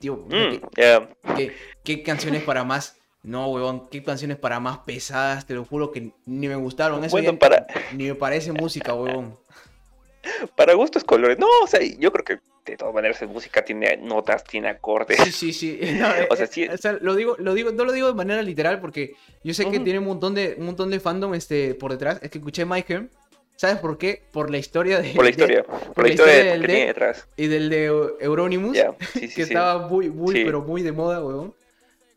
Tío, 0.00 0.16
Mm, 0.16 0.28
¿qué, 0.28 0.60
ya. 0.76 1.08
qué, 1.36 1.52
qué 1.84 2.02
canciones 2.02 2.42
para 2.42 2.64
más? 2.64 2.96
No, 3.22 3.48
weón, 3.48 3.88
qué 3.88 4.02
canciones 4.02 4.36
para 4.38 4.60
más 4.60 4.78
pesadas, 4.78 5.44
te 5.46 5.54
lo 5.54 5.64
juro 5.64 5.90
que 5.90 6.12
ni 6.26 6.48
me 6.48 6.54
gustaron. 6.56 7.02
Eso 7.04 7.10
Bueno, 7.12 7.38
para- 7.38 7.66
ni 7.92 8.04
me 8.04 8.14
parece 8.14 8.52
música, 8.52 8.94
weón. 8.94 9.36
Para 10.56 10.74
gustos 10.74 11.04
colores. 11.04 11.38
No, 11.38 11.46
o 11.62 11.66
sea, 11.66 11.80
yo 11.80 12.12
creo 12.12 12.24
que 12.24 12.38
de 12.70 12.76
todas 12.76 12.92
maneras 12.94 13.20
en 13.22 13.30
música 13.30 13.64
tiene 13.64 13.96
notas, 13.96 14.44
tiene 14.44 14.68
acordes. 14.68 15.18
Sí, 15.24 15.32
sí, 15.32 15.52
sí. 15.52 15.80
No, 15.98 16.08
eh, 16.14 16.26
O 16.30 16.36
sea, 16.36 16.44
eh, 16.44 16.48
sí- 16.50 16.68
o 16.68 16.76
sea, 16.76 16.92
lo 17.00 17.14
digo, 17.14 17.36
lo 17.38 17.54
digo, 17.54 17.72
no 17.72 17.84
lo 17.84 17.92
digo 17.92 18.08
de 18.08 18.14
manera 18.14 18.42
literal 18.42 18.80
porque 18.80 19.14
yo 19.42 19.54
sé 19.54 19.70
que 19.70 19.80
tiene 19.80 19.98
un 20.00 20.04
montón 20.06 20.34
de, 20.34 20.54
un 20.58 20.66
montón 20.66 20.90
de 20.90 21.00
fandom 21.00 21.34
este, 21.34 21.74
por 21.74 21.92
detrás. 21.92 22.18
Es 22.22 22.30
que 22.30 22.38
escuché 22.38 22.64
Mayhem. 22.64 23.08
¿Sabes 23.56 23.78
por 23.78 23.98
qué? 23.98 24.22
Por 24.32 24.50
la 24.50 24.58
historia 24.58 25.00
de. 25.00 25.10
Por 25.14 25.24
la 25.24 25.30
de- 25.30 25.30
historia. 25.30 25.62
Por, 25.64 26.04
la 26.06 26.10
historia 26.12 26.34
historia 26.34 26.44
de- 26.44 26.50
del 26.50 26.60
que 26.60 26.66
deck. 26.66 26.76
tiene 26.76 26.86
detrás. 26.86 27.28
y 27.36 27.46
del 27.48 27.70
de 27.70 27.90
Eu- 27.90 28.16
Euronymous. 28.20 28.76
Ya, 28.76 28.94
sí, 29.12 29.26
sí, 29.28 29.34
que 29.34 29.42
estaba 29.42 29.88
muy, 29.88 30.10
muy, 30.10 30.44
pero 30.44 30.60
muy 30.62 30.82
de 30.82 30.92
moda, 30.92 31.24
weón. 31.24 31.54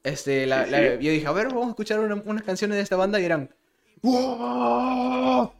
Este, 0.03 0.45
la, 0.47 0.65
Sí, 0.65 0.71
la- 0.71 0.77
sí. 0.79 0.83
yo 1.05 1.11
dije, 1.11 1.27
a 1.27 1.31
ver, 1.31 1.47
vamos 1.47 1.67
a 1.67 1.69
escuchar 1.69 1.99
una- 1.99 2.21
unas 2.25 2.43
canciones 2.43 2.77
de 2.77 2.83
esta 2.83 2.95
banda 2.95 3.19
y 3.19 3.25
eran. 3.25 3.53
"Wow". 4.01 5.51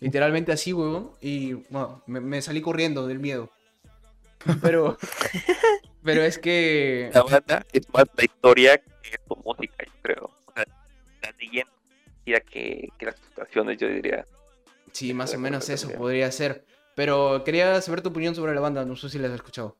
Literalmente 0.00 0.52
así, 0.52 0.72
weón. 0.72 1.10
Y 1.20 1.54
bueno, 1.70 2.02
me, 2.06 2.20
me 2.20 2.42
salí 2.42 2.60
corriendo 2.60 3.06
del 3.06 3.18
miedo. 3.18 3.50
Pero. 4.62 4.98
pero 6.04 6.22
es 6.22 6.38
que. 6.38 7.10
La 7.14 7.22
banda 7.22 7.64
es 7.72 7.82
más 7.92 8.04
la 8.16 8.24
historia 8.24 8.78
que 8.78 9.18
su 9.26 9.36
música, 9.44 9.84
yo 9.84 9.92
creo. 10.02 10.30
O 10.46 10.52
sea, 10.54 10.64
la 11.22 11.30
leyenda 11.38 12.40
que, 12.50 12.90
que 12.98 13.06
las 13.06 13.16
situaciones, 13.16 13.78
yo 13.78 13.88
diría. 13.88 14.26
Sí, 14.92 15.14
más 15.14 15.34
o 15.34 15.38
menos 15.38 15.68
eso 15.70 15.90
podría 15.92 16.30
ser. 16.32 16.64
Pero 16.94 17.42
quería 17.44 17.80
saber 17.82 18.00
tu 18.02 18.08
opinión 18.10 18.34
sobre 18.34 18.54
la 18.54 18.60
banda. 18.60 18.84
No 18.84 18.96
sé 18.96 19.08
si 19.08 19.18
la 19.18 19.28
has 19.28 19.34
escuchado. 19.34 19.76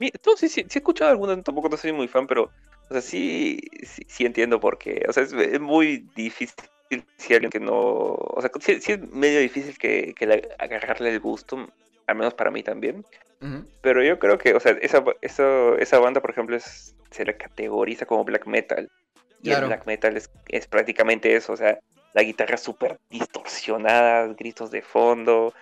No, 0.00 0.36
sí, 0.36 0.48
sí, 0.48 0.64
sí 0.68 0.78
he 0.78 0.78
escuchado 0.78 1.10
algunas, 1.10 1.42
tampoco 1.44 1.68
no 1.68 1.76
soy 1.76 1.92
muy 1.92 2.08
fan, 2.08 2.26
pero, 2.26 2.50
o 2.90 2.94
sea, 2.94 3.00
sí, 3.02 3.60
sí, 3.82 4.02
sí 4.08 4.26
entiendo 4.26 4.60
por 4.60 4.78
qué. 4.78 5.04
O 5.08 5.12
sea, 5.12 5.22
es, 5.22 5.32
es 5.32 5.60
muy 5.60 6.08
difícil 6.14 6.54
si 7.18 7.34
alguien 7.34 7.50
que 7.50 7.60
no, 7.60 7.72
o 7.74 8.38
sea, 8.40 8.50
sí, 8.60 8.80
sí 8.80 8.92
es 8.92 9.00
medio 9.12 9.38
difícil 9.40 9.78
que, 9.78 10.12
que 10.18 10.26
le- 10.26 10.48
agarrarle 10.58 11.10
el 11.10 11.20
gusto, 11.20 11.68
al 12.06 12.16
menos 12.16 12.34
para 12.34 12.50
mí 12.50 12.62
también. 12.62 13.04
Pero 13.80 14.02
yo 14.02 14.18
creo 14.18 14.36
que, 14.38 14.54
o 14.54 14.60
sea, 14.60 14.72
esa, 14.82 15.02
esa, 15.22 15.74
esa 15.78 15.98
banda, 16.00 16.20
por 16.20 16.30
ejemplo, 16.32 16.56
es, 16.56 16.94
se 17.10 17.24
le 17.24 17.36
categoriza 17.36 18.06
como 18.06 18.24
black 18.24 18.46
metal. 18.46 18.88
Y 19.42 19.44
Claro. 19.50 19.66
el 19.66 19.66
black 19.68 19.86
metal 19.86 20.16
es, 20.16 20.28
es 20.48 20.66
prácticamente 20.66 21.34
eso, 21.34 21.52
o 21.52 21.56
sea, 21.56 21.78
la 22.12 22.22
guitarra 22.22 22.56
súper 22.56 22.98
distorsionada, 23.08 24.26
gritos 24.34 24.70
de 24.70 24.82
fondo. 24.82 25.54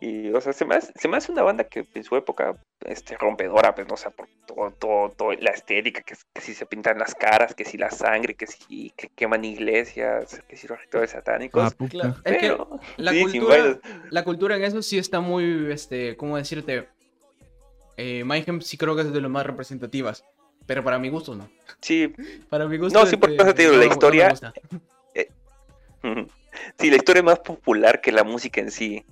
Y, 0.00 0.30
o 0.30 0.40
sea, 0.40 0.52
se 0.52 0.66
me, 0.66 0.74
hace, 0.74 0.92
se 0.94 1.08
me 1.08 1.16
hace 1.16 1.32
una 1.32 1.42
banda 1.42 1.64
que 1.64 1.86
en 1.94 2.04
su 2.04 2.16
época, 2.16 2.56
este, 2.84 3.16
rompedora, 3.16 3.74
pues, 3.74 3.88
no 3.88 3.94
o 3.94 3.96
sea, 3.96 4.10
por 4.10 4.28
todo, 4.46 4.70
todo, 4.72 5.08
todo, 5.10 5.32
la 5.32 5.50
estética, 5.50 6.02
que, 6.02 6.14
que 6.34 6.40
si 6.42 6.52
se 6.52 6.66
pintan 6.66 6.98
las 6.98 7.14
caras, 7.14 7.54
que 7.54 7.64
si 7.64 7.78
la 7.78 7.90
sangre, 7.90 8.34
que 8.34 8.46
si 8.46 8.92
que 8.96 9.08
queman 9.08 9.44
iglesias, 9.44 10.42
que 10.46 10.56
si 10.56 10.68
los 10.68 10.78
rituales 10.78 11.12
satánicos. 11.12 11.74
Ah. 11.78 11.86
Claro, 11.88 12.14
es 12.24 12.36
que 12.36 12.38
pero, 12.40 12.80
la 12.98 13.12
sí, 13.12 13.22
cultura, 13.22 13.80
la 14.10 14.24
cultura 14.24 14.56
en 14.56 14.64
eso 14.64 14.82
sí 14.82 14.98
está 14.98 15.20
muy, 15.20 15.72
este, 15.72 16.16
¿cómo 16.16 16.36
decirte? 16.36 16.88
Eh, 17.96 18.22
Mayhem 18.24 18.60
sí 18.60 18.76
creo 18.76 18.94
que 18.94 19.02
es 19.02 19.12
de 19.12 19.20
las 19.22 19.30
más 19.30 19.46
representativas. 19.46 20.24
Pero 20.66 20.82
para 20.82 20.98
mi 20.98 21.08
gusto 21.08 21.34
no. 21.34 21.48
Sí, 21.80 22.12
Para 22.50 22.66
mi 22.66 22.76
gusto. 22.76 22.98
No, 22.98 23.06
sí, 23.06 23.16
por 23.16 23.30
este, 23.30 23.42
eso 23.42 23.54
te 23.54 23.62
digo, 23.62 23.76
la 23.76 23.86
no 23.86 23.92
historia-. 23.92 24.34
Ujú. 26.02 26.26
Sí, 26.78 26.88
la 26.88 26.96
historia 26.96 27.20
es 27.20 27.24
más 27.24 27.38
popular 27.40 28.00
que 28.00 28.10
la 28.10 28.24
música 28.24 28.62
en 28.62 28.70
sí. 28.70 29.04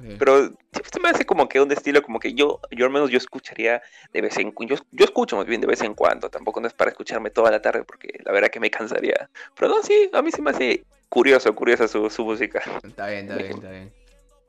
Sí. 0.00 0.16
Pero 0.18 0.48
se 0.92 1.00
me 1.00 1.08
hace 1.10 1.26
como 1.26 1.48
que 1.48 1.60
un 1.60 1.70
estilo 1.72 2.02
como 2.02 2.18
que 2.20 2.32
yo, 2.34 2.60
yo 2.70 2.86
al 2.86 2.92
menos 2.92 3.10
yo 3.10 3.18
escucharía 3.18 3.82
de 4.12 4.20
vez 4.22 4.36
en 4.38 4.50
cuando. 4.52 4.74
Yo, 4.76 4.82
yo 4.92 5.04
escucho 5.04 5.36
más 5.36 5.46
bien 5.46 5.60
de 5.60 5.66
vez 5.66 5.82
en 5.82 5.94
cuando. 5.94 6.30
Tampoco 6.30 6.60
no 6.60 6.66
es 6.68 6.72
para 6.74 6.90
escucharme 6.90 7.30
toda 7.30 7.50
la 7.50 7.60
tarde 7.60 7.84
porque 7.84 8.18
la 8.24 8.32
verdad 8.32 8.48
que 8.50 8.60
me 8.60 8.70
cansaría. 8.70 9.28
Pero 9.56 9.70
no, 9.70 9.82
sí, 9.82 10.10
a 10.12 10.22
mí 10.22 10.30
se 10.32 10.40
me 10.42 10.50
hace 10.50 10.84
curioso, 11.08 11.54
curiosa 11.54 11.86
su, 11.88 12.08
su 12.10 12.24
música. 12.24 12.62
Está 12.82 13.08
bien, 13.08 13.24
está 13.28 13.36
bien, 13.36 13.52
está 13.52 13.70
bien. 13.70 13.92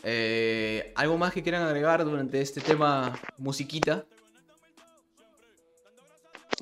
Eh, 0.04 0.94
¿Algo 0.96 1.18
más 1.18 1.32
que 1.34 1.44
quieran 1.44 1.64
agregar 1.64 2.04
durante 2.04 2.42
este 2.42 2.62
tema 2.62 3.20
musiquita? 3.38 4.04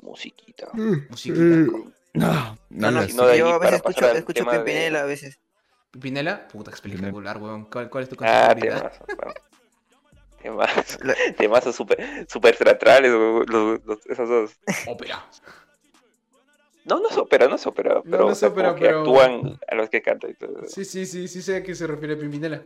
Musiquita. 0.02 0.68
Musiquita. 1.08 1.44
No, 2.12 2.58
No, 2.70 2.90
no, 2.90 3.06
no, 3.06 3.26
de 3.26 3.38
yo 3.38 3.48
a 3.48 3.58
veces 3.58 3.76
escucho, 3.76 4.06
escucho 4.10 4.44
de- 4.44 4.50
Pimpinela 4.56 5.02
a 5.02 5.04
veces. 5.04 5.38
Pinela, 5.98 6.46
puta 6.48 6.70
espectacular, 6.70 7.38
weón. 7.38 7.64
¿Cuál, 7.64 7.90
cuál 7.90 8.04
es 8.04 8.10
tu 8.10 8.16
Ah, 8.20 8.54
canción 8.54 8.70
favorita? 8.70 8.90
temas. 10.40 10.98
bueno. 10.98 11.14
Temas, 11.36 11.74
súper 11.76 12.26
super 12.28 12.56
teatrales, 12.56 13.10
los- 13.10 13.48
los- 13.48 13.84
los- 13.84 14.06
esos 14.06 14.28
dos. 14.28 14.52
Ópera. 14.86 15.26
No, 16.84 16.98
no 17.00 17.08
es 17.10 17.16
ópera, 17.18 17.46
no 17.46 17.56
es 17.56 17.66
ópera, 17.66 18.00
pero, 18.02 18.24
no 18.26 18.30
es 18.32 18.42
ópera, 18.42 18.74
que 18.74 18.80
pero- 18.86 19.00
actúan 19.00 19.58
a 19.68 19.74
los 19.74 19.90
que 19.90 20.00
cantan 20.00 20.30
y 20.30 20.34
todo. 20.34 20.66
Sí, 20.66 20.84
sí, 20.84 21.04
sí, 21.06 21.28
sí 21.28 21.42
sé 21.42 21.56
a 21.56 21.62
qué 21.62 21.74
se 21.74 21.86
refiere 21.86 22.16
Pimpinela. 22.16 22.62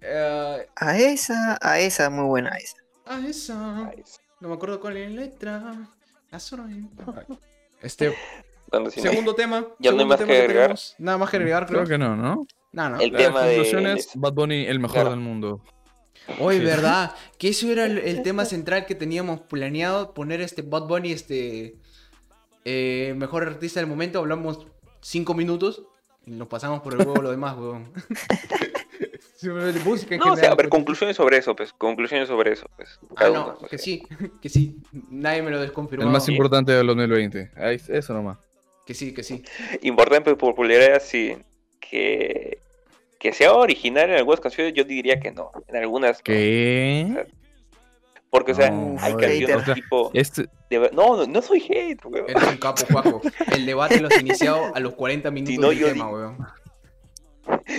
Eh, 0.00 0.66
A 0.76 0.98
esa, 0.98 1.58
a 1.60 1.78
esa, 1.78 2.10
muy 2.10 2.24
buena 2.24 2.50
esa. 2.56 2.76
a 3.06 3.20
esa. 3.26 3.86
Ay, 3.88 4.02
No 4.40 4.48
me 4.48 4.54
acuerdo 4.54 4.80
cuál 4.80 4.96
es 4.96 5.10
la 5.12 5.20
letra. 5.20 5.74
La 6.30 6.40
zona- 6.40 6.66
Este, 7.82 8.14
segundo 8.90 9.34
tema. 9.34 9.66
Ya 9.78 9.90
no 9.90 9.98
hay 9.98 9.98
segundo 10.00 10.06
más 10.06 10.18
tema 10.18 10.26
que 10.32 10.38
agregar. 10.38 10.62
tenemos. 10.62 10.94
Nada 10.98 11.18
más 11.18 11.30
que 11.30 11.36
agregar, 11.36 11.66
creo. 11.66 11.84
Creo 11.84 11.88
que 11.88 11.98
no, 11.98 12.16
¿no? 12.16 12.46
No, 12.72 12.90
no. 12.90 13.00
El 13.00 13.12
Las 13.12 13.22
tema 13.22 13.42
de- 13.44 14.04
Bad 14.14 14.32
Bunny, 14.32 14.66
el 14.66 14.78
mejor 14.78 14.94
Claro. 14.94 15.10
del 15.10 15.20
mundo. 15.20 15.60
Oye, 16.38 16.58
Sí. 16.60 16.64
¿verdad? 16.64 17.12
Que 17.38 17.48
eso 17.48 17.68
era 17.70 17.86
el, 17.86 17.98
el 17.98 18.22
tema 18.22 18.44
central 18.44 18.86
que 18.86 18.94
teníamos 18.94 19.40
planeado, 19.40 20.14
poner 20.14 20.40
este 20.40 20.62
Bad 20.62 20.86
Bunny, 20.86 21.12
este 21.12 21.76
eh, 22.64 23.14
mejor 23.16 23.42
artista 23.44 23.80
del 23.80 23.88
momento, 23.88 24.18
hablamos 24.18 24.66
cinco 25.00 25.34
minutos 25.34 25.82
y 26.26 26.32
nos 26.32 26.46
pasamos 26.48 26.80
por 26.82 26.92
el 26.92 26.98
huevo 27.00 27.22
lo 27.22 27.30
demás, 27.30 27.56
weón. 27.56 27.90
Simplemente 29.36 29.80
música 29.84 30.14
en 30.14 30.20
No, 30.20 30.32
o 30.32 30.36
sea, 30.36 30.48
a 30.52 30.54
ver, 30.54 30.68
pues. 30.68 30.68
conclusiones 30.68 31.16
sobre 31.16 31.38
eso, 31.38 31.56
pues, 31.56 31.72
conclusiones 31.72 32.28
sobre 32.28 32.52
eso, 32.52 32.66
pues. 32.76 33.00
Ah, 33.16 33.30
no, 33.32 33.56
uno, 33.58 33.68
que 33.68 33.78
sí, 33.78 34.02
que 34.42 34.48
sí. 34.48 34.76
Nadie 35.10 35.42
me 35.42 35.50
lo 35.50 35.60
desconfirmó. 35.60 36.04
El 36.04 36.10
más 36.10 36.28
importante 36.28 36.72
del 36.72 36.86
2020. 36.86 37.50
Ahí, 37.56 37.80
eso 37.88 38.12
nomás. 38.14 38.38
Que 38.90 38.94
sí, 38.94 39.14
que 39.14 39.22
sí. 39.22 39.44
Importante 39.82 40.34
popularidad, 40.34 41.00
sí. 41.00 41.36
Que, 41.78 42.58
que 43.20 43.32
sea 43.32 43.52
original 43.54 44.10
en 44.10 44.16
algunas 44.16 44.40
canciones, 44.40 44.74
yo 44.74 44.82
diría 44.82 45.20
que 45.20 45.30
no. 45.30 45.52
En 45.68 45.76
algunas. 45.76 46.16
no. 46.18 46.24
¿Qué? 46.24 47.24
Porque, 48.30 48.50
o 48.50 48.54
sea, 48.56 48.72
No, 48.72 48.96
hay 48.98 49.12
hater. 49.12 49.46
canciones 49.46 49.74
tipo. 49.76 50.10
Este, 50.12 50.48
de- 50.70 50.90
no, 50.92 51.16
no, 51.16 51.24
no 51.24 51.40
soy 51.40 51.60
hate, 51.68 52.04
weón. 52.04 52.28
Eres 52.30 52.42
un 52.48 52.56
capo, 52.56 52.82
Juaco. 52.90 53.20
El 53.54 53.64
debate 53.64 54.00
lo 54.00 54.08
has 54.08 54.20
iniciado 54.20 54.74
a 54.74 54.80
los 54.80 54.94
40 54.94 55.30
minutos 55.30 55.56
no, 55.62 55.68
del 55.68 55.78
yo 55.78 55.86
tema, 55.92 56.06
di- 56.06 56.12
weón. 56.12 56.38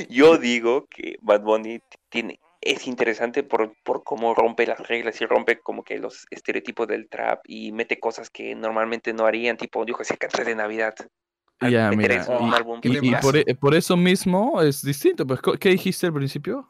Yo 0.10 0.38
digo 0.38 0.86
que 0.90 1.18
Bad 1.22 1.42
Bunny 1.42 1.82
tiene. 2.08 2.40
Es 2.62 2.86
interesante 2.88 3.42
por, 3.44 3.74
por 3.84 4.04
cómo 4.04 4.36
rompe 4.36 4.68
las 4.68 4.80
reglas 4.88 5.20
y 5.20 5.26
rompe 5.26 5.60
como 5.60 5.84
que 5.84 5.98
los 5.98 6.26
estereotipos 6.30 6.88
del 6.88 7.10
trap 7.10 7.42
y 7.46 7.72
mete 7.72 8.00
cosas 8.00 8.30
que 8.30 8.54
normalmente 8.56 9.14
no 9.14 9.26
harían, 9.26 9.58
tipo, 9.58 9.84
dijo, 9.84 10.04
ese 10.04 10.18
cantar 10.18 10.46
de 10.46 10.56
Navidad. 10.56 10.94
Ya, 11.70 11.92
mira. 11.92 12.16
qué 12.82 12.90
Y, 13.02 13.12
por, 13.22 13.38
e- 13.38 13.56
por 13.56 13.76
eso 13.76 13.98
mismo 13.98 14.62
es 14.62 14.84
distinto. 14.84 15.26
Pues, 15.26 15.42
¿co- 15.42 15.54
¿Qué 15.54 15.70
dijiste 15.70 16.08
al 16.08 16.14
principio? 16.14 16.70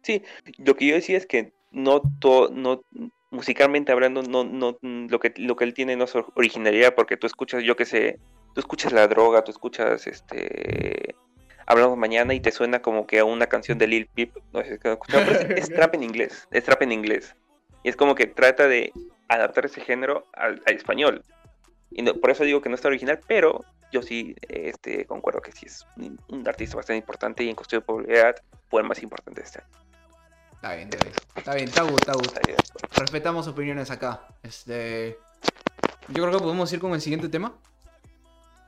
Lo 0.57 0.75
que 0.75 0.87
yo 0.87 0.95
decía 0.95 1.17
es 1.17 1.25
que 1.25 1.53
no 1.71 2.01
to- 2.19 2.49
no 2.51 2.83
musicalmente 3.29 3.93
hablando 3.93 4.21
no 4.23 4.43
no 4.43 4.77
lo 4.81 5.19
que 5.19 5.33
lo 5.37 5.55
que 5.55 5.63
él 5.63 5.73
tiene 5.73 5.95
no 5.95 6.03
es 6.03 6.13
originalidad 6.35 6.93
porque 6.95 7.15
tú 7.15 7.27
escuchas 7.27 7.63
yo 7.63 7.77
que 7.77 7.85
sé, 7.85 8.19
tú 8.53 8.59
escuchas 8.59 8.91
La 8.91 9.07
Droga, 9.07 9.41
tú 9.45 9.51
escuchas 9.51 10.05
este 10.05 11.15
Hablamos 11.65 11.97
mañana 11.97 12.33
y 12.33 12.39
te 12.39 12.51
suena 12.51 12.81
como 12.81 13.05
que 13.07 13.19
a 13.19 13.25
una 13.25 13.47
canción 13.47 13.77
de 13.77 13.87
Lil 13.87 14.07
Peep, 14.07 14.35
no 14.53 14.61
sé, 14.63 14.73
es, 14.73 14.79
pero 14.79 15.31
es- 15.31 15.49
es 15.57 15.69
trap 15.75 15.95
en 15.95 16.03
inglés, 16.03 16.47
es 16.51 16.63
trap 16.63 16.81
en 16.81 16.91
inglés. 16.91 17.35
Y 17.83 17.89
es 17.89 17.95
como 17.95 18.15
que 18.15 18.27
trata 18.27 18.67
de 18.67 18.91
adaptar 19.27 19.65
ese 19.65 19.81
género 19.81 20.25
al, 20.33 20.61
al 20.65 20.75
español. 20.75 21.23
Y 21.89 22.01
no- 22.03 22.13
por 22.15 22.31
eso 22.31 22.43
digo 22.43 22.61
que 22.61 22.69
no 22.69 22.75
está 22.75 22.87
original, 22.87 23.19
pero 23.27 23.63
yo 23.91 24.01
sí 24.01 24.35
este 24.47 25.05
concuerdo 25.05 25.41
que 25.41 25.51
sí 25.51 25.65
es 25.65 25.85
un, 25.97 26.19
un 26.29 26.47
artista 26.47 26.77
bastante 26.77 26.97
importante 26.99 27.43
y 27.43 27.49
en 27.49 27.55
cuestión 27.55 27.81
de 27.81 27.85
popularidad 27.85 28.35
fue 28.69 28.81
el 28.81 28.87
más 28.87 29.01
importante 29.03 29.41
de 29.41 29.45
este 29.45 29.59
año. 29.59 29.67
Está 30.53 30.75
bien, 30.75 30.89
está 30.89 31.03
bien. 31.03 31.15
Está 31.35 31.53
bien, 31.55 31.67
está 31.69 31.81
good, 31.83 31.95
está 31.95 32.13
acuerdo. 32.13 32.57
Respetamos 32.95 33.47
opiniones 33.47 33.89
acá. 33.89 34.27
Este. 34.43 35.17
Yo 36.09 36.23
creo 36.23 36.31
que 36.31 36.37
podemos 36.43 36.71
ir 36.71 36.79
con 36.79 36.93
el 36.93 37.01
siguiente 37.01 37.29
tema. 37.29 37.53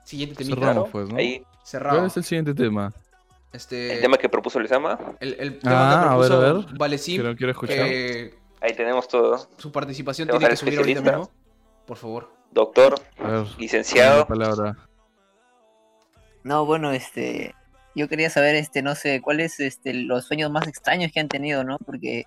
Siguiente 0.04 0.36
temita. 0.36 0.60
Cerramos, 0.60 0.90
pues, 0.90 1.08
¿no? 1.10 1.18
Ahí, 1.18 1.44
Cerrado. 1.64 1.98
¿Cuál 1.98 2.08
es 2.08 2.18
el 2.18 2.24
siguiente 2.24 2.54
tema? 2.54 2.94
Este, 3.52 3.94
el 3.94 4.02
tema 4.02 4.18
que 4.18 4.30
propuso 4.30 4.60
Lezama, 4.60 4.98
el, 5.20 5.36
el 5.40 5.60
tema 5.60 6.02
Ah, 6.02 6.04
que 6.04 6.10
a 6.10 6.18
ver, 6.18 6.32
a 6.32 6.38
ver. 6.54 6.66
Valecín, 6.78 7.16
Quiero, 7.22 7.36
quiero 7.36 7.52
escuchar. 7.52 7.78
que 7.86 8.34
ahí 8.62 8.74
tenemos 8.76 9.08
todo. 9.08 9.48
su 9.58 9.72
participación 9.72 10.28
Tenemos 10.28 10.40
tiene 10.40 10.52
que 10.54 10.58
subir 10.58 10.80
ahorita 10.80 11.02
mismo. 11.02 11.32
Por 11.86 11.98
favor. 11.98 12.32
Doctor, 12.52 12.96
A 13.20 13.28
ver, 13.30 13.48
licenciado, 13.58 14.20
la 14.20 14.28
palabra. 14.28 14.78
No, 16.44 16.66
bueno, 16.66 16.92
este, 16.92 17.56
yo 17.96 18.08
quería 18.10 18.30
saber, 18.30 18.56
este, 18.56 18.82
no 18.82 18.96
sé, 18.96 19.22
cuáles, 19.22 19.60
este, 19.60 19.94
los 19.94 20.26
sueños 20.26 20.52
más 20.52 20.68
extraños 20.68 21.12
que 21.12 21.20
han 21.20 21.30
tenido, 21.30 21.64
¿no? 21.64 21.78
Porque, 21.80 22.26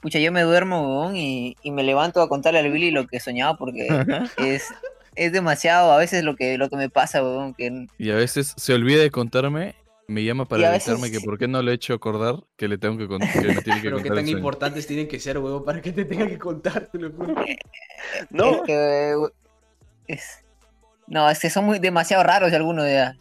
pucha, 0.00 0.18
yo 0.18 0.32
me 0.32 0.42
duermo, 0.42 1.00
weón, 1.02 1.16
y, 1.16 1.56
y 1.62 1.70
me 1.70 1.82
levanto 1.82 2.20
a 2.22 2.28
contarle 2.28 2.60
al 2.60 2.70
Billy 2.70 2.90
lo 2.90 3.06
que 3.06 3.20
soñaba 3.20 3.56
porque 3.56 3.86
es, 4.38 4.72
es 5.16 5.32
demasiado, 5.32 5.92
a 5.92 5.98
veces 5.98 6.24
lo 6.24 6.36
que, 6.36 6.58
lo 6.58 6.68
que 6.68 6.76
me 6.76 6.90
pasa, 6.90 7.22
weón, 7.22 7.54
que 7.54 7.86
Y 7.98 8.10
a 8.10 8.14
veces 8.16 8.54
se 8.56 8.74
olvida 8.74 9.00
de 9.02 9.10
contarme, 9.10 9.74
me 10.06 10.22
llama 10.24 10.44
para 10.44 10.68
a 10.68 10.70
veces 10.72 10.88
avisarme 10.90 11.10
que 11.10 11.24
por 11.24 11.38
qué 11.38 11.48
no 11.48 11.62
le 11.62 11.70
he 11.70 11.74
hecho 11.74 11.94
acordar 11.94 12.36
que 12.56 12.68
le 12.68 12.76
tengo 12.78 12.98
que, 12.98 13.08
con- 13.08 13.20
que 13.20 13.40
me 13.40 13.62
tiene 13.62 13.80
que 13.80 13.88
Pero 13.88 13.96
qué 13.96 14.02
contar 14.02 14.16
tan 14.16 14.24
sueño. 14.26 14.36
importantes 14.38 14.86
tienen 14.86 15.08
que 15.08 15.18
ser, 15.18 15.38
huevo, 15.38 15.64
para 15.64 15.80
que 15.80 15.92
te 15.92 16.04
tenga 16.04 16.26
que 16.26 16.38
contar, 16.38 16.86
te 16.92 16.98
lo 16.98 17.10
juro. 17.12 17.34
es 17.46 17.58
no, 18.30 18.62
que, 18.64 19.14
we- 19.16 19.30
es, 20.08 20.44
no, 21.06 21.28
es 21.30 21.38
que 21.40 21.48
son 21.50 21.64
muy 21.64 21.78
demasiado 21.78 22.22
raros 22.22 22.52
algunos 22.52 22.86
ya. 22.86 23.16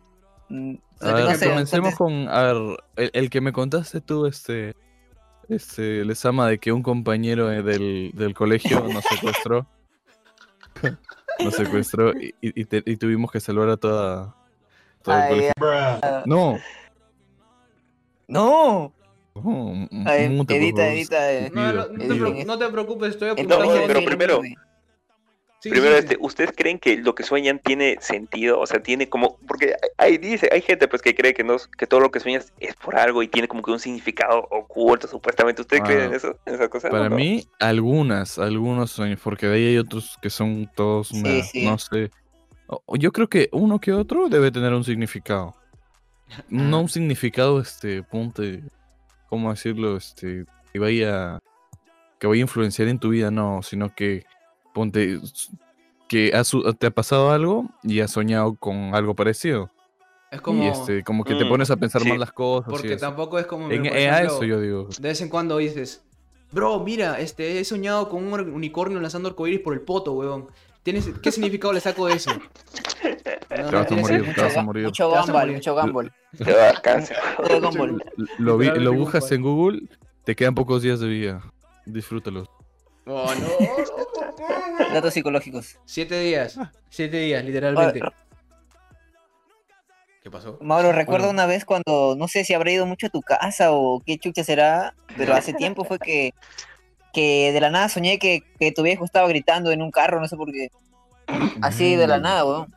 Mm, 0.49 0.75
A 0.99 1.05
no 1.07 1.13
ver, 1.27 1.35
sé, 1.37 1.49
comencemos 1.49 1.93
entonces- 1.93 1.97
con, 1.97 2.27
a 2.29 2.41
ver, 2.43 2.77
el, 2.97 3.09
el 3.13 3.29
que 3.29 3.39
me 3.41 3.53
contaste 3.53 4.01
tú, 4.01 4.25
este, 4.25 4.75
este, 5.49 6.03
les 6.03 6.25
ama 6.25 6.49
de 6.49 6.57
que 6.57 6.71
un 6.73 6.83
compañero 6.83 7.51
eh, 7.51 7.61
del, 7.63 8.11
del 8.13 8.33
colegio 8.33 8.81
nos 8.89 9.03
secuestró, 9.05 9.65
nos 11.39 11.55
secuestró 11.55 12.11
y, 12.13 12.33
y- 12.41 12.61
y 12.61 12.65
te- 12.65 12.83
y 12.85 12.97
tuvimos 12.97 13.31
que 13.31 13.39
salvar 13.39 13.69
a 13.69 13.77
toda, 13.77 14.35
todo 15.03 15.15
el 15.15 15.21
Ay, 15.21 15.29
colegio. 15.29 15.53
No, 16.25 16.59
No, 18.27 18.93
Ay, 20.05 20.37
por 20.45 20.51
edita, 20.51 20.93
edita, 20.93 21.31
eh. 21.33 21.51
No, 21.53 21.73
no, 21.73 22.45
no, 22.45 22.57
te 22.59 22.69
preocupes, 22.69 23.09
estoy 23.09 23.29
El 23.29 23.33
apuntando. 23.33 23.65
Colegio 23.65 24.17
pero 24.17 24.41
sí, 25.63 25.69
primero- 25.69 25.95
sí. 25.95 26.01
Sí, 26.01 26.07
este, 26.11 26.17
¿ustedes 26.19 26.51
creen 26.55 26.77
que 26.79 26.97
lo 26.97 27.15
que 27.15 27.23
sueñan 27.23 27.59
tiene 27.59 27.97
sentido? 28.01 28.59
O 28.59 28.65
sea, 28.65 28.81
tiene 28.83 29.07
como, 29.09 29.37
porque 29.47 29.75
hay, 29.97 30.17
dice, 30.17 30.49
hay 30.51 30.61
gente 30.61 30.87
pues 30.87 31.01
que 31.01 31.15
cree 31.15 31.33
que 31.33 31.43
no, 31.43 31.57
que 31.77 31.87
todo 31.87 31.99
lo 32.01 32.11
que 32.11 32.19
sueñas 32.19 32.53
es 32.59 32.75
por 32.75 32.95
algo 32.97 33.23
y 33.23 33.27
tiene 33.27 33.47
como 33.47 33.63
que 33.63 33.71
un 33.71 33.79
significado 33.79 34.39
oculto, 34.51 35.07
supuestamente. 35.07 35.61
¿Ustedes 35.61 35.81
Ah, 35.83 35.85
creen 35.85 36.01
en 36.01 36.13
eso? 36.13 36.37
¿En 36.45 36.55
esa 36.55 36.67
cosa? 36.69 36.89
Para 36.89 37.09
no? 37.09 37.15
mí, 37.15 37.47
algunas, 37.59 38.37
algunos 38.37 38.91
sueños, 38.91 39.19
porque 39.23 39.47
de 39.47 39.55
ahí 39.55 39.65
hay 39.67 39.77
otros 39.77 40.17
que 40.21 40.29
son 40.29 40.69
todos 40.75 41.11
una, 41.11 41.41
sí. 41.43 41.65
no 41.65 41.77
sé. 41.77 42.11
Yo 42.93 43.11
creo 43.11 43.27
que 43.29 43.49
uno 43.51 43.79
que 43.79 43.93
otro 43.93 44.29
debe 44.29 44.51
tener 44.51 44.73
un 44.73 44.83
significado. 44.83 45.55
No 46.49 46.81
un 46.81 46.89
significado, 46.89 47.59
este, 47.59 48.01
ponte, 48.03 48.63
¿cómo 49.29 49.51
decirlo? 49.51 49.97
Este, 49.97 50.45
que 50.71 50.79
vaya, 50.79 51.39
que 52.19 52.25
vaya 52.27 52.39
a 52.39 52.41
influenciar 52.41 52.87
en 52.87 52.97
tu 52.97 53.09
vida, 53.09 53.29
no, 53.29 53.61
sino 53.61 53.93
que, 53.93 54.23
ponte, 54.73 55.19
que 56.07 56.31
has 56.35 56.51
te 56.79 56.87
ha 56.87 56.91
pasado 56.91 57.31
algo 57.31 57.65
y 57.83 57.99
has 58.01 58.11
soñado 58.11 58.55
con 58.55 58.93
algo 58.95 59.13
parecido. 59.15 59.69
Es 60.31 60.41
como. 60.41 60.63
Y 60.63 60.67
este, 60.67 61.03
como 61.03 61.23
que 61.23 61.35
te 61.35 61.45
Mm, 61.45 61.49
pones 61.49 61.71
a 61.71 61.77
pensar 61.77 62.01
sí. 62.01 62.09
más 62.09 62.17
las 62.19 62.31
cosas. 62.31 62.69
porque 62.69 62.97
tampoco 62.97 63.37
es 63.39 63.45
como. 63.45 63.69
En, 63.71 63.83
por 63.83 63.87
en- 63.97 64.09
a 64.09 64.17
ejemplo, 64.17 64.35
eso 64.35 64.43
yo 64.45 64.59
digo. 64.59 64.87
De 64.99 65.07
vez 65.09 65.21
en 65.21 65.29
cuando 65.29 65.57
dices, 65.57 66.03
bro, 66.51 66.79
mira, 66.79 67.19
este, 67.19 67.59
he 67.59 67.63
soñado 67.65 68.09
con 68.09 68.23
un 68.25 68.33
unicornio 68.53 68.99
lanzando 68.99 69.29
arcoíris 69.29 69.59
por 69.61 69.73
el 69.73 69.81
poto, 69.81 70.13
weón. 70.13 70.47
¿Tienes, 70.81 71.09
¿Qué 71.21 71.31
significado 71.31 71.71
le 71.71 71.79
saco 71.79 72.07
de 72.07 72.15
eso? 72.15 72.31
No, 72.33 72.39
Te 73.69 73.75
vas 73.75 73.91
a 73.91 73.95
morir, 73.95 74.33
te 74.35 74.41
vas 74.41 74.57
a 74.57 74.61
morir. 74.63 74.83
mucho 74.85 75.09
morir. 75.31 75.53
mucho 75.55 75.73
Gumball. 75.75 76.11
Te 76.37 76.51
va 76.51 76.69
a 76.71 76.81
cáncer. 76.81 77.15
Lo, 78.37 78.57
vi- 78.57 78.71
lo 78.71 78.93
buscas 78.93 79.31
en 79.31 79.41
Google, 79.43 79.83
te 80.25 80.35
quedan 80.35 80.55
pocos 80.55 80.81
días 80.81 80.99
de 80.99 81.07
vida. 81.07 81.41
Disfrútalos. 81.85 82.49
Oh, 83.05 83.31
no. 83.35 84.02
Datos 84.93 85.13
psicológicos. 85.13 85.77
Siete 85.85 86.19
días. 86.19 86.57
Siete 86.89 87.17
días, 87.17 87.43
literalmente. 87.43 87.99
Ah, 88.03 88.11
¿Qué 90.21 90.31
pasó? 90.31 90.57
Mauro, 90.61 90.91
recuerdo 90.93 91.27
Bueno. 91.27 91.41
una 91.41 91.45
vez 91.47 91.65
cuando, 91.65 92.15
no 92.17 92.27
sé 92.29 92.45
si 92.45 92.53
habré 92.53 92.73
ido 92.73 92.85
mucho 92.85 93.07
a 93.07 93.09
tu 93.09 93.21
casa 93.21 93.71
o 93.73 94.01
qué 94.05 94.17
chucha 94.17 94.43
será, 94.43 94.95
pero 95.17 95.33
hace 95.35 95.53
tiempo 95.53 95.83
fue 95.83 95.99
que, 95.99 96.33
que 97.11 97.51
de 97.51 97.59
la 97.59 97.69
nada 97.69 97.89
soñé 97.89 98.19
que, 98.19 98.41
que 98.59 98.71
tu 98.71 98.83
viejo 98.83 99.03
estaba 99.03 99.27
gritando 99.27 99.71
en 99.71 99.81
un 99.81 99.91
carro, 99.91 100.21
no 100.21 100.27
sé 100.27 100.37
por 100.37 100.51
qué. 100.51 100.69
Así 101.61 101.95
de 101.95 102.07
la 102.07 102.19
Mm. 102.19 102.21
nada, 102.21 102.45
weón. 102.45 102.75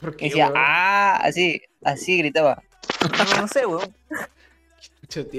¿Por 0.00 0.12
Y 0.14 0.16
qué, 0.16 0.24
decía, 0.26 0.46
weón? 0.48 0.58
ah, 0.58 1.16
así, 1.22 1.62
así 1.82 2.18
gritaba. 2.18 2.62
No, 3.34 3.40
no 3.42 3.48
sé, 3.48 3.64
weón. 3.66 3.94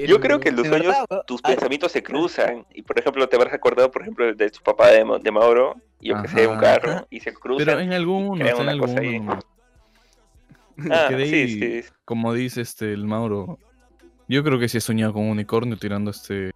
Yo 0.07 0.19
creo 0.19 0.39
que 0.39 0.49
en 0.49 0.57
los 0.57 0.67
sueños 0.67 0.95
verdad, 1.09 1.23
tus 1.25 1.39
Ah, 1.43 1.49
pensamientos 1.49 1.91
se 1.91 2.03
cruzan. 2.03 2.65
Y 2.73 2.81
por 2.81 2.99
ejemplo, 2.99 3.27
te 3.29 3.35
habrás 3.37 3.53
acordado, 3.53 3.89
por 3.89 4.01
ejemplo, 4.01 4.33
de 4.33 4.49
su 4.49 4.61
papá 4.61 4.89
de, 4.89 5.05
Ma- 5.05 5.19
de 5.19 5.31
Mauro, 5.31 5.75
y 5.99 6.09
yo 6.09 6.21
que 6.21 6.27
sé, 6.27 6.45
un 6.47 6.53
Ajá. 6.55 6.79
carro, 6.79 7.07
y 7.09 7.19
se 7.21 7.33
cruzan. 7.33 7.65
Pero 7.65 7.79
en 7.79 7.93
algunos, 7.93 8.37
crean 8.39 8.55
en 8.57 8.61
una 8.63 8.77
cosa 8.77 8.99
ahí. 8.99 9.15
algunos. 9.15 9.45
Ah, 10.89 11.07
sí, 11.09 11.47
sí. 11.47 11.81
Como 12.05 12.33
dice 12.33 12.61
este 12.61 12.91
el 12.93 13.05
Mauro, 13.05 13.59
yo 14.27 14.43
creo 14.43 14.59
que 14.59 14.67
sí 14.67 14.77
he 14.77 14.81
soñado 14.81 15.13
con 15.13 15.23
un 15.23 15.29
unicornio 15.29 15.77
tirando 15.77 16.11
este 16.11 16.51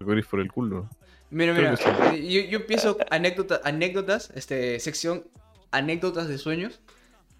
arcoíris 0.00 0.26
por 0.26 0.40
el 0.40 0.52
culo. 0.52 0.88
Mira, 1.30 1.54
Creo 1.54 1.74
mira, 1.76 2.14
yo, 2.16 2.40
yo 2.42 2.58
empiezo 2.58 2.96
anécdota, 3.10 3.60
anécdotas, 3.64 4.30
este, 4.34 4.80
sección 4.80 5.24
anécdotas 5.70 6.28
de 6.28 6.38
sueños. 6.38 6.80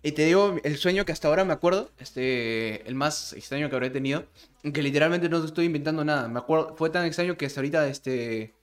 Y 0.03 0.13
te 0.13 0.25
digo 0.25 0.57
el 0.63 0.77
sueño 0.77 1.05
que 1.05 1.13
hasta 1.13 1.29
ahora 1.29 1.45
me 1.45 1.53
acuerdo, 1.53 1.91
este, 1.99 2.87
el 2.89 2.95
más 2.95 3.33
extraño 3.33 3.69
que 3.69 3.77
habré 3.77 3.91
tenido, 3.91 4.27
que 4.63 4.83
literalmente 4.83 5.29
no 5.29 5.45
estoy 5.45 5.67
inventando 5.67 6.05
nada. 6.05 6.29
Me 6.29 6.39
acuerdo, 6.39 6.77
fue 6.77 6.91
tan 6.91 7.05
extraño 7.05 7.37
que 7.37 7.47
hasta 7.47 7.61
ahorita, 7.61 7.89
este, 7.89 8.55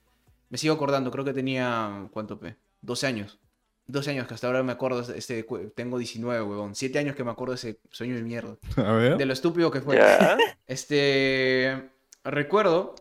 me 0.48 0.58
sigo 0.58 0.74
acordando. 0.74 1.10
Creo 1.10 1.24
que 1.24 1.34
tenía, 1.34 2.08
¿cuánto 2.12 2.38
pe? 2.38 2.56
12 2.80 3.06
años. 3.06 3.38
12 3.88 4.10
años 4.10 4.26
que 4.26 4.34
hasta 4.34 4.46
ahora 4.46 4.62
me 4.62 4.72
acuerdo, 4.72 5.00
este, 5.14 5.46
tengo 5.74 5.98
19, 5.98 6.42
huevón. 6.42 6.74
7 6.74 6.98
años 6.98 7.14
que 7.14 7.22
me 7.22 7.30
acuerdo 7.30 7.52
de 7.52 7.56
ese 7.56 7.80
sueño 7.90 8.16
de 8.16 8.22
mierda. 8.22 8.56
A 8.76 8.92
ver. 8.92 9.16
De 9.16 9.26
lo 9.26 9.32
estúpido 9.32 9.70
que 9.70 9.80
fue. 9.80 9.96
Ya. 9.96 10.38
Este. 10.66 11.90
Recuerdo, 12.24 12.96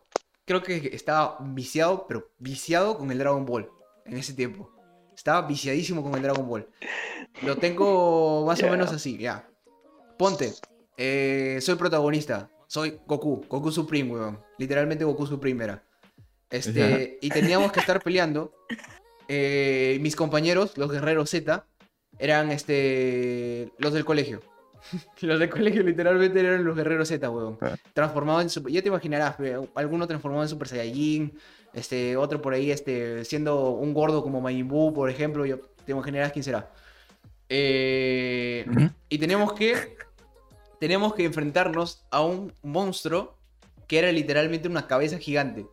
creo 0.46 0.62
que 0.62 0.92
estaba 0.94 1.38
viciado, 1.42 2.06
pero 2.08 2.30
viciado 2.38 2.98
con 2.98 3.10
el 3.12 3.18
Dragon 3.18 3.46
Ball 3.46 3.72
en 4.06 4.18
ese 4.18 4.34
tiempo. 4.34 4.75
Estaba 5.16 5.48
viciadísimo 5.48 6.04
con 6.04 6.14
el 6.16 6.22
Dragon 6.22 6.48
Ball. 6.48 6.68
Lo 7.44 7.58
tengo 7.58 8.46
más 8.46 8.62
o 8.64 8.70
menos 8.70 8.92
así, 8.92 9.18
ya. 9.18 9.48
Ponte, 10.18 10.54
eh, 10.98 11.60
soy 11.62 11.76
protagonista. 11.76 12.50
Soy 12.68 13.00
Goku, 13.06 13.46
Goku 13.48 13.72
Supreme, 13.72 14.12
weón. 14.12 14.40
Literalmente 14.58 15.06
Goku 15.06 15.28
Supreme 15.28 15.64
era. 15.64 15.84
Este, 16.50 17.18
y 17.22 17.30
teníamos 17.30 17.72
que 17.72 17.80
estar 17.80 18.02
peleando. 18.02 18.54
Eh, 19.28 19.98
mis 20.02 20.16
compañeros, 20.16 20.78
los 20.78 20.92
guerreros 20.92 21.30
Z, 21.30 21.66
eran 22.20 22.52
este, 22.52 23.72
los 23.78 23.94
del 23.94 24.06
colegio. 24.06 24.42
Los 25.22 25.40
del 25.40 25.50
colegio 25.50 25.82
literalmente 25.82 26.40
eran 26.40 26.64
los 26.64 26.76
guerreros 26.76 27.08
Z, 27.08 27.28
weón. 27.28 27.58
Ah. 27.60 27.76
Transformados 27.94 28.44
en 28.44 28.50
super... 28.52 28.72
Ya 28.72 28.84
te 28.84 28.90
imaginarás, 28.90 29.36
pe, 29.36 29.58
alguno 29.74 30.06
transformado 30.06 30.44
en 30.44 30.50
Super 30.50 30.68
Saiyajin, 30.68 31.36
este, 31.76 32.18
otro 32.18 32.42
por 32.42 32.54
ahí, 32.54 32.72
este, 32.72 33.24
siendo 33.26 33.70
un 33.70 33.94
gordo 33.94 34.24
como 34.24 34.42
Majin 34.42 34.68
Buu, 34.68 34.94
por 34.94 35.10
ejemplo, 35.10 35.46
yo, 35.46 35.60
te 35.86 35.92
imaginarás 35.92 36.32
quién 36.32 36.44
será. 36.44 36.72
Eh, 37.50 38.66
y 39.10 39.18
tenemos 39.18 39.54
que, 39.54 39.98
tenemos 40.80 41.14
que 41.14 41.26
enfrentarnos 41.26 42.04
a 42.12 42.22
un 42.22 42.52
monstruo 42.64 43.36
que 43.88 44.00
era 44.00 44.12
literalmente 44.12 44.68
una 44.68 44.88
cabeza 44.88 45.18
gigante. 45.20 45.66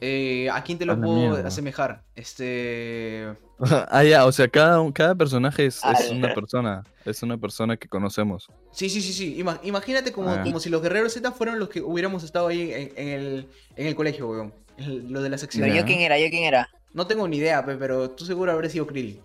Eh, 0.00 0.50
¿A 0.52 0.62
quién 0.62 0.76
te 0.76 0.84
lo 0.84 1.00
puedo 1.00 1.14
mierda. 1.14 1.48
asemejar? 1.48 2.02
Este... 2.14 3.32
ah, 3.88 4.04
ya, 4.04 4.26
o 4.26 4.32
sea, 4.32 4.46
cada, 4.48 4.92
cada 4.92 5.14
personaje 5.14 5.64
es, 5.66 5.76
es 5.76 5.84
Al- 6.10 6.18
una 6.18 6.34
persona. 6.34 6.82
Es 7.06 7.22
una 7.22 7.38
persona 7.38 7.76
que 7.78 7.88
conocemos. 7.88 8.48
Sí, 8.72 8.90
sí, 8.90 9.00
sí, 9.00 9.12
sí. 9.14 9.36
Ima- 9.40 9.58
imagínate 9.62 10.12
como, 10.12 10.30
Ah. 10.30 10.42
como 10.42 10.60
si 10.60 10.68
los 10.68 10.82
guerreros 10.82 11.14
Z 11.14 11.32
fueran 11.32 11.58
los 11.58 11.70
que 11.70 11.80
hubiéramos 11.80 12.24
estado 12.24 12.48
ahí 12.48 12.72
en, 12.72 12.92
en 12.96 13.08
el, 13.08 13.48
en 13.76 13.86
el 13.86 13.94
colegio, 13.94 14.28
weón. 14.28 14.52
Lo 14.78 15.22
de 15.22 15.28
la 15.28 15.38
sección. 15.38 15.68
Yo 15.72 15.84
quién 15.84 16.00
era, 16.00 16.18
yo 16.18 16.28
quién 16.30 16.44
era. 16.44 16.68
No 16.92 17.06
tengo 17.06 17.26
ni 17.28 17.38
idea, 17.38 17.64
pe, 17.64 17.76
pero 17.76 18.10
tú 18.10 18.24
seguro 18.24 18.52
habrás 18.52 18.72
sido 18.72 18.86
Krill. 18.86 19.20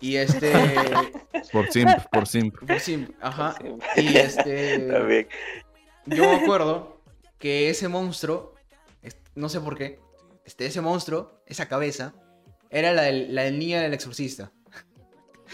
Y 0.00 0.16
este. 0.16 0.52
Por 1.52 1.70
simp, 1.70 1.90
por 2.10 2.26
simp. 2.26 2.58
por 2.58 2.80
sí, 2.80 3.06
ajá. 3.20 3.54
Y 3.96 4.16
este. 4.16 4.78
También. 4.78 5.28
Yo 6.06 6.24
me 6.24 6.42
acuerdo 6.42 7.00
que 7.38 7.70
ese 7.70 7.88
monstruo, 7.88 8.54
no 9.34 9.48
sé 9.48 9.60
por 9.60 9.76
qué, 9.76 10.00
este, 10.44 10.66
ese 10.66 10.80
monstruo, 10.80 11.42
esa 11.46 11.68
cabeza, 11.68 12.14
era 12.70 12.92
la 12.92 13.02
del, 13.02 13.34
la 13.34 13.42
del 13.42 13.58
niño 13.58 13.80
del 13.80 13.94
exorcista. 13.94 14.50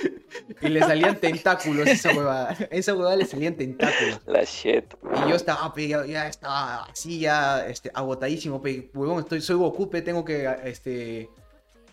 y 0.63 0.69
le 0.69 0.81
salían 0.81 1.17
tentáculos 1.17 1.87
esa 1.87 2.13
huevada. 2.15 2.57
Esa 2.71 2.95
huevada 2.95 3.17
le 3.17 3.25
salían 3.27 3.55
tentáculos. 3.55 4.21
La 4.27 4.45
shit. 4.45 4.85
Y 5.27 5.31
yo 5.31 5.37
estaba, 5.37 5.73
ya, 5.77 6.07
ya 6.07 6.29
estaba 6.29 6.85
así, 6.85 7.21
ya 7.21 7.67
este, 7.67 7.91
agotadísimo, 7.95 8.61
pe, 8.63 8.91
huevón, 8.95 9.21
estoy, 9.21 9.41
soy 9.41 9.57
Goku, 9.57 9.91
pe, 9.91 10.03
tengo 10.03 10.25
que, 10.25 10.49
este, 10.65 11.29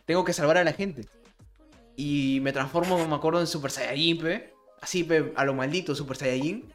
tengo 0.06 0.24
que 0.24 0.34
salvar 0.34 0.58
a 0.58 0.64
la 0.64 0.74
gente. 0.74 1.06
Y 1.96 2.40
me 2.42 2.52
transformo, 2.52 3.08
me 3.08 3.16
acuerdo, 3.16 3.40
en 3.40 3.48
Super 3.48 3.72
Saiyajin, 3.72 4.18
pe. 4.20 4.54
Así, 4.82 5.04
pe, 5.04 5.32
a 5.36 5.46
lo 5.46 5.54
maldito 5.54 5.96
Super 5.96 6.18
Saiyajin. 6.18 6.72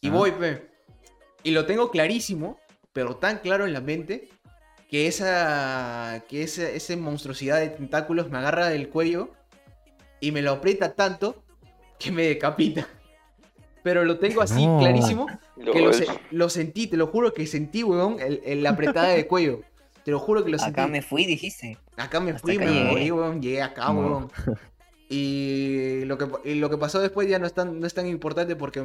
Y 0.00 0.08
Ah. 0.08 0.12
voy, 0.12 0.32
pe. 0.32 0.68
Y 1.42 1.52
lo 1.52 1.64
tengo 1.64 1.90
clarísimo, 1.90 2.58
pero 2.92 3.16
tan 3.16 3.38
claro 3.38 3.66
en 3.66 3.72
la 3.72 3.80
mente, 3.80 4.28
que 4.90 5.06
esa, 5.06 6.24
que 6.28 6.42
esa, 6.42 6.68
esa 6.68 6.96
monstruosidad 6.96 7.60
de 7.60 7.68
tentáculos 7.70 8.30
me 8.30 8.38
agarra 8.38 8.68
del 8.68 8.88
cuello 8.88 9.30
y 10.26 10.32
me 10.32 10.42
lo 10.42 10.52
aprieta 10.52 10.92
tanto 10.94 11.42
que 11.98 12.10
me 12.10 12.24
decapita. 12.24 12.86
Pero 13.82 14.04
lo 14.04 14.18
tengo 14.18 14.42
así 14.42 14.66
No. 14.66 14.78
clarísimo 14.80 15.26
que 15.72 15.80
lo, 15.80 15.92
se- 15.92 16.06
lo 16.32 16.48
sentí, 16.48 16.88
te 16.88 16.96
lo 16.96 17.06
juro 17.06 17.32
que 17.32 17.46
sentí, 17.46 17.84
weón, 17.84 18.18
el, 18.20 18.42
el- 18.44 18.62
la 18.62 18.70
apretada 18.70 19.08
de 19.08 19.26
cuello. 19.26 19.60
Te 20.04 20.10
lo 20.10 20.18
juro 20.18 20.44
que 20.44 20.50
lo 20.50 20.58
sentí. 20.58 20.72
Acá 20.80 20.86
me 20.88 21.02
fui, 21.02 21.24
dijiste. 21.26 21.78
Acá 21.96 22.18
me 22.20 22.30
Hasta 22.32 22.42
fui, 22.42 22.56
acá 22.56 22.64
me 22.66 22.72
llegué. 22.72 22.90
morí, 22.90 23.10
weón, 23.12 23.40
llegué 23.42 23.62
acá, 23.62 23.86
No. 23.92 24.00
weón. 24.00 24.30
Y 25.08 26.04
lo, 26.06 26.18
que, 26.18 26.26
y 26.50 26.54
lo 26.56 26.68
que 26.68 26.78
pasó 26.78 27.00
después 27.00 27.28
ya 27.28 27.38
no 27.38 27.46
es 27.46 27.52
tan, 27.54 27.78
no 27.78 27.86
es 27.86 27.94
tan 27.94 28.08
importante 28.08 28.56
porque 28.56 28.84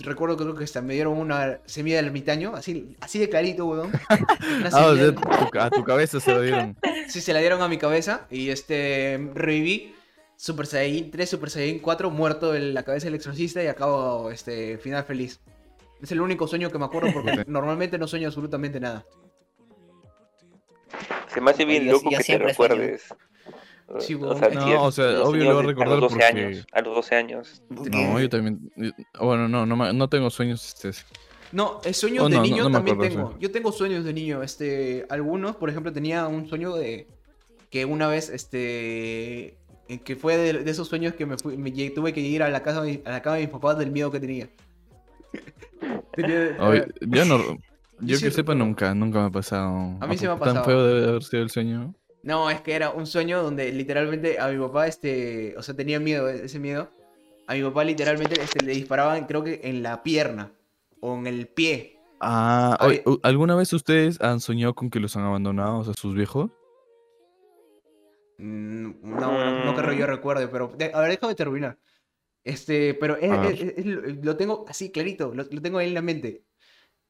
recuerdo 0.00 0.38
que 0.38 0.44
creo 0.44 0.54
que 0.56 0.64
hasta 0.64 0.80
me 0.80 0.94
dieron 0.94 1.18
una 1.18 1.58
semilla 1.66 1.96
del 1.96 2.06
ermitaño, 2.06 2.54
así, 2.56 2.96
así 3.00 3.18
de 3.18 3.28
clarito, 3.28 3.66
weón. 3.66 3.92
Ah, 4.72 4.86
o 4.86 4.96
sea, 4.96 5.64
a 5.66 5.70
tu 5.70 5.84
cabeza 5.84 6.20
se 6.20 6.32
lo 6.32 6.40
dieron. 6.40 6.74
Sí, 7.08 7.20
se 7.20 7.34
la 7.34 7.40
dieron 7.40 7.60
a 7.60 7.68
mi 7.68 7.76
cabeza 7.76 8.26
y 8.30 8.48
este 8.48 9.30
reviví 9.34 9.94
Super 10.42 10.66
Saiyan 10.66 11.08
3, 11.12 11.30
Super 11.30 11.50
Saiyan 11.50 11.78
4, 11.78 12.10
muerto 12.10 12.56
en 12.56 12.74
la 12.74 12.82
cabeza 12.82 13.04
del 13.06 13.14
exorcista 13.14 13.62
y 13.62 13.68
acabo 13.68 14.28
este 14.32 14.76
final 14.78 15.04
feliz. 15.04 15.40
Es 16.02 16.10
el 16.10 16.20
único 16.20 16.48
sueño 16.48 16.68
que 16.68 16.78
me 16.80 16.84
acuerdo 16.84 17.12
porque 17.12 17.44
normalmente 17.46 17.96
no 17.96 18.08
sueño 18.08 18.26
absolutamente 18.26 18.80
nada. 18.80 19.06
Se 21.32 21.40
me 21.40 21.52
hace 21.52 21.64
bien 21.64 21.86
loco 21.86 22.10
que 22.10 22.16
te 22.24 22.38
recuerdes. 22.38 23.04
Sí, 24.00 24.14
o 24.20 24.36
sea, 24.36 24.48
No, 24.48 24.82
o 24.86 24.90
sea, 24.90 25.22
obvio 25.22 25.44
lo 25.44 25.54
voy 25.54 25.64
a 25.64 25.66
recordar 25.68 25.92
a 25.92 26.00
los 26.00 26.12
12 26.12 26.14
porque- 26.14 26.24
años. 26.24 26.66
A 26.72 26.80
los 26.80 26.94
12 26.96 27.14
años. 27.14 27.62
No, 27.70 28.18
yo 28.18 28.28
también. 28.28 28.72
Bueno, 29.20 29.46
no, 29.46 29.64
no, 29.64 29.92
no 29.92 30.08
tengo 30.08 30.28
sueños. 30.30 30.74
Este, 30.82 31.04
No, 31.52 31.80
eh, 31.84 31.94
sueños 31.94 32.24
Oh, 32.24 32.28
de 32.28 32.34
no, 32.38 32.42
niño 32.42 32.64
no 32.68 32.72
también 32.72 32.96
acuerdo, 32.96 33.14
tengo. 33.14 33.30
sí. 33.30 33.36
Yo 33.38 33.52
tengo 33.52 33.70
sueños 33.70 34.02
de 34.04 34.12
niño. 34.12 34.42
Este, 34.42 35.06
algunos, 35.08 35.54
por 35.54 35.70
ejemplo, 35.70 35.92
tenía 35.92 36.26
un 36.26 36.48
sueño 36.48 36.74
de 36.74 37.06
que 37.70 37.84
una 37.84 38.08
vez, 38.08 38.28
este, 38.28 39.56
que 40.04 40.16
fue 40.16 40.36
de, 40.36 40.52
de 40.64 40.70
esos 40.70 40.88
sueños 40.88 41.14
que 41.14 41.26
me, 41.26 41.36
fui- 41.36 41.56
me 41.56 41.70
tuve 41.90 42.12
que 42.12 42.20
ir 42.20 42.42
a 42.42 42.48
la 42.48 42.62
casa, 42.62 42.82
a 42.82 43.10
la 43.10 43.22
cama 43.22 43.36
de 43.36 43.42
mis 43.42 43.50
papás 43.50 43.78
del 43.78 43.90
miedo 43.90 44.10
que 44.10 44.20
tenía. 44.20 44.48
Tenía- 46.14 46.56
Oye, 46.60 46.86
yo 47.00 47.24
no. 47.24 47.38
Yo 48.04 48.16
sí 48.16 48.24
que 48.24 48.30
sepa, 48.32 48.52
nunca, 48.52 48.92
nunca 48.96 49.20
me 49.20 49.26
ha 49.26 49.30
pasado. 49.30 49.96
A 50.00 50.06
mí 50.08 50.18
sí 50.18 50.24
me 50.24 50.32
ha 50.32 50.34
poco 50.34 50.46
Tan 50.46 50.54
pasado. 50.56 50.64
feo 50.64 50.86
debe 50.88 51.08
haber 51.08 51.22
sido 51.22 51.42
el 51.44 51.50
sueño. 51.50 51.94
No, 52.24 52.50
es 52.50 52.60
que 52.60 52.72
era 52.72 52.90
un 52.90 53.06
sueño 53.06 53.40
donde 53.44 53.70
literalmente 53.72 54.40
a 54.40 54.48
mi 54.48 54.58
papá, 54.58 54.88
este, 54.88 55.54
o 55.56 55.62
sea, 55.62 55.76
tenía 55.76 56.00
miedo, 56.00 56.28
ese 56.28 56.58
miedo. 56.58 56.90
A 57.46 57.54
mi 57.54 57.62
papá 57.62 57.84
literalmente 57.84 58.40
este, 58.42 58.64
le 58.64 58.72
disparaban, 58.72 59.24
creo 59.26 59.44
que 59.44 59.60
en 59.62 59.84
la 59.84 60.02
pierna 60.02 60.50
o 60.98 61.16
en 61.16 61.28
el 61.28 61.46
pie. 61.46 61.96
Ah, 62.20 62.76
¿alguna 63.22 63.54
vez 63.54 63.72
ustedes 63.72 64.20
han 64.20 64.40
soñado 64.40 64.74
con 64.74 64.90
que 64.90 64.98
los 64.98 65.16
han 65.16 65.22
abandonado, 65.22 65.78
o 65.78 65.84
sea, 65.84 65.94
sus 65.94 66.12
viejos? 66.16 66.50
Mm, 68.42 68.94
No, 69.02 69.18
no, 69.20 69.64
no 69.64 69.74
que 69.76 69.96
yo 69.96 70.06
recuerde, 70.06 70.48
pero 70.48 70.68
de- 70.76 70.90
a 70.92 71.00
ver, 71.00 71.10
déjame 71.12 71.34
terminar. 71.34 71.78
Este, 72.44 72.94
pero 72.94 73.16
es- 73.16 73.30
A 73.30 73.48
es- 73.48 73.60
es- 73.78 73.86
lo- 73.86 74.36
tengo 74.36 74.64
así 74.68 74.90
clarito, 74.90 75.32
lo, 75.34 75.44
lo 75.48 75.62
tengo 75.62 75.78
ahí 75.78 75.88
en 75.88 75.94
la 75.94 76.02
mente. 76.02 76.42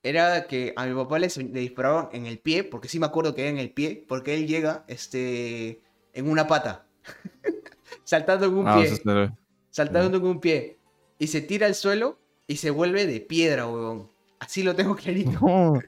Era 0.03 0.47
que 0.47 0.73
a 0.77 0.85
mi 0.87 0.95
papá 0.95 1.19
le, 1.19 1.29
le 1.29 1.61
disparaban 1.61 2.09
en 2.13 2.27
el 2.27 2.39
pie, 2.41 2.65
porque 2.65 2.89
sí 2.89 2.99
me 2.99 3.07
acuerdo 3.07 3.35
que 3.35 3.43
era 3.43 3.51
en 3.51 3.59
el 3.59 3.71
pie, 3.73 4.05
porque 4.09 4.35
él 4.35 4.47
llega, 4.47 4.85
este, 4.89 5.81
en 6.13 6.29
una 6.29 6.47
pata, 6.47 6.87
saltando 8.05 8.47
en 8.47 8.55
un 8.55 8.67
Ah, 8.67 8.75
pie, 8.75 8.89
saltando 9.71 10.19
en 10.19 10.25
un 10.27 10.41
pie, 10.41 10.79
y 11.19 11.29
se 11.29 11.41
tira 11.41 11.67
al 11.67 11.75
suelo 11.75 12.19
y 12.47 12.57
se 12.57 12.71
vuelve 12.71 13.07
de 13.07 13.21
piedra, 13.21 13.67
huevón. 13.69 14.11
Así 14.39 14.63
lo 14.63 14.75
tengo 14.75 14.97
clarito. 14.97 15.39
No. 15.41 15.81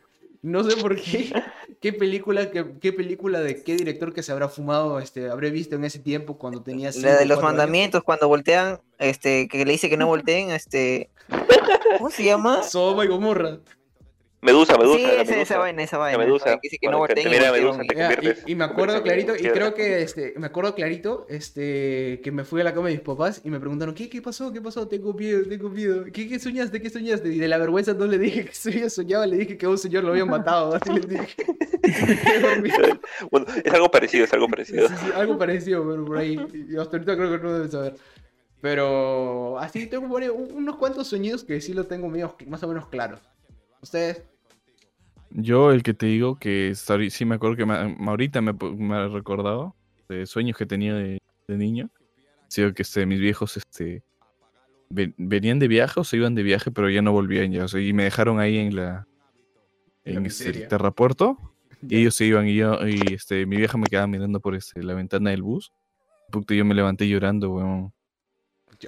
No 0.45 0.63
sé 0.63 0.77
por 0.77 0.95
qué. 1.01 1.33
¿Qué 1.81 1.95
película, 1.95 2.51
qué, 2.51 2.75
qué 2.79 2.93
película 2.93 3.41
de 3.41 3.63
qué 3.63 3.77
director 3.77 4.13
que 4.13 4.23
se 4.23 4.31
habrá 4.31 4.51
fumado, 4.51 4.99
este, 4.99 5.31
habré 5.31 5.51
visto 5.51 5.75
en 5.75 5.85
ese 5.85 5.99
tiempo 6.01 6.37
cuando 6.37 6.63
tenía 6.63 6.89
La 6.89 6.93
cinco, 6.93 7.09
de 7.09 7.25
los 7.25 7.39
años? 7.39 7.43
mandamientos, 7.43 8.03
cuando 8.03 8.29
voltean, 8.29 8.79
este, 8.99 9.49
que 9.49 9.65
le 9.65 9.73
dice 9.73 9.89
que 9.89 9.97
no 9.97 10.07
volteen, 10.07 10.51
este. 10.51 11.09
¿Cómo 11.99 12.11
se 12.11 12.25
llama? 12.25 12.63
Sodoma 12.63 13.07
y 13.07 13.09
Gomorra. 13.09 13.59
Medusa, 14.45 14.77
Medusa. 14.79 14.99
sí, 14.99 15.05
esa, 15.05 15.17
Medusa. 15.25 15.41
esa 15.41 15.59
vaina, 15.59 15.83
esa 15.83 15.97
La 15.97 16.03
vaina. 16.03 16.19
Medusa. 16.19 16.45
que 16.55 16.59
dice 16.63 16.79
que 16.79 16.87
no 16.89 16.99
Cuando 16.99 17.15
te 17.15 17.23
volteen 17.23 17.27
y 17.27 17.37
mira 17.37 17.51
voltean. 17.51 17.65
Medusa, 17.77 17.89
te 17.89 17.97
Ya, 17.97 18.09
conviertes- 18.11 18.45
y, 18.47 18.53
y 18.53 18.55
me 18.55 18.65
acuerdo 18.65 19.03
clarito, 19.03 19.35
y 19.37 19.43
creo 19.49 19.75
que 19.75 20.03
este, 20.03 20.35
me 20.37 20.47
acuerdo 20.47 20.75
clarito, 20.75 21.27
este, 21.29 22.21
que 22.23 22.31
me 22.31 22.45
fui 22.45 22.61
a 22.61 22.65
la 22.65 22.75
cama 22.75 22.89
de 22.89 22.95
mis 22.95 23.01
papás 23.03 23.41
y 23.45 23.51
me 23.51 23.59
preguntaron, 23.59 23.95
¿qué, 23.95 24.09
qué 24.11 24.21
pasó? 24.23 24.53
¿Qué 24.53 24.61
pasó? 24.61 24.87
Tengo 24.87 25.13
miedo, 25.15 25.43
tengo 25.49 25.69
miedo. 25.71 26.05
¿Qué, 26.13 26.29
qué 26.29 26.39
soñaste? 26.39 26.81
¿Qué 26.83 26.91
soñaste? 26.91 27.29
Y 27.29 27.39
de 27.39 27.49
la 27.49 27.59
vergüenza 27.59 27.95
no 27.95 28.07
le 28.07 28.19
dije 28.19 28.45
que 28.47 28.55
soñaba, 28.55 28.91
soñaba, 28.91 29.27
le 29.27 29.37
dije 29.39 29.57
que 29.57 29.67
a 29.67 29.71
un 29.71 29.79
señor 29.79 30.05
lo 30.05 30.11
habían 30.11 30.29
matado. 30.29 30.75
Así 30.77 30.93
les 30.93 31.09
dije. 31.09 31.35
Bueno, 33.31 33.47
es 33.65 33.73
algo 33.73 33.91
parecido, 33.91 34.25
es 34.25 34.33
algo 34.33 34.47
Sí, 34.47 34.51
parecido. 34.51 34.89
sí, 34.89 34.95
algo 35.15 35.39
parecido, 35.39 35.89
pero 35.89 36.05
por 36.05 36.19
ahí. 36.19 36.39
Y 36.71 36.77
hasta 36.77 36.97
ahorita 36.97 37.17
creo 37.17 37.31
que 37.33 37.39
no 37.43 37.53
deben 37.53 37.71
saber. 37.71 37.95
Pero 38.61 39.59
así 39.59 39.87
tengo 39.87 40.07
unos 40.17 40.77
cuantos 40.77 41.07
sueños 41.09 41.45
que 41.45 41.61
sí 41.61 41.75
lo 41.75 41.85
tengo 41.85 42.09
medio- 42.09 42.35
más 42.47 42.63
o 42.63 42.69
menos 42.69 42.87
claros. 42.89 43.21
¿Ustedes? 43.83 44.23
Yo, 45.35 45.73
el 45.73 45.83
que 45.83 45.95
te 45.95 46.07
digo 46.07 46.39
que 46.39 46.75
sí 47.11 47.25
me 47.25 47.35
acuerdo 47.35 47.57
que 47.57 47.65
ahorita 47.65 48.41
me, 48.41 48.53
me 48.53 48.95
ha 48.95 49.09
recordado 49.09 49.75
de 50.09 50.27
sueños 50.27 50.57
que 50.57 50.65
tenía 50.65 50.95
de, 50.95 51.19
de 51.49 51.57
niño. 51.57 51.91
Que 52.55 52.83
este, 52.83 53.05
mis 53.05 53.19
viejos 53.19 53.57
este, 53.57 54.05
ven- 54.89 55.15
venían 55.19 55.59
de 55.59 55.67
viaje 55.67 55.99
o 55.99 56.05
se 56.05 56.17
iban 56.19 56.37
de 56.37 56.45
viaje, 56.45 56.71
pero 56.71 56.89
ya 56.89 57.03
no 57.03 57.11
volvían 57.11 57.51
ya. 57.51 57.65
o 57.65 57.69
sea, 57.69 57.81
y 57.81 57.93
me 57.93 58.05
dejaron 58.05 58.39
ahí 58.39 58.59
en 58.59 58.77
la 58.77 59.09
En 60.05 60.15
la 60.15 60.21
en 60.21 60.27
este, 60.27 60.51
el 60.51 60.69
terrapuerto. 60.69 61.37
Y 61.83 61.97
ellos 61.97 62.15
se 62.15 62.27
iban 62.27 62.47
y 62.49 62.55
yo, 62.55 62.79
y 62.87 63.15
este, 63.15 63.45
mi 63.45 63.57
vieja 63.57 63.77
me 63.77 63.89
quedaba 63.89 64.07
mirando 64.07 64.39
por 64.41 64.55
este, 64.55 64.83
la 64.85 64.95
ventana 64.95 65.31
del 65.31 65.43
bus. 65.43 65.73
Puta, 66.31 66.55
yo 66.55 66.65
me 66.65 66.75
levanté 66.75 67.09
llorando, 67.09 67.51
weón. 67.51 67.93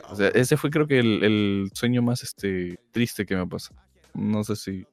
O 0.09 0.17
sea, 0.17 0.29
ese 0.29 0.57
fue 0.57 0.71
creo 0.71 0.87
que 0.87 1.01
el, 1.01 1.23
el 1.25 1.71
sueño 1.75 2.03
más 2.03 2.23
este, 2.23 2.79
triste 2.93 3.27
que 3.27 3.37
me 3.37 3.47
pasó. 3.47 3.75
No 4.15 4.45
sé 4.45 4.57
si. 4.57 4.87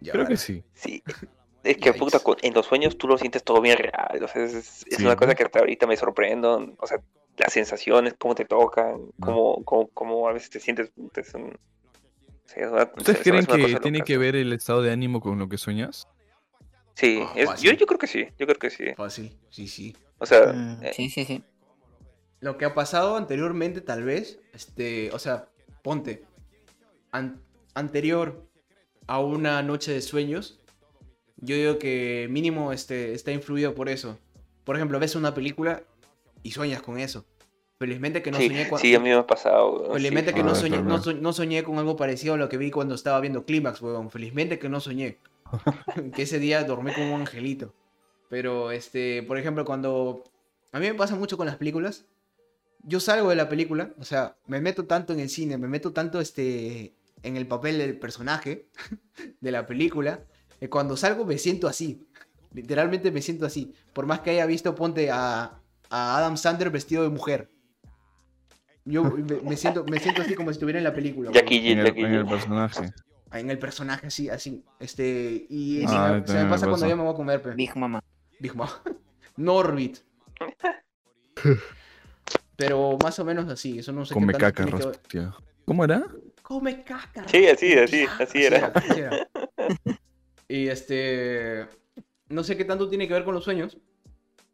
Ya, 0.00 0.12
creo 0.12 0.26
que 0.26 0.36
sí. 0.36 0.62
Sí. 0.74 1.02
Es 1.64 1.76
que 1.76 1.92
Yikes. 1.92 1.98
puta, 1.98 2.20
en 2.42 2.54
los 2.54 2.64
sueños 2.66 2.96
tú 2.96 3.08
lo 3.08 3.18
sientes 3.18 3.42
todo 3.42 3.60
bien 3.60 3.76
real. 3.76 4.22
O 4.22 4.28
sea, 4.28 4.44
es, 4.44 4.54
es 4.54 4.96
Sí. 4.96 5.04
una 5.04 5.16
cosa 5.16 5.34
que 5.34 5.42
hasta 5.42 5.58
ahorita 5.58 5.86
me 5.88 5.96
sorprendo. 5.96 6.74
O 6.78 6.86
sea, 6.86 6.98
las 7.36 7.52
sensaciones, 7.52 8.14
cómo 8.16 8.34
te 8.36 8.44
tocan, 8.44 9.10
cómo, 9.20 9.62
cómo, 9.64 9.88
cómo 9.88 10.28
a 10.28 10.32
veces 10.32 10.50
te 10.50 10.60
sientes. 10.60 10.92
sí, 12.46 12.60
una- 12.60 12.84
¿Ustedes 12.96 13.18
es- 13.18 13.22
creen 13.24 13.44
que 13.44 13.80
tiene 13.80 13.98
loca, 13.98 14.06
que 14.06 14.18
ver 14.18 14.36
el 14.36 14.52
estado 14.52 14.82
de 14.82 14.92
ánimo 14.92 15.20
con 15.20 15.38
lo 15.38 15.48
que 15.48 15.58
sueñas? 15.58 16.06
Sí, 16.94 17.20
Ah, 17.22 17.32
es- 17.34 17.60
yo, 17.60 17.72
yo 17.72 17.86
creo 17.86 17.98
que 17.98 18.06
sí, 18.06 18.26
yo 18.38 18.46
creo 18.46 18.58
que 18.58 18.70
sí. 18.70 18.94
Fácil, 18.96 19.36
sí, 19.50 19.66
sí. 19.68 19.96
O 20.18 20.26
sea, 20.26 20.52
Mm, 20.52 20.82
eh, 20.84 20.92
Sí, 20.94 21.10
sí, 21.10 21.24
sí. 21.24 21.44
Lo 22.40 22.56
que 22.56 22.64
ha 22.64 22.74
pasado 22.74 23.16
anteriormente, 23.16 23.80
tal 23.80 24.04
vez, 24.04 24.40
este, 24.54 25.10
o 25.12 25.18
sea, 25.18 25.48
ponte, 25.82 26.24
an- 27.10 27.42
anterior 27.74 28.47
a 29.08 29.18
una 29.20 29.60
noche 29.62 29.90
de 29.92 30.00
sueños, 30.00 30.60
yo 31.38 31.56
digo 31.56 31.78
que 31.78 32.28
mínimo 32.30 32.72
este, 32.72 33.14
está 33.14 33.32
influido 33.32 33.74
por 33.74 33.88
eso. 33.88 34.18
Por 34.64 34.76
ejemplo, 34.76 35.00
ves 35.00 35.16
una 35.16 35.34
película 35.34 35.82
y 36.42 36.52
sueñas 36.52 36.82
con 36.82 36.98
eso. 37.00 37.24
Felizmente 37.78 38.22
que 38.22 38.30
no 38.30 38.38
sí, 38.38 38.48
soñé 38.48 38.68
con... 38.68 38.78
sí, 38.80 38.94
a 38.94 39.00
mí 39.00 39.08
me 39.08 39.14
ha 39.14 39.26
pasado. 39.26 39.92
Felizmente 39.92 40.32
sí. 40.32 40.36
que 40.36 40.42
no 40.42 40.50
Ah, 40.50 40.54
soñé, 40.54 40.82
no, 40.82 41.00
so- 41.02 41.12
no 41.14 41.32
soñé 41.32 41.62
con 41.62 41.78
algo 41.78 41.96
parecido 41.96 42.34
a 42.34 42.36
lo 42.36 42.48
que 42.48 42.56
vi 42.58 42.70
cuando 42.70 42.94
estaba 42.94 43.20
viendo 43.20 43.44
Clímax, 43.44 43.80
weón. 43.80 44.10
Felizmente 44.10 44.58
que 44.58 44.68
no 44.68 44.80
soñé. 44.80 45.18
que 46.14 46.22
ese 46.22 46.38
día 46.38 46.64
dormí 46.64 46.92
como 46.92 47.14
un 47.14 47.20
angelito. 47.22 47.72
Pero, 48.28 48.72
este, 48.72 49.22
por 49.22 49.38
ejemplo, 49.38 49.64
cuando... 49.64 50.24
A 50.72 50.80
mí 50.80 50.86
me 50.86 50.94
pasa 50.94 51.14
mucho 51.14 51.36
con 51.38 51.46
las 51.46 51.56
películas. 51.56 52.04
Yo 52.82 53.00
salgo 53.00 53.30
de 53.30 53.36
la 53.36 53.48
película, 53.48 53.94
o 53.98 54.04
sea, 54.04 54.36
me 54.46 54.60
meto 54.60 54.84
tanto 54.84 55.12
en 55.12 55.20
el 55.20 55.30
cine, 55.30 55.56
me 55.56 55.66
meto 55.68 55.92
tanto 55.92 56.20
este, 56.20 56.94
en 57.22 57.36
el 57.36 57.46
papel 57.46 57.78
del 57.78 57.98
personaje 57.98 58.68
de 59.40 59.52
la 59.52 59.66
película, 59.66 60.24
que 60.60 60.68
cuando 60.70 60.96
salgo 60.96 61.24
me 61.24 61.38
siento 61.38 61.68
así. 61.68 62.06
Literalmente 62.52 63.10
me 63.10 63.20
siento 63.22 63.46
así. 63.46 63.74
Por 63.92 64.06
más 64.06 64.20
que 64.20 64.30
haya 64.30 64.46
visto, 64.46 64.74
ponte 64.74 65.10
a, 65.10 65.60
a 65.90 66.16
Adam 66.18 66.36
Sandler 66.36 66.70
vestido 66.70 67.02
de 67.02 67.10
mujer. 67.10 67.50
Yo 68.84 69.04
me, 69.04 69.40
me 69.42 69.56
siento, 69.56 69.84
me 69.84 69.98
siento 70.00 70.22
así 70.22 70.34
como 70.34 70.50
si 70.50 70.54
estuviera 70.54 70.78
en 70.78 70.84
la 70.84 70.94
película. 70.94 71.30
Jackie. 71.30 71.72
En 71.72 71.78
el, 71.80 71.86
en 71.88 72.14
el 72.14 72.26
personaje. 72.26 72.92
En 73.32 73.50
el 73.50 73.58
personaje 73.58 74.06
así, 74.06 74.30
así. 74.30 74.64
Este, 74.80 75.46
y 75.50 75.84
Ah, 75.84 75.88
se 75.88 75.94
me- 75.94 75.98
se, 75.98 76.14
me 76.14 76.22
también 76.22 76.44
me 76.46 76.50
pasa 76.50 76.66
cuando 76.68 76.88
yo 76.88 76.96
me 76.96 77.02
voy 77.02 77.12
a 77.12 77.16
comer, 77.16 77.42
pe. 77.42 77.50
Big 77.54 77.76
Mama. 77.76 78.02
Big 78.40 78.54
Mom. 78.54 78.68
Norbit. 79.36 79.98
Pero 82.56 82.96
más 83.02 83.18
o 83.18 83.24
menos 83.24 83.48
así, 83.48 83.78
eso 83.78 83.92
no 83.92 84.04
sé 84.04 84.10
qué 84.10 84.14
Come 84.20 84.32
tanto 84.32 84.46
caca, 84.64 84.92
que. 85.08 85.28
¿Cómo 85.64 85.84
era? 85.84 86.04
Come 86.48 86.82
caca. 86.82 87.28
Sí, 87.28 87.46
así, 87.46 87.74
así, 87.74 88.06
así 88.18 88.42
era. 88.42 88.72
así 88.74 89.00
era. 89.00 89.28
Y 90.48 90.68
este. 90.68 91.66
No 92.30 92.42
sé 92.42 92.56
qué 92.56 92.64
tanto 92.64 92.88
tiene 92.88 93.06
que 93.06 93.12
ver 93.12 93.24
con 93.24 93.34
los 93.34 93.44
sueños. 93.44 93.76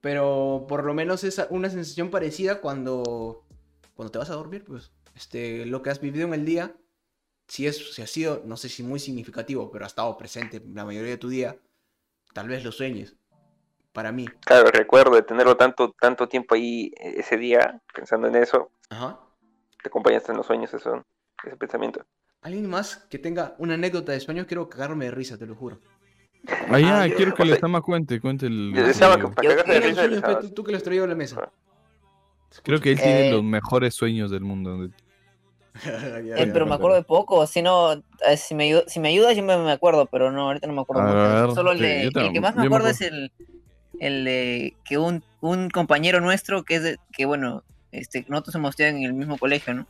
Pero 0.01 0.67
por 0.69 0.83
lo 0.83 0.93
menos 0.93 1.23
es 1.23 1.41
una 1.51 1.71
sensación 1.71 2.11
parecida 2.11 2.61
cuando, 2.61 3.47
cuando 3.95 4.11
te 4.11 4.19
vas 4.19 4.29
a 4.31 4.35
dormir, 4.35 4.65
pues. 4.65 4.91
Este, 5.15 5.67
lo 5.67 5.83
que 5.83 5.91
has 5.91 6.01
vivido 6.01 6.27
en 6.27 6.35
el 6.35 6.45
día, 6.45 6.75
si, 7.47 7.69
es, 7.69 7.95
si 7.95 8.03
ha 8.03 8.09
sido, 8.09 8.43
no 8.45 8.57
sé 8.57 8.69
si 8.69 8.83
muy 8.83 8.99
significativo, 8.99 9.71
pero 9.71 9.85
ha 9.85 9.87
estado 9.87 10.19
presente 10.19 10.61
la 10.75 10.85
mayoría 10.85 11.13
de 11.13 11.19
tu 11.19 11.29
día, 11.29 11.57
tal 12.33 12.49
vez 12.49 12.65
lo 12.65 12.73
sueñes. 12.73 13.15
Para 13.93 14.11
mí. 14.11 14.27
Claro, 14.45 14.69
recuerdo 14.73 15.15
de 15.15 15.23
tenerlo 15.23 15.57
tanto, 15.57 15.95
tanto 16.01 16.29
tiempo 16.29 16.57
ahí 16.57 16.93
eh, 16.99 17.15
ese 17.19 17.37
día, 17.37 17.81
pensando 17.95 18.27
en 18.27 18.35
eso. 18.35 18.73
Ajá. 18.91 19.21
Te 19.81 19.89
acompañaste 19.89 20.33
en 20.33 20.39
los 20.39 20.47
sueños 20.47 20.75
eso, 20.75 21.05
ese 21.49 21.57
pensamiento. 21.57 22.05
¿Alguien 22.43 22.69
más 22.69 22.97
que 23.11 23.19
tenga 23.19 23.55
una 23.59 23.75
anécdota 23.75 24.13
de 24.13 24.21
sueños? 24.21 24.47
Quiero 24.47 24.69
cagarme 24.69 25.07
de 25.07 25.11
risa, 25.13 25.39
te 25.39 25.47
lo 25.47 25.55
juro. 25.55 25.81
Ah, 26.69 26.79
ya, 26.79 27.01
Ah, 27.03 27.07
yo- 27.07 27.17
quiero 27.17 27.35
que 27.35 27.43
el 27.43 27.51
Estama 27.51 27.81
cuente, 27.81 28.21
cuente 28.21 28.47
el. 28.47 28.73
Yo 28.75 28.87
deseaba 28.87 29.15
el- 29.15 29.23
que 29.23 29.29
para 29.29 29.49
cagarse 29.49 29.73
de 29.73 30.07
risa 30.09 30.27
pe, 30.27 30.35
tú, 30.47 30.51
tú 30.51 30.65
que 30.65 30.73
lo 30.73 30.77
has 30.77 30.83
traído 30.85 31.05
a 31.05 31.09
la 31.09 31.15
mesa. 31.15 31.51
Creo 32.63 32.81
que 32.81 32.93
él 32.93 33.01
tiene 33.01 33.29
Eh, 33.29 33.31
los 33.31 33.43
mejores 33.43 33.95
sueños 33.95 34.31
del 34.31 34.43
mundo. 34.43 34.89
Ya, 36.25 36.37
Eh, 36.37 36.47
pero 36.53 36.65
ya. 36.65 36.69
me 36.69 36.75
acuerdo 36.77 36.97
de 36.97 37.03
poco, 37.03 37.47
si 37.49 37.61
no, 37.63 37.93
eh, 37.95 38.37
si 38.37 38.55
me, 38.55 38.83
si 38.87 39.01
me 39.01 39.09
ayudas 39.09 39.37
yo 39.37 39.43
me, 39.43 39.57
me 39.59 39.73
acuerdo, 39.73 40.07
pero 40.07 40.31
no, 40.31 40.43
ahorita 40.49 40.67
no 40.69 40.73
me 40.73 40.83
acuerdo 40.83 41.03
mucho. 41.03 41.47
ver, 41.47 41.55
Solo 41.55 41.73
el, 41.73 41.79
de, 41.81 42.03
el 42.05 42.13
que 42.13 42.41
más 42.41 42.55
me 42.55 42.61
me 42.63 42.67
acuerdo 42.67 42.89
acuerdo. 42.89 42.89
es 42.89 43.01
el, 43.01 43.33
el 43.99 44.25
de 44.25 44.77
que 44.85 44.99
un, 44.99 45.25
un 45.41 45.71
compañero 45.71 46.21
nuestro 46.21 46.63
que 46.63 46.77
es 46.77 46.83
de, 46.85 46.99
que 47.13 47.25
bueno, 47.27 47.65
este, 47.91 48.25
nosotros 48.29 48.55
hemos 48.55 48.71
estudiado 48.71 48.97
en 48.97 49.03
el 49.05 49.15
mismo 49.15 49.37
colegio, 49.37 49.75
¿no? 49.75 49.87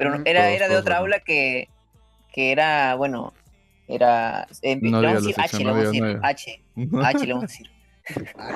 Pero 0.00 0.10
no- 0.12 0.16
Ujú. 0.16 0.24
era, 0.26 0.40
Todos, 0.40 0.54
era 0.56 0.64
de 0.64 0.70
todos, 0.70 0.80
otra 0.82 0.96
aula 0.96 1.20
que, 1.20 1.68
que 2.32 2.52
era, 2.52 2.94
bueno, 2.94 3.34
era, 3.86 4.46
eh, 4.62 4.78
No 4.80 5.02
le 5.02 5.08
digas 5.08 5.22
vamos 5.24 5.38
a 5.38 5.42
decir 5.42 5.42
la 5.42 5.44
H, 5.44 5.58
le 5.58 5.64
vamos 5.64 5.82
a 5.82 5.86
decir 5.86 6.20
H, 6.22 6.62
H 7.04 7.26
le 7.26 7.32
vamos 7.34 7.44
a 7.44 7.46
decir. 7.46 7.70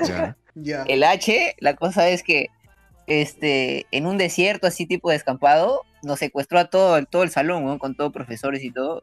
Ya. 0.08 0.36
Ya. 0.54 0.82
El 0.88 1.04
H, 1.04 1.54
la 1.58 1.74
cosa 1.76 2.08
es 2.08 2.22
que 2.22 2.46
este, 3.06 3.86
en 3.90 4.06
un 4.06 4.16
desierto 4.16 4.66
así 4.66 4.86
tipo 4.86 5.10
descampado, 5.10 5.82
nos 6.02 6.18
secuestró 6.18 6.58
a 6.58 6.64
todo, 6.66 6.96
el- 6.96 7.06
todo 7.06 7.22
el 7.24 7.30
salón, 7.30 7.64
¿no? 7.66 7.78
con 7.78 7.94
todos 7.94 8.10
profesores 8.12 8.64
y 8.64 8.70
todo. 8.70 9.02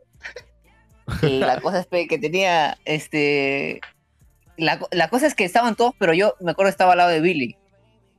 Y 1.21 1.39
la 1.39 1.59
cosa 1.61 1.79
es 1.81 2.07
que 2.07 2.17
tenía, 2.17 2.77
este, 2.85 3.81
la, 4.57 4.79
la 4.91 5.09
cosa 5.09 5.27
es 5.27 5.35
que 5.35 5.43
estaban 5.43 5.75
todos, 5.75 5.93
pero 5.99 6.13
yo 6.13 6.35
me 6.39 6.51
acuerdo 6.51 6.69
estaba 6.69 6.93
al 6.93 6.97
lado 6.99 7.09
de 7.11 7.21
Billy. 7.21 7.57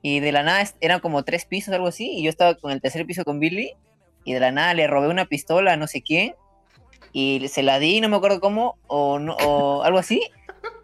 Y 0.02 0.20
de 0.20 0.32
la 0.32 0.42
nada 0.42 0.62
eran 0.80 1.00
como 1.00 1.22
tres 1.24 1.44
pisos, 1.46 1.72
algo 1.74 1.86
así, 1.88 2.10
y 2.12 2.22
yo 2.24 2.30
estaba 2.30 2.54
con 2.56 2.70
el 2.72 2.80
tercer 2.80 3.06
piso 3.06 3.24
con 3.24 3.38
Billy, 3.40 3.72
y 4.24 4.32
de 4.34 4.40
la 4.40 4.52
nada 4.52 4.74
le 4.74 4.86
robé 4.86 5.08
una 5.08 5.24
pistola 5.26 5.72
a 5.72 5.76
no 5.76 5.86
sé 5.86 6.02
quién, 6.02 6.34
y 7.12 7.46
se 7.48 7.62
la 7.62 7.78
di, 7.78 8.00
no 8.00 8.08
me 8.08 8.16
acuerdo 8.16 8.40
cómo, 8.40 8.76
o, 8.86 9.18
no, 9.18 9.34
o 9.44 9.82
algo 9.82 9.98
así. 9.98 10.22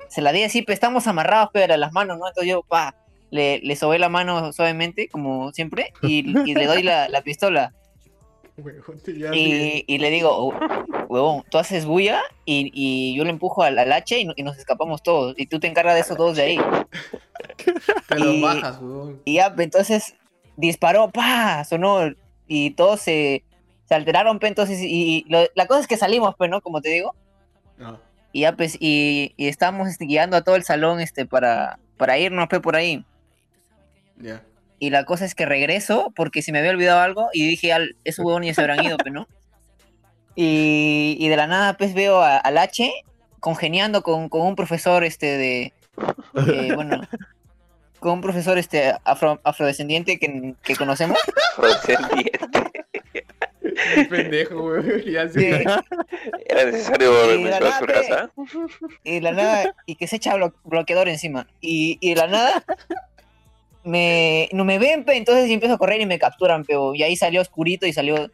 Se 0.09 0.20
la 0.22 0.32
di 0.32 0.43
así, 0.43 0.62
pero 0.62 0.74
estamos 0.74 1.07
amarrados, 1.07 1.51
pero 1.53 1.76
las 1.76 1.93
manos, 1.93 2.18
¿no? 2.18 2.26
Entonces 2.28 2.51
yo, 2.51 2.62
pa, 2.62 2.95
le, 3.30 3.59
le 3.61 3.76
sobé 3.76 3.99
la 3.99 4.09
mano 4.09 4.53
suavemente, 4.53 5.09
como 5.09 5.53
siempre, 5.53 5.93
y, 6.03 6.18
y 6.51 6.55
le 6.55 6.66
doy 6.66 6.82
la, 6.82 7.09
la 7.09 7.20
pistola. 7.22 7.72
Y, 9.36 9.84
y 9.86 9.99
le 9.99 10.11
digo, 10.11 10.30
"Oh, 10.32 10.55
huevón, 11.09 11.45
tú 11.49 11.59
haces 11.59 11.84
bulla 11.86 12.20
y, 12.45 12.70
y 12.74 13.14
yo 13.16 13.22
le 13.24 13.30
empujo 13.30 13.62
al, 13.62 13.78
al 13.78 13.93
H 13.93 14.18
y, 14.18 14.24
no- 14.24 14.32
y 14.36 14.43
nos 14.43 14.59
escapamos 14.59 15.03
todos. 15.03 15.34
Y 15.39 15.47
tú 15.47 15.61
te 15.61 15.68
encargas 15.68 15.95
de 15.95 16.01
esos 16.01 16.16
dos 16.16 16.36
de 16.36 16.43
ahí. 16.43 16.61
Te 18.09 18.18
lo 18.18 18.32
y- 18.32 18.43
bajas, 18.43 18.80
huevón. 18.80 19.20
Y 19.24 19.34
ya, 19.34 19.55
entonces 19.59 20.14
disparó, 20.57 21.09
pa, 21.11 21.62
sonó. 21.64 22.01
Y 22.49 22.70
todos 22.70 23.01
se, 23.01 23.44
se 23.86 23.94
alteraron, 23.94 24.38
pe, 24.38 24.49
entonces. 24.49 24.78
Y, 24.82 25.24
lo- 25.28 25.46
la 25.55 25.66
cosa 25.66 25.80
es 25.80 25.86
que 25.86 25.96
salimos, 25.96 26.34
pues, 26.36 26.51
¿no? 26.51 26.61
Como 26.61 26.80
te 26.80 26.88
digo. 26.88 27.14
Ah, 27.80 27.99
Y 28.32 28.40
ya, 28.40 28.57
pues, 28.57 28.76
y, 28.80 29.34
y 29.36 29.46
estábamos 29.49 29.88
este, 29.88 30.07
guiando 30.07 30.36
a 30.36 30.42
todo 30.42 30.57
el 30.57 30.64
salón 30.64 31.01
este, 31.01 31.26
para, 31.26 31.78
para 31.96 32.18
irnos, 32.18 32.49
pe, 32.49 32.61
por 32.61 32.74
ahí. 32.76 33.05
ya. 34.16 34.42
Y 34.80 34.90
la 34.90 35.05
cosa 35.05 35.24
es 35.24 35.34
que 35.34 35.44
regreso 35.44 36.12
porque 36.14 36.40
se 36.40 36.53
me 36.53 36.61
había 36.61 36.70
olvidado 36.70 37.01
algo 37.01 37.28
y 37.32 37.46
dije, 37.49 37.72
al, 37.72 37.96
esos 38.05 38.24
huevones 38.24 38.49
ya 38.49 38.55
se 38.55 38.61
habrán 38.61 38.84
ido, 38.84 38.96
pero 38.96 39.12
no. 39.12 39.28
Y, 40.40 41.16
y 41.18 41.28
de 41.28 41.36
la 41.36 41.49
nada, 41.49 41.76
pues 41.76 41.94
veo 41.94 42.20
a- 42.22 42.36
al 42.38 42.59
H 42.59 42.88
congeniando 43.40 44.03
con, 44.03 44.28
con 44.28 44.42
un 44.46 44.55
profesor, 44.55 45.03
este, 45.03 45.36
de, 45.36 45.72
eh, 46.46 46.72
bueno, 46.76 47.01
con 48.01 48.12
un 48.12 48.20
profesor, 48.20 48.59
este, 48.59 48.92
afro- 49.05 49.40
afrodescendiente 49.44 50.18
que, 50.18 50.55
que 50.62 50.76
conocemos. 50.76 51.18
Afrodescendiente. 51.53 52.38
Qué 53.94 54.05
pendejo. 54.05 54.76
Ya 55.07 55.28
Sí. 55.28 55.46
Era 56.46 56.64
necesario 56.64 57.12
la 57.12 57.34
mencionar 57.36 57.78
su 57.78 57.86
raza. 57.86 58.30
y 59.05 59.14
de 59.14 59.20
la 59.20 59.32
nada, 59.32 59.74
y 59.86 59.94
que 59.96 60.07
se 60.07 60.16
echa 60.16 60.34
blo- 60.36 60.55
bloqueador 60.64 61.09
encima. 61.09 61.46
Y, 61.61 61.99
y 62.01 62.11
de 62.11 62.16
la 62.16 62.26
nada, 62.26 62.64
me, 63.84 64.49
no 64.53 64.64
me 64.64 64.78
ven, 64.78 65.05
pe, 65.05 65.16
entonces 65.16 65.46
yo 65.49 65.55
empiezo 65.55 65.74
a 65.74 65.78
correr 65.78 66.01
y 66.01 66.07
me 66.07 66.18
capturan, 66.18 66.64
pero 66.64 66.94
y 66.94 67.03
ahí 67.03 67.16
salió 67.16 67.40
oscurito 67.40 67.86
y 67.86 67.92
salió, 67.92 68.30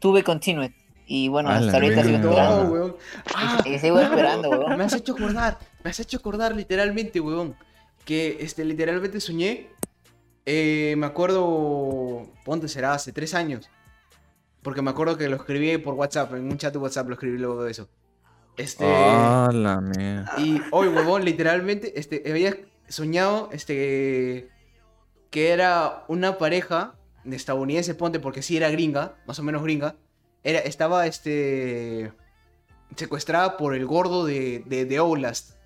tuve 0.00 0.22
continued. 0.22 0.72
Y 1.06 1.28
bueno, 1.28 1.48
A 1.48 1.56
hasta 1.56 1.72
ahorita 1.74 2.02
sigo 2.04 2.16
esperando. 2.18 2.98
Ah, 3.34 3.62
Y 3.64 3.78
sigo 3.78 3.98
esperando, 4.00 4.50
weón. 4.50 4.76
me 4.76 4.84
has 4.84 4.92
hecho 4.92 5.12
acordar. 5.12 5.56
Me 5.82 5.90
has 5.90 6.00
hecho 6.00 6.18
acordar 6.18 6.54
literalmente, 6.54 7.18
huevón. 7.20 7.56
Que 8.08 8.38
este, 8.40 8.64
literalmente 8.64 9.20
soñé. 9.20 9.68
eh, 10.46 10.94
me 10.96 11.04
acuerdo. 11.04 12.32
Ponte 12.42 12.66
será 12.66 12.94
hace 12.94 13.12
tres 13.12 13.34
años. 13.34 13.68
Porque 14.62 14.80
me 14.80 14.88
acuerdo 14.90 15.18
que 15.18 15.28
lo 15.28 15.36
escribí 15.36 15.76
por 15.76 15.92
WhatsApp. 15.92 16.32
En 16.32 16.44
un 16.50 16.56
chat 16.56 16.72
de 16.72 16.78
WhatsApp 16.78 17.06
lo 17.08 17.14
escribí 17.14 17.36
luego 17.36 17.62
de 17.64 17.70
eso. 17.70 17.90
Este. 18.56 18.86
La 18.86 19.82
mierda. 19.82 20.32
Y 20.38 20.62
hoy, 20.70 20.88
huevón, 20.88 21.26
literalmente, 21.26 22.00
este, 22.00 22.22
había 22.30 22.56
soñado, 22.88 23.50
este, 23.52 24.48
que 25.28 25.50
era 25.50 26.04
una 26.08 26.38
pareja 26.38 26.94
de 27.24 27.36
estadounidense, 27.36 27.94
ponte, 27.94 28.20
porque 28.20 28.40
sí 28.40 28.56
era 28.56 28.70
gringa, 28.70 29.16
más 29.26 29.38
o 29.38 29.42
menos 29.42 29.62
gringa. 29.62 29.96
Era, 30.42 30.60
estaba, 30.60 31.06
este, 31.06 32.10
secuestrada 32.96 33.58
por 33.58 33.74
el 33.74 33.84
gordo 33.84 34.24
de, 34.24 34.62
de, 34.64 34.86
de 34.86 34.98
Oblast. 34.98 35.57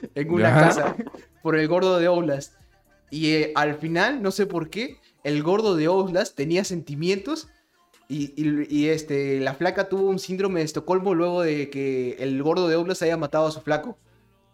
en 0.14 0.30
una 0.30 0.48
Ya. 0.50 0.54
casa, 0.54 0.96
por 1.42 1.56
el 1.56 1.68
gordo 1.68 1.98
de 1.98 2.08
Oblast. 2.08 2.54
Y 3.10 3.32
eh, 3.32 3.52
al 3.54 3.74
final, 3.74 4.22
no 4.22 4.30
sé 4.30 4.46
por 4.46 4.70
qué, 4.70 4.96
el 5.24 5.42
gordo 5.42 5.76
de 5.76 5.88
Oblast 5.88 6.34
tenía 6.36 6.64
sentimientos 6.64 7.48
y, 8.08 8.32
y- 8.36 8.66
y, 8.68 8.88
este, 8.88 9.38
la 9.40 9.54
flaca 9.54 9.88
tuvo 9.88 10.08
un 10.08 10.18
síndrome 10.18 10.60
de 10.60 10.66
Estocolmo 10.66 11.14
luego 11.14 11.42
de 11.42 11.70
que 11.70 12.16
el 12.20 12.42
gordo 12.42 12.68
de 12.68 12.76
Oblast 12.76 13.02
haya 13.02 13.16
matado 13.16 13.46
a 13.46 13.50
su 13.50 13.60
flaco. 13.60 13.96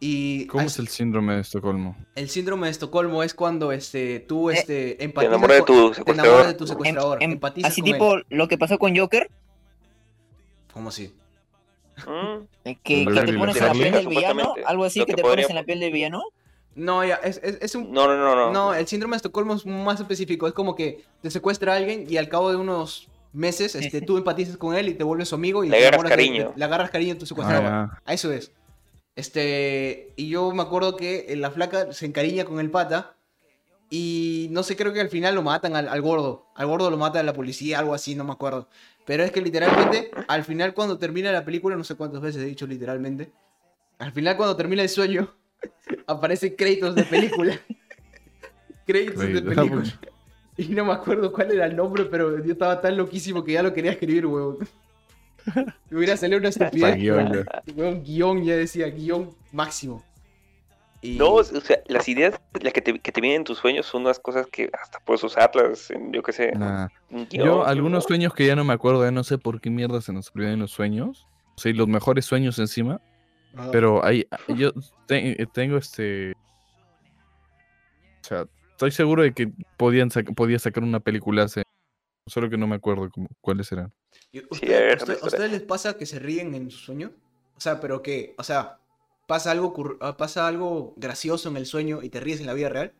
Y 0.00 0.46
¿Cómo 0.46 0.62
es 0.64 0.78
el 0.78 0.86
síndrome 0.86 1.34
de 1.34 1.40
Estocolmo? 1.40 1.96
el 2.14 2.28
síndrome 2.28 2.68
de 2.68 2.70
Estocolmo 2.70 3.24
es 3.24 3.34
cuando 3.34 3.72
este, 3.72 4.20
tú 4.20 4.48
este, 4.50 4.94
Te 4.94 5.04
empatizas 5.04 5.32
enamoras 5.34 5.56
de 5.56 5.62
tu 5.64 5.90
te 5.90 6.10
enamoras 6.12 6.46
de 6.46 6.52
secuestrador. 6.52 6.56
tu 6.56 6.64
Em- 6.64 6.68
secuestrador. 6.68 7.22
em- 7.22 7.32
empatizas 7.32 7.72
así 7.72 7.80
con 7.80 7.90
tipo 7.92 8.14
él. 8.14 8.26
lo 8.30 8.46
que 8.46 8.58
pasó 8.58 8.78
con 8.78 8.96
Joker, 8.96 9.28
¿Cómo 10.72 10.90
así? 10.90 11.12
Mm, 12.06 12.44
eh, 12.64 12.78
que, 12.82 13.04
te 13.06 13.32
pones 13.38 13.56
en 13.56 13.64
la 13.66 13.72
piel 13.72 13.92
del 13.92 14.08
villano, 14.08 14.54
algo 14.66 14.84
así 14.84 15.04
que 15.04 15.14
te 15.14 15.22
pones 15.22 15.48
en 15.50 15.56
la 15.56 15.64
piel 15.64 15.80
del 15.80 15.92
villano. 15.92 16.22
No, 16.74 17.04
ya, 17.04 17.16
es, 17.16 17.40
es- 17.42 17.58
es 17.60 17.74
un... 17.74 17.90
No, 17.92 18.06
no, 18.06 18.16
no, 18.16 18.36
no. 18.36 18.52
No, 18.52 18.74
el 18.74 18.86
síndrome 18.86 19.14
de 19.14 19.16
Estocolmo 19.16 19.54
es 19.54 19.66
más 19.66 19.98
específico. 19.98 20.46
Es 20.46 20.52
como 20.52 20.76
que 20.76 21.02
te 21.22 21.30
secuestra 21.30 21.72
a 21.72 21.76
alguien 21.76 22.06
y 22.08 22.16
al 22.18 22.28
cabo 22.28 22.50
de 22.50 22.56
unos 22.56 23.08
meses 23.32 23.74
este, 23.74 24.00
tú 24.00 24.16
empatizas 24.16 24.56
con 24.56 24.76
él 24.76 24.88
y 24.88 24.94
te 24.94 25.02
vuelves 25.02 25.28
su 25.28 25.34
amigo 25.34 25.64
y 25.64 25.68
Le 25.68 25.78
agarras 25.86 26.08
cariño. 26.08 26.52
le 26.54 26.64
agarras 26.64 26.90
cariño 26.90 27.14
a 27.14 27.18
tu 27.18 27.26
secuestrador. 27.26 27.66
Ah, 27.66 27.98
A 28.04 28.14
eso 28.14 28.32
es. 28.32 28.52
Este, 29.16 30.12
y 30.16 30.28
yo 30.28 30.52
me 30.52 30.62
acuerdo 30.62 30.94
que 30.96 31.26
eh, 31.28 31.36
la 31.36 31.50
flaca 31.50 31.92
se 31.92 32.06
encariña 32.06 32.44
con 32.44 32.60
el 32.60 32.70
pata 32.70 33.14
y 33.90 34.46
no 34.52 34.62
sé, 34.62 34.76
creo 34.76 34.92
que 34.92 35.00
al 35.00 35.08
final 35.08 35.34
lo 35.34 35.42
matan 35.42 35.74
al, 35.74 35.88
al 35.88 36.00
gordo. 36.00 36.46
Al 36.54 36.68
gordo 36.68 36.90
lo 36.90 36.96
mata 36.96 37.20
la 37.24 37.32
policía, 37.32 37.80
algo 37.80 37.94
así, 37.94 38.14
no 38.14 38.22
me 38.22 38.32
acuerdo. 38.32 38.68
Pero 39.08 39.24
es 39.24 39.32
que 39.32 39.40
literalmente, 39.40 40.10
al 40.28 40.44
final 40.44 40.74
cuando 40.74 40.98
termina 40.98 41.32
la 41.32 41.42
película, 41.42 41.74
no 41.74 41.82
sé 41.82 41.94
cuántas 41.94 42.20
veces 42.20 42.42
he 42.42 42.44
dicho 42.44 42.66
literalmente, 42.66 43.32
al 43.98 44.12
final 44.12 44.36
cuando 44.36 44.54
termina 44.54 44.82
el 44.82 44.90
sueño, 44.90 45.34
aparecen 46.06 46.54
créditos 46.54 46.94
de 46.94 47.04
película. 47.04 47.58
créditos 48.86 49.20
de 49.20 49.40
película. 49.40 49.82
Y 50.58 50.66
no 50.74 50.84
me 50.84 50.92
acuerdo 50.92 51.32
cuál 51.32 51.52
era 51.52 51.64
el 51.64 51.74
nombre, 51.74 52.04
pero 52.04 52.44
yo 52.44 52.52
estaba 52.52 52.82
tan 52.82 52.98
loquísimo 52.98 53.42
que 53.42 53.52
ya 53.52 53.62
lo 53.62 53.72
quería 53.72 53.92
escribir, 53.92 54.26
huevón. 54.26 54.58
Me 55.88 55.96
hubiera 55.96 56.14
salido 56.14 56.40
una 56.40 56.50
estupidez. 56.50 56.96
Guión, 56.98 58.04
guion, 58.04 58.44
ya 58.44 58.56
decía, 58.56 58.90
guion 58.90 59.30
máximo. 59.52 60.04
Y... 61.00 61.16
No, 61.16 61.34
o 61.34 61.44
sea, 61.44 61.78
las 61.86 62.08
ideas 62.08 62.40
las 62.60 62.72
que 62.72 62.80
te, 62.82 62.98
que 62.98 63.12
te 63.12 63.20
vienen 63.20 63.42
en 63.42 63.44
tus 63.44 63.58
sueños 63.58 63.86
son 63.86 64.02
unas 64.02 64.18
cosas 64.18 64.46
que 64.48 64.68
hasta 64.80 64.98
puedes 65.00 65.22
usarlas, 65.22 65.90
en, 65.90 66.12
yo 66.12 66.22
qué 66.22 66.32
sé. 66.32 66.52
nah. 66.52 66.88
un 67.10 67.26
guion, 67.28 67.46
Yo, 67.46 67.64
algunos 67.66 68.04
¿no? 68.04 68.08
sueños 68.08 68.34
que 68.34 68.46
ya 68.46 68.56
no 68.56 68.64
me 68.64 68.72
acuerdo, 68.72 69.04
ya 69.04 69.12
no 69.12 69.22
sé 69.22 69.38
por 69.38 69.60
qué 69.60 69.70
mierda 69.70 70.00
se 70.00 70.12
nos 70.12 70.30
olvidan 70.34 70.58
los 70.58 70.72
sueños. 70.72 71.26
O 71.56 71.60
sea, 71.60 71.70
y 71.70 71.74
los 71.74 71.86
mejores 71.88 72.24
sueños 72.24 72.58
encima. 72.58 73.00
Ajá. 73.56 73.70
Pero 73.70 74.04
ahí, 74.04 74.26
yo 74.48 74.72
te- 75.06 75.46
tengo 75.52 75.76
este. 75.76 76.32
O 76.32 78.24
sea, 78.28 78.46
estoy 78.72 78.90
seguro 78.90 79.22
de 79.22 79.32
que 79.32 79.52
podían 79.76 80.10
sac- 80.10 80.34
podía 80.34 80.58
sacar 80.58 80.82
una 80.82 81.00
película 81.00 81.44
hace. 81.44 81.62
Solo 82.26 82.50
que 82.50 82.58
no 82.58 82.66
me 82.66 82.76
acuerdo 82.76 83.08
cómo- 83.10 83.28
cuáles 83.40 83.70
eran. 83.72 83.92
¿Y 84.32 84.40
Sí, 84.40 84.46
usted- 84.50 84.76
a 84.76 84.80
ver, 84.80 84.96
usted- 84.98 85.02
Ernesto, 85.10 85.24
¿A 85.24 85.28
ustedes 85.28 85.50
les 85.52 85.62
pasa 85.62 85.96
que 85.96 86.04
se 86.06 86.18
ríen 86.18 86.54
en 86.54 86.70
sus 86.70 86.82
sueños? 86.84 87.12
O 87.56 87.60
sea, 87.60 87.80
pero 87.80 88.02
que, 88.02 88.34
o 88.36 88.42
sea, 88.44 88.78
pasa 89.28 89.50
algo, 89.52 89.74
ah, 90.00 90.16
pasa 90.16 90.48
algo 90.48 90.94
gracioso 90.96 91.50
en 91.50 91.56
el 91.58 91.66
sueño 91.66 92.02
y 92.02 92.08
te 92.08 92.18
ríes 92.18 92.40
en 92.40 92.46
la 92.46 92.54
vida 92.54 92.70
real? 92.70 92.92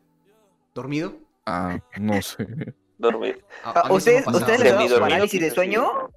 ¿Dormido? 0.75 1.17
Ah, 1.45 1.79
no 1.99 2.21
sé. 2.21 2.45
Dormir. 2.99 3.43
A- 3.63 3.71
Ah, 3.71 3.81
a 3.87 3.89
mí 3.89 3.99
sí 3.99 4.09
me 4.11 4.17
ha 4.17 4.19
¿Ustedes, 4.19 4.25
pasado. 4.25 4.39
¿ustedes 4.39 4.59
les 4.79 4.89
da 4.91 4.99
parálisis 4.99 5.41
de 5.41 5.49
sueño? 5.51 6.11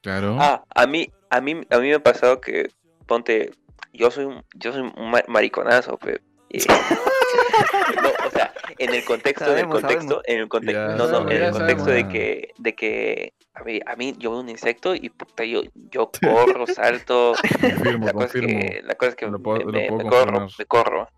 Claro. 0.00 0.36
Ah, 0.40 0.62
a 0.74 0.86
mí, 0.86 1.10
a 1.28 1.40
mí, 1.40 1.60
a 1.68 1.78
mí 1.78 1.88
me 1.88 1.94
ha 1.94 2.02
pasado 2.02 2.40
que, 2.40 2.70
ponte, 3.06 3.50
yo 3.92 4.10
soy 4.12 4.26
un, 4.26 4.44
yo 4.54 4.72
soy 4.72 4.82
un 4.82 5.10
ma- 5.10 5.24
mariconazo, 5.26 5.98
pe. 5.98 6.20
y- 6.48 6.60
no, 8.02 8.08
o 8.26 8.30
sea, 8.30 8.52
en 8.78 8.94
el 8.94 9.04
contexto, 9.04 9.44
en 9.44 9.50
el 9.50 9.56
Sabemos, 9.56 9.80
contexto, 9.80 10.08
sabemos. 10.08 10.22
en 10.26 10.38
el 10.40 10.48
contexto, 10.48 10.88
no, 10.96 11.06
no, 11.06 11.20
en 11.22 11.28
el 11.32 11.38
sabemos. 11.38 11.58
contexto 11.58 11.90
de 11.90 12.08
que, 12.08 12.50
de 12.58 12.74
que, 12.74 13.32
a 13.54 13.62
mí, 13.64 13.80
a 13.86 13.96
mí 13.96 14.14
yo 14.18 14.30
veo 14.32 14.40
un 14.40 14.48
insecto 14.48 14.94
y 14.94 15.08
puta, 15.10 15.44
yo, 15.44 15.62
yo 15.90 16.10
corro, 16.22 16.66
salto, 16.66 17.34
Confirmo, 17.60 18.06
la 18.06 18.12
cosa 18.12 18.24
es 18.26 18.32
que, 18.32 18.80
la 18.84 18.94
cosa 18.94 19.08
es 19.10 19.16
que 19.16 19.26
Lo 19.26 19.38
puedo- 19.38 19.58
me, 19.58 19.64
lo 19.64 19.72
me- 19.72 19.88
puedo 19.88 20.04
me 20.04 20.10
corro, 20.10 20.48
me 20.58 20.64
corro. 20.66 21.08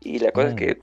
Y 0.00 0.18
la 0.18 0.32
cosa 0.32 0.48
es 0.48 0.54
Mm. 0.54 0.56
que 0.56 0.78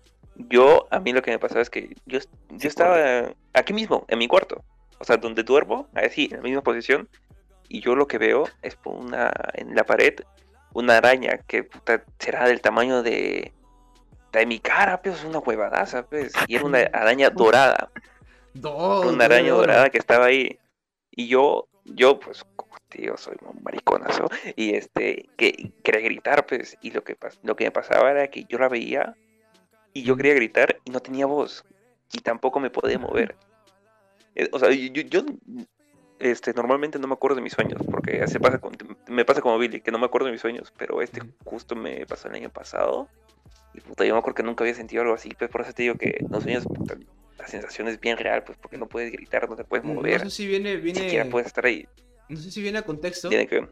yo, 0.49 0.87
a 0.89 0.99
mí 0.99 1.13
lo 1.13 1.21
que 1.21 1.31
me 1.31 1.39
pasaba 1.39 1.61
es 1.61 1.69
que 1.69 1.95
yo, 2.05 2.19
yo 2.49 2.67
estaba 2.67 3.33
aquí 3.53 3.73
mismo, 3.73 4.05
en 4.07 4.17
mi 4.17 4.27
cuarto. 4.27 4.63
O 4.99 5.03
sea, 5.03 5.17
donde 5.17 5.43
duermo, 5.43 5.87
así, 5.95 6.25
en 6.31 6.37
la 6.37 6.43
misma 6.43 6.61
posición. 6.61 7.09
Y 7.67 7.79
yo 7.81 7.95
lo 7.95 8.07
que 8.07 8.17
veo 8.17 8.43
es 8.61 8.77
una, 8.85 9.31
en 9.53 9.75
la 9.75 9.83
pared, 9.83 10.13
una 10.73 10.97
araña 10.97 11.39
que 11.47 11.63
puta, 11.63 12.03
será 12.19 12.47
del 12.47 12.61
tamaño 12.61 13.01
de, 13.03 13.53
de 14.39 14.45
mi 14.45 14.59
cara, 14.59 15.01
pues, 15.01 15.23
una 15.23 15.39
huevadaza, 15.39 16.03
pues. 16.05 16.33
Y 16.47 16.55
era 16.55 16.65
una 16.65 16.79
araña 16.93 17.29
dorada, 17.29 17.91
Do- 19.01 19.09
una 19.13 19.25
araña 19.25 19.51
do- 19.51 19.57
dorada 19.57 19.89
que 19.89 19.97
estaba 19.97 20.25
ahí. 20.25 20.57
Y 21.11 21.27
yo, 21.27 21.67
yo, 21.85 22.19
pues, 22.19 22.45
tío, 22.89 23.17
soy 23.17 23.35
un 23.41 23.61
mariconazo. 23.63 24.29
Y 24.55 24.75
este, 24.75 25.29
que 25.37 25.71
quería 25.83 26.01
gritar, 26.01 26.45
pues. 26.45 26.77
Y 26.81 26.91
lo 26.91 27.03
que, 27.03 27.17
lo 27.43 27.55
que 27.55 27.65
me 27.65 27.71
pasaba 27.71 28.11
era 28.11 28.27
que 28.29 28.45
yo 28.45 28.57
la 28.57 28.69
veía 28.69 29.15
y 29.93 30.03
yo 30.03 30.15
quería 30.15 30.33
gritar 30.33 30.77
y 30.85 30.91
no 30.91 30.99
tenía 31.01 31.25
voz. 31.25 31.65
Y 32.13 32.19
tampoco 32.19 32.59
me 32.59 32.69
podía 32.69 32.99
mover. 32.99 33.35
Eh, 34.35 34.49
O 34.53 34.59
sea, 34.59 34.69
yo, 34.71 35.01
yo, 35.01 35.21
este, 36.19 36.53
normalmente 36.53 36.99
no 36.99 37.07
me 37.07 37.13
acuerdo 37.13 37.35
de 37.37 37.41
mis 37.41 37.53
sueños, 37.53 37.81
porque 37.89 38.25
se 38.27 38.39
pasa 38.39 38.59
con- 38.59 38.77
me 39.07 39.25
pasa 39.25 39.41
como 39.41 39.57
Billy, 39.57 39.81
que 39.81 39.91
no 39.91 39.99
me 39.99 40.05
acuerdo 40.05 40.27
de 40.27 40.31
mis 40.33 40.41
sueños, 40.41 40.71
pero 40.77 41.01
este 41.01 41.21
justo 41.43 41.75
me 41.75 42.05
pasó 42.05 42.27
el 42.29 42.35
año 42.35 42.49
pasado. 42.49 43.09
Y 43.73 43.81
puta, 43.81 44.03
yo 44.05 44.13
me 44.13 44.19
acuerdo 44.19 44.35
que 44.35 44.43
nunca 44.43 44.63
había 44.63 44.73
sentido 44.75 45.01
algo 45.01 45.13
así, 45.15 45.29
pues 45.37 45.49
por 45.49 45.61
eso 45.61 45.73
te 45.73 45.83
digo 45.83 45.95
que 45.95 46.23
los 46.29 46.43
sueños, 46.43 46.65
puta, 46.65 46.95
la 47.37 47.47
sensación 47.47 47.87
es 47.87 47.99
bien 47.99 48.17
real, 48.17 48.43
pues 48.43 48.57
porque 48.57 48.77
no 48.77 48.87
puedes 48.87 49.11
gritar, 49.11 49.49
no 49.49 49.55
te 49.55 49.63
puedes 49.63 49.85
No 49.85 49.93
mover, 49.93 50.21
sé 50.21 50.29
si 50.29 50.47
viene, 50.47 50.75
ni 50.77 50.89
siquiera 50.89 51.09
viene, 51.23 51.29
puedes 51.31 51.47
estar 51.47 51.65
ahí. 51.65 51.87
no 52.29 52.37
sé 52.37 52.51
si 52.51 52.61
viene 52.61 52.79
a 52.79 52.81
contexto 52.83 53.29
Tiene 53.29 53.47
que... 53.47 53.65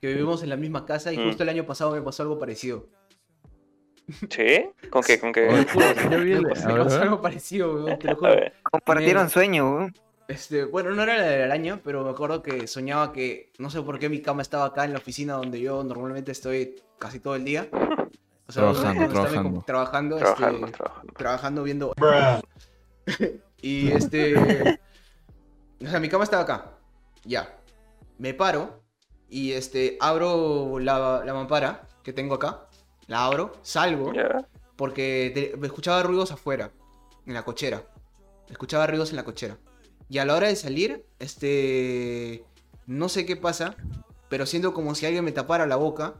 que 0.00 0.06
vivimos 0.06 0.42
en 0.42 0.48
la 0.50 0.56
misma 0.56 0.86
casa 0.86 1.12
y 1.12 1.18
Mm. 1.18 1.26
justo 1.26 1.42
el 1.42 1.48
año 1.48 1.66
pasado 1.66 1.90
me 1.92 2.00
pasó 2.02 2.22
algo 2.22 2.38
parecido. 2.38 2.88
¿Sí? 4.28 4.70
¿Con 4.90 5.02
qué? 5.02 5.20
¿Con 5.20 5.32
qué? 5.32 5.46
Vi 6.10 6.16
me 6.16 6.32
el- 6.32 6.44
pasó- 6.46 7.00
algo 7.02 7.20
parecido, 7.20 7.74
weón, 7.74 7.98
te 7.98 8.08
lo 8.08 8.16
juro. 8.16 8.34
Compartieron 8.70 9.24
Me- 9.24 9.30
sueño, 9.30 9.70
weón. 9.76 9.94
Este, 10.28 10.64
bueno, 10.64 10.90
no 10.92 11.02
era 11.02 11.16
la 11.16 11.24
del 11.24 11.42
araña, 11.42 11.80
pero 11.82 12.04
me 12.04 12.10
acuerdo 12.10 12.40
que 12.42 12.66
soñaba 12.68 13.12
que, 13.12 13.52
no 13.58 13.68
sé 13.68 13.82
por 13.82 13.98
qué 13.98 14.08
mi 14.08 14.20
cama 14.22 14.42
estaba 14.42 14.64
acá 14.66 14.84
en 14.84 14.92
la 14.92 14.98
oficina 14.98 15.34
donde 15.34 15.60
yo 15.60 15.82
normalmente 15.82 16.30
estoy 16.30 16.76
casi 16.98 17.18
todo 17.20 17.34
el 17.34 17.44
día. 17.44 17.68
O 18.50 18.74
sea, 18.74 18.92
Trabajando, 18.92 19.08
trabajando. 19.08 19.62
trabajando, 19.66 20.16
trabajando, 20.16 20.66
este, 20.66 20.76
trabajando. 20.76 21.12
trabajando 21.14 21.62
viendo. 21.62 21.94
y 23.62 23.90
este. 23.92 24.78
O 25.82 25.86
sea, 25.88 26.00
mi 26.00 26.08
cama 26.08 26.24
estaba 26.24 26.42
acá. 26.42 26.72
Ya. 27.24 27.56
Me 28.18 28.34
paro 28.34 28.82
y 29.28 29.52
este 29.52 29.96
abro 30.00 30.78
la, 30.78 31.22
la 31.24 31.32
mampara 31.34 31.86
que 32.02 32.12
tengo 32.12 32.34
acá. 32.34 32.66
La 33.06 33.24
abro, 33.24 33.52
salgo. 33.62 34.12
Ya. 34.12 34.46
Porque 34.76 35.30
te- 35.34 35.56
me 35.56 35.66
escuchaba 35.66 36.02
ruidos 36.02 36.32
afuera, 36.32 36.70
en 37.26 37.34
la 37.34 37.44
cochera. 37.44 37.82
Escuchaba 38.48 38.86
ruidos 38.86 39.10
en 39.10 39.16
la 39.16 39.24
cochera. 39.24 39.56
Y 40.08 40.18
a 40.18 40.24
la 40.24 40.34
hora 40.34 40.48
de 40.48 40.56
salir, 40.56 41.04
este. 41.18 42.44
No 42.86 43.08
sé 43.08 43.24
qué 43.24 43.36
pasa, 43.36 43.76
pero 44.28 44.44
siento 44.46 44.74
como 44.74 44.94
si 44.94 45.06
alguien 45.06 45.24
me 45.24 45.32
tapara 45.32 45.66
la 45.66 45.76
boca. 45.76 46.14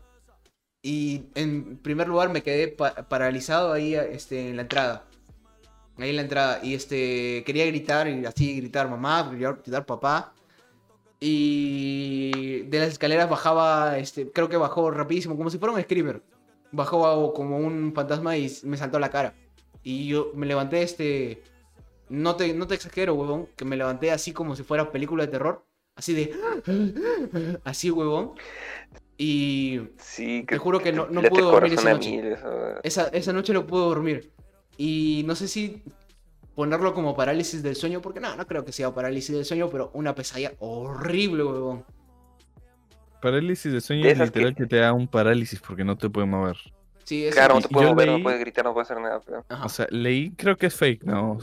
Y 0.83 1.25
en 1.35 1.77
primer 1.77 2.09
lugar 2.09 2.31
me 2.31 2.43
quedé 2.43 2.69
pa- 2.69 2.95
paralizado 3.09 3.73
ahí 3.73 3.95
este, 3.95 4.49
en 4.49 4.57
la 4.57 4.63
entrada. 4.63 5.05
Ahí 5.99 6.11
en 6.11 6.17
la 6.17 6.23
entrada. 6.23 6.61
Y 6.63 6.75
este. 6.75 7.43
Quería 7.45 7.67
gritar 7.67 8.09
y 8.09 8.25
así 8.25 8.57
gritar 8.57 8.89
mamá, 8.89 9.31
gritar 9.31 9.85
papá. 9.85 10.33
Y 11.23 12.63
de 12.63 12.79
las 12.79 12.89
escaleras 12.89 13.29
bajaba, 13.29 13.99
este, 13.99 14.31
creo 14.33 14.49
que 14.49 14.57
bajó 14.57 14.91
rapidísimo, 14.91 15.37
como 15.37 15.51
si 15.51 15.59
fuera 15.59 15.75
un 15.75 15.83
screamer. 15.83 16.23
Bajó 16.73 17.35
como 17.35 17.59
un 17.59 17.93
fantasma 17.95 18.37
y 18.39 18.51
me 18.63 18.77
saltó 18.79 18.97
a 18.97 19.01
la 19.01 19.11
cara. 19.11 19.35
Y 19.83 20.09
yo 20.09 20.33
me 20.35 20.47
levanté, 20.47 20.83
este. 20.83 21.43
No 22.09 22.37
te, 22.37 22.53
no 22.55 22.67
te 22.67 22.75
exagero, 22.75 23.15
huevón. 23.15 23.49
Que 23.57 23.65
me 23.67 23.77
levanté 23.77 24.11
así 24.11 24.33
como 24.33 24.57
si 24.57 24.63
fuera 24.63 24.91
película 24.91 25.27
de 25.27 25.33
terror. 25.33 25.65
Así 25.95 26.15
de. 26.15 27.61
Así, 27.65 27.91
huevón. 27.91 28.33
Y 29.23 29.81
Sí, 29.99 30.45
Te 30.49 30.57
juro 30.57 30.81
que 30.81 30.93
no- 30.93 31.07
no 31.11 31.21
pude 31.21 31.43
dormir 31.43 31.75
esa 31.75 31.93
noche. 31.93 32.11
mil, 32.11 32.25
eso- 32.33 32.83
esa, 32.83 33.09
esa 33.09 33.33
noche 33.35 33.53
no 33.53 33.67
pude 33.67 33.83
dormir. 33.83 34.33
Y 34.79 35.25
no 35.27 35.35
sé 35.35 35.47
si 35.47 35.83
ponerlo 36.55 36.95
como 36.95 37.15
parálisis 37.15 37.63
del 37.63 37.77
sueño, 37.77 38.01
porque 38.01 38.19
no, 38.19 38.35
no 38.35 38.47
creo 38.47 38.65
que 38.65 38.73
sea 38.73 38.95
parálisis 38.95 39.37
del 39.37 39.45
sueño, 39.45 39.69
pero 39.69 39.91
una 39.93 40.15
pesadilla 40.15 40.53
horrible, 40.61 41.45
huevón. 41.45 41.85
Parálisis 43.21 43.71
de 43.75 43.81
sueño 43.83 44.05
De 44.05 44.13
es 44.13 44.19
literal 44.19 44.55
que- 44.55 44.63
que... 44.63 44.69
te 44.69 44.77
da 44.77 44.95
un 44.95 45.07
parálisis 45.07 45.61
porque 45.61 45.85
no 45.85 45.99
te 45.99 46.09
puedes 46.09 46.29
mover. 46.31 46.57
Sí, 47.05 47.27
es 47.27 47.35
Claro, 47.35 47.57
no 47.57 47.61
te 47.61 47.75
yo 47.75 47.81
mover, 47.91 48.09
leí- 48.09 48.17
no 48.19 48.23
puedes 48.23 48.41
gritar, 48.41 48.65
no 48.65 48.73
puedes 48.73 48.91
hacer 48.91 49.03
nada. 49.03 49.21
pero-. 49.21 49.45
O 49.65 49.69
sea, 49.69 49.87
leí, 49.91 50.31
creo 50.31 50.57
que 50.57 50.67
es 50.67 50.75
fake, 50.75 51.05
¿no? 51.05 51.37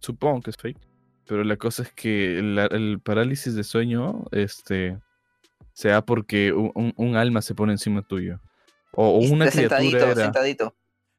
Supongo 0.00 0.42
que 0.42 0.50
es 0.50 0.56
fake. 0.58 0.78
Pero 1.26 1.42
la 1.44 1.56
cosa 1.56 1.82
es 1.82 1.92
que 1.92 2.40
la- 2.42 2.66
el 2.66 3.00
parálisis 3.02 3.54
de 3.54 3.64
sueño, 3.64 4.24
este, 4.32 4.98
se 5.76 5.88
da 5.90 6.00
porque 6.00 6.54
un, 6.54 6.72
un- 6.74 6.94
un 6.96 7.16
alma 7.16 7.42
se 7.42 7.54
pone 7.54 7.72
encima 7.72 8.00
tuyo. 8.00 8.40
O, 8.92 9.08
o 9.08 9.18
una 9.18 9.44
está 9.44 9.58
criatura 9.58 9.80
sentadito, 9.82 10.06
era... 10.06 10.14
sentadito. 10.22 10.74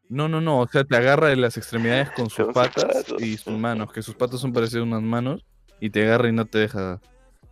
No, 0.10 0.28
no, 0.28 0.42
no, 0.42 0.62
o 0.62 0.68
sea, 0.68 0.84
te 0.84 0.96
agarra 0.96 1.28
de 1.28 1.36
las 1.36 1.58
extremidades 1.58 2.10
con 2.10 2.30
sus 2.32 2.48
patas 2.48 3.06
y 3.20 3.38
sus 3.38 3.54
manos, 3.56 3.92
que 3.94 4.02
sus 4.02 4.16
patas 4.16 4.40
son 4.40 4.52
parecidas 4.54 4.82
a 4.82 4.88
unas 4.88 5.04
manos, 5.04 5.46
y 5.80 5.92
te 5.92 6.02
agarra 6.04 6.30
y 6.30 6.32
no 6.32 6.46
te 6.46 6.58
deja. 6.58 7.00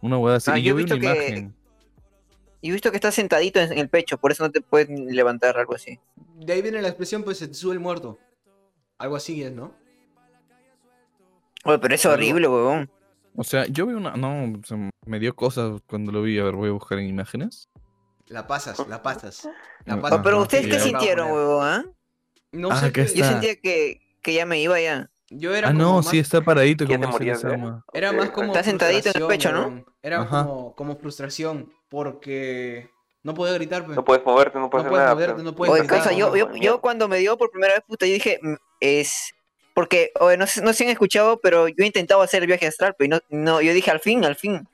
Una 0.01 0.17
hueá 0.17 0.37
así. 0.37 0.49
Ah, 0.51 0.57
y 0.57 0.63
yo 0.63 0.69
yo 0.69 0.79
he 0.79 0.83
vi 0.83 0.83
una 0.91 0.95
visto 0.95 0.99
que- 0.99 1.27
imagen. 1.27 1.55
Y 2.61 2.69
he 2.69 2.71
visto 2.71 2.89
que 2.89 2.97
está 2.97 3.11
sentadito 3.11 3.59
en 3.59 3.77
el 3.77 3.87
pecho, 3.89 4.17
por 4.17 4.31
eso 4.31 4.43
no 4.43 4.51
te 4.51 4.61
puedes 4.61 4.89
levantar, 4.89 5.59
algo 5.59 5.75
así. 5.75 5.99
De 6.39 6.53
ahí 6.53 6.63
viene 6.63 6.81
la 6.81 6.87
expresión, 6.87 7.23
pues 7.23 7.37
se 7.37 7.47
te 7.47 7.53
sube 7.53 7.73
el 7.73 7.79
muerto. 7.79 8.17
Algo 8.97 9.15
así 9.15 9.43
es, 9.43 9.51
¿no? 9.51 9.75
Oye, 11.65 11.77
pero 11.77 11.93
es 11.93 12.05
horrible, 12.07 12.47
huevón. 12.47 12.89
O 13.35 13.43
sea, 13.43 13.65
yo 13.67 13.85
vi 13.85 13.93
una. 13.93 14.11
No, 14.15 14.53
me 15.05 15.19
dio 15.19 15.35
cosas 15.35 15.81
cuando 15.87 16.11
lo 16.11 16.21
vi. 16.21 16.39
A 16.39 16.43
ver, 16.43 16.55
voy 16.55 16.69
a 16.69 16.73
buscar 16.73 16.99
en 16.99 17.07
imágenes. 17.07 17.69
La 18.27 18.47
pasas, 18.47 18.87
la 18.87 19.01
pasas. 19.03 19.47
La 19.85 19.95
Ah, 19.95 20.01
pasas. 20.01 20.21
Pero 20.23 20.41
ustedes 20.41 20.67
qué 20.67 20.79
sintieron, 20.79 21.31
huevón, 21.31 21.67
ah? 21.67 21.83
No 22.51 22.71
Ah, 22.71 22.77
sé 22.79 22.91
que 22.91 23.05
qué- 23.05 23.13
Yo 23.13 23.25
sentía 23.25 23.55
que, 23.57 24.01
que 24.21 24.33
ya 24.33 24.45
me 24.45 24.59
iba 24.61 24.79
ya. 24.79 25.09
Yo 25.29 25.53
era 25.55 25.67
Ah, 25.69 25.71
como 25.71 25.83
no, 25.83 25.95
más- 25.97 26.07
sí, 26.07 26.19
está 26.19 26.41
paradito. 26.41 26.85
Como 26.85 27.03
se 27.03 27.07
morías, 27.07 27.43
¿eh? 27.43 27.47
desarma. 27.47 27.83
Era 27.93 28.11
más 28.13 28.29
como. 28.31 28.47
Está 28.47 28.63
sentadito 28.63 29.09
en 29.13 29.21
el 29.21 29.27
pecho, 29.27 29.51
¿no? 29.51 29.83
Era 30.01 30.25
como, 30.27 30.73
como 30.75 30.95
frustración. 30.97 31.71
Porque 31.89 32.89
no 33.23 33.33
podía 33.33 33.53
gritar, 33.53 33.85
pues. 33.85 33.95
No 33.95 34.03
puedes 34.05 34.25
moverte, 34.25 34.57
no 34.59 34.69
puedes 34.69 34.83
No 34.85 34.89
hacer 34.89 34.91
puedes 34.91 35.03
nada. 35.03 35.13
moverte, 35.15 35.33
pero- 35.33 35.43
no 35.43 35.55
puedes 35.55 35.71
Oye, 35.73 35.81
gritar, 35.81 35.97
cosa, 35.99 36.11
yo, 36.13 36.35
yo, 36.35 36.55
yo 36.55 36.81
cuando 36.81 37.07
me 37.07 37.17
dio 37.17 37.37
por 37.37 37.51
primera 37.51 37.73
vez, 37.73 37.83
puta, 37.87 38.05
yo 38.05 38.13
dije, 38.13 38.39
mm, 38.41 38.55
es... 38.79 39.31
Porque, 39.75 40.11
oye, 40.19 40.37
no 40.37 40.47
sé, 40.47 40.61
no 40.61 40.69
sé 40.69 40.77
si 40.79 40.83
han 40.85 40.89
escuchado, 40.89 41.39
pero 41.41 41.67
yo 41.67 41.75
he 41.79 41.85
intentado 41.85 42.21
hacer 42.23 42.41
el 42.41 42.47
viaje 42.47 42.65
astral, 42.65 42.95
pero 42.97 43.17
no, 43.29 43.37
no, 43.37 43.61
yo 43.61 43.73
dije, 43.73 43.91
al 43.91 43.99
fin, 43.99 44.23
al 44.25 44.35
fin. 44.35 44.67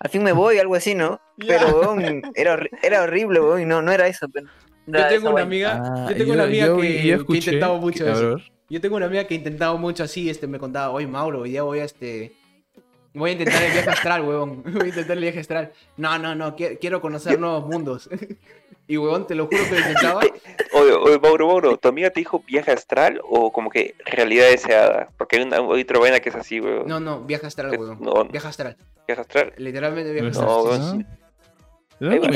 Al 0.00 0.10
fin 0.10 0.22
me 0.22 0.32
voy, 0.32 0.58
algo 0.58 0.74
así, 0.74 0.94
¿no? 0.94 1.20
Ya. 1.36 1.58
Pero, 1.58 1.80
weón, 1.80 2.22
era, 2.34 2.58
era 2.82 3.02
horrible, 3.02 3.40
weón, 3.40 3.60
y 3.60 3.64
no, 3.66 3.82
no 3.82 3.92
era 3.92 4.06
eso. 4.08 4.26
Pero, 4.28 4.46
Yo 4.86 4.92
Nada 4.92 5.08
de 5.10 5.16
tengo 5.18 5.30
una 5.30 5.42
amiga, 5.42 5.82
Ah, 5.84 6.06
yo 6.10 6.16
tengo 6.16 6.32
una 6.32 6.44
amiga 6.44 6.66
yo- 6.66 6.76
que, 6.80 7.02
yo 7.06 7.16
escuché 7.16 7.38
intentado 7.50 7.74
que- 7.74 7.80
mucho 7.80 8.08
eso. 8.10 8.36
Yo 8.70 8.80
tengo 8.80 8.96
una 8.96 9.06
amiga 9.06 9.24
que 9.26 9.34
ha 9.34 9.36
intentado 9.36 9.76
mucho 9.76 10.02
así, 10.04 10.30
este, 10.30 10.46
me 10.46 10.58
contaba, 10.58 10.90
oye 10.90 11.06
Mauro, 11.06 11.40
hoy 11.40 11.50
día 11.50 11.62
voy 11.62 11.80
a 11.80 11.84
este. 11.84 12.32
Voy 13.14 13.30
a 13.30 13.32
intentar 13.32 13.62
el 13.62 13.72
viaje 13.72 13.90
astral, 13.90 14.22
huevón. 14.22 14.62
Voy 14.66 14.82
a 14.84 14.88
intentar 14.88 15.16
el 15.16 15.22
viaje 15.22 15.40
astral. 15.40 15.72
No, 15.96 16.18
no, 16.18 16.34
no, 16.34 16.54
qui- 16.56 16.78
quiero 16.80 17.00
conocer 17.00 17.38
nuevos 17.40 17.66
mundos. 17.66 18.08
y 18.86 18.96
huevón, 18.96 19.26
te 19.26 19.34
lo 19.34 19.46
juro 19.46 19.62
que 19.64 19.70
lo 19.70 19.78
intentaba. 19.78 20.20
Oye, 20.74 20.92
oye, 20.92 21.18
Mauro, 21.18 21.46
Mauro, 21.48 21.76
¿tu 21.78 21.88
amiga 21.88 22.10
te 22.10 22.20
dijo 22.20 22.42
viaje 22.46 22.70
astral 22.70 23.20
o 23.24 23.50
como 23.52 23.70
que 23.70 23.94
realidad 24.04 24.46
deseada? 24.50 25.08
Porque 25.16 25.36
hay, 25.36 25.42
una, 25.42 25.56
hay 25.56 25.82
otra 25.82 25.98
vaina 25.98 26.20
que 26.20 26.28
es 26.28 26.34
así, 26.34 26.60
weón. 26.60 26.86
No, 26.86 27.00
no, 27.00 27.20
viaje 27.22 27.46
astral, 27.46 27.70
huevón. 27.70 27.98
no. 28.00 28.24
Viaje 28.26 28.46
astral. 28.48 28.76
Viaje 29.06 29.20
astral. 29.22 29.52
Literalmente 29.56 30.12
viaje 30.12 30.30
No, 30.38 30.68
astral. 30.68 30.98
No, 30.98 31.04
weón. 32.00 32.32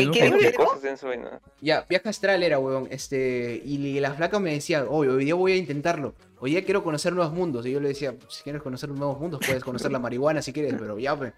Ya, 1.60 1.86
viaje 1.88 2.08
astral 2.08 2.42
era, 2.42 2.58
huevón. 2.58 2.88
Este, 2.90 3.62
y 3.64 4.00
la 4.00 4.12
flaca 4.14 4.38
me 4.38 4.52
decía, 4.52 4.84
oye, 4.88 5.10
hoy 5.10 5.24
día 5.24 5.34
voy 5.34 5.52
a 5.52 5.56
intentarlo. 5.56 6.14
Hoy 6.40 6.50
día 6.52 6.64
quiero 6.64 6.82
conocer 6.82 7.12
nuevos 7.12 7.32
mundos. 7.32 7.64
Y 7.66 7.70
yo 7.72 7.80
le 7.80 7.88
decía, 7.88 8.14
si 8.28 8.42
quieres 8.42 8.62
conocer 8.62 8.88
nuevos 8.90 9.20
mundos, 9.20 9.40
puedes 9.46 9.62
conocer 9.62 9.92
la 9.92 9.98
marihuana 9.98 10.42
si 10.42 10.52
quieres, 10.52 10.74
pero 10.78 10.98
ya, 10.98 11.16
pues. 11.16 11.32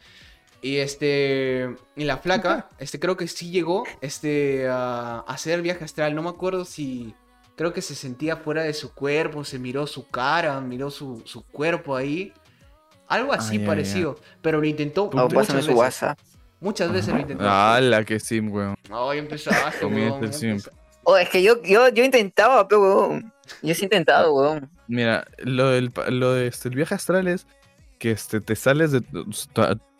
Y 0.62 0.76
este. 0.78 1.74
Y 1.94 2.04
la 2.04 2.16
flaca, 2.16 2.70
este 2.78 2.98
creo 2.98 3.16
que 3.18 3.28
sí 3.28 3.50
llegó 3.50 3.84
este, 4.00 4.66
a, 4.68 5.16
a 5.18 5.20
hacer 5.26 5.60
viaje 5.60 5.84
astral. 5.84 6.14
No 6.14 6.22
me 6.22 6.30
acuerdo 6.30 6.64
si. 6.64 7.14
Creo 7.56 7.72
que 7.72 7.82
se 7.82 7.94
sentía 7.94 8.36
fuera 8.38 8.62
de 8.62 8.72
su 8.72 8.94
cuerpo, 8.94 9.44
se 9.44 9.58
miró 9.58 9.86
su 9.86 10.08
cara, 10.08 10.60
miró 10.60 10.90
su, 10.90 11.22
su 11.26 11.44
cuerpo 11.44 11.94
ahí. 11.94 12.32
Algo 13.06 13.32
así 13.34 13.60
Ah, 13.62 13.66
parecido. 13.66 14.16
Pero 14.40 14.58
lo 14.60 14.66
intentó 14.66 15.04
O 15.04 15.10
muchas 15.12 15.32
pásame 15.34 15.58
veces. 15.58 15.72
su 15.72 15.78
WhatsApp. 15.78 16.18
Muchas 16.60 16.92
veces 16.92 17.12
lo 17.12 17.20
intentó. 17.20 17.44
Ah, 17.46 17.78
la 17.82 18.04
que 18.04 18.18
sim, 18.20 18.50
weón. 18.50 18.76
No, 18.88 19.12
ya 19.12 19.20
empezaste, 19.20 19.80
Comienza 19.80 20.12
weón, 20.14 20.24
el 20.24 20.30
empezaste. 20.34 20.70
Oh, 21.04 21.16
es 21.18 21.28
que 21.28 21.42
yo, 21.42 21.62
yo, 21.62 21.88
yo 21.90 22.04
intentaba, 22.04 22.66
pero 22.66 22.80
weón. 22.82 23.32
Yo 23.62 23.74
sí 23.74 23.82
he 23.82 23.84
intentado, 23.84 24.34
weón. 24.34 24.70
Mira, 24.88 25.26
lo 25.38 25.68
del 25.70 25.90
pa- 25.90 26.08
lo 26.10 26.32
de 26.32 26.46
este, 26.46 26.68
el 26.70 26.76
viaje 26.76 26.94
astral 26.94 27.28
es 27.28 27.46
que 27.98 28.10
este, 28.12 28.40
te 28.40 28.56
sales 28.56 28.92
de 28.92 29.00
tu, 29.02 29.24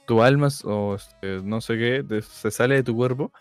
tu- 0.07 0.22
alma 0.22 0.48
o 0.64 0.94
este, 0.94 1.40
no 1.42 1.61
sé 1.61 1.76
qué, 1.78 2.05
te- 2.07 2.22
se 2.22 2.50
sale 2.50 2.76
de 2.76 2.82
tu 2.82 2.94
cuerpo 2.96 3.32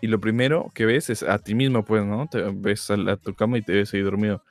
y 0.00 0.06
lo 0.08 0.20
primero 0.20 0.70
que 0.74 0.86
ves 0.86 1.10
es 1.10 1.22
a 1.22 1.38
ti 1.38 1.54
mismo, 1.54 1.84
pues, 1.84 2.04
¿no? 2.04 2.26
Te 2.28 2.42
ves 2.52 2.90
a, 2.90 3.16
tu 3.16 3.34
cama 3.34 3.58
y 3.58 3.62
te 3.62 3.72
ves 3.72 3.94
ahí 3.94 4.00
dormido. 4.00 4.42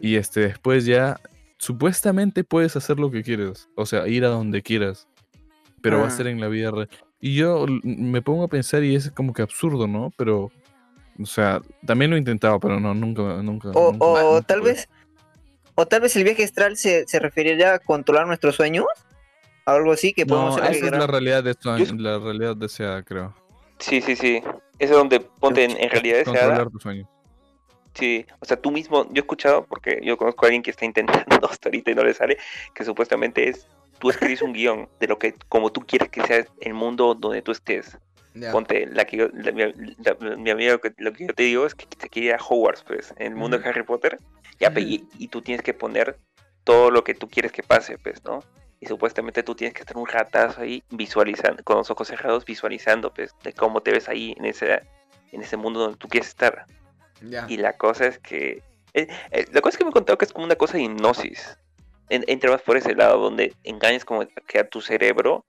Y 0.00 0.16
este, 0.16 0.40
después 0.40 0.86
ya, 0.86 1.20
supuestamente 1.58 2.42
puedes 2.44 2.74
hacer 2.76 2.98
lo 2.98 3.10
que 3.10 3.22
quieres, 3.22 3.68
o 3.76 3.84
sea, 3.84 4.08
ir 4.08 4.24
a 4.24 4.28
donde 4.28 4.62
quieras, 4.62 5.06
pero 5.82 5.98
va 5.98 6.04
a 6.04 6.08
Ah. 6.08 6.10
ser 6.10 6.26
en 6.28 6.40
la 6.40 6.48
vida 6.48 6.70
real. 6.70 6.88
Y 7.20 7.34
yo 7.34 7.66
me 7.82 8.22
pongo 8.22 8.44
a 8.44 8.48
pensar 8.48 8.84
y 8.84 8.94
es 8.94 9.10
como 9.10 9.32
que 9.32 9.42
absurdo, 9.42 9.86
¿no? 9.88 10.12
Pero, 10.16 10.50
o 11.20 11.26
sea, 11.26 11.60
también 11.84 12.10
lo 12.10 12.16
he 12.16 12.20
intentado, 12.20 12.60
pero 12.60 12.78
no, 12.78 12.94
nunca, 12.94 13.22
nunca. 13.42 13.70
O, 13.70 13.92
nunca- 13.92 14.04
o 14.04 14.32
nunca 14.34 14.46
tal 14.46 14.60
pude. 14.60 14.70
vez. 14.72 14.88
O 15.74 15.86
tal 15.86 16.00
vez 16.00 16.14
el 16.16 16.24
viaje 16.24 16.44
astral 16.44 16.76
se, 16.76 17.06
se 17.06 17.18
referiría 17.20 17.74
a 17.74 17.78
controlar 17.78 18.26
nuestros 18.26 18.56
sueños. 18.56 18.86
Algo 19.64 19.92
así, 19.92 20.12
que 20.12 20.24
podemos 20.26 20.56
No, 20.56 20.64
esa 20.64 20.86
es 20.86 20.92
la 20.92 21.06
realidad 21.06 21.44
de 21.44 21.50
esto, 21.50 21.76
Yo- 21.76 21.94
la 21.96 22.18
realidad 22.18 22.56
deseada, 22.56 23.02
creo. 23.02 23.34
Sí, 23.78 24.00
sí, 24.00 24.16
sí. 24.16 24.42
Eso 24.78 24.92
es 24.94 24.98
donde 24.98 25.20
ponte 25.20 25.64
en, 25.64 25.72
en 25.72 25.90
realidad 25.90 26.18
deseada. 26.18 26.40
Controlar 26.46 26.70
tu 26.70 26.78
sueño. 26.80 27.08
Sí, 27.94 28.24
o 28.40 28.44
sea, 28.44 28.56
tú 28.56 28.70
mismo, 28.70 29.04
yo 29.06 29.10
he 29.16 29.18
escuchado, 29.20 29.64
porque 29.66 30.00
yo 30.04 30.16
conozco 30.16 30.44
a 30.44 30.48
alguien 30.48 30.62
que 30.62 30.70
está 30.70 30.84
intentando 30.84 31.48
hasta 31.50 31.68
ahorita 31.68 31.90
y 31.90 31.94
no 31.94 32.04
le 32.04 32.14
sale, 32.14 32.38
que 32.74 32.84
supuestamente 32.84 33.48
es, 33.48 33.66
tú 33.98 34.10
escribes 34.10 34.42
un 34.42 34.52
guion 34.52 34.88
de 35.00 35.06
lo 35.08 35.18
que, 35.18 35.34
como 35.48 35.70
tú 35.70 35.80
quieres 35.82 36.08
que 36.08 36.22
sea 36.26 36.44
el 36.60 36.74
mundo 36.74 37.14
donde 37.14 37.42
tú 37.42 37.52
estés. 37.52 37.98
Ya. 38.34 38.52
Ponte, 38.52 38.86
la 38.86 39.04
que 39.04 39.16
yo, 39.16 39.28
la- 39.32 39.52
mi, 39.52 39.62
la- 39.98 40.36
mi 40.36 40.50
amiga, 40.50 40.78
lo 40.98 41.12
que, 41.12 41.26
yo 41.26 41.34
te 41.34 41.42
digo 41.42 41.66
es 41.66 41.74
que 41.74 41.86
se 41.98 42.08
quiere 42.08 42.34
a 42.34 42.38
Hogwarts, 42.38 42.84
pues, 42.84 43.12
en 43.16 43.28
el 43.32 43.34
mundo 43.34 43.56
Ujú. 43.56 43.64
de 43.64 43.70
Harry 43.70 43.82
Potter, 43.82 44.18
ya, 44.60 44.72
y, 44.76 45.08
y 45.18 45.28
tú 45.28 45.42
tienes 45.42 45.62
que 45.64 45.74
poner 45.74 46.16
todo 46.64 46.90
lo 46.90 47.02
que 47.02 47.14
tú 47.14 47.28
quieres 47.28 47.50
que 47.50 47.62
pase, 47.62 47.98
pues, 47.98 48.22
¿no? 48.24 48.44
Y 48.80 48.86
supuestamente 48.86 49.42
tú 49.42 49.56
tienes 49.56 49.74
que 49.74 49.80
estar 49.80 49.96
un 49.96 50.06
ratazo 50.06 50.60
ahí 50.60 50.84
visualizando, 50.90 51.64
con 51.64 51.78
los 51.78 51.90
ojos 51.90 52.06
cerrados, 52.06 52.44
visualizando, 52.44 53.12
pues, 53.12 53.34
de 53.42 53.52
cómo 53.52 53.80
te 53.80 53.90
ves 53.90 54.08
ahí 54.08 54.34
en 54.38 54.44
ese, 54.44 54.82
en 55.32 55.42
ese 55.42 55.56
mundo 55.56 55.80
donde 55.80 55.96
tú 55.96 56.06
quieres 56.06 56.28
estar. 56.28 56.64
Ya. 57.22 57.46
Y 57.48 57.56
la 57.56 57.72
cosa 57.76 58.06
es 58.06 58.18
que. 58.20 58.62
eh, 58.94 59.08
eh, 59.32 59.46
la 59.50 59.60
cosa 59.62 59.74
es 59.74 59.78
que 59.78 59.84
me 59.84 59.90
he 59.90 59.92
contado 59.92 60.16
que 60.18 60.26
es 60.26 60.32
como 60.32 60.44
una 60.44 60.54
cosa 60.54 60.76
de 60.76 60.84
hipnosis. 60.84 61.58
En- 62.10 62.24
entra 62.26 62.50
más 62.50 62.62
por 62.62 62.76
ese 62.76 62.94
lado, 62.94 63.18
donde 63.18 63.52
engañas 63.64 64.04
como 64.04 64.26
que 64.46 64.58
a 64.58 64.68
tu 64.68 64.80
cerebro 64.80 65.44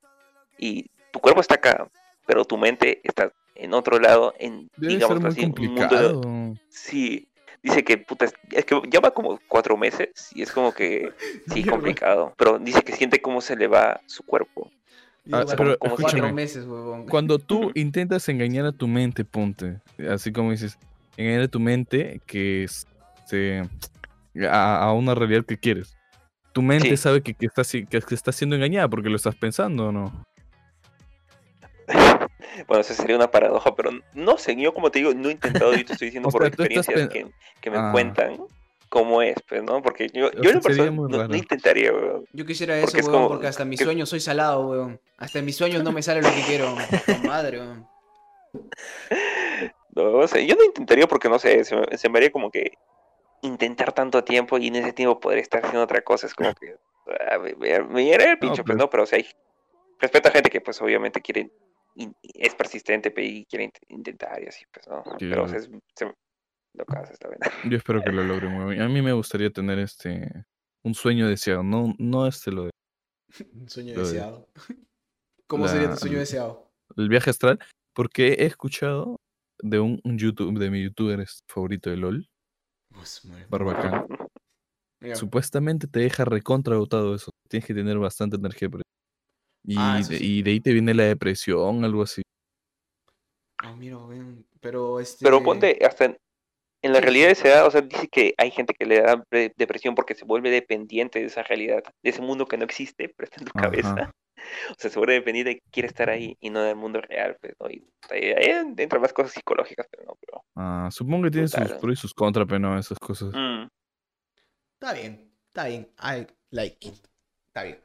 y 0.58 0.86
tu 1.12 1.20
cuerpo 1.20 1.42
está 1.42 1.56
acá, 1.56 1.88
pero 2.26 2.46
tu 2.46 2.58
mente 2.58 3.00
está 3.04 3.32
en 3.56 3.74
otro 3.74 4.00
lado, 4.00 4.34
en, 4.40 4.70
Debe 4.78 4.94
digamos 4.94 5.18
ser 5.18 5.22
muy 5.22 5.32
así, 5.32 5.40
un 5.42 5.48
mundo 5.48 5.98
de- 5.98 6.14
complicado. 6.14 6.56
Sí, 6.70 7.28
dice 7.64 7.84
que 7.84 7.98
puta, 7.98 8.26
es, 8.26 8.66
que 8.66 8.82
lleva 8.92 9.12
como 9.12 9.40
cuatro 9.48 9.76
meses 9.78 10.10
y 10.34 10.42
es 10.44 10.52
como 10.52 10.72
que 10.74 11.12
sí, 11.48 11.64
complicado. 11.66 12.34
Pero 12.38 12.60
dice 12.60 12.82
que 12.84 12.94
siente 12.94 13.22
cómo 13.22 13.42
se 13.42 13.56
le 13.56 13.68
va 13.68 14.02
su 14.06 14.24
cuerpo. 14.24 14.72
Ah, 15.32 15.46
pero 15.58 15.78
como 15.78 15.94
escúchame. 15.96 16.22
cuatro 16.22 16.34
meses, 16.34 16.66
huevón. 16.66 17.06
Cuando 17.08 17.38
tú 17.40 17.72
intentas 17.76 18.28
engañar 18.30 18.66
a 18.66 18.72
tu 18.72 18.88
mente, 18.88 19.24
ponte, 19.26 19.80
así 20.10 20.32
como 20.32 20.52
dices, 20.52 20.78
engañar 21.18 21.42
a 21.44 21.48
tu 21.48 21.60
mente 21.60 22.22
que 22.26 22.64
es, 22.64 22.88
se- 23.26 23.62
a, 24.50 24.84
a 24.84 24.94
una 24.94 25.14
realidad 25.16 25.46
que 25.46 25.58
quieres. 25.58 25.96
Tu 26.54 26.62
mente 26.62 26.90
Sí. 26.90 26.98
sabe 26.98 27.22
que, 27.22 27.34
que, 27.34 27.46
está, 27.46 27.64
si- 27.64 27.86
que, 27.86 28.02
que 28.02 28.16
está 28.16 28.32
siendo 28.32 28.56
engañada 28.56 28.88
porque 28.88 29.10
lo 29.10 29.16
estás 29.16 29.36
pensando 29.36 29.88
o 29.88 29.92
no. 29.92 30.26
Bueno, 32.68 32.82
eso 32.82 32.94
sería 32.94 33.16
una 33.16 33.32
paradoja, 33.32 33.74
pero 33.76 33.92
no 34.14 34.38
sé, 34.38 34.56
yo 34.56 34.74
como 34.74 34.92
te 34.92 35.00
digo, 35.00 35.14
no 35.14 35.30
he 35.30 35.34
intentado, 35.34 35.74
yo 35.74 35.86
te 35.86 35.94
estoy 35.94 36.08
diciendo 36.08 36.28
O 36.30 36.32
por 36.32 36.42
sea, 36.42 36.50
estás 36.50 36.66
experiencias 36.66 37.10
pen- 37.10 37.28
que, 37.30 37.62
que 37.62 37.72
me 37.72 37.78
Ah. 37.78 37.90
cuentan 37.92 38.38
cómo 38.90 39.22
es, 39.22 39.36
pues, 39.48 39.64
¿no? 39.64 39.82
Porque 39.82 40.10
yo, 40.14 40.28
O 40.28 40.32
yo 40.42 40.60
sea, 40.62 40.86
en 40.86 40.94
muy 40.96 41.10
no, 41.12 41.36
intentaría, 41.36 41.92
weón. 41.94 42.26
Yo 42.34 42.46
quisiera 42.46 42.76
eso, 42.78 42.88
Porque 42.88 43.00
es 43.02 43.08
weón, 43.08 43.18
como 43.18 43.28
porque 43.30 43.48
hasta 43.48 43.64
en 43.64 43.70
mis 43.70 43.80
que- 43.80 43.86
sueños 43.86 44.10
soy 44.10 44.20
salado, 44.20 44.68
weón. 44.68 45.00
Hasta 45.18 45.40
en 45.40 45.46
mis 45.46 45.56
sueños 45.56 45.84
no 45.84 45.92
me 45.92 46.02
sale 46.04 46.22
lo 46.22 46.30
que 46.30 46.42
quiero. 46.42 46.76
Madre, 47.26 47.60
weón. 47.60 47.88
No, 49.96 50.28
sé, 50.28 50.46
yo 50.46 50.56
no 50.56 50.64
intentaría 50.64 51.08
porque, 51.08 51.28
no 51.30 51.40
sé, 51.40 51.64
se 51.66 51.76
me, 51.76 51.98
se 51.98 52.10
me 52.10 52.20
haría 52.20 52.32
como 52.32 52.52
que 52.52 52.72
intentar 53.42 53.94
tanto 53.94 54.24
tiempo 54.24 54.58
y 54.58 54.68
en 54.68 54.76
ese 54.78 54.94
tiempo 54.94 55.20
poder 55.20 55.40
estar 55.40 55.60
haciendo 55.66 55.84
otra 55.84 56.02
cosa 56.02 56.28
es 56.28 56.34
como 56.34 56.54
que 56.56 56.76
ah, 57.32 57.38
me, 57.40 57.56
me, 57.56 57.80
me 57.84 58.04
llenaría 58.06 58.32
el 58.34 58.40
pincho, 58.40 58.64
pues, 58.64 58.76
pues. 58.76 58.78
¿no? 58.78 58.90
Pero, 58.90 59.04
o 59.04 59.06
sea, 59.06 59.18
hay, 59.18 59.26
respeto 60.00 60.30
a 60.30 60.32
gente 60.32 60.50
que, 60.50 60.62
pues, 60.62 60.82
obviamente 60.82 61.22
quiere, 61.22 61.52
es 62.22 62.56
persistente 62.56 63.12
pe, 63.12 63.24
y 63.24 63.46
quiere 63.46 63.66
int- 63.66 63.80
intentar 63.90 64.42
y 64.44 64.48
así, 64.48 64.64
pues, 64.72 64.88
¿no? 64.88 65.04
Pero, 65.20 65.44
o 65.44 65.48
sea, 65.48 65.58
es, 65.60 65.70
se, 65.96 66.06
lo 66.06 66.86
que 66.86 66.98
hace 66.98 67.14
está 67.14 67.28
bien. 67.30 67.40
Yo 67.72 67.78
espero 67.78 68.02
que 68.02 68.12
lo 68.12 68.24
logre 68.24 68.48
muy 68.48 68.72
bien. 68.76 68.82
A 68.84 68.90
mí 68.90 69.02
me 69.02 69.14
gustaría 69.14 69.50
tener 69.50 69.80
este 69.80 70.46
un 70.84 70.94
sueño 70.94 71.28
deseado, 71.28 71.62
no, 71.64 71.94
no 71.98 72.26
este 72.28 72.52
lo 72.52 72.66
de 72.66 72.72
Un 73.54 73.70
sueño 73.70 73.96
Lo 73.96 74.02
de- 74.02 74.14
deseado. 74.14 74.48
¿Cómo 75.48 75.66
la- 75.66 75.72
sería 75.72 75.90
tu 75.92 75.98
sueño 75.98 76.20
deseado? 76.20 76.70
el 76.98 77.08
viaje 77.10 77.30
astral, 77.30 77.60
porque 77.94 78.34
he 78.34 78.46
escuchado 78.46 79.18
de 79.62 79.80
un, 79.80 80.00
un 80.04 80.18
YouTube, 80.18 80.58
de 80.58 80.70
mi 80.72 80.84
youtuber 80.84 81.20
este, 81.20 81.42
favorito 81.48 81.90
de 81.90 81.98
LOL, 81.98 82.28
Pues. 82.94 83.22
Barbacán. 83.50 84.06
Supuestamente 85.14 85.88
te 85.88 86.00
deja 86.00 86.26
recontra 86.26 86.76
agotado 86.76 87.16
eso. 87.16 87.32
Tienes 87.48 87.66
que 87.66 87.74
tener 87.74 87.98
bastante 87.98 88.36
energía. 88.36 88.70
Y, 89.66 89.76
Ah, 89.78 89.98
de, 89.98 90.04
sí. 90.04 90.18
y 90.40 90.42
de 90.42 90.52
ahí 90.52 90.60
te 90.60 90.74
viene 90.74 90.94
la 90.94 91.04
depresión, 91.04 91.84
algo 91.86 92.04
así. 92.04 92.22
Ah, 93.60 93.76
mira. 93.76 93.98
Pero 94.60 95.00
este. 95.00 95.24
Pero 95.24 95.44
ponte, 95.44 95.78
hasta 95.86 96.06
en, 96.06 96.18
en 96.82 96.92
la 96.94 97.00
Sí, 97.00 97.04
realidad 97.04 97.28
sí. 97.30 97.44
deseada, 97.44 97.66
o 97.68 97.72
sea, 97.72 97.82
dice 97.82 98.08
que 98.08 98.34
hay 98.38 98.52
gente 98.52 98.74
que 98.74 98.86
le 98.86 99.02
da 99.02 99.24
de- 99.32 99.54
depresión 99.56 99.96
porque 99.96 100.16
se 100.16 100.26
vuelve 100.26 100.50
dependiente 100.50 101.20
de 101.20 101.26
esa 101.26 101.44
realidad, 101.44 101.84
de 102.04 102.10
ese 102.10 102.22
mundo 102.22 102.46
que 102.46 102.58
no 102.58 102.66
existe, 102.66 103.10
pero 103.10 103.26
está 103.30 103.42
en 103.42 103.48
tu 103.48 103.52
Ajá. 103.56 103.70
cabeza. 103.70 104.12
O 104.72 104.76
sea, 104.78 104.90
se 104.92 104.98
vuelve 105.00 105.16
dependiente 105.16 105.62
quiere 105.72 105.88
estar 105.88 106.10
ahí 106.10 106.38
y 106.40 106.50
no 106.50 106.62
del 106.62 106.76
mundo 106.76 107.02
real, 107.02 107.38
pues, 107.42 107.54
¿no? 107.60 107.70
Y 107.70 107.86
ahí, 108.10 108.32
ahí 108.32 108.66
entran 108.78 109.02
más 109.02 109.14
cosas 109.14 109.34
psicológicas, 109.34 109.88
pero 109.90 110.04
no, 110.06 110.18
pero... 110.20 110.44
Ah, 110.56 110.90
supongo 110.92 111.24
que 111.26 111.32
tiene 111.32 111.48
sus 111.48 111.72
pros 111.74 111.94
y 111.94 111.96
sus 111.96 112.14
contras, 112.14 112.46
pero 112.48 112.60
no, 112.60 112.78
esas 112.78 113.00
cosas. 113.00 113.30
mm, 113.34 113.68
Está 114.82 114.94
bien, 114.94 115.32
está 115.48 115.66
bien. 115.66 115.90
I 116.02 116.28
like 116.52 116.88
it. 116.88 116.96
Está 117.48 117.64
bien. 117.64 117.80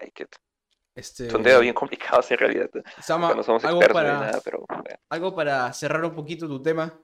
ay, 0.00 0.10
que 0.12 0.26
Este. 0.94 1.30
son 1.30 1.42
temas 1.42 1.60
bien 1.60 1.74
complicados 1.74 2.30
en 2.32 2.38
realidad. 2.38 2.70
Sama, 3.00 3.34
no 3.34 3.42
somos 3.42 3.64
algo 3.64 3.80
expertos 3.80 4.02
ni 4.02 4.08
para, 4.10 4.20
nada, 4.26 4.40
pero... 4.44 4.64
bueno. 4.68 4.84
algo 5.10 5.34
para 5.34 5.72
cerrar 5.72 6.04
un 6.04 6.14
poquito 6.14 6.48
tu 6.48 6.60
tema. 6.62 7.00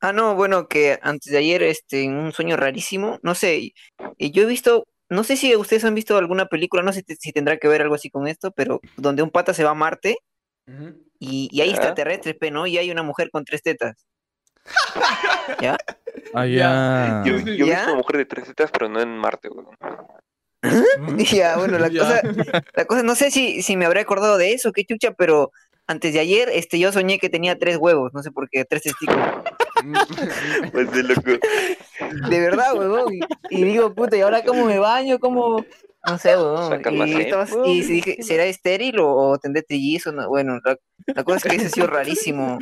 Ah, 0.00 0.12
no, 0.12 0.34
bueno, 0.34 0.68
que 0.68 0.98
antes 1.00 1.32
de 1.32 1.38
ayer, 1.38 1.62
este, 1.62 2.02
en 2.04 2.14
un 2.16 2.32
sueño 2.32 2.56
rarísimo, 2.56 3.18
no 3.22 3.34
sé, 3.34 3.72
yo 4.18 4.42
he 4.42 4.46
visto, 4.46 4.84
no 5.08 5.24
sé 5.24 5.36
si 5.36 5.54
ustedes 5.56 5.84
han 5.84 5.94
visto 5.94 6.16
alguna 6.16 6.46
película, 6.46 6.82
no 6.82 6.92
sé 6.92 7.04
si, 7.18 7.32
tendrá 7.32 7.58
que 7.58 7.68
ver 7.68 7.82
algo 7.82 7.94
así 7.94 8.10
con 8.10 8.26
esto, 8.26 8.50
pero 8.50 8.80
donde 8.96 9.22
un 9.22 9.30
pata 9.30 9.54
se 9.54 9.64
va 9.64 9.70
a 9.70 9.74
Marte 9.74 10.16
y, 11.18 11.48
y 11.52 11.60
hay 11.60 11.70
extraterrestres, 11.70 12.36
¿no? 12.52 12.66
Y 12.66 12.78
hay 12.78 12.90
una 12.90 13.02
mujer 13.02 13.30
con 13.30 13.44
tres 13.44 13.62
tetas. 13.62 14.06
¿Ya? 15.60 15.76
Ah, 16.34 16.46
Ya. 16.46 16.46
ya. 16.46 17.22
Yo, 17.24 17.38
yo 17.38 17.66
he 17.66 17.70
visto 17.70 17.86
una 17.86 17.96
mujer 17.96 18.16
de 18.16 18.24
tres 18.26 18.46
tetas, 18.48 18.70
pero 18.70 18.88
no 18.88 19.00
en 19.00 19.16
Marte, 19.16 19.48
weón. 19.48 19.76
Ya, 21.30 21.56
bueno, 21.56 21.78
la 21.78 21.88
Ya. 21.90 22.00
cosa, 22.00 22.22
la 22.74 22.84
cosa, 22.84 23.02
no 23.02 23.14
sé 23.14 23.30
si, 23.30 23.62
si 23.62 23.76
me 23.76 23.86
habré 23.86 24.00
acordado 24.00 24.38
de 24.38 24.52
eso, 24.52 24.72
qué 24.72 24.84
chucha, 24.84 25.12
pero 25.12 25.52
antes 25.86 26.12
de 26.12 26.20
ayer, 26.20 26.48
este, 26.52 26.78
yo 26.78 26.92
soñé 26.92 27.18
que 27.18 27.28
tenía 27.28 27.58
tres 27.58 27.76
huevos, 27.78 28.12
no 28.14 28.22
sé 28.22 28.30
por 28.32 28.48
qué, 28.50 28.64
tres 28.64 28.82
testículos. 28.82 29.24
Pues 30.72 30.90
de 30.90 31.02
loco. 31.04 31.22
De 32.28 32.40
verdad, 32.40 32.74
huevón. 32.74 33.12
Y, 33.14 33.20
y 33.50 33.64
digo, 33.64 33.94
puta, 33.94 34.16
¿y 34.16 34.20
ahora 34.20 34.42
cómo 34.44 34.64
me 34.64 34.78
baño? 34.78 35.18
¿Cómo? 35.20 35.64
No 36.06 36.18
sé, 36.18 36.36
huevón. 36.36 36.80
Y, 37.06 37.12
estabas- 37.20 37.52
huevón. 37.52 37.68
y 37.70 37.82
dije, 37.82 38.22
¿será 38.22 38.46
estéril 38.46 38.98
o, 38.98 39.08
o 39.14 39.38
tendré 39.38 39.62
trillizos? 39.62 40.12
No, 40.14 40.28
bueno, 40.28 40.58
la, 40.64 40.76
la 41.08 41.22
cosa 41.24 41.36
es 41.36 41.44
que 41.44 41.56
eso 41.56 41.66
ha 41.66 41.70
sido 41.70 41.86
rarísimo. 41.86 42.58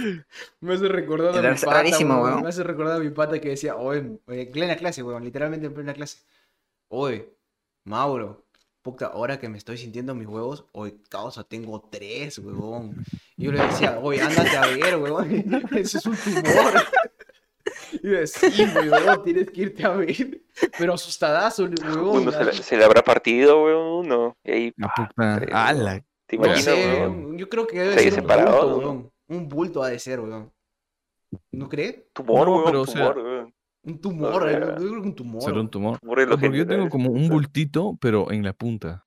Me 0.60 0.74
hace 0.74 0.88
recordar 0.88 1.30
a 1.38 1.50
mi 1.50 1.56
pata, 1.56 1.70
rarísimo. 1.72 2.40
Me 2.42 2.48
hace 2.48 2.62
recordar 2.62 2.96
a 2.96 3.00
mi 3.04 3.10
pata 3.10 3.40
que 3.40 3.50
decía, 3.50 3.76
oye, 3.76 4.00
en 4.28 4.50
plena 4.50 4.76
clase, 4.76 5.02
weón, 5.02 5.24
literalmente 5.24 5.66
en 5.66 5.72
plena 5.74 5.94
clase. 5.94 6.18
Oye, 6.88 7.30
Mauro, 7.84 8.43
puta, 8.84 9.06
ahora 9.06 9.38
que 9.40 9.48
me 9.48 9.56
estoy 9.56 9.78
sintiendo 9.78 10.14
mis 10.14 10.28
huevos, 10.28 10.66
hoy, 10.72 11.00
causa, 11.08 11.42
tengo 11.42 11.80
tres, 11.90 12.38
weón. 12.38 13.02
Y 13.36 13.44
yo 13.44 13.52
le 13.52 13.60
decía, 13.62 13.98
oye, 14.00 14.20
ándate 14.20 14.56
a 14.56 14.66
ver, 14.66 14.96
weón, 14.96 15.26
eso 15.76 15.98
es 15.98 16.06
un 16.06 16.14
tumor. 16.16 16.72
Y 17.94 18.10
yo 18.10 18.18
decía, 18.18 18.50
sí, 18.50 18.64
weón, 18.90 19.22
tienes 19.24 19.50
que 19.50 19.60
irte 19.62 19.84
a 19.84 19.90
ver. 19.90 20.42
Pero 20.78 20.92
asustadazo, 20.94 21.64
weón. 21.64 22.08
Uno 22.22 22.30
se, 22.30 22.44
la- 22.44 22.52
se 22.52 22.76
le 22.76 22.84
habrá 22.84 23.02
partido, 23.02 23.64
weón, 23.64 24.06
uno. 24.06 24.36
Y 24.44 24.50
ahí, 24.52 24.72
La 24.76 24.88
puta. 24.94 25.12
weón. 25.16 26.04
¿Te 26.26 26.36
No 26.36 26.44
imaginas, 26.46 26.62
sé, 26.64 26.86
weón? 27.00 27.38
yo 27.38 27.48
creo 27.48 27.66
que 27.66 27.80
debe 27.80 27.98
Se 27.98 28.10
ser 28.10 28.20
un 28.20 28.26
bulto, 28.26 28.66
¿no? 28.70 28.76
weón. 28.76 29.12
Un 29.28 29.48
bulto 29.48 29.82
ha 29.82 29.88
de 29.88 29.98
ser, 29.98 30.20
weón. 30.20 30.52
¿No 31.52 31.68
crees? 31.70 32.12
Tumor, 32.12 32.46
No, 32.46 32.52
weón, 32.52 32.64
pero, 32.66 32.80
o 32.82 32.86
sea, 32.86 33.12
tumor, 33.12 33.18
weón. 33.18 33.54
Un 33.84 34.00
tumor, 34.00 34.42
O 34.42 34.48
sea, 34.48 34.58
yo 34.60 34.74
creo 34.76 35.02
que 35.02 35.08
un 35.08 35.14
tumor. 35.14 35.42
Será 35.42 35.60
un 35.60 35.70
tumor. 35.70 35.98
No, 36.02 36.08
porque 36.38 36.58
yo 36.58 36.66
tengo 36.66 36.88
como 36.88 37.10
un 37.10 37.28
bultito, 37.28 37.96
pero 38.00 38.30
en 38.32 38.42
la 38.44 38.52
punta. 38.52 39.04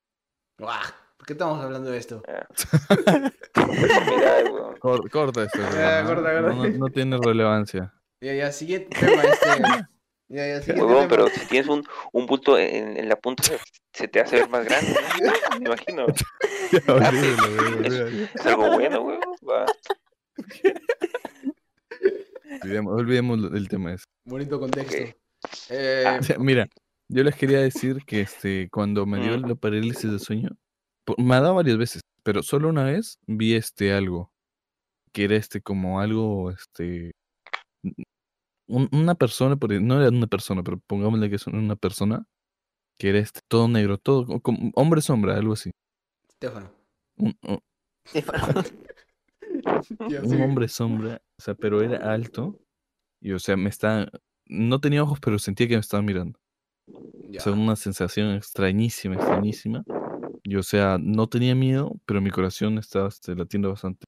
Ah, 0.62 0.82
¿Por 1.18 1.26
qué 1.28 1.34
estamos 1.34 1.64
hablando 1.64 1.90
de 1.90 1.98
esto? 1.98 2.22
Cor- 4.80 5.10
corta 5.10 5.44
esto. 5.44 5.60
Ya, 5.74 6.04
¿no? 6.04 6.10
corta, 6.10 6.42
No, 6.42 6.48
corta. 6.48 6.70
no- 6.70 6.78
no 6.78 6.88
tiene 6.90 7.18
relevancia. 7.18 7.94
Ya, 8.22 8.34
ya, 8.34 8.52
siguiente 8.52 8.98
tema, 9.00 9.24
este. 9.24 9.48
Ya, 10.30 10.46
ya, 10.46 10.60
siguiente 10.60 10.84
Huevón, 10.84 11.08
tema. 11.08 11.10
pero 11.10 11.28
si 11.30 11.48
tienes 11.48 11.70
un, 11.70 11.86
un 12.12 12.26
bulto 12.26 12.58
en, 12.58 12.98
en 12.98 13.08
la 13.08 13.16
punta, 13.16 13.44
se, 13.94 14.08
te 14.10 14.20
hace 14.20 14.36
ver 14.36 14.50
más 14.50 14.66
grande, 14.66 14.94
¿no? 15.54 15.60
Me 15.60 15.66
imagino. 15.68 16.06
Horrible, 16.88 17.88
horrible. 17.88 18.30
Es 18.36 18.46
algo 18.46 18.72
bueno, 18.74 19.02
weón. 19.04 19.22
Olvidemos, 22.64 22.94
olvidemos 22.94 23.40
el 23.54 23.68
tema 23.68 23.94
ese. 23.94 24.06
Bonito 24.26 24.60
contexto. 24.60 24.96
Eh, 25.70 26.04
Ah, 26.06 26.18
O 26.20 26.20
sea, 26.24 26.38
Mira, 26.40 26.68
yo 27.10 27.24
les 27.24 27.36
quería 27.36 27.60
decir 27.62 28.04
que 28.06 28.22
este, 28.22 28.70
cuando 28.72 29.06
me 29.06 29.20
dio 29.22 29.38
Mm. 29.38 29.48
la 29.50 29.56
parálisis 29.56 30.12
de 30.12 30.20
sueño, 30.20 30.50
me 31.18 31.36
ha 31.36 31.42
dado 31.42 31.56
varias 31.56 31.78
veces, 31.78 32.02
pero 32.24 32.44
solo 32.44 32.70
una 32.70 32.84
vez 32.84 33.18
vi 33.28 33.56
este 33.56 33.94
algo, 33.94 34.32
que 35.14 35.24
era 35.26 35.36
este 35.36 35.62
como 35.62 36.00
algo, 36.02 36.52
este, 36.52 37.12
un- 38.68 38.90
una 38.92 39.16
persona, 39.16 39.56
porque 39.56 39.80
no 39.80 40.00
era 40.02 40.10
una 40.10 40.28
persona, 40.28 40.64
pero 40.64 40.80
pongámosle 40.88 41.30
que 41.30 41.36
es 41.38 41.48
una 41.48 41.76
persona, 41.78 42.26
que 43.00 43.10
era 43.10 43.20
este 43.20 43.40
todo 43.48 43.68
negro, 43.68 43.98
todo 43.98 44.40
como 44.42 44.72
hombre 44.76 45.02
sombra, 45.02 45.38
algo 45.38 45.54
así. 45.54 45.72
Stefano. 46.34 46.72
Un, 47.18 47.38
un- 47.44 47.60
hombre 50.44 50.68
sombra, 50.68 51.22
o 51.40 51.44
sea, 51.44 51.54
pero 51.56 51.82
era 51.82 52.12
alto, 52.12 52.60
y 53.22 53.32
o 53.32 53.40
sea, 53.40 53.56
me 53.58 53.70
está, 53.70 54.10
no 54.48 54.80
tenía 54.80 55.04
ojos, 55.04 55.20
pero 55.20 55.38
sentía 55.40 55.68
que 55.68 55.76
me 55.76 55.80
estaba 55.82 56.02
mirando. 56.02 56.40
Ya. 57.30 57.40
O 57.40 57.44
sea, 57.44 57.54
una 57.54 57.76
sensación 57.76 58.34
extrañísima, 58.36 59.16
extrañísima. 59.16 59.84
Y 60.44 60.56
o 60.56 60.64
sea, 60.64 60.98
no 61.00 61.28
tenía 61.28 61.56
miedo, 61.56 62.00
pero 62.06 62.22
mi 62.22 62.32
corazón 62.32 62.78
estaba 62.78 63.10
este, 63.10 63.36
latiendo 63.36 63.70
bastante, 63.70 64.06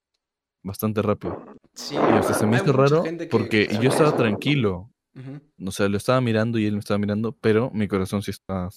bastante 0.64 1.02
rápido. 1.02 1.38
Sí, 1.74 1.96
Y 1.96 2.18
o 2.18 2.24
sea, 2.24 2.34
se 2.34 2.46
me 2.48 2.56
hizo 2.58 2.72
raro 2.72 3.04
porque 3.30 3.68
que 3.68 3.74
yo 3.82 3.90
estaba 3.90 4.10
eso. 4.10 4.18
tranquilo. 4.18 4.92
Ujú. 5.16 5.68
O 5.68 5.72
sea, 5.72 5.90
lo 5.90 5.98
estaba 5.98 6.22
mirando 6.22 6.58
y 6.58 6.66
él 6.66 6.74
me 6.74 6.80
estaba 6.80 6.98
mirando, 6.98 7.34
pero 7.34 7.70
mi 7.72 7.88
corazón 7.88 8.22
sí 8.22 8.32
estaba, 8.32 8.70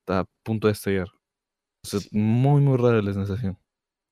estaba 0.00 0.20
a 0.20 0.26
punto 0.44 0.66
de 0.68 0.72
estallar. 0.74 1.08
O 1.08 1.86
sea, 1.88 2.00
Sí. 2.00 2.08
muy, 2.12 2.60
muy 2.60 2.76
rara 2.76 3.00
la 3.00 3.12
sensación. 3.14 3.58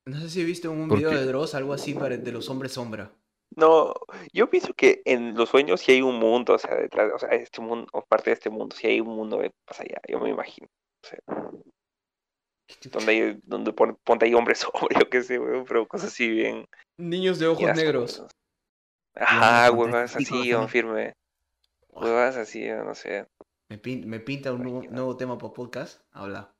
No 0.05 0.19
sé 0.19 0.29
si 0.29 0.43
viste 0.43 0.67
un 0.67 0.87
¿Por 0.87 0.97
video 0.97 1.11
qué? 1.11 1.17
de 1.17 1.25
Dross, 1.25 1.55
algo 1.55 1.73
así 1.73 1.93
para, 1.93 2.17
de 2.17 2.31
los 2.31 2.49
hombres 2.49 2.73
sombra. 2.73 3.11
No, 3.55 3.93
yo 4.33 4.49
pienso 4.49 4.73
que 4.73 5.01
en 5.05 5.35
los 5.35 5.49
sueños 5.49 5.79
sí 5.81 5.91
hay 5.91 6.01
un 6.01 6.17
mundo, 6.17 6.53
o 6.55 6.57
sea, 6.57 6.75
detrás, 6.75 7.11
o 7.13 7.19
sea, 7.19 7.29
este 7.29 7.61
mundo, 7.61 7.87
o 7.93 8.03
parte 8.03 8.31
de 8.31 8.33
este 8.33 8.49
mundo, 8.49 8.75
sí 8.75 8.87
hay 8.87 8.99
un 8.99 9.15
mundo 9.15 9.39
que 9.39 9.51
pasa 9.65 9.83
allá, 9.83 10.01
yo 10.07 10.19
me 10.19 10.29
imagino. 10.29 10.67
O 11.03 11.07
sea, 11.07 11.19
donde 12.91 13.11
hay, 13.11 13.39
donde 13.43 13.71
pon- 13.73 13.97
ponte 14.03 14.25
ahí 14.25 14.33
hombres 14.33 14.59
sobre, 14.91 14.95
yo 14.99 15.09
qué 15.09 15.21
sé, 15.21 15.39
weón, 15.39 15.65
pero 15.65 15.87
cosas 15.87 16.11
así 16.11 16.27
bien. 16.29 16.65
Niños 16.97 17.39
de 17.39 17.47
ojos 17.47 17.61
negros. 17.75 18.11
asquerosas. 18.19 18.35
Ajá, 19.15 19.71
huevas 19.71 20.15
así, 20.15 20.53
on 20.53 20.67
firme. 20.67 21.13
Huevas 21.89 22.35
así, 22.35 22.65
yo 22.65 22.83
no 22.83 22.95
sé. 22.95 23.27
Me, 23.69 23.77
pin- 23.79 24.05
me 24.07 24.19
pinta 24.19 24.51
un 24.51 24.63
nuevo, 24.63 24.81
nuevo 24.89 25.15
tema 25.15 25.37
para 25.37 25.53
podcast. 25.53 26.01
Habla. 26.11 26.55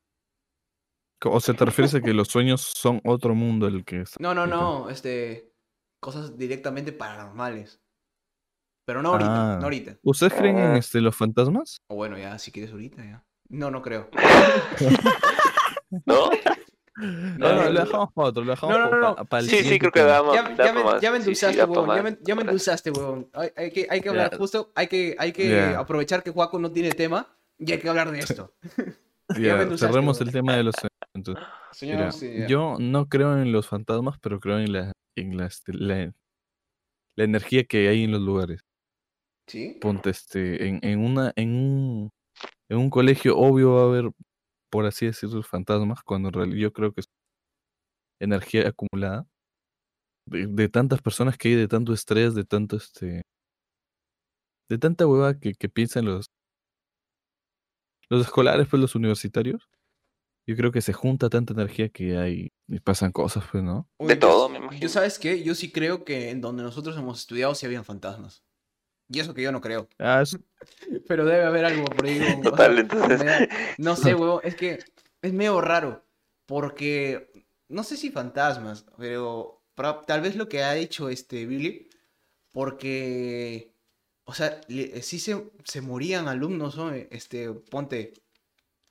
O 1.32 1.40
sea, 1.40 1.54
¿te 1.54 1.66
refieres 1.66 1.94
a 1.96 2.02
que 2.02 2.14
los 2.14 2.28
sueños 2.28 2.62
son 2.76 3.02
otro 3.06 3.36
mundo 3.36 3.68
el 3.68 3.84
que 3.86 4.02
está? 4.02 4.18
No, 4.20 4.34
no, 4.34 4.46
no. 4.48 4.90
Este. 4.90 5.52
Cosas 6.00 6.38
directamente 6.38 6.92
paranormales. 6.92 7.80
Pero 8.86 9.02
no 9.02 9.12
ahorita, 9.12 9.54
Ah. 9.54 9.58
no 9.60 9.64
ahorita. 9.64 9.98
¿Ustedes 10.04 10.34
creen 10.34 10.58
en 10.58 10.76
este, 10.76 11.00
los 11.00 11.16
fantasmas? 11.16 11.78
O 11.88 11.96
bueno, 11.96 12.18
ya, 12.18 12.38
si 12.40 12.52
quieres 12.52 12.72
ahorita, 12.72 13.04
ya. 13.06 13.24
No, 13.50 13.72
no 13.72 13.82
creo. 13.82 14.10
¿No? 16.06 16.30
No, 16.96 17.10
no, 17.52 17.64
no, 17.64 17.70
lo 17.72 17.80
dejamos 17.86 18.14
para 18.14 18.28
otro, 18.28 18.44
lo 18.44 18.52
dejamos 18.52 18.78
no, 18.78 19.00
no, 19.16 19.16
para 19.26 19.42
el 19.42 19.50
Sí, 19.50 19.64
sí, 19.64 19.80
creo 19.80 19.92
que 19.92 20.00
tema. 20.02 20.12
da 20.12 20.22
más. 20.24 20.36
Ya, 20.36 20.66
ya 20.66 20.74
me, 20.74 20.84
ya 21.02 21.12
me 21.12 21.18
Sí, 21.24 21.34
sí, 21.34 21.46
endulzaste, 21.46 21.64
huevón. 21.64 21.96
Ya 21.96 22.04
me, 22.04 22.18
ya 22.22 22.36
me 22.36 22.42
endulzaste, 22.44 22.92
huevón. 22.92 23.30
Hay, 23.34 23.50
hay 23.58 23.72
que, 23.72 23.88
hay 23.90 24.00
que 24.00 24.10
hablar 24.10 24.38
justo. 24.38 24.72
Hay 24.76 24.86
que, 24.88 25.16
hay 25.18 25.34
que 25.34 25.60
aprovechar 25.76 26.22
que 26.22 26.30
Juaco 26.30 26.60
no 26.60 26.72
tiene 26.72 26.92
tema 26.92 27.36
y 27.58 27.72
hay 27.72 27.80
que 27.80 27.90
hablar 27.90 28.12
de 28.12 28.20
esto. 28.20 28.54
Ya 28.78 28.84
Ya, 29.40 29.56
me 29.56 29.64
endulzaste, 29.64 29.92
cerremos 29.92 30.18
huevón. 30.18 30.28
el 30.28 30.34
tema 30.34 30.56
de 30.56 30.64
los 30.66 30.76
sueños. 30.80 30.93
Entonces. 31.16 31.44
Señor, 31.72 31.98
Mira, 31.98 32.12
sí, 32.12 32.32
ya. 32.38 32.48
yo 32.48 32.78
no 32.80 33.08
creo 33.08 33.38
en 33.42 33.52
los 33.52 33.68
fantasmas, 33.68 34.20
pero 34.20 34.40
creo 34.40 34.60
en 34.60 34.72
la, 34.72 34.92
en 35.18 35.38
la, 35.38 35.48
este, 35.48 35.74
la, 35.74 36.14
la 37.16 37.24
energía 37.24 37.64
que 37.64 37.88
hay 37.88 38.04
en 38.04 38.12
los 38.12 38.22
lugares. 38.22 38.62
¿Sí? 39.48 39.78
Ponte 39.82 40.10
este, 40.12 40.68
en, 40.68 40.80
en 40.84 41.00
una, 41.00 41.34
en 41.36 41.56
un, 41.56 42.10
en 42.70 42.78
un 42.78 42.90
colegio, 42.90 43.38
obvio 43.38 43.74
va 43.74 43.82
a 43.82 43.86
haber, 43.86 44.12
por 44.72 44.86
así 44.86 45.06
decirlo, 45.08 45.44
fantasmas, 45.44 46.02
cuando 46.04 46.30
en 46.30 46.34
realidad 46.34 46.58
yo 46.58 46.74
creo 46.74 46.94
que 46.94 47.02
es 47.02 47.08
energía 48.22 48.70
acumulada 48.70 49.26
de, 50.28 50.48
de 50.48 50.70
tantas 50.70 51.02
personas 51.02 51.38
que 51.38 51.50
hay, 51.50 51.56
de 51.56 51.68
tanto 51.68 51.94
estrés, 51.94 52.36
de 52.36 52.46
tanto 52.46 52.78
este, 52.78 53.24
de 54.70 54.78
tanta 54.78 55.06
hueva 55.08 55.38
que, 55.40 55.54
que 55.54 55.70
piensan 55.70 56.06
los, 56.06 56.28
los 58.10 58.22
escolares, 58.26 58.68
pues 58.70 58.82
los 58.82 58.96
universitarios. 58.96 59.68
Yo 60.46 60.56
creo 60.58 60.72
que 60.72 60.82
se 60.82 60.92
junta 60.94 61.30
tanta 61.30 61.54
energía 61.54 61.90
que 61.90 62.18
hay 62.18 62.52
y 62.68 62.80
pasan 62.80 63.12
cosas, 63.12 63.46
pues, 63.52 63.64
¿no? 63.64 63.88
Oye, 63.98 64.16
De 64.16 64.16
yo 64.16 64.28
todo, 64.28 64.50
me 64.50 64.58
Yo, 64.60 64.64
imagino. 64.66 64.90
¿sabes 64.90 65.18
qué? 65.20 65.42
Yo 65.44 65.56
sí 65.56 65.72
creo 65.72 66.04
que 66.04 66.30
en 66.32 66.42
donde 66.42 66.64
nosotros 66.64 66.98
hemos 66.98 67.20
estudiado 67.20 67.56
sí 67.56 67.66
habían 67.66 67.86
fantasmas. 67.86 68.44
Y 69.10 69.20
eso 69.20 69.34
que 69.34 69.42
yo 69.42 69.52
no 69.52 69.62
creo. 69.62 69.88
Ah, 70.00 70.22
es- 70.22 70.38
Pero 71.08 71.26
debe 71.26 71.44
haber 71.44 71.66
algo 71.66 71.86
por 71.86 72.06
ahí. 72.06 72.20
Total, 72.44 72.78
entonces. 72.80 73.50
No 73.78 73.96
sé, 73.96 74.16
huevón. 74.16 74.42
Es 74.44 74.56
que 74.56 74.80
es 75.22 75.34
medio 75.34 75.62
raro. 75.62 76.06
Porque 76.46 77.32
no 77.70 77.84
sé 77.84 77.96
si 77.96 78.12
fantasmas, 78.12 78.86
pero 78.98 79.64
tal 80.06 80.22
vez 80.22 80.36
lo 80.36 80.50
que 80.50 80.64
ha 80.64 80.76
hecho 80.76 81.08
este 81.10 81.46
Billy. 81.46 81.90
Porque. 82.52 83.72
O 84.26 84.34
sea, 84.34 84.62
le- 84.68 85.02
sí 85.02 85.20
se, 85.20 85.52
se 85.66 85.82
morían 85.82 86.28
alumnos, 86.28 86.78
¿no? 86.78 86.92
Este, 86.94 87.50
ponte. 87.52 88.14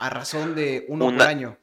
A 0.02 0.10
razón 0.10 0.54
de 0.54 0.84
uno 0.88 1.04
por 1.06 1.14
Una- 1.14 1.26
año. 1.28 1.58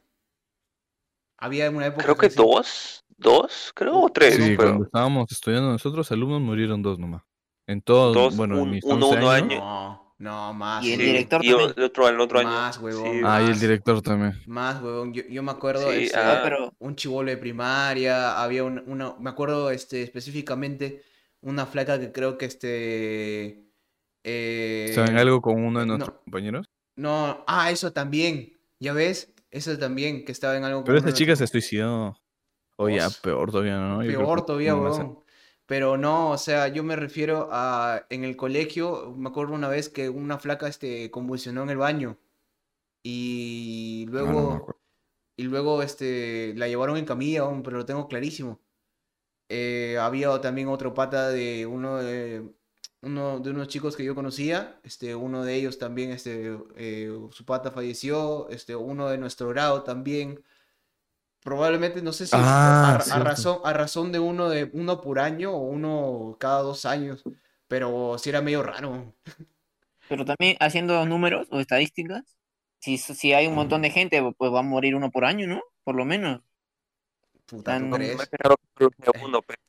Había 1.37 1.69
una 1.69 1.87
época. 1.87 2.03
Creo 2.03 2.15
que 2.17 2.29
dos, 2.29 3.03
dos, 3.17 3.71
creo, 3.75 3.97
o 3.99 4.09
tres, 4.09 4.35
sí, 4.35 4.55
pero 4.57 4.69
cuando 4.69 4.85
estábamos 4.85 5.31
estudiando 5.31 5.69
nosotros, 5.71 6.11
alumnos 6.11 6.41
murieron 6.41 6.81
dos 6.81 6.99
nomás. 6.99 7.23
En 7.67 7.81
todo, 7.81 8.13
Dos, 8.13 8.35
bueno, 8.35 8.55
en 8.55 8.61
un- 8.63 8.69
mis 8.71 8.83
uno, 8.83 9.07
11 9.07 9.17
uno 9.19 9.29
años. 9.29 9.51
año. 9.51 9.59
No, 9.59 10.15
no, 10.17 10.53
más. 10.53 10.83
Y 10.83 10.93
el 10.93 10.99
sí, 10.99 11.05
director 11.05 11.45
y 11.45 11.49
también. 11.49 11.73
el 11.77 11.83
otro, 11.83 12.07
el 12.09 12.19
otro 12.19 12.39
año. 12.39 12.49
Más, 12.49 12.77
huevón, 12.79 13.11
sí. 13.11 13.21
Ah, 13.23 13.41
y 13.41 13.51
el 13.51 13.59
director 13.59 14.01
también. 14.01 14.33
Más, 14.47 14.81
huevón. 14.81 15.13
Yo, 15.13 15.23
yo 15.29 15.43
me 15.43 15.51
acuerdo, 15.51 15.91
Sí, 15.91 16.05
este, 16.05 16.17
ah. 16.17 16.41
pero 16.43 16.73
un 16.79 16.95
chivolo 16.95 17.29
de 17.29 17.37
primaria, 17.37 18.41
había 18.41 18.63
un- 18.63 18.83
una, 18.87 19.15
me 19.19 19.29
acuerdo 19.29 19.69
este, 19.71 20.01
específicamente 20.01 21.03
una 21.41 21.65
flaca 21.65 21.99
que 21.99 22.11
creo 22.11 22.37
que 22.37 22.45
este... 22.45 23.65
eh, 24.23 24.91
¿Saben 24.95 25.17
algo 25.17 25.41
con 25.41 25.63
uno 25.63 25.79
de 25.79 25.85
no. 25.85 25.97
nuestros 25.97 26.19
compañeros? 26.23 26.65
No, 26.99 27.45
ah, 27.47 27.71
eso 27.71 27.93
también, 27.93 28.59
ya 28.77 28.91
ves, 28.91 29.33
eso 29.51 29.77
también, 29.77 30.25
que 30.25 30.33
estaba 30.33 30.57
en 30.57 30.65
algo 30.65 30.83
Pero 30.83 30.99
de 30.99 31.13
chica 31.13 31.33
se 31.33 31.47
suicidó. 31.47 32.19
O 32.75 32.89
ya, 32.89 33.07
Os. 33.07 33.19
peor 33.19 33.51
todavía, 33.51 33.79
¿no? 33.79 34.03
Yo 34.03 34.19
Peor 34.19 34.45
todavía, 34.45 34.75
huevón. 34.75 35.23
Pero 35.65 35.95
no, 35.95 36.31
o 36.31 36.37
sea, 36.37 36.67
yo 36.67 36.83
me 36.83 36.97
refiero 36.97 37.47
a 37.53 38.05
en 38.09 38.25
el 38.25 38.35
colegio, 38.35 39.13
me 39.15 39.29
acuerdo 39.29 39.53
una 39.53 39.69
vez 39.69 39.87
que 39.87 40.09
una 40.09 40.39
flaca 40.39 40.67
este 40.67 41.09
convulsionó 41.09 41.63
en 41.63 41.69
el 41.69 41.77
baño 41.77 42.17
y 43.01 44.03
no 44.07 44.11
luego 44.11 44.79
y 45.37 45.43
luego 45.43 45.81
este 45.81 46.53
la 46.57 46.67
llevaron 46.67 46.97
en 46.97 47.05
camilla, 47.05 47.43
pero 47.63 47.77
lo 47.77 47.85
tengo 47.85 48.09
clarísimo. 48.09 48.59
Eh, 49.47 49.97
había 50.01 50.41
también 50.41 50.67
otro 50.67 50.93
pata 50.93 51.29
de 51.29 51.65
uno 51.65 51.97
de 51.99 52.58
uno 53.01 53.39
de 53.39 53.51
unos 53.51 53.67
chicos 53.69 53.95
que 53.95 54.03
yo 54.03 54.15
conocía, 54.15 54.79
este 54.83 55.15
uno 55.15 55.43
de 55.45 55.55
ellos 55.55 55.77
también 55.79 56.11
este 56.11 56.57
eh, 56.75 57.11
su 57.31 57.45
pata 57.45 57.71
falleció, 57.71 58.49
este 58.49 58.75
uno 58.75 59.09
de 59.09 59.17
nuestro 59.17 59.49
grado 59.49 59.83
también. 59.83 60.43
Probablemente 61.41 62.01
no 62.01 62.11
sé 62.13 62.27
si 62.27 62.35
Ah, 62.35 62.97
a, 62.99 63.15
a 63.15 63.19
razón 63.19 63.59
a 63.63 63.73
razón 63.73 64.11
de 64.11 64.19
uno 64.19 64.49
de 64.49 64.69
uno 64.73 64.99
por 65.01 65.19
año 65.19 65.51
o 65.53 65.59
uno 65.59 66.37
cada 66.39 66.61
dos 66.61 66.85
años, 66.85 67.23
pero 67.67 68.17
sí 68.17 68.29
era 68.29 68.41
medio 68.41 68.61
raro. 68.63 69.15
Pero 70.07 70.25
también 70.25 70.57
haciendo 70.59 71.05
números 71.05 71.47
o 71.51 71.59
estadísticas, 71.59 72.37
si, 72.79 72.97
si 72.97 73.33
hay 73.33 73.47
un 73.47 73.55
montón 73.55 73.81
de 73.81 73.91
gente, 73.91 74.21
pues 74.37 74.51
va 74.53 74.59
a 74.59 74.63
morir 74.63 74.95
uno 74.95 75.11
por 75.11 75.25
año, 75.25 75.47
¿no? 75.47 75.61
Por 75.83 75.95
lo 75.95 76.05
menos. 76.05 76.41
Puta, 77.49 77.77
¿tú 77.77 77.79
Tan- 77.85 77.91
crees? 77.91 78.17
Pero 78.29 78.55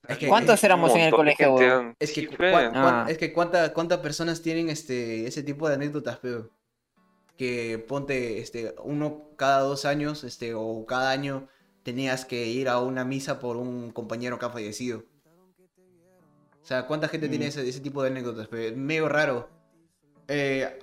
Es 0.08 0.18
que- 0.18 0.28
¿Cuántos 0.28 0.62
éramos 0.64 0.94
en 0.94 1.00
el 1.02 1.10
colegio? 1.12 1.56
Es 1.98 2.12
que, 2.12 2.20
sí, 2.22 2.26
cu- 2.26 2.36
fe. 2.36 2.50
cuan- 2.52 2.70
cuan- 2.72 2.94
Ah. 2.94 3.06
es 3.08 3.18
que 3.18 3.32
cuánta- 3.32 3.72
cuántas 3.72 3.98
personas 4.00 4.42
tienen 4.42 4.68
este, 4.70 5.26
ese 5.26 5.42
tipo 5.42 5.68
de 5.68 5.74
anécdotas, 5.74 6.18
pero 6.20 6.50
que 7.36 7.82
ponte 7.88 8.38
este, 8.38 8.74
uno 8.84 9.22
cada 9.36 9.60
dos 9.60 9.84
años 9.86 10.24
este, 10.24 10.52
o 10.54 10.84
cada 10.86 11.10
año 11.10 11.48
tenías 11.82 12.24
que 12.26 12.46
ir 12.46 12.68
a 12.68 12.78
una 12.80 13.04
misa 13.04 13.40
por 13.40 13.56
un 13.56 13.90
compañero 13.92 14.38
que 14.38 14.46
ha 14.46 14.50
fallecido. 14.50 15.04
O 16.62 16.66
sea, 16.70 16.86
¿cuánta 16.86 17.08
gente 17.08 17.28
tiene 17.28 17.46
Mm. 17.46 17.48
ese, 17.48 17.68
ese 17.68 17.80
tipo 17.80 18.02
de 18.02 18.10
anécdotas? 18.10 18.46
pe? 18.48 18.72
Medio 18.72 19.08
raro. 19.08 19.48
Eh, 20.28 20.78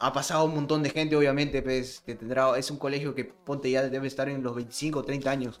ha 0.00 0.12
pasado 0.12 0.44
un 0.46 0.54
montón 0.54 0.82
de 0.82 0.90
gente, 0.90 1.14
obviamente, 1.16 1.60
pues, 1.62 2.00
que 2.04 2.14
tendrá, 2.14 2.56
es 2.58 2.70
un 2.70 2.78
colegio 2.78 3.14
que 3.14 3.24
ponte 3.24 3.70
ya 3.70 3.82
debe 3.88 4.06
estar 4.08 4.28
en 4.28 4.42
los 4.42 4.54
25 4.56 5.00
o 5.00 5.04
30 5.04 5.30
años. 5.30 5.60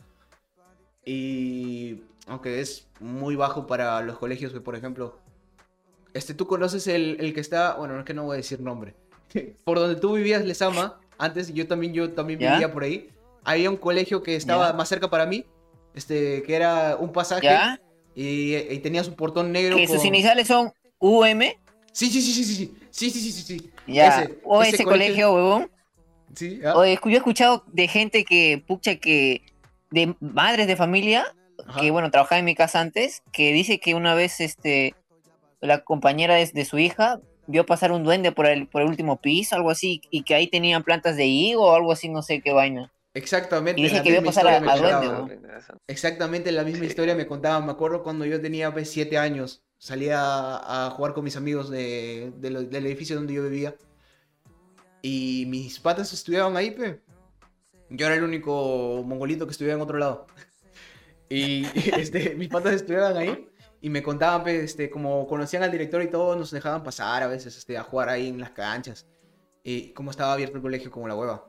Y 1.12 2.02
aunque 2.26 2.60
es 2.60 2.86
muy 3.00 3.34
bajo 3.34 3.66
para 3.66 3.98
los 4.02 4.18
colegios, 4.18 4.52
que, 4.52 4.60
por 4.60 4.76
ejemplo, 4.76 5.18
este, 6.12 6.34
tú 6.34 6.46
conoces 6.46 6.86
el, 6.86 7.16
el 7.18 7.32
que 7.32 7.40
está, 7.40 7.76
bueno, 7.76 7.98
es 7.98 8.04
que 8.04 8.12
no 8.12 8.24
voy 8.24 8.34
a 8.34 8.36
decir 8.36 8.60
nombre. 8.60 8.94
por 9.64 9.78
donde 9.78 9.98
tú 9.98 10.12
vivías, 10.16 10.44
Lesama, 10.44 11.00
antes 11.16 11.54
yo 11.54 11.66
también, 11.66 11.94
yo 11.94 12.12
también 12.12 12.38
¿Ya? 12.40 12.52
vivía 12.52 12.70
por 12.72 12.82
ahí. 12.82 13.08
Había 13.42 13.70
un 13.70 13.78
colegio 13.78 14.22
que 14.22 14.36
estaba 14.36 14.68
¿Ya? 14.68 14.72
más 14.74 14.86
cerca 14.90 15.08
para 15.08 15.24
mí, 15.24 15.46
este, 15.94 16.42
que 16.42 16.54
era 16.54 16.96
un 17.00 17.10
pasaje 17.10 17.46
¿Ya? 17.46 17.80
y, 18.14 18.56
y 18.56 18.78
tenía 18.80 19.02
su 19.02 19.14
portón 19.14 19.50
negro. 19.50 19.76
Que 19.76 19.88
sus 19.88 20.04
iniciales 20.04 20.46
son 20.46 20.70
UM. 20.98 21.40
Sí, 21.92 22.10
sí, 22.10 22.20
sí, 22.20 22.32
sí, 22.34 22.44
sí, 22.44 22.54
sí, 22.54 22.76
sí, 22.90 23.10
sí, 23.10 23.20
sí, 23.20 23.32
sí, 23.32 23.42
sí. 23.58 23.70
Ya. 23.86 24.24
Ese- 24.24 24.38
o 24.44 24.62
ese 24.62 24.84
colegio- 24.84 25.32
huevón. 25.32 25.70
Sí, 26.34 26.60
¿ah? 26.66 26.74
Oye, 26.76 26.98
yo 27.02 27.10
he 27.10 27.16
escuchado 27.16 27.64
de 27.72 27.88
gente 27.88 28.26
que, 28.26 28.62
pucha, 28.66 28.96
que. 28.96 29.40
De 29.90 30.14
madres 30.20 30.66
de 30.66 30.76
familia, 30.76 31.34
Ajá. 31.66 31.80
que 31.80 31.90
bueno, 31.90 32.10
trabajaba 32.10 32.38
en 32.38 32.44
mi 32.44 32.54
casa 32.54 32.80
antes, 32.80 33.22
que 33.32 33.52
dice 33.52 33.80
que 33.80 33.94
una 33.94 34.14
vez 34.14 34.40
este 34.40 34.94
la 35.60 35.80
compañera 35.82 36.34
de, 36.36 36.46
de 36.52 36.64
su 36.64 36.78
hija 36.78 37.20
vio 37.46 37.64
pasar 37.66 37.90
un 37.92 38.04
duende 38.04 38.30
por 38.30 38.46
el, 38.46 38.68
por 38.68 38.82
el 38.82 38.88
último 38.88 39.16
piso, 39.20 39.56
algo 39.56 39.70
así, 39.70 40.02
y 40.10 40.22
que 40.22 40.34
ahí 40.34 40.46
tenían 40.46 40.84
plantas 40.84 41.16
de 41.16 41.26
higo 41.26 41.64
o 41.64 41.74
algo 41.74 41.90
así, 41.92 42.08
no 42.08 42.22
sé 42.22 42.40
qué 42.42 42.52
vaina. 42.52 42.92
Exactamente. 43.14 43.80
Y 43.80 43.84
dice 43.84 43.96
la 43.96 44.02
que 44.04 44.10
vio 44.10 44.20
misma 44.22 44.34
pasar 44.42 44.62
historia 44.62 44.98
a- 44.98 45.02
duende. 45.02 45.38
Exactamente 45.88 46.52
la 46.52 46.62
misma 46.62 46.80
Sí. 46.80 46.86
historia 46.86 47.14
me 47.16 47.26
contaban. 47.26 47.64
Me 47.66 47.72
acuerdo 47.72 48.02
cuando 48.04 48.24
yo 48.26 48.40
tenía 48.40 48.70
pues, 48.72 48.90
siete 48.90 49.18
años. 49.18 49.62
Salía 49.78 50.20
a, 50.20 50.86
a 50.86 50.90
jugar 50.90 51.14
con 51.14 51.24
mis 51.24 51.36
amigos 51.36 51.70
de, 51.70 52.32
de 52.36 52.50
lo- 52.50 52.62
del 52.62 52.86
edificio 52.86 53.16
donde 53.16 53.34
yo 53.34 53.42
vivía. 53.44 53.74
Y 55.02 55.44
mis 55.48 55.78
patas 55.80 56.12
estudiaban 56.12 56.56
ahí, 56.56 56.70
pe. 56.72 57.00
Yo 57.90 58.06
era 58.06 58.16
el 58.16 58.24
único 58.24 59.02
mongolito 59.04 59.46
que 59.46 59.52
estudiaba 59.52 59.76
en 59.76 59.82
otro 59.82 59.98
lado. 59.98 60.26
Y 61.28 61.64
este, 61.96 62.34
mis 62.34 62.48
patas 62.48 62.74
estudiaban 62.74 63.16
ahí. 63.16 63.48
Y 63.80 63.90
me 63.90 64.02
contaban, 64.02 64.42
pe, 64.42 64.64
este, 64.64 64.90
como 64.90 65.26
conocían 65.26 65.62
al 65.62 65.70
director 65.70 66.02
y 66.02 66.08
todo, 66.08 66.34
nos 66.34 66.50
dejaban 66.50 66.82
pasar 66.82 67.22
a 67.22 67.28
veces 67.28 67.56
este, 67.56 67.78
a 67.78 67.84
jugar 67.84 68.08
ahí 68.08 68.28
en 68.28 68.40
las 68.40 68.50
canchas. 68.50 69.06
Y 69.62 69.92
como 69.92 70.10
estaba 70.10 70.32
abierto 70.32 70.56
el 70.56 70.62
colegio 70.62 70.90
como 70.90 71.06
la 71.06 71.14
hueva. 71.14 71.46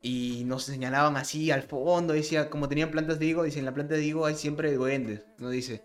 Y 0.00 0.44
nos 0.46 0.64
señalaban 0.64 1.16
así 1.16 1.50
al 1.50 1.62
fondo, 1.64 2.14
decía, 2.14 2.48
como 2.50 2.68
tenían 2.68 2.90
plantas 2.90 3.18
de 3.18 3.26
higo, 3.26 3.42
dice, 3.42 3.58
en 3.58 3.64
la 3.64 3.74
planta 3.74 3.94
de 3.94 4.04
higo 4.04 4.26
hay 4.26 4.36
siempre 4.36 4.72
duendes, 4.74 5.24
¿no? 5.38 5.50
Dice. 5.50 5.82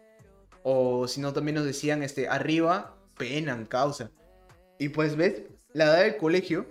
O 0.61 1.07
si 1.07 1.19
no, 1.19 1.33
también 1.33 1.55
nos 1.55 1.65
decían, 1.65 2.03
este, 2.03 2.29
arriba, 2.29 2.95
penan, 3.17 3.65
causa. 3.65 4.11
Y 4.79 4.89
pues, 4.89 5.15
¿ves? 5.15 5.43
La 5.73 5.85
edad 5.85 6.03
del 6.03 6.17
colegio, 6.17 6.67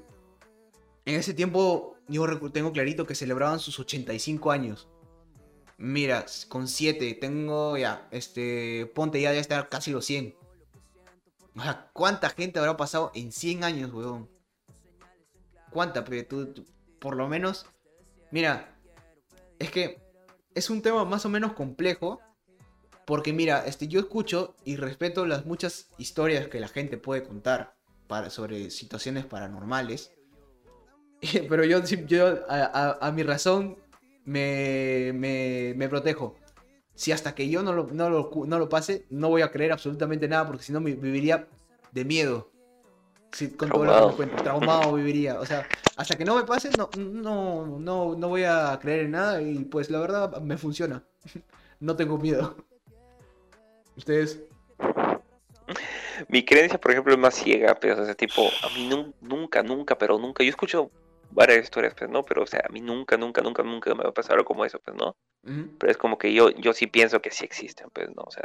en 1.05 1.17
ese 1.17 1.35
tiempo, 1.35 1.91
yo 2.13 2.27
tengo 2.53 2.73
clarito 2.73 3.07
que 3.07 3.15
celebraban 3.15 3.59
sus 3.59 3.79
85 3.81 4.51
años. 4.51 4.89
Mira, 5.79 6.27
con 6.49 6.69
7, 6.69 7.15
tengo 7.21 7.77
ya, 7.77 8.07
este, 8.11 8.87
ponte 8.95 9.21
ya 9.21 9.33
de 9.33 9.39
estar 9.41 9.69
casi 9.69 9.91
los 9.91 10.05
100. 10.05 10.37
O 11.57 11.63
sea, 11.63 11.91
¿cuánta 11.93 12.31
gente 12.31 12.59
habrá 12.59 12.77
pasado 12.77 13.11
en 13.15 13.33
100 13.33 13.65
años, 13.65 13.93
weón? 13.93 14.31
¿Cuánta? 15.71 16.05
Pero 16.05 16.27
tú- 16.27 16.67
por 16.99 17.17
lo 17.17 17.29
menos, 17.29 17.67
mira, 18.31 18.79
es 19.59 19.71
que 19.71 20.01
es 20.55 20.71
un 20.71 20.83
tema 20.83 21.05
más 21.05 21.25
o 21.25 21.29
menos 21.29 21.53
complejo. 21.55 22.21
Porque 23.05 23.33
mira, 23.33 23.67
este, 23.67 23.89
yo 23.89 23.99
escucho 23.99 24.55
y 24.65 24.77
respeto 24.77 25.27
las 25.27 25.45
muchas 25.45 25.89
historias 25.99 26.47
que 26.47 26.61
la 26.61 26.69
gente 26.69 26.99
puede 26.99 27.25
contar 27.25 27.75
para, 28.07 28.31
sobre 28.31 28.71
situaciones 28.71 29.27
paranormales. 29.27 30.13
Pero 31.49 31.65
yo, 31.65 31.82
yo 32.07 32.27
a, 32.49 32.65
a- 32.65 32.99
a 33.09 33.12
mi 33.12 33.23
razón 33.23 33.77
me, 34.24 35.12
me, 35.15 35.74
me 35.77 35.89
protejo. 35.89 36.36
Si 36.94 37.11
hasta 37.12 37.35
que 37.35 37.49
yo 37.49 37.62
no 37.62 37.73
lo, 37.73 37.86
no, 37.86 38.11
lo, 38.11 38.31
no 38.47 38.59
lo 38.59 38.69
pase, 38.69 39.07
no 39.11 39.28
voy 39.31 39.43
a 39.43 39.51
creer 39.51 39.73
absolutamente 39.73 40.28
nada 40.28 40.47
porque 40.47 40.62
si 40.62 40.73
no 40.73 40.81
me 40.81 40.93
viviría 40.94 41.47
de 41.93 42.05
miedo. 42.05 42.51
Sí, 43.32 43.51
con 43.53 43.70
todo 43.70 43.85
lo 43.85 43.90
que 43.90 43.97
me 43.97 43.97
Traumado. 43.97 44.16
cuento. 44.16 44.43
Traumado 44.43 44.93
viviría. 44.94 45.40
O 45.40 45.47
sea, 45.47 45.66
hasta 45.97 46.19
que 46.19 46.24
no 46.24 46.36
me 46.36 46.44
pase, 46.44 46.69
no, 46.77 46.90
no, 46.99 47.78
no, 47.78 48.15
no 48.15 48.28
voy 48.28 48.44
a 48.44 48.78
creer 48.81 49.07
en 49.07 49.12
nada 49.12 49.40
y 49.40 49.59
pues 49.65 49.89
la 49.90 50.01
verdad 50.01 50.40
me 50.40 50.57
funciona. 50.59 51.05
No 51.81 51.97
tengo 51.97 52.16
miedo. 52.16 52.57
Ustedes. 53.97 54.40
Mi 56.28 56.44
creencia, 56.44 56.81
por 56.81 56.93
ejemplo, 56.93 57.12
es 57.12 57.19
más 57.19 57.35
ciega, 57.35 57.74
pero 57.74 58.01
o 58.01 58.05
sea, 58.05 58.15
tipo, 58.15 58.40
a 58.62 58.69
mí 58.78 58.89
nun- 58.89 59.12
nunca, 59.20 59.65
nunca, 59.65 59.99
pero 59.99 60.16
nunca, 60.16 60.44
yo 60.44 60.51
escucho 60.51 60.93
varias 61.33 61.65
historias, 61.65 61.95
pues, 61.95 62.11
¿no? 62.11 62.25
Pero, 62.25 62.43
o 62.43 62.47
sea, 62.47 62.63
a 62.69 62.73
mí 62.73 62.81
nunca, 62.81 63.17
nunca, 63.17 63.43
nunca, 63.43 63.63
nunca 63.63 63.95
me 63.95 64.05
va 64.05 64.11
a 64.11 64.15
pasar 64.15 64.35
algo 64.35 64.45
como 64.45 64.65
eso, 64.65 64.81
pues, 64.81 64.97
¿no? 64.97 65.17
Pero 65.79 65.91
es 65.91 65.97
como 65.97 66.19
que 66.19 66.33
yo, 66.33 66.51
yo 66.51 66.73
sí 66.73 66.87
pienso 66.87 67.21
que 67.21 67.31
sí 67.31 67.45
existen, 67.45 67.89
pues, 67.93 68.09
¿no? 68.15 68.23
O 68.23 68.31
sea, 68.31 68.45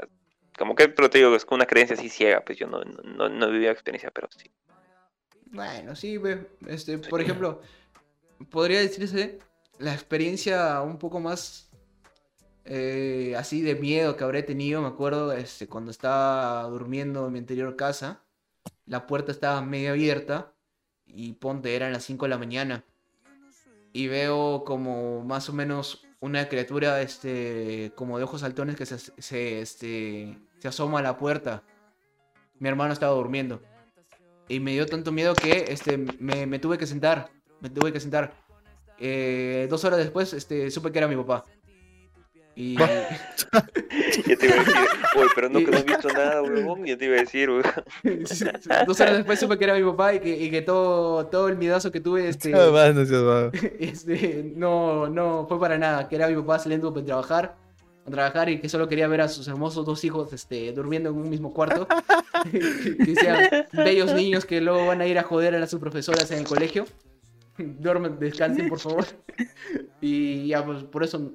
como 0.58 0.74
que, 0.76 0.90
pero 0.90 1.10
te 1.10 1.20
digo, 1.20 1.36
es 1.36 1.46
una 1.50 1.68
creencia 1.68 1.96
así 1.96 2.10
ciega, 2.10 2.42
pues 2.42 2.58
yo 2.58 2.68
no, 2.68 2.84
no, 2.84 3.30
no, 3.30 3.48
he 3.48 3.52
vivido 3.52 3.72
experiencia, 3.72 4.10
pero 4.12 4.28
sí. 4.36 4.52
Bueno, 5.52 5.96
sí, 5.96 6.18
ve, 6.18 6.48
este, 6.68 6.98
por 6.98 7.22
ejemplo, 7.22 7.62
podría 8.50 8.80
decirse 8.80 9.40
la 9.78 9.94
experiencia 9.94 10.82
un 10.82 10.98
poco 10.98 11.20
más 11.20 11.70
eh, 12.66 13.36
así 13.38 13.62
de 13.62 13.76
miedo 13.76 14.18
que 14.18 14.24
habré 14.24 14.44
tenido, 14.44 14.82
me 14.82 14.88
acuerdo, 14.88 15.32
este, 15.32 15.68
cuando 15.68 15.92
estaba 15.92 16.64
durmiendo 16.64 17.28
en 17.28 17.34
mi 17.34 17.40
anterior 17.40 17.76
casa, 17.76 18.24
la 18.86 19.06
puerta 19.06 19.32
estaba 19.32 19.62
medio 19.62 19.92
abierta 19.92 20.54
y 21.08 21.34
ponte, 21.34 21.76
eran 21.76 21.92
las 21.92 22.04
5 22.06 22.26
de 22.26 22.30
la 22.30 22.38
mañana 22.38 22.84
y 23.98 24.08
veo 24.08 24.64
como 24.64 25.24
más 25.24 25.50
o 25.50 25.54
menos 25.54 26.06
una 26.20 26.48
criatura, 26.50 27.02
este, 27.02 27.92
como 27.96 28.18
de 28.18 28.26
ojos 28.26 28.42
saltones 28.42 28.76
que 28.76 28.86
se, 28.86 29.00
se, 29.00 29.62
este, 29.62 30.38
se 30.60 30.68
asoma 30.68 31.00
a 31.00 31.02
la 31.02 31.18
puerta. 31.18 31.64
Mi 32.60 32.70
hermano 32.70 32.94
estaba 32.94 33.14
durmiendo. 33.14 33.62
Y 34.48 34.60
me 34.60 34.72
dio 34.72 34.86
tanto 34.86 35.12
miedo 35.12 35.34
que 35.34 35.66
este, 35.70 35.98
me, 35.98 36.46
me 36.46 36.60
tuve 36.60 36.78
que 36.78 36.86
sentar. 36.86 37.32
Me 37.60 37.70
tuve 37.72 37.92
que 37.92 38.00
sentar. 38.00 38.34
Eh, 39.00 39.68
dos 39.70 39.84
horas 39.84 40.00
después 40.00 40.34
este, 40.34 40.70
supe 40.72 40.92
que 40.92 41.00
era 41.00 41.08
mi 41.08 41.16
papá. 41.16 41.46
Y 42.58 42.76
Yo 44.28 44.36
te 44.36 44.48
iba 44.48 44.56
a 44.56 44.60
decir, 44.60 44.76
uy, 45.16 45.28
pero 45.36 45.48
no, 45.48 45.60
que 45.60 45.68
no 45.70 45.78
he 45.78 45.84
visto 45.84 46.10
nada, 46.10 46.42
huevón, 46.42 46.86
yo 46.86 46.98
te 46.98 47.06
iba 47.06 47.16
a 47.16 47.20
decir, 47.20 47.52
huevón. 47.52 47.72
dos 48.88 49.00
horas 49.00 49.18
después 49.18 49.40
supe 49.40 49.60
que 49.60 49.64
era 49.64 49.76
mi 49.76 49.84
papá 49.84 50.16
y 50.16 50.20
que, 50.20 50.36
y 50.36 50.50
que 50.50 50.64
todo, 50.64 51.28
todo 51.28 51.50
el 51.50 51.58
miedazo 51.58 51.92
que 51.92 52.02
tuve 52.02 52.28
este, 52.28 52.50
No, 52.50 52.72
más, 52.72 52.96
no 52.96 53.52
este, 53.80 54.52
no, 54.56 55.08
no 55.08 55.46
fue 55.48 55.60
para 55.60 55.78
nada. 55.78 56.10
Que 56.10 56.16
era 56.16 56.28
mi 56.28 56.36
papá 56.36 56.58
saliendo 56.58 56.92
para 56.92 57.06
trabajar, 57.06 57.56
a 58.08 58.10
trabajar 58.10 58.50
y 58.50 58.60
que 58.60 58.70
solo 58.70 58.88
quería 58.88 59.08
ver 59.08 59.22
a 59.22 59.28
sus 59.28 59.48
hermosos 59.48 59.86
dos 59.86 60.04
hijos 60.04 60.34
este, 60.34 60.72
durmiendo 60.72 61.12
en 61.12 61.16
un 61.16 61.30
mismo 61.30 61.54
cuarto. 61.54 61.88
que 62.52 63.16
sean 63.16 63.68
bellos 63.72 64.16
niños 64.16 64.46
que 64.46 64.62
luego 64.62 64.88
van 64.88 65.02
a 65.02 65.06
ir 65.06 65.20
a 65.20 65.24
joder 65.24 65.54
a 65.54 65.60
las 65.60 65.70
sus 65.70 65.80
profesoras 65.80 66.32
en 66.32 66.40
el 66.40 66.48
colegio. 66.48 66.88
Duermen, 67.60 68.18
descansen, 68.18 68.68
por 68.68 68.80
favor. 68.80 69.06
y 70.02 70.48
ya, 70.48 70.66
pues 70.66 70.84
por 70.86 71.04
eso, 71.04 71.32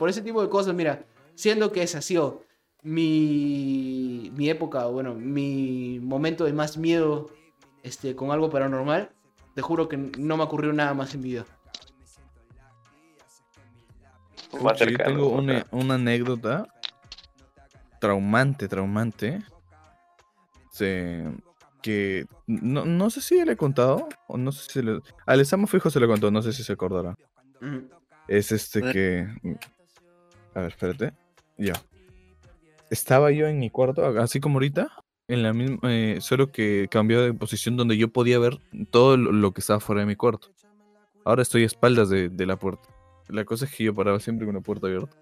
por 0.00 0.08
ese 0.08 0.22
tipo 0.22 0.40
de 0.40 0.48
cosas, 0.48 0.74
mira, 0.74 1.04
siendo 1.34 1.72
que 1.72 1.82
esa 1.82 1.98
ha 1.98 2.00
sido 2.00 2.42
mi, 2.82 4.32
mi 4.34 4.48
época, 4.48 4.86
bueno, 4.86 5.14
mi 5.14 6.00
momento 6.00 6.46
de 6.46 6.54
más 6.54 6.78
miedo 6.78 7.28
este, 7.82 8.16
con 8.16 8.30
algo 8.30 8.48
paranormal, 8.48 9.10
te 9.54 9.60
juro 9.60 9.90
que 9.90 9.98
no 9.98 10.38
me 10.38 10.44
ocurrió 10.44 10.72
nada 10.72 10.94
más 10.94 11.12
en 11.14 11.20
mi 11.20 11.28
vida. 11.28 11.44
Más 14.62 14.78
yo 14.78 14.86
cercano, 14.86 15.10
tengo 15.10 15.28
una, 15.32 15.66
una 15.70 15.94
anécdota 15.96 16.66
traumante, 18.00 18.68
traumante. 18.68 19.42
Se- 20.72 21.30
que 21.82 22.24
no, 22.46 22.86
no 22.86 23.10
sé 23.10 23.20
si 23.20 23.44
le 23.44 23.52
he 23.52 23.56
contado, 23.56 24.08
o 24.28 24.38
no 24.38 24.50
sé 24.50 24.72
si 24.72 24.80
le... 24.82 24.92
A 25.26 25.32
Alessandro 25.32 25.66
Fijo 25.66 25.90
se 25.90 26.00
le 26.00 26.06
contó, 26.06 26.30
no 26.30 26.40
sé 26.40 26.54
si 26.54 26.64
se 26.64 26.72
acordará. 26.72 27.14
Es 28.28 28.50
este 28.50 28.80
ver. 28.80 28.92
que... 28.94 29.58
A 30.54 30.60
ver, 30.60 30.70
espérate. 30.70 31.12
Ya. 31.58 31.74
Estaba 32.90 33.30
yo 33.30 33.46
en 33.46 33.58
mi 33.58 33.70
cuarto, 33.70 34.04
así 34.20 34.40
como 34.40 34.56
ahorita, 34.56 34.90
en 35.28 35.42
la 35.42 35.52
misma... 35.52 35.78
eh, 35.84 36.18
solo 36.20 36.50
que 36.50 36.88
cambió 36.90 37.22
de 37.22 37.32
posición 37.32 37.76
donde 37.76 37.96
yo 37.96 38.08
podía 38.08 38.38
ver 38.38 38.58
todo 38.90 39.16
lo, 39.16 39.52
que 39.52 39.60
estaba 39.60 39.78
fuera 39.78 40.00
de 40.00 40.06
mi 40.06 40.16
cuarto. 40.16 40.48
Ahora 41.24 41.42
estoy 41.42 41.62
a 41.62 41.66
espaldas 41.66 42.08
de, 42.08 42.46
la 42.46 42.56
puerta. 42.56 42.88
La 43.28 43.44
cosa 43.44 43.66
es 43.66 43.74
que 43.74 43.84
yo 43.84 43.94
paraba 43.94 44.18
siempre 44.18 44.46
con 44.46 44.56
la 44.56 44.60
puerta 44.60 44.88
abierta. 44.88 45.16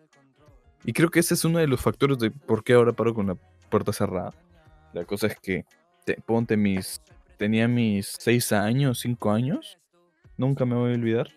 Y 0.84 0.92
creo 0.92 1.10
que 1.10 1.20
ese 1.20 1.34
es 1.34 1.44
uno 1.44 1.58
de 1.58 1.66
los 1.66 1.80
factores 1.80 2.18
de 2.18 2.30
por 2.30 2.64
qué 2.64 2.72
ahora 2.72 2.92
paro 2.92 3.12
con 3.12 3.26
la 3.26 3.34
puerta 3.68 3.92
cerrada. 3.92 4.32
La 4.94 5.04
cosa 5.04 5.26
es 5.26 5.36
que, 5.38 5.66
te- 6.04 6.20
ponte 6.24 6.56
mis... 6.56 7.02
Tenía 7.36 7.68
mis 7.68 8.16
6 8.18 8.52
años, 8.52 9.00
5 9.00 9.30
años. 9.30 9.78
Nunca 10.36 10.64
me 10.64 10.74
voy 10.74 10.92
a 10.92 10.94
olvidar. 10.94 11.28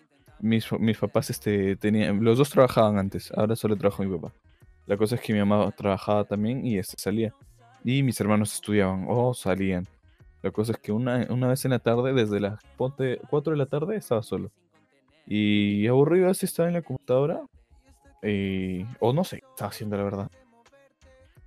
Mis, 0.42 0.70
mis 0.72 0.98
papás 0.98 1.30
este, 1.30 1.76
tenían, 1.76 2.22
los 2.22 2.36
dos 2.36 2.50
trabajaban 2.50 2.98
antes, 2.98 3.32
ahora 3.32 3.56
solo 3.56 3.76
trabaja 3.76 4.02
mi 4.02 4.14
papá. 4.18 4.34
La 4.86 4.96
cosa 4.98 5.14
es 5.14 5.20
que 5.22 5.32
mi 5.32 5.38
mamá 5.38 5.70
trabajaba 5.70 6.24
también 6.24 6.66
y 6.66 6.76
este 6.76 6.96
salía. 6.98 7.32
Y 7.84 8.02
mis 8.02 8.20
hermanos 8.20 8.52
estudiaban 8.52 9.06
o 9.08 9.32
salían. 9.32 9.86
La 10.42 10.50
cosa 10.50 10.72
es 10.72 10.78
que 10.78 10.92
una, 10.92 11.26
una 11.30 11.48
vez 11.48 11.64
en 11.64 11.70
la 11.70 11.78
tarde, 11.78 12.12
desde 12.12 12.40
las 12.40 12.60
ponte, 12.76 13.20
4 13.30 13.52
de 13.52 13.56
la 13.56 13.66
tarde, 13.66 13.96
estaba 13.96 14.22
solo. 14.22 14.50
Y 15.26 15.86
aburrido 15.86 16.28
así 16.28 16.46
estaba 16.46 16.68
en 16.68 16.74
la 16.74 16.82
computadora. 16.82 17.40
y- 18.24 18.84
o 19.00 19.12
no 19.12 19.24
sé, 19.24 19.42
estaba 19.50 19.70
haciendo 19.70 19.96
la 19.96 20.04
verdad. 20.04 20.30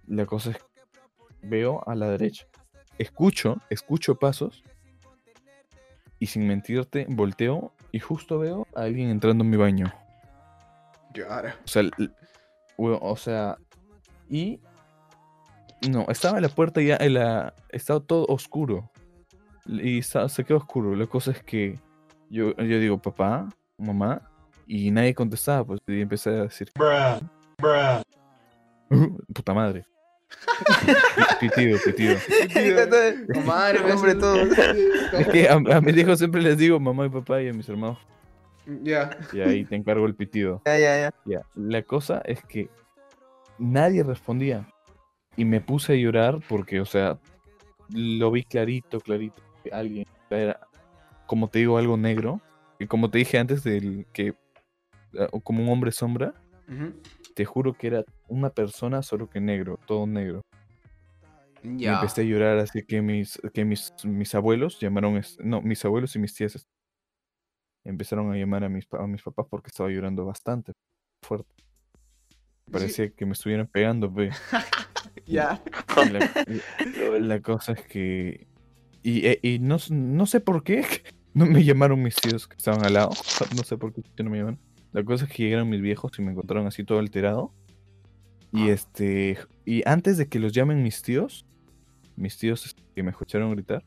La 0.07 0.25
cosa 0.25 0.51
es 0.51 0.57
que 0.57 0.63
veo 1.41 1.81
a 1.87 1.95
la 1.95 2.09
derecha. 2.09 2.47
Escucho, 2.97 3.57
escucho 3.69 4.15
pasos. 4.15 4.63
Y 6.19 6.27
sin 6.27 6.47
mentirte, 6.47 7.05
volteo 7.09 7.73
y 7.95 7.99
justo 7.99 8.37
veo 8.39 8.67
a 8.75 8.81
alguien 8.81 9.09
entrando 9.09 9.45
en 9.45 9.49
mi 9.49 9.55
baño. 9.55 9.85
Yara. 11.13 11.55
O 11.63 11.67
sea, 11.69 11.83
o 12.77 13.15
sea, 13.15 13.57
y 14.29 14.59
no, 15.89 16.05
estaba 16.09 16.37
en 16.37 16.43
la 16.43 16.49
puerta 16.49 16.81
ya, 16.81 16.97
en 16.97 17.13
la, 17.13 17.53
estaba 17.69 18.01
todo 18.01 18.25
oscuro. 18.27 18.91
Y 19.65 19.99
esta- 19.99 20.27
se 20.27 20.43
quedó 20.43 20.57
oscuro. 20.57 20.93
La 20.93 21.07
cosa 21.07 21.31
es 21.31 21.41
que 21.41 21.79
yo, 22.29 22.53
yo 22.57 22.79
digo, 22.79 23.01
papá, 23.01 23.47
mamá, 23.77 24.29
y 24.67 24.91
nadie 24.91 25.15
contestaba, 25.15 25.63
pues, 25.63 25.79
y 25.87 26.01
empecé 26.01 26.31
a 26.31 26.43
decir, 26.43 26.69
puta 29.33 29.53
madre. 29.53 29.85
Pi- 31.39 31.49
Pitido, 31.49 31.77
pitido. 31.83 32.15
Madre, 33.45 33.79
Hombre, 33.93 34.15
todo. 34.15 34.37
Es 35.19 35.27
que 35.27 35.47
a, 35.49 35.53
a 35.53 35.81
mis 35.81 35.97
hijos 35.97 36.19
siempre 36.19 36.41
les 36.41 36.57
digo 36.57 36.79
mamá 36.79 37.05
y 37.05 37.09
papá 37.09 37.41
y 37.41 37.49
a 37.49 37.53
mis 37.53 37.67
hermanos. 37.69 37.97
Ya. 38.81 39.17
Y 39.31 39.41
ahí 39.41 39.65
te 39.65 39.75
encargo 39.75 40.05
el 40.05 40.15
pitido. 40.15 40.61
Ya, 40.65 40.77
ya, 40.79 40.97
ya. 40.97 41.13
Ya, 41.25 41.41
la 41.55 41.81
cosa 41.83 42.21
es 42.25 42.41
que 42.43 42.69
nadie 43.59 44.03
respondía. 44.03 44.67
Y 45.37 45.45
me 45.45 45.61
puse 45.61 45.93
a 45.93 45.95
llorar 45.97 46.39
porque, 46.47 46.79
o 46.79 46.85
sea, 46.85 47.19
lo 47.89 48.31
vi 48.31 48.43
clarito, 48.43 48.99
clarito. 49.01 49.41
que 49.63 49.69
Alguien 49.71 50.05
era, 50.29 50.59
como 51.27 51.49
te 51.49 51.59
digo, 51.59 51.77
algo 51.77 51.97
negro. 51.97 52.41
Y 52.79 52.87
como 52.87 53.09
te 53.11 53.19
dije 53.19 53.37
antes, 53.37 53.63
del 53.63 54.05
que 54.13 54.33
como 55.43 55.63
un 55.63 55.69
hombre 55.69 55.91
sombra, 55.91 56.33
te 57.35 57.45
juro 57.45 57.73
que 57.73 57.87
era 57.87 58.03
una 58.27 58.49
persona 58.49 59.01
solo 59.01 59.29
que 59.29 59.39
negro, 59.39 59.79
todo 59.85 60.07
negro. 60.07 60.41
Ya. 61.63 61.95
empecé 61.95 62.21
a 62.21 62.25
llorar 62.25 62.59
así 62.59 62.83
que 62.83 63.01
mis, 63.01 63.41
que 63.51 63.65
mis, 63.65 63.91
mis 64.03 64.35
abuelos 64.35 64.79
llamaron, 64.79 65.19
no, 65.39 65.63
mis 65.63 65.83
abuelos 65.83 66.15
y 66.15 66.19
mis 66.19 66.35
tías 66.35 66.67
empezaron 67.83 68.31
a 68.31 68.37
llamar 68.37 68.63
a 68.63 68.69
mis, 68.69 68.85
a 68.91 69.07
mis 69.07 69.23
papás 69.23 69.47
porque 69.49 69.69
estaba 69.69 69.89
llorando 69.89 70.25
bastante 70.25 70.73
fuerte. 71.23 71.55
Parecía 72.71 73.09
que 73.09 73.25
me 73.25 73.33
estuvieran 73.33 73.67
pegando, 73.67 74.13
pe. 74.13 74.29
Ya. 75.25 75.61
La, 77.19 77.39
cosa 77.41 77.71
es 77.71 77.81
que... 77.81 78.47
Y, 79.01 79.25
e- 79.25 79.39
y 79.41 79.59
no, 79.59 79.77
no 79.89 80.25
sé 80.25 80.39
por 80.39 80.63
qué 80.63 80.85
no 81.33 81.45
me 81.45 81.63
llamaron 81.63 82.01
mis 82.01 82.15
tíos 82.15 82.47
que 82.47 82.57
estaban 82.57 82.83
al 82.85 82.93
lado. 82.93 83.11
No 83.55 83.63
sé 83.63 83.77
por 83.77 83.93
qué 83.93 84.23
no 84.23 84.29
me 84.29 84.39
llaman. 84.39 84.59
La 84.91 85.03
cosa 85.03 85.25
es 85.25 85.31
que 85.31 85.43
llegaron 85.43 85.69
mis 85.69 85.81
viejos 85.81 86.11
y 86.19 86.21
me 86.21 86.31
encontraron 86.31 86.67
así 86.67 86.83
todo 86.83 86.99
alterado. 86.99 87.53
Y 88.55 88.69
este... 88.69 89.37
Y 89.65 89.81
antes 89.87 90.17
de 90.17 90.27
que 90.27 90.39
los 90.39 90.53
llamen 90.53 90.83
mis 90.83 91.01
tíos, 91.01 91.45
mis 92.15 92.37
tíos 92.37 92.65
este, 92.65 92.81
que 92.95 93.03
me 93.03 93.11
escucharon 93.11 93.51
gritar, 93.51 93.83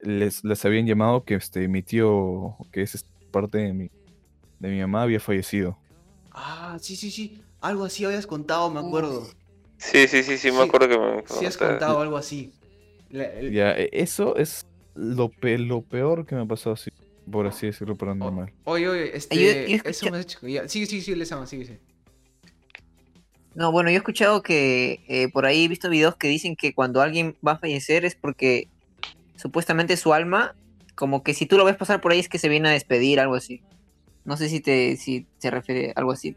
les, 0.00 0.44
les 0.44 0.64
habían 0.64 0.86
llamado 0.86 1.24
que 1.24 1.34
este, 1.34 1.68
mi 1.68 1.82
tío, 1.82 2.56
que 2.72 2.82
es 2.82 2.94
este, 2.96 3.08
parte 3.30 3.58
de 3.58 3.72
mi, 3.72 3.90
de 4.58 4.68
mi 4.68 4.80
mamá, 4.80 5.02
había 5.02 5.20
fallecido. 5.20 5.78
Ah, 6.32 6.76
sí, 6.80 6.96
sí, 6.96 7.10
sí. 7.10 7.40
Algo 7.60 7.84
así 7.84 8.04
habías 8.04 8.26
contado, 8.26 8.70
me 8.70 8.80
acuerdo. 8.80 9.26
Sí, 9.78 10.06
sí, 10.08 10.22
sí, 10.22 10.36
sí, 10.36 10.50
me 10.50 10.58
Sí, 10.58 10.62
acuerdo 10.68 10.88
que 10.88 10.98
me 10.98 11.22
Sí 11.26 11.46
has 11.46 11.56
contado 11.56 12.00
algo 12.00 12.16
así. 12.16 12.52
La- 13.10 13.24
el- 13.26 13.52
Ya, 13.52 13.72
e- 13.72 13.90
eso 13.92 14.36
es 14.36 14.66
lo, 14.94 15.30
pe- 15.30 15.58
lo 15.58 15.82
peor 15.82 16.26
que 16.26 16.34
me 16.34 16.42
ha 16.42 16.46
pasado 16.46 16.74
así, 16.74 16.90
por 17.30 17.46
así 17.46 17.66
decirlo, 17.66 17.96
paranormal. 17.96 18.52
Oye, 18.64 18.88
oye, 18.88 19.16
este. 19.16 19.74
Eso 19.88 20.10
me 20.10 20.18
has 20.18 20.24
hecho. 20.24 20.46
Ya. 20.46 20.68
Sigue, 20.68 20.86
sigue, 20.86 21.02
sigue, 21.02 21.16
les 21.16 21.32
ama, 21.32 21.46
sigue, 21.46 21.64
sigue. 21.64 21.93
No, 23.54 23.70
bueno, 23.70 23.90
yo 23.90 23.94
he 23.94 23.98
escuchado 23.98 24.42
que 24.42 25.00
eh, 25.08 25.28
por 25.30 25.46
ahí 25.46 25.64
he 25.64 25.68
visto 25.68 25.88
videos 25.88 26.16
que 26.16 26.28
dicen 26.28 26.56
que 26.56 26.74
cuando 26.74 27.00
alguien 27.00 27.36
va 27.46 27.52
a 27.52 27.58
fallecer 27.58 28.04
es 28.04 28.14
porque 28.16 28.68
supuestamente 29.36 29.96
su 29.96 30.12
alma, 30.12 30.54
como 30.94 31.22
que 31.22 31.34
si 31.34 31.46
tú 31.46 31.56
lo 31.56 31.64
ves 31.64 31.76
pasar 31.76 32.00
por 32.00 32.12
ahí 32.12 32.18
es 32.18 32.28
que 32.28 32.38
se 32.38 32.48
viene 32.48 32.68
a 32.68 32.72
despedir, 32.72 33.20
algo 33.20 33.34
así. 33.34 33.62
No 34.24 34.36
sé 34.36 34.48
si 34.48 34.60
te 34.60 34.96
si 34.96 35.26
se 35.38 35.50
refiere 35.50 35.90
a 35.90 36.00
algo 36.00 36.12
así. 36.12 36.36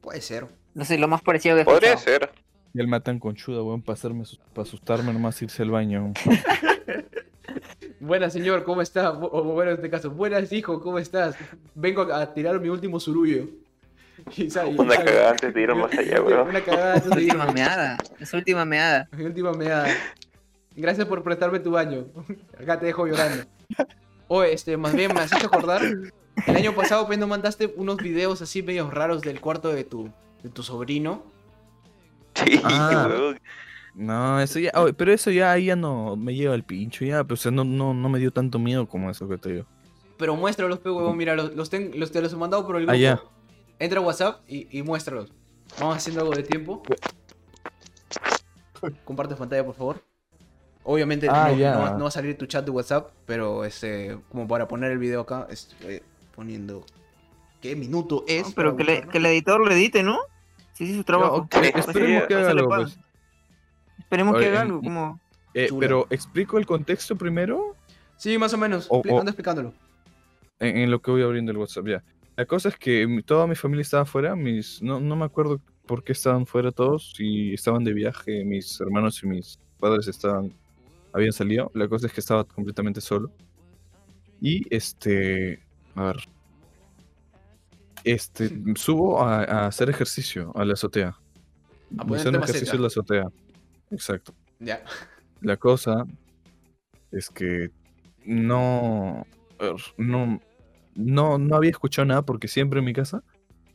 Puede 0.00 0.20
ser. 0.20 0.46
No 0.74 0.84
sé, 0.84 0.98
lo 0.98 1.08
más 1.08 1.22
parecido 1.22 1.54
que 1.56 1.62
he 1.62 1.64
Podría 1.64 1.94
escuchado. 1.94 2.18
ser. 2.20 2.30
Y 2.74 2.80
el 2.80 2.88
matan 2.88 3.18
conchuda, 3.18 3.62
weón, 3.62 3.80
pasarme, 3.82 4.24
para 4.52 4.62
asustarme 4.68 5.12
nomás 5.12 5.40
irse 5.40 5.62
al 5.62 5.70
baño. 5.70 6.12
Buenas, 8.00 8.32
señor, 8.32 8.62
¿cómo 8.64 8.82
está? 8.82 9.10
O 9.10 9.42
bueno, 9.42 9.70
en 9.72 9.76
este 9.76 9.90
caso, 9.90 10.10
buenas, 10.10 10.52
hijo, 10.52 10.80
¿cómo 10.80 10.98
estás? 10.98 11.34
Vengo 11.74 12.02
a 12.02 12.22
a 12.22 12.34
tirar 12.34 12.60
mi 12.60 12.68
último 12.68 13.00
surullo. 13.00 13.48
Una 14.76 14.96
cagada 14.96 15.30
antes 15.30 15.54
de 15.54 15.62
ir 15.62 15.74
más 15.74 15.92
allá, 15.96 16.20
bro. 16.20 16.44
Una 16.44 16.60
cagada 16.62 16.94
antes 16.94 17.10
de 17.10 17.16
última 17.24 17.46
meada, 17.52 17.98
es 18.18 18.32
última 18.34 18.64
meada. 18.64 19.08
Mi 19.16 19.24
última 19.24 19.52
meada. 19.52 19.88
Gracias 20.76 21.06
por 21.06 21.22
prestarme 21.22 21.58
tu 21.60 21.70
baño. 21.72 22.06
Acá 22.60 22.78
te 22.78 22.86
dejo 22.86 23.06
llorando. 23.06 23.44
Oye, 24.28 24.52
este, 24.52 24.76
más 24.76 24.94
bien 24.94 25.12
me 25.14 25.24
hiciste 25.24 25.46
acordar. 25.46 25.82
El 26.46 26.56
año 26.56 26.72
pasado, 26.74 27.06
pues, 27.06 27.18
no 27.18 27.26
mandaste 27.26 27.72
unos 27.76 27.96
videos 27.96 28.40
así 28.42 28.62
medios 28.62 28.92
raros 28.94 29.22
del 29.22 29.40
cuarto 29.40 29.70
de 29.72 29.82
tu, 29.84 30.10
de 30.42 30.50
tu 30.50 30.62
sobrino. 30.62 31.24
Sí, 32.34 32.60
Ah. 32.64 33.34
No, 33.94 34.38
eso 34.40 34.60
ya, 34.60 34.70
pero 34.96 35.12
eso 35.12 35.32
ya 35.32 35.50
ahí 35.50 35.64
ya 35.64 35.74
no 35.74 36.14
me 36.14 36.32
lleva 36.32 36.54
el 36.54 36.62
pincho, 36.62 37.04
ya, 37.04 37.24
pero 37.24 37.34
o 37.34 37.36
sea, 37.36 37.50
no, 37.50 37.64
no, 37.64 37.92
no 37.94 38.08
me 38.08 38.20
dio 38.20 38.30
tanto 38.30 38.60
miedo 38.60 38.86
como 38.86 39.10
eso 39.10 39.28
que 39.28 39.38
te 39.38 39.50
digo. 39.50 39.64
Pero 40.16 40.36
muéstralos, 40.36 40.78
pe 40.78 40.88
huevón. 40.90 41.16
Mira, 41.16 41.34
los, 41.34 41.56
los, 41.56 41.68
ten- 41.68 41.90
los 41.96 42.12
te 42.12 42.20
los 42.22 42.32
he 42.32 42.36
mandado 42.36 42.64
por 42.64 42.76
el 42.76 42.82
grupo. 42.82 42.92
Ah, 42.92 42.96
ya. 42.96 43.20
Entra 43.78 44.00
a 44.00 44.02
WhatsApp 44.02 44.40
y, 44.48 44.66
y 44.76 44.82
muéstralos. 44.82 45.32
Vamos 45.78 45.96
haciendo 45.96 46.22
algo 46.22 46.34
de 46.34 46.42
tiempo. 46.42 46.82
Comparte 49.04 49.34
pantalla, 49.36 49.64
por 49.64 49.74
favor. 49.74 50.02
Obviamente 50.84 51.28
Ah, 51.28 51.50
no, 51.52 51.80
va- 51.80 51.90
no 51.92 52.00
va 52.04 52.08
a 52.08 52.10
salir 52.10 52.36
tu 52.38 52.46
chat 52.46 52.64
de 52.64 52.70
WhatsApp, 52.70 53.10
pero 53.26 53.64
este, 53.64 54.18
como 54.30 54.48
para 54.48 54.66
poner 54.68 54.90
el 54.92 54.98
video 54.98 55.20
acá, 55.20 55.46
estoy 55.50 56.02
poniendo 56.34 56.84
qué 57.60 57.76
minuto 57.76 58.24
es. 58.26 58.46
No, 58.48 58.52
pero 58.54 58.76
que, 58.76 58.84
le- 58.84 58.92
buscarlo. 58.92 59.12
que 59.12 59.18
el 59.18 59.26
editor 59.26 59.60
lo 59.60 59.70
edite, 59.72 60.02
¿no? 60.02 60.18
Sí, 60.72 60.86
sí, 60.86 60.94
su 60.96 61.04
trabajo. 61.04 61.46
Esperemos 61.52 62.26
que 62.26 62.34
haga 62.34 62.50
algo, 62.50 62.68
pues. 62.68 62.98
Esperemos 63.98 64.38
que 64.38 64.46
haga 64.46 64.60
algo, 64.62 64.80
como... 64.80 65.20
Eh, 65.54 65.68
pero 65.78 66.06
explico 66.10 66.58
el 66.58 66.66
contexto 66.66 67.16
primero 67.16 67.74
Sí, 68.16 68.36
más 68.38 68.52
o 68.54 68.58
menos. 68.58 68.86
O- 68.90 69.02
Expli- 69.02 69.12
o- 69.12 69.18
Anda 69.20 69.30
explicándolo. 69.30 69.72
en, 70.60 70.76
en 70.78 70.90
lo 70.90 71.00
que 71.02 71.10
voy 71.10 71.22
abriendo 71.22 71.52
el 71.52 71.58
WhatsApp, 71.58 71.86
ya. 71.86 72.02
La 72.38 72.46
cosa 72.46 72.68
es 72.68 72.76
que 72.76 73.20
toda 73.26 73.48
mi 73.48 73.56
familia 73.56 73.82
estaba 73.82 74.04
fuera, 74.04 74.36
mis, 74.36 74.80
no, 74.80 75.00
no 75.00 75.16
me 75.16 75.24
acuerdo 75.24 75.60
por 75.86 76.04
qué 76.04 76.12
estaban 76.12 76.46
fuera 76.46 76.70
todos, 76.70 77.12
y 77.18 77.52
estaban 77.52 77.82
de 77.82 77.92
viaje, 77.92 78.44
mis 78.44 78.80
hermanos 78.80 79.20
y 79.24 79.26
mis 79.26 79.58
padres 79.80 80.06
estaban, 80.06 80.52
habían 81.12 81.32
salido, 81.32 81.68
la 81.74 81.88
cosa 81.88 82.06
es 82.06 82.12
que 82.12 82.20
estaba 82.20 82.44
completamente 82.44 83.00
solo. 83.00 83.32
Y 84.40 84.72
este, 84.72 85.60
a 85.96 86.04
ver, 86.04 86.16
este, 88.04 88.48
subo 88.76 89.20
a, 89.20 89.42
a 89.42 89.66
hacer 89.66 89.90
ejercicio 89.90 90.52
a 90.54 90.64
la 90.64 90.74
azotea. 90.74 91.18
A 91.98 92.04
maceta. 92.04 92.38
ejercicio 92.38 92.74
en 92.74 92.82
la 92.82 92.86
azotea. 92.86 93.24
Exacto. 93.90 94.32
Ya. 94.60 94.84
La 95.40 95.56
cosa 95.56 96.04
es 97.10 97.30
que 97.30 97.72
no, 98.24 99.26
no, 99.96 100.40
no, 100.98 101.38
no 101.38 101.54
había 101.54 101.70
escuchado 101.70 102.06
nada 102.06 102.22
porque 102.22 102.48
siempre 102.48 102.80
en 102.80 102.84
mi 102.84 102.92
casa 102.92 103.22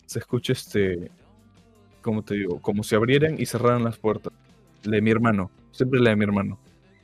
se 0.06 0.20
escucha 0.20 0.52
este, 0.52 1.10
como 2.02 2.22
te 2.22 2.36
digo, 2.36 2.62
como 2.62 2.84
si 2.84 2.96
abrieran 2.96 3.40
y 3.40 3.46
cerraran 3.46 3.84
las 3.84 3.98
puertas. 3.98 4.34
La 4.84 4.98
de 4.98 5.02
mi 5.02 5.10
hermano, 5.10 5.50
siempre 5.72 6.02
la 6.02 6.10
de 6.10 6.18
mi 6.18 6.26
hermano. 6.26 6.60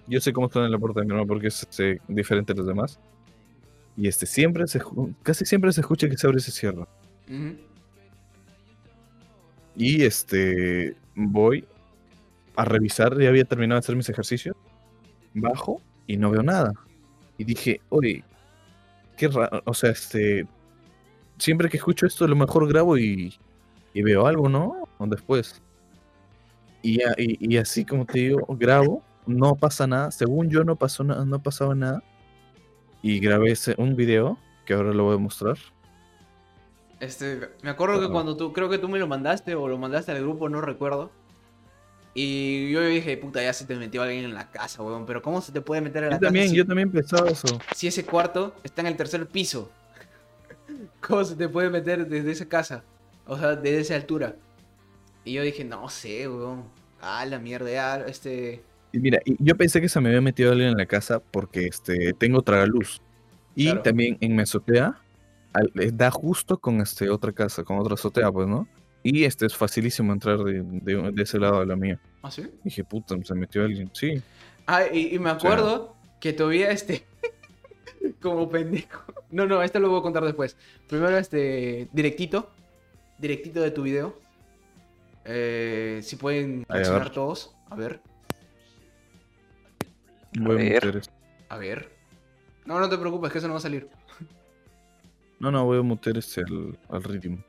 Yo 0.07 0.19
sé 0.19 0.33
cómo 0.33 0.49
suena 0.49 0.67
la 0.67 0.77
puerta 0.77 0.99
de 0.99 1.05
mi 1.05 1.11
hermano 1.11 1.27
porque 1.27 1.47
es 1.47 1.63
este, 1.63 2.01
diferente 2.09 2.51
a 2.51 2.55
los 2.57 2.67
demás. 2.67 2.99
Y 3.95 4.09
este 4.09 4.25
siempre 4.25 4.67
se, 4.67 4.81
casi 5.23 5.45
siempre 5.45 5.71
se 5.71 5.81
escucha 5.81 6.09
que 6.09 6.17
se 6.17 6.27
abre 6.27 6.39
y 6.39 6.41
se 6.41 6.51
cierra. 6.51 6.85
Y 9.77 10.03
este 10.03 10.97
voy 11.15 11.65
a 12.57 12.65
revisar, 12.65 13.17
ya 13.17 13.29
había 13.29 13.45
terminado 13.45 13.79
de 13.79 13.85
hacer 13.85 13.95
mis 13.95 14.09
ejercicios. 14.09 14.57
Bajo 15.33 15.81
y 16.07 16.17
no 16.17 16.29
veo 16.29 16.43
nada. 16.43 16.73
Y 17.37 17.45
dije, 17.45 17.79
oye, 17.87 18.25
qué 19.19 19.27
raro. 19.27 19.61
O 19.65 19.73
sea, 19.73 19.91
este. 19.91 20.47
Siempre 21.37 21.69
que 21.69 21.77
escucho 21.77 22.05
esto, 22.05 22.25
a 22.25 22.27
lo 22.27 22.35
mejor 22.35 22.67
grabo 22.67 22.97
y, 22.97 23.33
y 23.93 24.01
veo 24.01 24.25
algo, 24.27 24.49
¿no? 24.49 24.87
O 24.97 25.07
después. 25.07 25.61
Y, 26.81 26.99
ya- 26.99 27.13
y, 27.17 27.53
y 27.53 27.57
así 27.57 27.85
como 27.85 28.05
te 28.05 28.19
digo, 28.19 28.45
grabo, 28.57 29.03
no 29.25 29.55
pasa 29.55 29.85
nada. 29.87 30.11
Según 30.11 30.49
yo, 30.49 30.63
no 30.63 30.75
pasó 30.75 31.03
nada, 31.03 31.23
no 31.25 31.41
pasaba 31.41 31.75
nada. 31.75 32.03
Y 33.01 33.19
grabé 33.19 33.51
ese, 33.51 33.75
un 33.77 33.95
video 33.95 34.37
que 34.65 34.73
ahora 34.73 34.93
lo 34.93 35.03
voy 35.05 35.15
a 35.15 35.19
mostrar. 35.19 35.57
Este, 36.99 37.49
me 37.61 37.69
acuerdo 37.69 38.01
que 38.01 38.09
cuando 38.09 38.35
tú, 38.35 38.51
creo 38.51 38.69
que 38.69 38.77
tú 38.77 38.89
me 38.89 38.99
lo 38.99 39.07
mandaste 39.07 39.55
o 39.55 39.67
lo 39.69 39.77
mandaste 39.77 40.11
al 40.11 40.19
grupo, 40.21 40.49
no 40.49 40.59
recuerdo. 40.61 41.11
Y 42.21 42.69
yo 42.71 42.81
dije, 42.81 43.15
puta, 43.15 43.41
ya 43.41 43.53
se 43.53 43.63
te 43.65 43.75
metió 43.77 44.01
alguien 44.01 44.25
en 44.25 44.33
la 44.33 44.51
casa, 44.51 44.83
weón. 44.83 45.05
Pero 45.05 45.21
¿cómo 45.21 45.39
se 45.41 45.53
te 45.53 45.61
puede 45.61 45.79
meter 45.79 46.03
en 46.03 46.09
la 46.09 46.15
Yo 46.17 46.19
casa 46.19 46.25
también, 46.27 46.49
si, 46.49 46.55
yo 46.57 46.65
también 46.65 46.91
pensaba 46.91 47.29
eso. 47.29 47.47
si 47.73 47.87
ese 47.87 48.03
cuarto 48.05 48.53
está 48.61 48.81
en 48.81 48.87
el 48.87 48.97
tercer 48.97 49.25
piso? 49.27 49.71
¿Cómo 51.07 51.23
se 51.23 51.35
te 51.37 51.47
puede 51.47 51.69
meter 51.69 52.05
desde 52.07 52.31
esa 52.31 52.45
casa? 52.47 52.83
O 53.25 53.37
sea, 53.37 53.55
desde 53.55 53.79
esa 53.79 53.95
altura. 53.95 54.35
Y 55.23 55.31
yo 55.33 55.43
dije, 55.43 55.63
no 55.63 55.87
sé, 55.87 56.27
weón. 56.27 56.65
Ah, 57.01 57.25
la 57.25 57.39
mierda, 57.39 57.71
ya, 57.71 57.95
este... 58.05 58.63
Y 58.91 58.99
mira, 58.99 59.19
yo 59.25 59.55
pensé 59.55 59.79
que 59.79 59.87
se 59.87 60.01
me 60.01 60.09
había 60.09 60.19
metido 60.19 60.51
alguien 60.51 60.71
en 60.71 60.77
la 60.77 60.87
casa 60.87 61.19
porque 61.21 61.67
este 61.67 62.11
tengo 62.13 62.41
tragaluz. 62.41 63.01
Y 63.55 63.65
Claro. 63.67 63.81
también 63.83 64.17
en 64.19 64.35
mi 64.35 64.41
azotea 64.41 64.97
al- 65.53 65.71
eh, 65.75 65.91
da 65.93 66.11
justo 66.11 66.57
con 66.57 66.81
este 66.81 67.09
otra 67.09 67.31
casa, 67.31 67.63
con 67.63 67.77
otra 67.79 67.93
azotea, 67.93 68.29
pues, 68.29 68.47
¿no? 68.49 68.67
Y 69.03 69.23
este 69.23 69.45
es 69.45 69.55
facilísimo 69.55 70.11
entrar 70.11 70.39
de, 70.39 70.63
de- 70.63 71.11
de 71.13 71.23
ese 71.23 71.39
lado 71.39 71.59
a 71.61 71.65
la 71.65 71.77
mía. 71.77 71.97
¿Ah, 72.21 72.31
sí? 72.31 72.49
Dije, 72.63 72.83
puta, 72.83 73.15
se 73.23 73.33
metió 73.35 73.63
alguien. 73.63 73.89
Sí. 73.93 74.21
Ah, 74.67 74.83
y, 74.91 75.15
y 75.15 75.19
me 75.19 75.29
acuerdo 75.29 75.95
que 76.19 76.33
todavía 76.33 76.71
este. 76.71 77.05
como 78.21 78.49
pendejo. 78.49 79.03
No, 79.31 79.45
no, 79.45 79.61
esto 79.63 79.79
lo 79.79 79.89
voy 79.89 79.99
a 79.99 80.03
contar 80.03 80.23
después. 80.25 80.57
Primero, 80.87 81.17
este. 81.17 81.87
Directito. 81.93 82.49
Directito 83.17 83.61
de 83.61 83.71
tu 83.71 83.83
video. 83.83 84.19
Eh, 85.25 85.99
si 86.03 86.15
pueden 86.15 86.65
A 86.69 86.73
ver. 86.73 86.83
reaccionar 86.83 87.11
todos. 87.11 87.55
A 87.69 87.75
ver, 87.75 88.01
Voy 90.37 90.55
a 90.55 90.57
ver. 90.57 90.73
mutear 90.75 90.95
esto. 90.97 91.13
a 91.49 91.57
ver. 91.57 91.91
No, 92.65 92.79
no 92.79 92.89
te 92.89 92.97
preocupes, 92.97 93.31
que 93.31 93.37
eso 93.39 93.47
no 93.47 93.53
va 93.53 93.59
a 93.59 93.61
salir. 93.63 93.89
No, 95.39 95.51
no, 95.51 95.65
voy 95.65 95.79
a 95.79 95.81
mutear 95.81 96.17
este 96.17 96.41
al, 96.41 96.77
al 96.89 97.03
ritmo. 97.03 97.43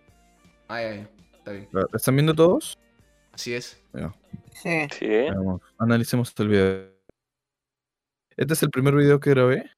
Ay, 0.68 0.84
ay, 0.84 1.08
está 1.36 1.52
bien. 1.52 1.68
¿La- 1.72 1.86
¿Están 1.92 2.16
viendo 2.16 2.34
todos? 2.34 2.78
Así 3.32 3.54
es. 3.54 3.82
Sí. 4.52 4.88
Sí. 4.92 5.06
Veamos, 5.06 5.62
analicemos 5.78 6.34
el 6.38 6.48
video. 6.48 7.00
Este 8.36 8.54
es 8.54 8.62
el 8.62 8.70
primer 8.70 8.94
video 8.94 9.20
que 9.20 9.30
grabé. 9.30 9.70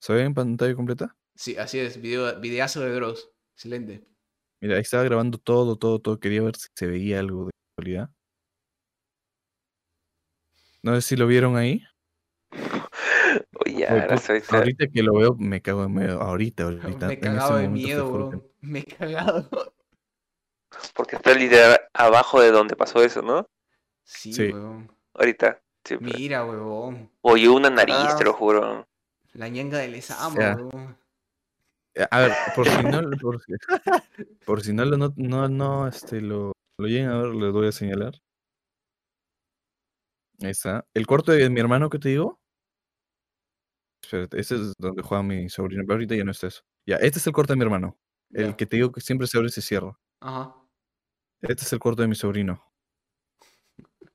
¿Se 0.00 0.12
ve 0.12 0.22
en 0.22 0.34
pantalla 0.34 0.74
completa? 0.74 1.16
Sí, 1.34 1.56
así 1.56 1.78
es. 1.78 2.00
Video, 2.00 2.38
videazo 2.40 2.80
de 2.80 2.94
Gross. 2.94 3.30
Excelente. 3.54 4.06
Mira, 4.60 4.76
ahí 4.76 4.82
estaba 4.82 5.04
grabando 5.04 5.38
todo, 5.38 5.76
todo, 5.76 6.00
todo. 6.00 6.18
Quería 6.18 6.42
ver 6.42 6.56
si 6.56 6.68
se 6.74 6.86
veía 6.86 7.20
algo 7.20 7.46
de 7.46 7.50
calidad. 7.76 8.10
No 10.82 10.94
sé 10.94 11.02
si 11.02 11.16
lo 11.16 11.26
vieron 11.26 11.56
ahí. 11.56 11.82
Oye, 13.64 13.80
ya, 13.80 13.92
Oye, 13.92 14.00
ahora 14.02 14.18
soy 14.18 14.42
ahorita 14.48 14.86
que 14.86 15.02
lo 15.02 15.14
veo, 15.14 15.34
me 15.34 15.60
cago 15.60 15.84
en 15.84 15.94
medio. 15.94 16.22
Ahorita, 16.22 16.64
ahorita. 16.64 17.06
Me 17.08 17.14
en 17.14 17.20
cagaba 17.20 17.56
ese 17.56 17.62
de 17.62 17.68
miedo, 17.68 18.08
weón. 18.08 18.46
Me 18.60 18.78
he 18.78 18.84
cagado. 18.84 19.74
Porque 20.94 21.16
está 21.16 21.34
literal 21.34 21.80
abajo 21.92 22.40
de 22.40 22.50
donde 22.50 22.76
pasó 22.76 23.02
eso, 23.02 23.22
¿no? 23.22 23.48
Sí, 24.04 24.32
Sí. 24.32 24.52
weón. 24.52 24.90
Ahorita. 25.14 25.60
Sí, 25.84 25.96
Mira, 26.00 26.44
weón. 26.44 27.10
Oye, 27.22 27.48
una 27.48 27.70
nariz, 27.70 27.94
Ah. 27.96 28.16
te 28.18 28.24
lo 28.24 28.32
juro. 28.32 28.86
La 29.34 29.48
ñenga 29.48 29.78
del 29.78 30.00
Ya. 30.00 30.56
weón. 30.56 30.98
Eh, 31.94 32.06
A 32.10 32.20
ver, 32.20 32.32
por 32.54 32.68
si 32.68 32.82
no, 32.82 33.00
por 33.20 33.40
si, 33.42 33.52
por 34.46 34.62
si 34.62 34.72
no, 34.72 34.84
lo- 34.84 34.96
no, 34.98 35.12
no, 35.16 35.48
no, 35.48 35.88
este, 35.88 36.20
lo, 36.20 36.52
lo 36.78 36.86
llegan 36.88 37.10
a 37.12 37.18
ver, 37.22 37.34
les 37.34 37.52
voy 37.52 37.68
a 37.68 37.72
señalar. 37.72 38.14
Ahí 40.42 40.50
está. 40.50 40.86
El 40.92 41.06
cuarto 41.06 41.32
de 41.32 41.48
mi 41.48 41.60
hermano 41.60 41.88
que 41.88 41.98
te 41.98 42.10
digo. 42.10 42.38
Espérate, 44.02 44.38
ese 44.38 44.56
es 44.56 44.72
donde 44.78 45.02
juega 45.02 45.22
mi 45.22 45.48
sobrino, 45.48 45.82
pero 45.84 45.94
ahorita 45.94 46.14
ya 46.14 46.24
no 46.24 46.30
está 46.32 46.48
eso. 46.48 46.62
Ya, 46.86 46.96
este 46.96 47.18
es 47.18 47.26
el 47.26 47.32
cuarto 47.32 47.52
de 47.54 47.56
mi 47.56 47.64
hermano. 47.64 47.96
El 48.30 48.54
que 48.56 48.66
te 48.66 48.76
digo 48.76 48.92
que 48.92 49.00
siempre 49.00 49.26
se 49.26 49.38
abre 49.38 49.48
y 49.48 49.52
se 49.52 49.62
cierra. 49.62 49.98
Ajá. 50.20 50.54
Este 51.42 51.64
es 51.64 51.72
el 51.72 51.78
cuarto 51.78 52.02
de 52.02 52.08
mi 52.08 52.14
sobrino. 52.14 52.62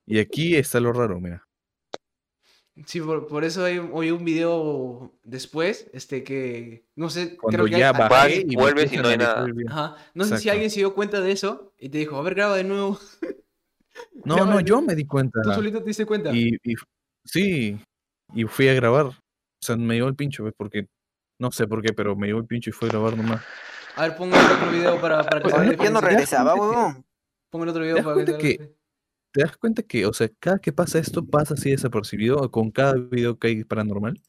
Y 0.06 0.18
aquí 0.18 0.56
está 0.56 0.80
lo 0.80 0.92
raro, 0.92 1.20
mira. 1.20 1.46
Sí, 2.86 3.00
por, 3.00 3.26
por 3.26 3.44
eso 3.44 3.64
hay, 3.64 3.78
hoy 3.78 4.10
un 4.10 4.24
video 4.24 5.12
después, 5.22 5.90
este 5.92 6.24
que, 6.24 6.86
no 6.96 7.10
sé, 7.10 7.36
Cuando 7.36 7.64
creo 7.64 7.70
que 7.70 7.78
ya 7.78 7.92
bajé 7.92 8.46
y 8.48 8.56
vuelves 8.56 8.90
y 8.92 8.96
no 8.96 9.08
hay 9.08 9.18
nada. 9.18 9.46
Ajá. 9.68 9.96
No 10.14 10.24
sé 10.24 10.38
si 10.38 10.48
alguien 10.48 10.70
se 10.70 10.80
dio 10.80 10.94
cuenta 10.94 11.20
de 11.20 11.32
eso 11.32 11.74
y 11.78 11.90
te 11.90 11.98
dijo, 11.98 12.16
a 12.16 12.22
ver, 12.22 12.34
graba 12.34 12.56
de 12.56 12.64
nuevo. 12.64 12.98
No, 14.24 14.38
Ya, 14.38 14.44
no, 14.46 14.60
yo 14.60 14.80
me 14.80 14.94
di 14.94 15.04
cuenta. 15.04 15.42
Tú 15.42 15.52
solito 15.52 15.80
te 15.80 15.84
diste 15.84 16.06
cuenta. 16.06 16.30
Y, 16.32 16.58
sí, 17.26 17.78
y 18.32 18.44
fui 18.44 18.66
a 18.68 18.74
grabar. 18.74 19.06
O 19.06 19.14
sea, 19.60 19.76
me 19.76 19.94
dio 19.94 20.08
el 20.08 20.16
pincho, 20.16 20.44
¿ves? 20.44 20.54
Porque 20.56 20.86
no 21.38 21.52
sé 21.52 21.66
por 21.66 21.82
qué, 21.82 21.92
pero 21.92 22.16
me 22.16 22.28
dio 22.28 22.38
el 22.38 22.46
pincho 22.46 22.70
y 22.70 22.72
fui 22.72 22.88
a 22.88 22.92
grabar 22.92 23.16
nomás. 23.16 23.42
A 23.96 24.08
ver, 24.08 24.16
pongo 24.16 24.34
el 24.34 24.46
otro 24.46 24.70
video 24.70 24.98
para, 24.98 25.22
para 25.22 25.42
que 25.42 25.50
se 25.50 25.56
Oye, 25.56 25.76
vea 25.76 25.84
Yo 25.84 25.90
no 25.90 26.00
regresaba, 26.00 26.54
huevón. 26.54 27.04
Pongo 27.52 27.64
el 27.64 27.70
otro 27.70 27.82
¿Te 27.82 27.88
video 27.88 27.96
das 27.96 28.04
para 28.04 28.16
que 28.16 28.24
cuenta 28.24 28.38
que- 28.38 28.56
la- 28.58 28.68
¿Te 29.34 29.40
das 29.42 29.56
cuenta 29.58 29.82
que, 29.82 30.06
o 30.06 30.12
sea, 30.12 30.28
cada 30.40 30.58
que 30.58 30.72
pasa 30.72 30.98
esto, 30.98 31.24
pasa 31.24 31.54
así 31.54 31.70
desapercibido 31.70 32.36
o 32.38 32.50
con 32.50 32.70
cada 32.70 32.94
video 32.94 33.38
que 33.38 33.48
hay 33.48 33.64
paranormal? 33.64 34.20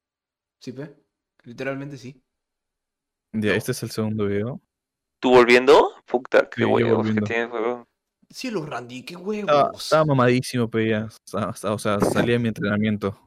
Sí, 0.62 0.72
pe. 0.74 0.94
Literalmente 1.44 1.98
sí. 1.98 2.22
Ya, 3.34 3.52
No. 3.52 3.56
este 3.56 3.72
es 3.72 3.84
el 3.84 3.92
segundo 3.92 4.26
video. 4.28 4.62
¿Tú 5.22 5.32
volviendo? 5.32 5.90
Puta, 6.06 6.50
qué 6.50 6.64
Sí, 6.64 6.66
huevos 6.66 7.08
que 7.14 7.22
tienes, 7.22 7.52
huevón. 7.52 7.86
Cielo, 8.30 8.66
Randy, 8.66 9.04
qué 9.04 9.16
huevos. 9.16 9.84
estaba 9.84 10.06
mamadísimo, 10.06 10.70
ya, 10.74 11.08
estaba- 11.26 11.74
o 11.76 11.80
sea, 11.80 12.00
salía 12.02 12.34
de 12.34 12.40
mi 12.40 12.48
entrenamiento. 12.50 13.18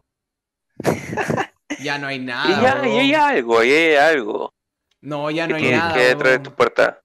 Ya 1.82 1.98
no 1.98 2.06
hay 2.06 2.16
Y 2.16 2.20
nada. 2.24 2.62
ya, 2.62 2.78
y 2.78 2.81
huevón. 2.89 3.01
hay 3.01 3.14
algo, 3.14 3.64
y 3.64 3.70
hay 3.70 3.94
algo. 3.97 4.55
No, 5.02 5.31
ya 5.31 5.47
que 5.47 5.52
no 5.52 5.56
hay 5.59 5.70
nada. 5.70 5.94
que 5.94 6.01
detrás 6.01 6.32
de 6.32 6.39
tu 6.39 6.55
puerta. 6.55 7.02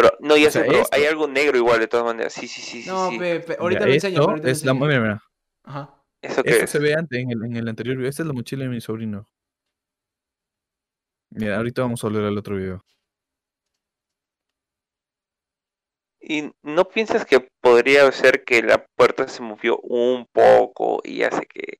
Pero, 0.00 0.16
no, 0.20 0.36
ya 0.36 0.48
O 0.48 0.50
sea, 0.50 0.62
sé, 0.62 0.68
pero 0.68 0.82
esto- 0.82 0.96
hay 0.96 1.04
algo 1.04 1.28
negro 1.28 1.58
igual 1.58 1.78
de 1.78 1.88
todas 1.88 2.06
maneras. 2.06 2.32
Sí, 2.32 2.48
sí, 2.48 2.62
sí, 2.62 2.82
sí. 2.82 2.88
No, 2.88 3.10
sí. 3.10 3.18
pe, 3.18 3.40
pe, 3.40 3.56
ahorita 3.58 3.86
lo 3.86 3.92
enseño. 3.92 4.14
esto 4.20 4.30
ahorita 4.30 4.46
lo 4.46 4.52
es 4.52 4.64
la, 4.64 4.72
mira, 4.74 5.00
mira, 5.00 5.22
Ajá. 5.64 6.02
¿Eso 6.22 6.42
qué 6.42 6.50
es? 6.50 6.70
se 6.70 6.78
ve 6.78 6.94
antes 6.94 7.18
en 7.18 7.30
el, 7.30 7.44
en 7.44 7.56
el 7.56 7.68
anterior 7.68 7.96
video. 7.96 8.08
Esta 8.08 8.22
es 8.22 8.26
la 8.26 8.32
mochila 8.32 8.64
de 8.64 8.70
mi 8.70 8.80
sobrino. 8.80 9.26
Mira, 11.30 11.56
ahorita 11.58 11.82
vamos 11.82 12.02
a 12.02 12.06
volver 12.08 12.24
al 12.24 12.38
otro 12.38 12.56
video. 12.56 12.82
¿Y 16.22 16.50
no 16.62 16.84
piensas 16.88 17.24
que 17.24 17.46
podría 17.60 18.10
ser 18.12 18.44
que 18.44 18.62
la 18.62 18.84
puerta 18.96 19.26
se 19.28 19.42
movió 19.42 19.78
un 19.80 20.26
poco 20.32 21.00
y 21.04 21.22
hace 21.22 21.46
que... 21.46 21.78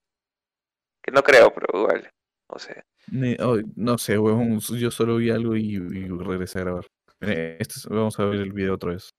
Que 1.02 1.10
no 1.12 1.22
creo, 1.22 1.52
pero 1.55 1.66
igual. 1.78 2.10
No 2.52 2.59
sé. 2.59 2.82
Ni- 3.09 3.36
oh, 3.40 3.59
no 3.76 3.98
sé, 3.98 4.18
huevón. 4.18 4.60
Yo 4.60 4.90
solo 4.90 5.16
vi 5.16 5.30
algo 5.30 5.56
y, 5.56 5.74
y 5.76 6.09
regresé 6.09 6.59
a 6.59 6.62
grabar. 6.62 6.86
Este 7.20 7.74
es- 7.74 7.86
vamos 7.86 8.18
a 8.18 8.24
ver 8.24 8.40
el 8.40 8.52
video 8.52 8.74
otra 8.74 8.92
vez. 8.92 9.14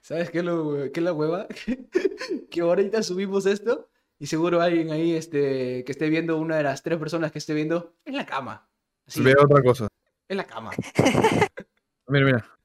¿Sabes 0.00 0.30
qué 0.30 0.38
es, 0.38 0.44
lo, 0.44 0.74
qué 0.92 1.00
es 1.00 1.02
la 1.02 1.12
hueva? 1.12 1.46
que 2.50 2.60
ahorita 2.60 3.02
subimos 3.02 3.46
esto 3.46 3.90
y 4.18 4.26
seguro 4.26 4.60
alguien 4.60 4.90
ahí 4.90 5.14
este, 5.14 5.82
que 5.84 5.92
esté 5.92 6.10
viendo, 6.10 6.36
una 6.38 6.56
de 6.58 6.62
las 6.62 6.82
tres 6.82 6.98
personas 6.98 7.32
que 7.32 7.38
esté 7.38 7.54
viendo, 7.54 7.96
en 8.04 8.16
la 8.16 8.26
cama. 8.26 8.68
Así, 9.06 9.22
Ve 9.22 9.34
otra 9.38 9.62
cosa. 9.62 9.88
en 10.28 10.36
la 10.36 10.44
cama. 10.46 10.70
Mira, 12.06 12.26
mira. 12.26 12.58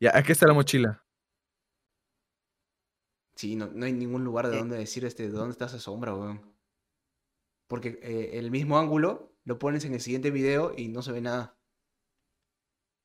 Ya, 0.00 0.12
aquí 0.16 0.32
está 0.32 0.46
la 0.46 0.54
mochila. 0.54 1.04
Sí, 3.36 3.54
no, 3.54 3.66
no 3.66 3.84
hay 3.84 3.92
ningún 3.92 4.24
lugar 4.24 4.48
de 4.48 4.56
Eh. 4.56 4.58
donde 4.58 4.78
decir 4.78 5.04
este, 5.04 5.24
de 5.24 5.28
dónde 5.28 5.52
está 5.52 5.66
esa 5.66 5.78
sombra, 5.78 6.14
weón. 6.14 6.40
Porque 7.68 8.00
eh, 8.02 8.38
el 8.38 8.50
mismo 8.50 8.78
ángulo 8.78 9.36
lo 9.44 9.58
pones 9.58 9.84
en 9.84 9.92
el 9.92 10.00
siguiente 10.00 10.30
video 10.30 10.72
y 10.74 10.88
no 10.88 11.02
se 11.02 11.12
ve 11.12 11.20
nada. 11.20 11.57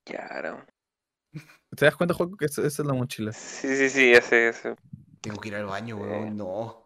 Claro. 0.06 0.66
¿Te 1.76 1.86
das 1.86 1.96
cuenta, 1.96 2.14
Juan, 2.14 2.36
que 2.38 2.46
esa, 2.46 2.62
esa 2.66 2.82
es 2.82 2.88
la 2.88 2.94
mochila? 2.94 3.32
Sí, 3.34 3.76
sí, 3.76 3.90
sí, 3.90 4.12
ya 4.12 4.22
sé, 4.22 4.46
ya 4.46 4.54
sé. 4.54 4.76
Tengo 5.22 5.40
que 5.40 5.50
ir 5.50 5.56
al 5.56 5.66
baño, 5.66 5.98
Eh. 5.98 6.02
weón. 6.02 6.38
No. 6.38 6.84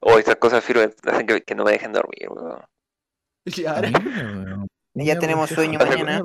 O 0.00 0.18
estas 0.18 0.36
cosas 0.36 0.64
firmes 0.64 0.94
hacen 1.04 1.26
que, 1.26 1.42
que 1.42 1.54
no 1.54 1.64
me 1.64 1.72
dejen 1.72 1.92
dormir, 1.92 2.28
weón. 2.30 2.60
Weón. 3.46 4.68
Ya 4.94 5.18
tenemos 5.18 5.50
sueño 5.50 5.78
mañana. 5.78 6.22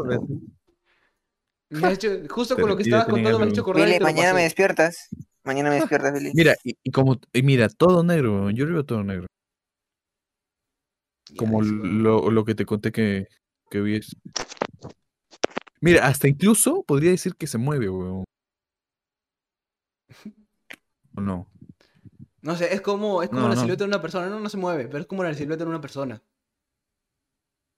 me 1.69 1.87
has 1.87 1.93
hecho, 1.93 2.09
justo 2.29 2.55
con 2.55 2.69
lo 2.69 2.77
que 2.77 2.83
y 2.83 2.85
estabas 2.85 3.07
tenía 3.07 3.23
contando 3.23 3.39
me 3.39 3.43
has 3.43 3.47
algo. 3.47 3.53
hecho 3.53 3.61
acordar 3.61 3.87
lo 3.89 3.99
mañana 3.99 4.29
me 4.29 4.33
pasé. 4.35 4.43
despiertas. 4.43 5.07
Mañana 5.43 5.69
me 5.69 5.75
despiertas, 5.75 6.13
Billy. 6.13 6.31
Mira, 6.33 6.55
y, 6.63 6.75
y 6.83 6.91
como, 6.91 7.19
y 7.33 7.43
mira, 7.43 7.69
todo 7.69 8.03
negro, 8.03 8.33
weón. 8.43 8.55
Yo 8.55 8.65
lo 8.65 8.73
veo 8.73 8.85
todo 8.85 9.03
negro. 9.03 9.27
Ya, 11.29 11.37
Como 11.37 11.61
eso, 11.61 11.71
lo, 11.73 12.31
lo 12.31 12.45
que 12.45 12.55
te 12.55 12.65
conté 12.65 12.91
que, 12.91 13.27
que 13.69 13.97
es- 13.97 14.15
Mira, 15.81 16.07
hasta 16.07 16.27
incluso 16.27 16.83
podría 16.83 17.11
decir 17.11 17.35
que 17.35 17.47
se 17.47 17.57
mueve, 17.57 17.89
weón. 17.89 18.23
¿O 21.17 21.21
no? 21.21 21.47
No 22.41 22.55
sé, 22.55 22.73
es 22.73 22.81
como, 22.81 23.23
es 23.23 23.29
como 23.29 23.41
No, 23.41 23.49
la 23.49 23.55
no. 23.55 23.61
silueta 23.61 23.83
de 23.83 23.87
una 23.87 24.01
persona. 24.01 24.27
No, 24.29 24.39
no 24.39 24.49
se 24.49 24.57
mueve, 24.57 24.87
pero 24.87 24.99
es 24.99 25.07
como 25.07 25.23
la 25.23 25.33
silueta 25.33 25.63
de 25.63 25.69
una 25.69 25.81
persona. 25.81 26.21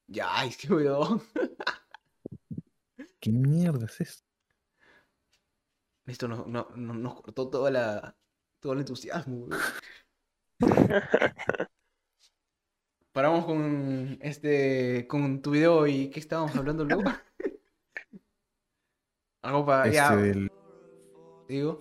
Ya, 0.08 0.46
es 0.46 0.58
que 0.58 0.74
weón. 0.74 1.22
¿Qué 3.20 3.32
mierda 3.32 3.86
es 3.86 4.02
esto? 4.02 4.24
Esto 6.06 6.28
nos, 6.28 6.48
no- 6.48 6.70
no- 6.76 6.94
nos 6.94 7.22
cortó 7.22 7.50
toda 7.50 7.70
la, 7.72 8.16
todo 8.60 8.74
el 8.74 8.80
entusiasmo, 8.80 9.46
weón. 9.48 9.60
Paramos 13.18 13.46
con 13.46 14.20
este 14.22 15.08
con 15.08 15.42
tu 15.42 15.50
video 15.50 15.88
y 15.88 16.12
¿qué 16.12 16.20
estábamos 16.20 16.56
hablando 16.56 16.86
luego? 16.86 17.02
Algo 19.42 19.66
para 19.66 19.86
Este, 19.86 19.96
ya, 19.96 20.16
del- 20.16 20.52
digo. 21.50 21.80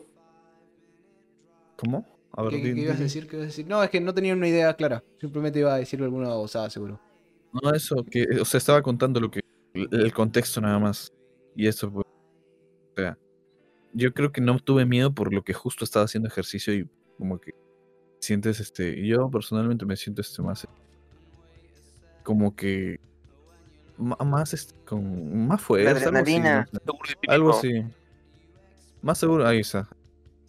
¿Cómo? 1.76 2.06
A 2.32 2.42
ver, 2.42 2.52
¿Qué, 2.52 2.68
ibas 2.68 2.98
a 2.98 3.02
decir? 3.02 3.26
¿Qué 3.26 3.36
ibas 3.36 3.44
a 3.44 3.48
decir? 3.48 3.66
No, 3.66 3.82
es 3.82 3.90
que 3.90 4.00
no 4.00 4.14
tenía 4.14 4.32
una 4.32 4.48
idea 4.48 4.72
clara. 4.72 5.04
Simplemente 5.20 5.58
iba 5.58 5.74
a 5.74 5.78
decir 5.78 6.02
alguna 6.02 6.30
osada, 6.30 6.70
seguro. 6.70 6.98
No, 7.52 7.70
eso, 7.74 8.02
que, 8.10 8.26
o 8.40 8.46
sea, 8.46 8.56
estaba 8.56 8.80
contando 8.80 9.20
lo 9.20 9.30
que, 9.30 9.40
el, 9.74 9.88
el 9.92 10.14
contexto 10.14 10.62
nada 10.62 10.78
más. 10.78 11.12
Y 11.54 11.66
eso, 11.66 11.92
pues, 11.92 12.06
o 12.06 12.94
sea, 12.96 13.18
yo 13.92 14.14
creo 14.14 14.32
que 14.32 14.40
no 14.40 14.58
tuve 14.58 14.86
miedo 14.86 15.12
por 15.12 15.34
lo 15.34 15.42
que 15.42 15.52
justo 15.52 15.84
estaba 15.84 16.06
haciendo 16.06 16.30
ejercicio 16.30 16.72
y 16.72 16.88
como 17.18 17.38
que 17.38 17.52
sientes, 18.20 18.58
este, 18.58 19.06
yo 19.06 19.30
personalmente 19.30 19.84
me 19.84 19.96
siento, 19.96 20.22
este, 20.22 20.40
más, 20.40 20.66
como 22.26 22.56
que, 22.56 22.98
más, 23.98 24.52
este, 24.52 24.74
con, 24.84 25.46
más 25.46 25.62
fuerza, 25.62 26.08
algo 27.28 27.50
así, 27.50 27.76
algo. 27.76 27.90
Más 29.00 29.16
seguro, 29.16 29.46
ahí 29.46 29.60
está. 29.60 29.88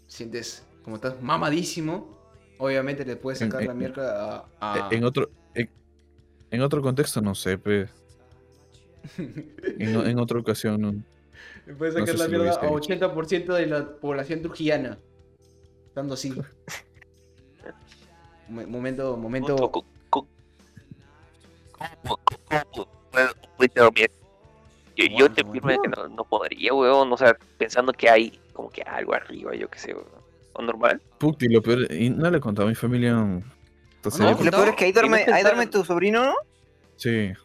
Sientes 0.07 0.65
como 0.83 0.95
estás 0.95 1.21
mamadísimo. 1.21 2.17
Obviamente 2.57 3.05
le 3.05 3.15
puedes 3.15 3.39
En- 3.43 3.51
sacar 3.51 3.67
la 3.67 3.73
en- 3.73 3.77
mierda 3.77 4.47
a. 4.59 4.59
a- 4.59 4.89
E- 4.91 4.95
En 4.95 5.03
otro, 5.03 5.29
en, 5.53 5.69
en 6.49 6.61
otro 6.61 6.81
contexto, 6.81 7.21
no 7.21 7.35
sé, 7.35 7.59
pues, 7.59 7.91
en, 9.19 10.17
otra 10.17 10.39
ocasión, 10.39 10.81
no. 10.81 10.93
Le 11.67 11.75
puedes 11.75 11.93
No 11.93 11.99
sacar 11.99 12.15
sé 12.15 12.17
la 12.17 12.25
si 12.25 12.31
mierda 12.31 12.59
a 12.59 12.71
hubiese 12.71 12.95
80% 12.95 13.53
de 13.53 13.67
la 13.67 13.87
población 13.97 14.41
trujillana. 14.41 14.97
Estando 15.85 16.15
así. 16.15 16.33
Mo- 18.49 18.65
momento, 18.65 19.15
momento. 19.15 19.83
¿Cómo? 22.03 22.19
Yo, 24.95 25.05
yo 25.05 25.31
te 25.31 25.41
aguanta. 25.41 25.41
afirmo 25.49 25.69
de 25.69 25.77
que 25.83 25.89
no, 25.89 26.07
no 26.07 26.23
podría, 26.23 26.73
weón. 26.73 27.11
O 27.13 27.17
sea, 27.17 27.37
pensando 27.57 27.93
que 27.93 28.09
hay 28.09 28.39
como 28.53 28.69
que 28.69 28.81
algo 28.81 29.13
arriba, 29.13 29.53
yo 29.55 29.69
qué 29.69 29.77
sé, 29.79 29.93
weón. 29.93 30.07
¿O 30.53 30.61
normal? 30.63 30.99
Puti, 31.19 31.47
lo 31.49 31.61
peor, 31.61 31.91
y 31.93 32.09
no 32.09 32.31
le 32.31 32.37
he 32.37 32.41
contado 32.41 32.67
a 32.67 32.69
mi 32.69 32.75
familia. 32.75 33.11
Entonces, 33.97 34.19
No, 34.21 34.35
yo- 34.37 34.43
Lo 34.45 34.51
peor 34.51 34.69
es 34.69 34.75
que 34.75 34.85
ahí 34.85 34.91
duerme, 34.91 35.23
no 35.27 35.33
ahí 35.35 35.43
duerme 35.43 35.67
tu 35.67 35.83
sobrino, 35.85 36.25
¿no? 36.25 36.33
sí. 36.95 37.31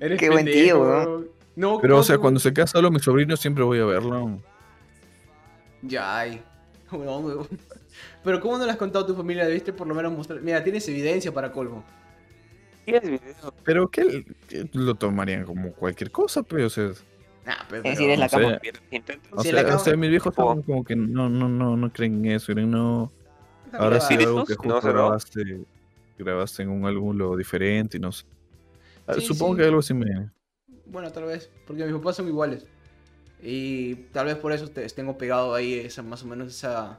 Eres 0.00 0.18
Qué 0.18 0.30
buen 0.30 0.46
tío, 0.46 0.80
weón. 0.80 1.28
No, 1.56 1.78
Pero, 1.80 1.94
¿cómo 1.94 2.00
o 2.00 2.04
sea, 2.04 2.16
cuando 2.16 2.40
se 2.40 2.54
queda 2.54 2.66
solo 2.66 2.90
mi 2.90 3.00
sobrino, 3.00 3.36
siempre 3.36 3.62
voy 3.64 3.78
a 3.80 3.84
verlo. 3.84 4.40
Ya, 5.82 6.18
ay. 6.20 6.42
Weón, 6.90 7.24
weón. 7.26 7.48
Pero 8.22 8.40
¿cómo 8.40 8.58
no 8.58 8.66
le 8.66 8.72
has 8.72 8.76
contado 8.76 9.04
a 9.04 9.06
tu 9.06 9.14
familia? 9.14 9.46
Debiste 9.46 9.72
por 9.72 9.86
lo 9.86 9.94
menos 9.94 10.12
mostrar. 10.12 10.40
Mira, 10.40 10.62
tienes 10.62 10.86
evidencia 10.88 11.32
para 11.32 11.50
colmo. 11.52 11.84
Pero 13.64 13.88
que, 13.88 14.24
lo 14.72 14.94
tomarían 14.94 15.44
como 15.44 15.72
cualquier 15.72 16.10
cosa, 16.10 16.42
pues, 16.42 16.64
o 16.64 16.70
sea. 16.70 16.92
Nah, 17.46 17.54
pero, 17.68 17.84
Es 17.84 17.90
decir, 17.92 18.10
es 18.10 18.18
la 18.18 18.26
o 18.26 18.28
sea, 18.28 18.40
cama. 18.40 18.60
Intentas. 18.90 19.32
O 19.32 19.42
sea, 19.78 19.94
o 19.94 19.96
mis 19.96 20.10
viejos 20.10 20.34
son 20.34 20.62
como 20.62 20.84
que 20.84 20.96
no, 20.96 21.28
no, 21.28 21.48
no, 21.48 21.76
no 21.76 21.92
creen 21.92 22.24
en 22.24 22.32
eso. 22.32 22.52
creen, 22.52 22.70
no. 22.70 23.10
Ahora 23.72 24.00
sí, 24.00 24.14
algo 24.14 24.44
que 24.44 24.54
justo 24.56 24.74
no. 24.74 24.80
grabaste, 24.80 25.60
grabaste 26.18 26.62
en 26.62 26.70
un 26.70 26.84
álbum 26.86 27.16
lo 27.16 27.36
diferente 27.36 27.96
y 27.96 28.00
no 28.00 28.12
sé. 28.12 28.24
Ah, 29.06 29.14
Sí, 29.14 29.22
Supongo 29.22 29.54
sí. 29.54 29.60
que 29.60 29.66
algo 29.66 29.78
así 29.78 29.94
me. 29.94 30.30
Bueno, 30.86 31.10
tal 31.12 31.24
vez. 31.24 31.50
Porque 31.66 31.84
mis 31.84 31.94
papás 31.94 32.16
son 32.16 32.28
iguales. 32.28 32.66
Y 33.42 33.94
tal 34.12 34.26
vez 34.26 34.36
por 34.36 34.52
eso 34.52 34.68
te, 34.68 34.86
tengo 34.88 35.16
pegado 35.16 35.54
ahí 35.54 35.74
esa, 35.74 36.02
más 36.02 36.22
o 36.22 36.26
menos 36.26 36.48
esa 36.48 36.98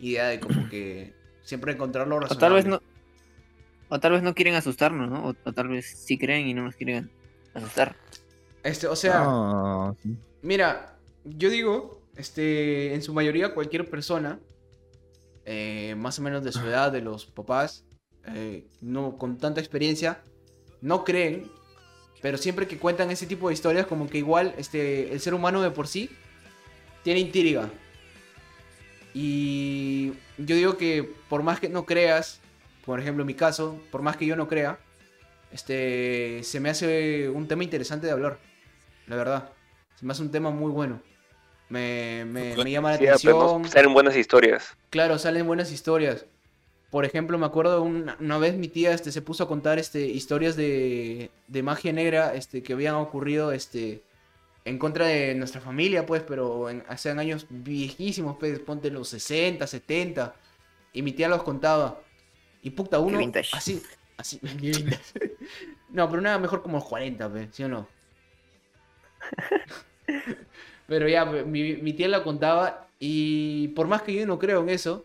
idea 0.00 0.28
de 0.28 0.40
como 0.40 0.68
que 0.68 1.14
siempre 1.42 1.72
encontrarlo 1.72 2.16
O 2.16 2.20
razonable. 2.20 2.40
tal 2.40 2.52
vez 2.54 2.66
no. 2.66 2.80
O 3.88 3.98
tal 4.00 4.12
vez 4.12 4.22
no 4.22 4.34
quieren 4.34 4.54
asustarnos, 4.54 5.10
¿no? 5.10 5.28
O, 5.28 5.34
o 5.44 5.52
tal 5.52 5.68
vez 5.68 5.86
sí 5.86 6.16
creen 6.18 6.46
y 6.46 6.54
no 6.54 6.62
nos 6.62 6.76
quieren 6.76 7.10
asustar. 7.54 7.96
Este, 8.62 8.86
o 8.86 8.94
sea, 8.96 9.24
sí. 10.02 10.16
Mira, 10.42 10.96
yo 11.24 11.50
digo, 11.50 12.02
este, 12.16 12.94
en 12.94 13.02
su 13.02 13.12
mayoría 13.12 13.54
cualquier 13.54 13.88
persona, 13.90 14.38
eh, 15.44 15.94
más 15.96 16.18
o 16.18 16.22
menos 16.22 16.44
de 16.44 16.52
su 16.52 16.60
edad, 16.60 16.92
de 16.92 17.00
los 17.00 17.26
papás, 17.26 17.84
eh, 18.26 18.66
no 18.80 19.16
con 19.16 19.38
tanta 19.38 19.60
experiencia, 19.60 20.22
no 20.80 21.04
creen, 21.04 21.50
pero 22.22 22.38
siempre 22.38 22.66
que 22.68 22.78
cuentan 22.78 23.10
ese 23.10 23.26
tipo 23.26 23.48
de 23.48 23.54
historias, 23.54 23.86
como 23.86 24.08
que 24.08 24.18
igual, 24.18 24.54
este, 24.58 25.12
el 25.12 25.20
ser 25.20 25.34
humano 25.34 25.62
de 25.62 25.70
por 25.70 25.88
sí 25.88 26.10
tiene 27.02 27.20
intriga. 27.20 27.70
Y 29.14 30.12
yo 30.38 30.56
digo 30.56 30.76
que 30.76 31.02
por 31.28 31.42
más 31.42 31.60
que 31.60 31.68
no 31.68 31.84
creas, 31.86 32.40
por 32.84 33.00
ejemplo 33.00 33.22
en 33.22 33.26
mi 33.26 33.34
caso, 33.34 33.80
por 33.90 34.02
más 34.02 34.16
que 34.16 34.26
yo 34.26 34.36
no 34.36 34.48
crea, 34.48 34.78
este, 35.52 36.40
se 36.44 36.60
me 36.60 36.70
hace 36.70 37.28
un 37.28 37.48
tema 37.48 37.64
interesante 37.64 38.06
de 38.06 38.12
hablar, 38.12 38.38
la 39.06 39.16
verdad. 39.16 39.50
Se 39.96 40.06
me 40.06 40.12
hace 40.12 40.22
un 40.22 40.30
tema 40.30 40.50
muy 40.50 40.70
bueno. 40.70 41.00
Me, 41.68 42.24
me- 42.26 42.56
me 42.56 42.70
llama 42.70 42.92
la 42.92 42.98
Sí, 42.98 43.04
pues, 43.04 43.10
atención. 43.24 43.68
salen 43.68 43.92
buenas 43.92 44.16
historias. 44.16 44.76
Claro, 44.90 45.18
salen 45.18 45.46
buenas 45.46 45.70
historias. 45.72 46.24
Por 46.90 47.04
ejemplo, 47.04 47.38
me 47.38 47.46
acuerdo 47.46 47.82
una, 47.82 48.16
una 48.18 48.38
vez 48.38 48.56
mi 48.56 48.66
tía 48.66 48.92
este, 48.92 49.12
se 49.12 49.22
puso 49.22 49.44
a 49.44 49.48
contar 49.48 49.78
este, 49.78 50.00
historias 50.06 50.56
de, 50.56 51.30
de 51.46 51.62
magia 51.62 51.92
negra 51.92 52.34
este, 52.34 52.62
que 52.64 52.72
habían 52.72 52.96
ocurrido 52.96 53.52
este, 53.52 54.02
en 54.64 54.78
contra 54.78 55.06
de 55.06 55.34
nuestra 55.34 55.60
familia, 55.60 56.04
pues, 56.06 56.22
pero 56.22 56.68
en, 56.70 56.84
hace 56.88 57.10
años 57.10 57.46
viejísimos, 57.48 58.36
pues, 58.38 58.58
ponte 58.60 58.90
los 58.90 59.08
60, 59.08 59.66
70. 59.66 60.34
Y 60.92 61.02
mi 61.02 61.12
tía 61.12 61.28
los 61.28 61.42
contaba. 61.42 62.00
Y 62.62 62.70
puta, 62.70 62.98
uno 62.98 63.18
vintage. 63.18 63.50
así, 63.56 63.82
así, 64.16 64.38
vintage. 64.60 65.36
No, 65.90 66.08
pero 66.08 66.20
nada 66.22 66.38
mejor 66.38 66.62
como 66.62 66.76
los 66.78 66.86
40, 66.86 67.28
pues, 67.30 67.48
¿sí 67.52 67.64
o 67.64 67.68
no? 67.68 67.88
Pero 70.86 71.08
ya, 71.08 71.24
mi, 71.24 71.74
mi 71.76 71.92
tía 71.92 72.08
la 72.08 72.22
contaba 72.24 72.88
y 72.98 73.68
por 73.68 73.86
más 73.86 74.02
que 74.02 74.12
yo 74.14 74.26
no 74.26 74.38
creo 74.38 74.60
en 74.62 74.70
eso, 74.70 75.04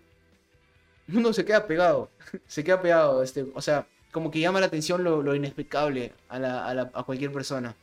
uno 1.14 1.32
se 1.34 1.46
queda 1.46 1.68
pegado, 1.68 2.10
se 2.48 2.64
queda 2.64 2.82
pegado, 2.82 3.22
este, 3.22 3.46
o 3.54 3.62
sea, 3.62 3.88
como 4.12 4.32
que 4.32 4.40
llama 4.40 4.60
la 4.60 4.66
atención 4.68 5.04
lo, 5.04 5.22
lo 5.22 5.36
inexplicable 5.36 6.14
a, 6.30 6.40
la- 6.40 6.66
a 6.66 6.74
la- 6.74 6.92
a 6.94 7.04
cualquier 7.04 7.32
persona. 7.32 7.76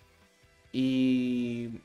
Y 0.72 1.80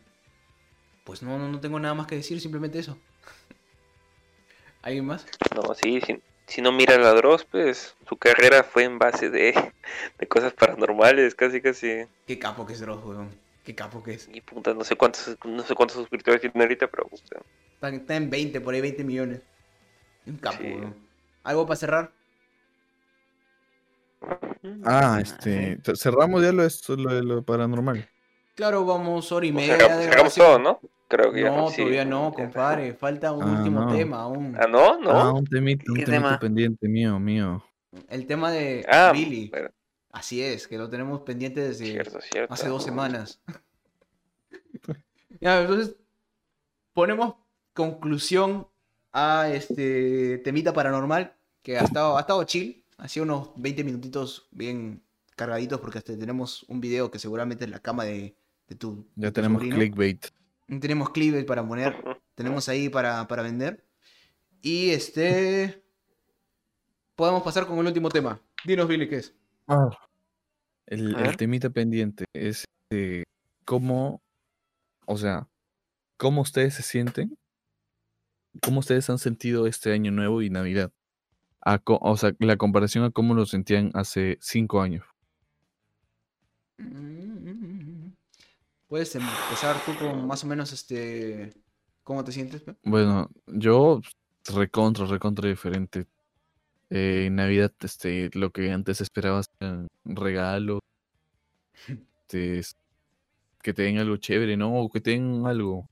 pues 1.04 1.22
no, 1.22 1.38
no, 1.38 1.50
no 1.50 1.60
tengo 1.60 1.80
nada 1.80 1.94
más 1.94 2.08
que 2.08 2.16
decir, 2.16 2.40
simplemente 2.42 2.80
eso. 2.80 2.98
¿Alguien 4.82 5.06
más? 5.06 5.26
No, 5.56 5.74
sí, 5.76 6.00
si, 6.02 6.22
si 6.48 6.62
no 6.62 6.72
mira 6.72 6.96
a 6.96 7.14
Dross, 7.14 7.44
pues 7.46 7.96
su 8.08 8.16
carrera 8.18 8.64
fue 8.64 8.84
en 8.86 8.98
base 8.98 9.30
de, 9.30 9.54
de 10.18 10.28
cosas 10.28 10.54
paranormales, 10.54 11.36
casi, 11.36 11.62
casi. 11.62 12.06
Qué 12.26 12.40
capo 12.40 12.66
que 12.66 12.74
es 12.74 12.80
Dross, 12.80 13.04
weón. 13.04 13.30
Qué 13.66 13.76
capo 13.76 14.02
que 14.02 14.14
es. 14.14 14.30
Y 14.34 14.40
puta, 14.40 14.74
no 14.74 14.84
sé 14.86 14.96
cuántos, 14.96 15.38
no 15.46 15.62
sé 15.64 15.76
cuántos 15.76 15.98
suscriptores 15.98 16.40
tiene 16.40 16.62
ahorita, 16.62 16.88
pero 16.88 17.08
puta. 17.10 17.42
Está, 17.74 17.90
está 17.90 18.16
en 18.16 18.30
20, 18.30 18.62
por 18.62 18.74
ahí 18.74 18.80
20 18.82 19.04
millones. 19.04 19.42
Un 20.26 20.38
capo, 20.38 20.58
Sí. 20.62 20.70
weón. 20.70 20.96
¿Algo 21.44 21.66
para 21.66 21.76
cerrar? 21.78 22.12
Ah, 24.84 25.20
este. 25.22 25.80
ce- 25.84 25.96
Cerramos 25.96 26.42
ya 26.42 26.52
lo, 26.52 26.64
esto, 26.64 26.96
lo 26.96 27.14
de 27.14 27.24
lo 27.24 27.44
paranormal. 27.44 28.10
Claro, 28.58 28.84
vamos 28.86 29.32
hora 29.32 29.46
y 29.46 29.52
Pues 29.52 29.68
media 29.68 29.78
cerramos, 29.78 30.00
de 30.00 30.10
cerramos 30.10 30.36
todo, 30.36 30.60
¿no? 30.60 30.80
Creo 31.08 31.32
que 31.32 31.42
ya. 31.44 31.52
No, 31.52 31.70
sí. 31.70 31.78
todavía 31.78 32.06
no, 32.06 32.34
compadre. 32.34 32.94
Falta 32.96 33.32
un 33.32 33.44
Ah, 33.44 33.58
último 33.60 33.82
no. 33.86 33.96
tema 33.96 34.22
aún. 34.24 34.58
Ah, 34.60 34.66
no, 34.68 35.00
no. 35.00 35.12
Ah, 35.12 35.32
un 35.32 35.46
temita, 35.46 35.84
un 35.92 35.98
¿Qué 35.98 36.06
temita 36.06 36.24
tema? 36.24 36.40
pendiente 36.40 36.88
mío, 36.90 37.20
mío. 37.20 37.64
El 38.10 38.26
tema 38.26 38.52
de 38.52 38.84
Ah, 38.90 39.12
Billy. 39.14 39.50
bueno, 39.50 39.70
Así 40.12 40.42
es, 40.42 40.68
que 40.68 40.80
lo 40.80 40.90
tenemos 40.90 41.22
pendiente 41.22 41.62
desde 41.62 41.86
cierto, 41.92 42.20
cierto. 42.20 42.52
hace 42.52 42.68
dos 42.68 42.84
semanas. 42.84 43.40
ya, 45.40 45.62
entonces 45.62 45.96
ponemos 46.94 47.36
conclusión 47.74 48.68
a 49.14 49.50
este 49.54 50.40
temita 50.40 50.74
paranormal 50.74 51.36
que 51.62 51.78
ha 51.78 51.84
estado, 51.84 52.18
ha 52.18 52.22
estado 52.22 52.44
chill. 52.46 52.84
Ha 52.98 53.08
sido 53.08 53.26
unos 53.26 53.52
20 53.58 53.84
minutitos 53.84 54.48
bien 54.50 55.04
cargaditos 55.36 55.80
porque 55.80 56.00
hasta 56.00 56.18
tenemos 56.18 56.64
un 56.68 56.82
video 56.82 57.12
que 57.12 57.20
seguramente 57.20 57.66
es 57.66 57.72
la 57.72 57.80
cama 57.80 58.04
de, 58.04 58.36
de 58.68 58.76
tu. 58.76 59.08
Ya 59.16 59.28
de 59.28 59.32
tu 59.32 59.36
tenemos 59.36 59.60
sobrino. 59.62 59.76
clickbait. 59.76 60.26
Tenemos 60.82 61.10
clips 61.12 61.46
para 61.46 61.66
poner. 61.68 61.96
Tenemos 62.36 62.70
ahí 62.70 62.90
para, 62.90 63.28
para 63.28 63.42
vender. 63.44 63.84
Y 64.62 64.90
este. 64.92 65.84
Podemos 67.16 67.42
pasar 67.42 67.66
con 67.66 67.80
el 67.80 67.88
último 67.88 68.10
tema. 68.10 68.40
Dinos, 68.64 68.88
Billy, 68.88 69.08
¿qué 69.10 69.18
es? 69.18 69.34
El, 70.86 71.16
A 71.16 71.20
el 71.20 71.26
ver. 71.26 71.36
temita 71.38 71.70
pendiente 71.72 72.26
es 72.34 72.66
eh, 72.92 73.24
cómo, 73.66 74.22
o 75.06 75.18
sea, 75.18 75.48
cómo 76.18 76.42
ustedes 76.42 76.76
se 76.76 76.84
sienten, 76.84 77.36
cómo 78.62 78.80
ustedes 78.82 79.10
han 79.10 79.18
sentido 79.18 79.66
este 79.68 79.92
año 79.94 80.12
nuevo 80.12 80.42
y 80.44 80.50
Navidad. 80.50 80.92
A 81.62 81.80
co- 81.80 82.00
o 82.02 82.16
sea, 82.18 82.34
la 82.40 82.56
comparación 82.58 83.04
a 83.04 83.10
cómo 83.12 83.34
lo 83.34 83.46
sentían 83.48 83.90
hace 83.96 84.38
cinco 84.40 84.82
años. 84.82 85.04
Puedes 88.88 89.14
empezar 89.16 89.76
tú 89.86 89.94
con 89.98 90.26
más 90.28 90.44
o 90.44 90.48
menos 90.48 90.72
este. 90.72 91.54
¿Cómo 92.04 92.24
te 92.24 92.32
sientes? 92.32 92.64
Bueno, 92.84 93.30
yo 93.48 94.02
recontra, 94.54 95.06
recontra 95.06 95.50
diferente. 95.50 96.06
Eh, 96.90 97.26
en 97.28 97.36
Navidad, 97.36 97.74
este, 97.82 98.30
lo 98.34 98.52
que 98.52 98.72
antes 98.72 99.02
esperabas 99.02 99.48
eran 99.60 99.88
regalos, 100.06 100.80
este, 102.30 102.62
que 103.62 103.74
te 103.74 103.82
den 103.84 103.98
algo 103.98 104.16
chévere, 104.18 104.56
¿no? 104.56 104.74
O 104.80 104.90
que 104.90 105.02
te 105.02 105.12
den 105.12 105.46
algo. 105.46 105.90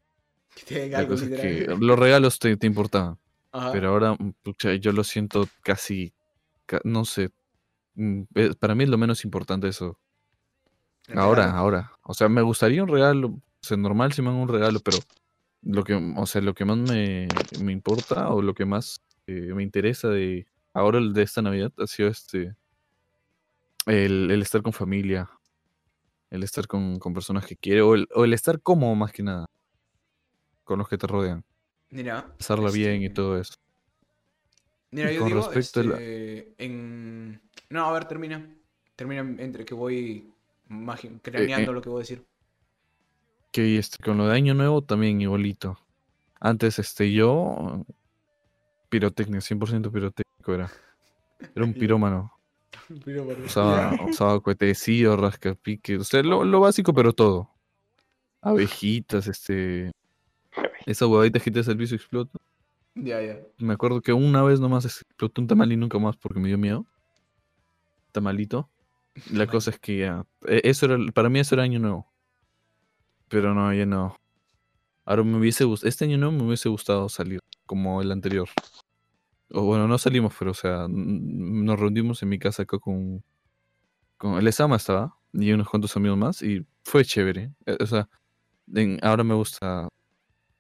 Que 0.55 0.63
te 0.63 0.79
den 0.79 0.95
algo 0.95 1.15
es 1.15 1.21
que 1.23 1.65
los 1.79 1.99
regalos 1.99 2.39
te, 2.39 2.55
te 2.55 2.67
importaban. 2.67 3.17
Ajá. 3.51 3.71
Pero 3.73 3.89
ahora, 3.89 4.13
mm, 4.13 4.33
pucha, 4.41 4.73
yo 4.75 4.93
lo 4.93 5.03
siento 5.03 5.47
casi, 5.63 6.13
ca- 6.65 6.81
no 6.85 7.03
sé. 7.03 7.31
mm, 7.95 8.21
eh, 8.35 8.53
Para 8.57 8.75
mí 8.75 8.85
es 8.85 8.89
lo 8.89 8.97
menos 8.97 9.25
importante 9.25 9.67
eso. 9.67 9.99
Ahora, 11.13 11.51
ahora. 11.51 11.91
O 12.03 12.13
sea, 12.13 12.29
me 12.29 12.41
gustaría 12.41 12.81
un 12.83 12.89
regalo. 12.89 13.27
O 13.29 13.41
sea, 13.61 13.77
normal 13.77 14.13
si 14.13 14.21
me 14.21 14.29
dan 14.29 14.37
un 14.37 14.47
regalo, 14.47 14.79
pero 14.79 14.97
lo 15.61 15.83
que, 15.83 15.93
o 15.93 16.25
sea, 16.25 16.41
lo 16.41 16.53
que 16.53 16.65
más 16.65 16.77
me, 16.77 17.27
me 17.59 17.71
importa 17.71 18.29
o 18.29 18.41
lo 18.41 18.53
que 18.53 18.65
más 18.65 19.01
eh, 19.27 19.53
me 19.53 19.63
interesa 19.63 20.07
de 20.09 20.45
ahora 20.73 20.99
el 20.99 21.13
de 21.13 21.23
esta 21.23 21.41
Navidad 21.41 21.71
ha 21.79 21.87
sido 21.87 22.09
este 22.09 22.55
el, 23.87 24.29
el 24.31 24.41
estar 24.41 24.61
con 24.61 24.73
familia, 24.73 25.29
el 26.29 26.43
estar 26.43 26.67
con, 26.67 26.99
con 26.99 27.13
personas 27.13 27.45
que 27.45 27.55
quiero, 27.55 27.89
o 27.89 27.95
el, 27.95 28.07
o 28.13 28.23
el 28.25 28.33
estar 28.33 28.61
cómodo 28.61 28.93
más 28.95 29.11
que 29.11 29.23
nada, 29.23 29.45
con 30.63 30.79
los 30.79 30.87
que 30.89 30.97
te 30.97 31.07
rodean, 31.07 31.43
Mira. 31.89 32.35
pasarla 32.37 32.71
bien 32.71 33.01
y 33.01 33.05
este, 33.05 33.15
todo 33.15 33.39
eso. 33.39 33.53
Mira, 34.91 35.11
Y 35.11 35.15
yo 35.15 35.21
con 35.21 35.29
digo, 35.29 35.41
respecto 35.41 35.79
a 35.79 35.83
la- 35.83 35.95
este, 35.97 36.63
en... 36.63 37.41
No, 37.69 37.85
a 37.85 37.93
ver, 37.93 38.05
termina. 38.05 38.55
Termina 38.95 39.21
entre 39.43 39.65
que 39.65 39.73
voy 39.73 40.33
magi- 40.69 41.19
craneando 41.21 41.73
lo 41.73 41.81
que 41.81 41.89
voy 41.89 41.99
a 41.99 42.01
decir. 42.01 42.25
Que 43.51 43.77
este, 43.77 44.03
con 44.03 44.17
lo 44.17 44.27
de 44.27 44.35
Año 44.35 44.53
Nuevo 44.53 44.81
también 44.81 45.21
igualito. 45.21 45.79
Antes, 46.39 46.77
este, 46.79 47.11
yo, 47.13 47.85
pirotecnia, 48.89 49.39
100% 49.39 49.91
pirotécnico 49.91 50.53
era. 50.53 50.71
Era 51.55 51.65
un 51.65 51.73
pirómano. 51.79 52.31
Usaba, 53.45 53.93
usaba 54.09 54.39
cohetecillos, 54.41 55.19
rascapiques, 55.19 55.99
o 56.01 56.03
sea, 56.03 56.21
lo, 56.23 56.43
lo 56.43 56.59
básico, 56.59 56.93
pero 56.93 57.13
todo. 57.13 57.49
Abejitas, 58.41 59.27
este. 59.27 59.91
Esa 60.85 61.07
huevadita 61.07 61.39
que 61.39 61.49
te 61.51 61.59
hace 61.61 61.71
el 61.71 61.77
piso 61.77 61.95
explota. 61.95 62.37
Ya, 62.93 63.21
ya. 63.21 63.39
Me 63.57 63.73
acuerdo 63.73 64.01
que 64.01 64.13
una 64.13 64.43
vez 64.43 64.59
nomás 64.59 64.85
explotó 64.85 65.41
un 65.41 65.47
tamal 65.47 65.71
y 65.71 65.77
nunca 65.77 65.97
más 65.97 66.15
porque 66.15 66.39
me 66.39 66.47
dio 66.47 66.57
miedo. 66.57 66.85
Tamalito. 68.11 68.69
La 69.31 69.47
cosa 69.47 69.71
es 69.71 69.79
que 69.79 69.97
ya. 69.99 70.25
e- 70.47 70.61
Eso 70.63 70.85
era, 70.87 70.97
para 71.13 71.29
mí 71.29 71.39
eso 71.39 71.55
era 71.55 71.63
año 71.63 71.79
nuevo. 71.79 72.11
Pero 73.29 73.53
no, 73.53 73.73
ya 73.73 73.85
no. 73.85 74.15
Ahora 75.05 75.23
me 75.23 75.37
hubiese 75.37 75.63
gustado. 75.63 75.89
Este 75.89 76.05
año 76.05 76.17
nuevo 76.17 76.33
me 76.33 76.43
hubiese 76.43 76.69
gustado 76.69 77.09
salir. 77.09 77.39
Como 77.65 78.01
el 78.01 78.11
anterior. 78.11 78.47
O 79.51 79.61
bueno, 79.63 79.87
no 79.87 79.97
salimos, 79.97 80.33
pero 80.37 80.51
o 80.51 80.55
sea, 80.55 80.87
nos 80.89 81.79
reunimos 81.79 82.21
en 82.23 82.29
mi 82.29 82.39
casa 82.39 82.63
acá 82.63 82.77
con. 82.79 83.23
Con 84.17 84.37
el 84.37 84.47
Esama 84.47 84.75
estaba. 84.75 85.15
Y 85.33 85.51
unos 85.51 85.69
cuantos 85.69 85.95
amigos 85.97 86.17
más. 86.17 86.41
Y 86.41 86.65
fue 86.83 87.03
chévere. 87.05 87.51
eh, 87.65 87.77
O 87.79 87.85
sea, 87.85 88.07
en- 88.73 88.99
ahora 89.01 89.23
me 89.23 89.33
gusta 89.33 89.87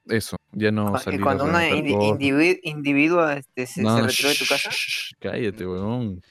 eso. 0.07 0.37
Ya 0.51 0.71
no 0.71 0.93
Cu- 0.93 0.99
salir 0.99 1.21
cuando 1.21 1.43
una 1.45 1.59
reventar 1.59 1.83
indi- 1.85 1.93
cosas. 1.97 2.19
indivi- 2.19 2.59
individua 2.63 3.33
este, 3.33 3.65
se, 3.67 3.81
No, 3.83 4.09
se 4.09 4.27
de 4.27 4.35
tu 4.35 4.45
casa. 4.47 4.69
shh, 4.71 5.13
cállate, 5.19 5.67
weón. 5.67 6.21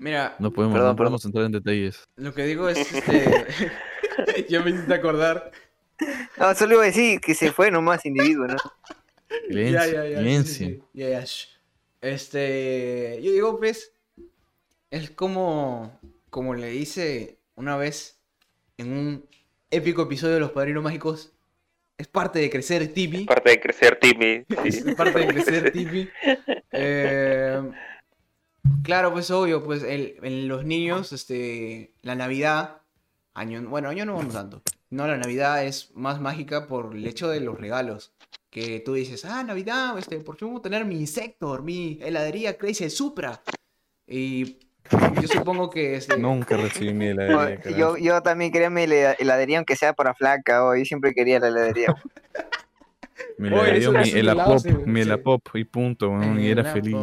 Mira, 0.00 0.34
No 0.38 0.50
podemos, 0.50 0.74
Perdón, 0.74 0.90
no 0.92 0.96
podemos 0.96 1.24
entrar 1.26 1.44
en 1.44 1.52
detalles. 1.52 2.08
lo 2.16 2.32
que 2.34 2.44
digo 2.44 2.68
es, 2.68 2.78
este... 2.92 3.46
yo 4.48 4.62
me 4.64 4.70
intento 4.70 4.94
acordar. 4.94 5.52
No, 6.38 6.54
solo 6.54 6.74
iba 6.74 6.82
a 6.84 6.86
decir 6.86 7.20
que 7.20 7.34
se 7.34 7.52
fue 7.52 7.70
nomás 7.70 8.04
individuo, 8.06 8.46
¿no? 8.46 8.56
Silencio, 9.46 9.78
Ya, 9.78 9.86
ya, 9.86 10.04
ya, 10.08 10.08
sí, 10.08 10.14
sí, 10.14 10.16
silencio. 10.16 10.66
sí. 10.66 10.82
Ya, 10.94 11.08
ya, 11.10 11.20
shh. 11.24 11.48
Este, 12.00 13.20
yo 13.22 13.30
digo, 13.32 13.58
pues, 13.58 13.92
es 14.90 15.10
como, 15.10 16.00
como 16.30 16.54
le 16.54 16.74
hice 16.74 17.38
una 17.54 17.76
vez 17.76 18.18
en 18.78 18.92
un 18.92 19.26
épico 19.70 20.02
episodio 20.02 20.34
de 20.34 20.40
Los 20.40 20.52
Padrinos 20.52 20.82
Mágicos, 20.82 21.32
es 21.98 22.08
parte 22.08 22.38
de 22.38 22.48
crecer 22.48 22.88
Tibi, 22.94 23.24
Parte 23.26 23.50
de 23.50 23.60
crecer 23.60 23.98
Timmy. 24.00 24.44
es 24.64 24.82
parte 24.94 25.18
de 25.18 25.26
crecer 25.28 25.70
Tibi. 25.72 26.08
Eh, 26.72 27.60
claro, 28.82 29.12
pues 29.12 29.30
obvio, 29.30 29.62
pues 29.62 29.82
el- 29.82 30.16
en 30.22 30.48
los 30.48 30.64
niños, 30.64 31.12
este, 31.12 31.92
la 32.02 32.14
Navidad, 32.14 32.78
año, 33.34 33.62
bueno, 33.68 33.88
año 33.88 34.04
no 34.04 34.18
tanto, 34.28 34.62
no, 34.90 35.06
la 35.06 35.16
Navidad 35.16 35.64
es 35.64 35.90
más 35.94 36.20
mágica 36.20 36.66
por 36.66 36.94
el 36.94 37.06
hecho 37.06 37.28
de 37.28 37.40
los 37.40 37.58
regalos. 37.60 38.12
Que 38.50 38.80
tú 38.80 38.94
dices, 38.94 39.24
ah, 39.24 39.44
Navidad, 39.44 39.96
este, 39.96 40.18
por 40.18 40.36
fin 40.36 40.48
voy 40.48 40.58
a 40.58 40.62
tener 40.62 40.84
mi 40.84 40.96
Insector, 40.98 41.62
mi 41.62 41.98
heladería 42.02 42.58
Crazy 42.58 42.90
Supra. 42.90 43.40
Y 44.08 44.56
yo 45.22 45.28
supongo 45.28 45.70
que 45.70 45.94
este, 45.94 46.18
Nunca 46.18 46.56
recibí 46.56 46.92
mi 46.92 47.06
No, 47.14 47.22
heladería, 47.22 47.60
yo, 47.62 47.92
carajo. 47.92 47.96
yo 47.98 48.22
también 48.22 48.50
quería 48.50 48.68
mi 48.68 48.82
hela- 48.82 49.14
heladería, 49.20 49.58
aunque 49.58 49.76
sea 49.76 49.92
para 49.92 50.14
flaca, 50.14 50.64
o 50.64 50.74
yo 50.74 50.84
siempre 50.84 51.14
quería 51.14 51.38
la 51.38 51.46
heladería. 51.46 51.94
Me 53.38 53.48
Oye, 53.52 53.72
la 53.72 53.78
dio 53.78 53.90
eso- 53.90 53.92
mi 53.92 53.98
esos 54.00 54.14
el 54.14 54.28
helados 54.28 54.62
pop, 54.64 54.72
se- 54.72 54.86
mi 54.86 55.04
se- 55.04 55.18
pop 55.18 55.42
y 55.54 55.64
punto, 55.64 56.10
y 56.36 56.50
era 56.50 56.64
feliz. 56.64 56.96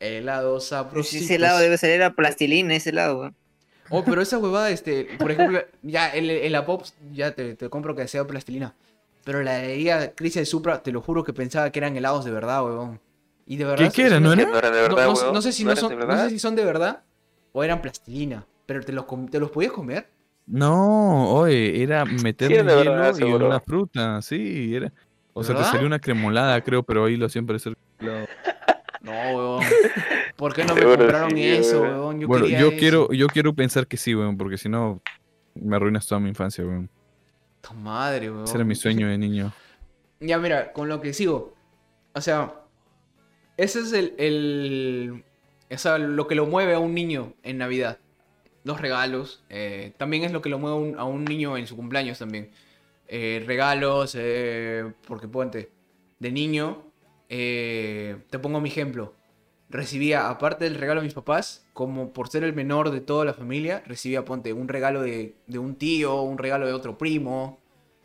Helado 0.00 0.54
Pues 0.54 0.64
sabrositos. 0.68 1.24
ese 1.24 1.34
helado 1.36 1.58
debe 1.58 1.76
ser 1.78 1.90
era 1.90 2.10
plastilina, 2.14 2.74
ese 2.74 2.90
helado. 2.90 3.18
weón. 3.20 3.34
Oh, 3.90 4.04
pero 4.04 4.22
esa 4.22 4.38
huevada, 4.38 4.70
este, 4.70 5.08
por 5.18 5.30
ejemplo, 5.30 5.60
ya 5.82 6.08
el, 6.10 6.30
el 6.30 6.54
Apop, 6.54 6.84
ya 7.12 7.32
te, 7.32 7.54
te 7.56 7.68
compro 7.68 7.94
que 7.96 8.06
sea 8.08 8.26
plastilina. 8.26 8.74
Pero 9.24 9.42
la 9.42 9.58
heladería 9.58 10.12
Crisis 10.14 10.42
de 10.42 10.46
Supra, 10.46 10.82
te 10.82 10.92
lo 10.92 11.00
juro 11.02 11.24
que 11.24 11.32
pensaba 11.32 11.70
que 11.70 11.78
eran 11.80 11.96
helados 11.96 12.24
de 12.24 12.30
verdad, 12.30 12.64
huevón. 12.64 13.00
Y 13.46 13.56
de 13.56 13.64
verdad. 13.64 13.92
¿Qué, 13.92 14.08
no 14.10 14.20
no 14.20 14.32
eran 14.32 14.72
de 14.72 14.78
No, 14.88 14.96
verdad, 14.96 15.06
no- 15.06 15.12
weón. 15.14 15.34
no 15.34 15.42
sé 15.42 15.52
si 15.52 15.64
¿No 15.64 15.68
no 15.68 15.72
eran 15.72 15.80
son, 15.80 15.88
de 15.90 15.96
no 15.96 16.06
verdad? 16.06 16.24
sé 16.24 16.30
si 16.30 16.38
son 16.38 16.54
de 16.56 16.64
verdad 16.64 17.02
o 17.52 17.64
eran 17.64 17.82
plastilina. 17.82 18.46
Pero 18.66 18.82
te 18.82 18.92
los, 18.92 19.06
te 19.30 19.40
los 19.40 19.50
podías 19.50 19.72
comer. 19.72 20.08
No, 20.46 21.30
oye, 21.34 21.82
era 21.82 22.04
meterle 22.04 22.62
verdad, 22.62 22.84
hielo 22.84 23.10
y 23.10 23.14
seguro. 23.14 23.46
una 23.46 23.60
fruta, 23.60 24.22
sí, 24.22 24.74
era. 24.74 24.92
O 25.34 25.40
¿De 25.42 25.46
sea, 25.46 25.56
te 25.56 25.64
salió 25.64 25.86
una 25.86 25.98
cremolada, 25.98 26.60
creo, 26.62 26.82
pero 26.82 27.04
ahí 27.04 27.16
lo 27.16 27.28
siempre 27.28 27.54
parecer 27.58 27.74
helado. 28.00 28.26
No, 29.00 29.12
huevón. 29.12 29.64
¿Por 30.36 30.54
qué 30.54 30.64
no 30.64 30.74
me 30.74 30.80
Seguro 30.80 30.98
compraron 30.98 31.30
sí, 31.30 31.46
eso, 31.48 31.80
weón. 31.82 32.20
Yo 32.20 32.28
bueno, 32.28 32.46
yo 32.46 32.68
eso. 32.68 32.76
quiero, 32.78 33.12
yo 33.12 33.26
quiero 33.28 33.54
pensar 33.54 33.86
que 33.86 33.96
sí, 33.96 34.14
weón, 34.14 34.36
porque 34.36 34.58
si 34.58 34.68
no 34.68 35.00
me 35.54 35.76
arruinas 35.76 36.06
toda 36.06 36.20
mi 36.20 36.28
infancia, 36.28 36.64
weón. 36.64 36.88
Tu 37.60 37.74
madre, 37.74 38.30
huevón. 38.30 38.44
Ese 38.44 38.56
era 38.56 38.64
mi 38.64 38.74
sueño 38.74 39.08
de 39.08 39.18
niño. 39.18 39.52
Ya, 40.20 40.38
mira, 40.38 40.72
con 40.72 40.88
lo 40.88 41.00
que 41.00 41.12
sigo. 41.12 41.54
O 42.14 42.20
sea, 42.20 42.54
ese 43.56 43.80
es 43.80 43.92
el, 43.92 44.14
el- 44.18 45.24
o 45.70 45.78
sea, 45.78 45.98
lo 45.98 46.26
que 46.26 46.34
lo 46.34 46.46
mueve 46.46 46.74
a 46.74 46.78
un 46.78 46.94
niño 46.94 47.34
en 47.42 47.58
Navidad. 47.58 47.98
Los 48.64 48.80
regalos. 48.80 49.42
eh, 49.48 49.92
también 49.96 50.24
es 50.24 50.32
lo 50.32 50.42
que 50.42 50.48
lo 50.48 50.58
mueve 50.58 50.76
a 50.76 50.80
un, 50.80 50.98
a 50.98 51.04
un 51.04 51.24
niño 51.24 51.56
en 51.56 51.66
su 51.66 51.76
cumpleaños 51.76 52.18
también. 52.18 52.50
Eh, 53.06 53.42
regalos, 53.46 54.14
eh, 54.18 54.84
porque 55.06 55.28
ponte, 55.28 55.70
de 56.18 56.30
niño, 56.32 56.84
eh, 57.28 58.18
te 58.30 58.38
pongo 58.38 58.60
mi 58.60 58.68
ejemplo. 58.68 59.14
Recibía, 59.70 60.30
aparte 60.30 60.64
del 60.64 60.76
regalo 60.76 61.00
de 61.00 61.06
mis 61.06 61.14
papás, 61.14 61.66
como 61.74 62.12
por 62.12 62.28
ser 62.28 62.44
el 62.44 62.54
menor 62.54 62.90
de 62.90 63.00
toda 63.00 63.24
la 63.24 63.34
familia, 63.34 63.82
recibía, 63.86 64.24
ponte, 64.24 64.52
un 64.54 64.68
regalo 64.68 65.02
de, 65.02 65.36
de 65.46 65.58
un 65.58 65.76
tío, 65.76 66.22
un 66.22 66.38
regalo 66.38 66.66
de 66.66 66.72
otro 66.72 66.96
primo. 66.98 67.58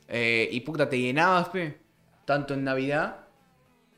eh, 0.07 0.49
y 0.51 0.61
puta, 0.61 0.89
te 0.89 0.99
llenabas, 0.99 1.49
pe. 1.49 1.77
Tanto 2.25 2.53
en 2.53 2.63
Navidad 2.65 3.27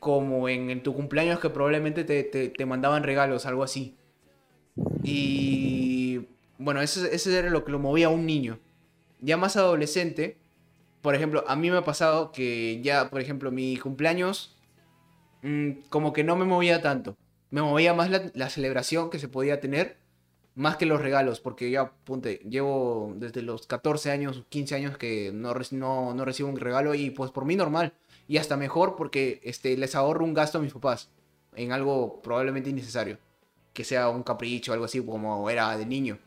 como 0.00 0.48
en, 0.48 0.70
en 0.70 0.82
tu 0.82 0.94
cumpleaños 0.94 1.40
que 1.40 1.50
probablemente 1.50 2.04
te, 2.04 2.24
te- 2.24 2.48
te 2.50 2.66
mandaban 2.66 3.02
regalos, 3.04 3.46
algo 3.46 3.62
así. 3.64 3.96
Y 5.02 6.26
bueno, 6.58 6.80
eso, 6.80 7.04
eso 7.06 7.30
era 7.30 7.50
lo 7.50 7.64
que 7.64 7.72
lo 7.72 7.78
movía 7.78 8.06
a 8.06 8.10
un 8.10 8.26
niño. 8.26 8.58
Ya 9.20 9.36
más 9.36 9.56
adolescente, 9.56 10.38
por 11.02 11.14
ejemplo, 11.14 11.44
a 11.48 11.56
mí 11.56 11.70
me 11.70 11.78
ha 11.78 11.84
pasado 11.84 12.32
que 12.32 12.80
ya, 12.82 13.10
por 13.10 13.20
ejemplo, 13.20 13.52
mi 13.52 13.78
cumpleaños, 13.78 14.55
mm, 15.46 15.88
como 15.88 16.12
que 16.12 16.24
no 16.24 16.36
me 16.36 16.44
movía 16.44 16.82
tanto. 16.82 17.16
Me 17.50 17.62
movía 17.62 17.94
más 17.94 18.10
la, 18.10 18.50
celebración 18.50 19.10
que 19.10 19.18
se 19.18 19.28
podía 19.28 19.60
tener, 19.60 19.98
más 20.54 20.76
que 20.76 20.86
los 20.86 21.00
regalos, 21.00 21.40
porque 21.40 21.70
ya, 21.70 21.92
ponte, 22.04 22.40
llevo 22.48 23.12
desde 23.16 23.42
los 23.42 23.66
14 23.66 24.10
años, 24.10 24.44
15 24.48 24.74
años 24.74 24.98
que 24.98 25.30
no, 25.32 25.54
no, 25.70 26.14
no 26.14 26.24
recibo 26.24 26.48
un 26.48 26.56
regalo 26.58 26.94
y 26.94 27.10
pues 27.10 27.30
por 27.30 27.44
mí 27.44 27.56
normal. 27.56 27.92
Y 28.28 28.38
hasta 28.38 28.56
mejor 28.56 28.96
porque 28.96 29.40
este, 29.44 29.76
les 29.76 29.94
ahorro 29.94 30.24
un 30.24 30.34
gasto 30.34 30.58
a 30.58 30.60
mis 30.60 30.72
papás 30.72 31.10
en 31.54 31.72
algo 31.72 32.20
probablemente 32.22 32.70
innecesario. 32.70 33.18
Que 33.72 33.84
sea 33.84 34.08
un 34.08 34.22
capricho 34.22 34.72
algo 34.72 34.86
así 34.86 35.00
como 35.04 35.48
era 35.50 35.76
de 35.76 35.86
niño. 35.86 36.18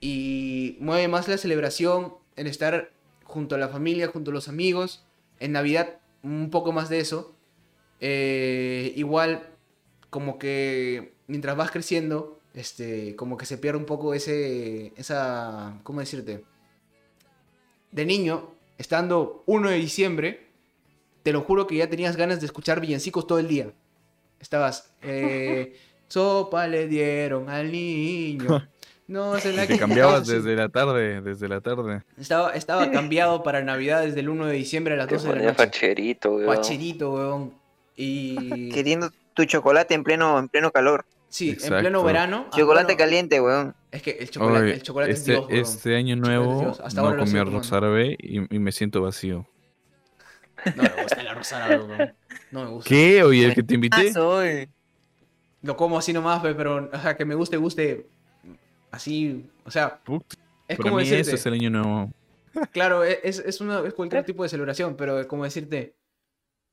Y 0.00 0.76
mueve 0.80 1.08
más 1.08 1.28
la 1.28 1.38
celebración 1.38 2.14
en 2.36 2.46
estar 2.46 2.92
junto 3.24 3.54
a 3.54 3.58
la 3.58 3.68
familia, 3.68 4.08
junto 4.08 4.30
a 4.30 4.34
los 4.34 4.48
amigos. 4.48 5.04
En 5.40 5.52
Navidad 5.52 5.98
un 6.22 6.50
poco 6.50 6.72
más 6.72 6.88
de 6.88 7.00
eso. 7.00 7.35
Eh, 8.00 8.92
igual 8.96 9.48
como 10.10 10.38
que 10.38 11.14
mientras 11.26 11.56
vas 11.56 11.70
creciendo, 11.70 12.40
este, 12.54 13.16
como 13.16 13.36
que 13.36 13.46
se 13.46 13.58
pierde 13.58 13.78
un 13.78 13.84
poco 13.84 14.14
ese, 14.14 14.92
esa, 14.96 15.78
¿cómo 15.82 16.00
decirte? 16.00 16.44
De 17.92 18.04
niño, 18.04 18.50
estando 18.78 19.42
1 19.46 19.70
de 19.70 19.76
diciembre, 19.76 20.46
te 21.22 21.32
lo 21.32 21.42
juro 21.42 21.66
que 21.66 21.76
ya 21.76 21.88
tenías 21.88 22.16
ganas 22.16 22.40
de 22.40 22.46
escuchar 22.46 22.80
villancicos 22.80 23.26
todo 23.26 23.38
el 23.38 23.48
día. 23.48 23.72
Estabas, 24.40 24.92
eh, 25.02 25.76
Sopa 26.08 26.66
le 26.68 26.86
dieron 26.86 27.48
al 27.48 27.70
niño. 27.72 28.68
No 29.08 29.38
se 29.38 29.52
la 29.52 29.62
Y 29.62 29.68
te 29.68 29.78
cambiabas 29.78 30.26
desde 30.26 30.56
la 30.56 30.68
tarde, 30.68 31.20
desde 31.20 31.48
la 31.48 31.60
tarde. 31.60 32.02
Estaba, 32.18 32.50
estaba 32.54 32.90
cambiado 32.90 33.44
para 33.44 33.62
Navidad 33.62 34.02
desde 34.02 34.18
el 34.18 34.28
1 34.28 34.46
de 34.46 34.54
diciembre 34.54 34.94
a 34.94 34.96
las 34.96 35.06
Te 35.06 35.14
12 35.14 35.28
de 35.28 35.34
la 35.36 35.42
noche. 35.42 35.54
facherito, 35.54 36.34
weón. 36.34 36.46
Pacherito, 36.46 37.12
weón. 37.14 37.54
Y. 37.96 38.68
Queriendo 38.70 39.10
tu 39.34 39.44
chocolate 39.44 39.94
en 39.94 40.04
pleno, 40.04 40.38
en 40.38 40.48
pleno 40.48 40.70
calor. 40.70 41.04
Sí, 41.28 41.48
en 41.50 41.54
Exacto. 41.54 41.78
pleno 41.80 42.02
verano. 42.04 42.46
ah, 42.46 42.56
Chocolate 42.56 42.84
bueno, 42.94 42.98
caliente, 42.98 43.40
weón. 43.40 43.74
Es 43.90 44.02
que 44.02 44.12
el 44.12 44.30
chocolate, 44.30 44.64
Oye, 44.64 44.74
el 44.74 44.82
chocolate 44.82 45.12
es 45.12 45.18
este, 45.18 45.32
Dios, 45.32 45.46
weón. 45.46 45.58
este 45.60 45.96
año 45.96 46.14
es 46.14 46.20
nuevo 46.20 46.60
Dios. 46.60 46.80
Hasta 46.80 47.02
no 47.02 47.16
comí 47.16 47.38
arroz 47.38 47.72
árabe 47.72 48.16
y, 48.20 48.54
y 48.54 48.58
me 48.58 48.72
siento 48.72 49.02
vacío. 49.02 49.46
No 50.76 50.82
me 50.82 51.02
gusta 51.02 51.20
el 51.20 51.28
arroz 51.28 51.52
árabe, 51.52 51.76
weón. 51.84 52.14
No 52.50 52.64
me 52.64 52.70
gusta. 52.70 52.88
¿Qué? 52.88 53.22
Oye, 53.22 53.44
el 53.46 53.54
que 53.54 53.62
te 53.62 53.74
invité. 53.74 54.08
Ah, 54.10 54.12
soy. 54.12 54.68
Lo 55.62 55.76
como 55.76 55.98
así 55.98 56.12
nomás, 56.12 56.40
pe, 56.42 56.54
pero, 56.54 56.88
o 56.92 57.00
sea, 57.00 57.16
que 57.16 57.24
me 57.24 57.34
guste, 57.34 57.56
guste. 57.56 58.06
Así, 58.90 59.44
o 59.64 59.70
sea, 59.70 59.98
Put, 60.04 60.22
es 60.68 60.78
como 60.78 60.96
mí 60.96 61.02
decirte. 61.02 61.22
eso 61.22 61.34
es 61.34 61.44
el 61.46 61.54
año 61.54 61.70
nuevo. 61.70 62.10
Claro, 62.70 63.04
e, 63.04 63.20
es, 63.24 63.40
es, 63.40 63.60
una, 63.60 63.80
es 63.86 63.92
cualquier 63.92 64.24
tipo 64.24 64.42
de 64.42 64.48
celebración, 64.48 64.96
pero 64.96 65.20
es 65.20 65.26
como 65.26 65.44
decirte 65.44 65.94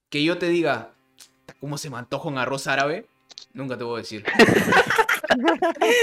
que 0.09 0.23
yo 0.23 0.37
te 0.37 0.47
diga, 0.47 0.92
¿cómo 1.59 1.77
se 1.77 1.89
me 1.89 1.97
antoja 1.97 2.27
un 2.29 2.37
arroz 2.37 2.67
árabe? 2.67 3.05
Nunca 3.53 3.77
te 3.77 3.83
voy 3.83 3.95
a 3.95 4.01
decir. 4.01 4.23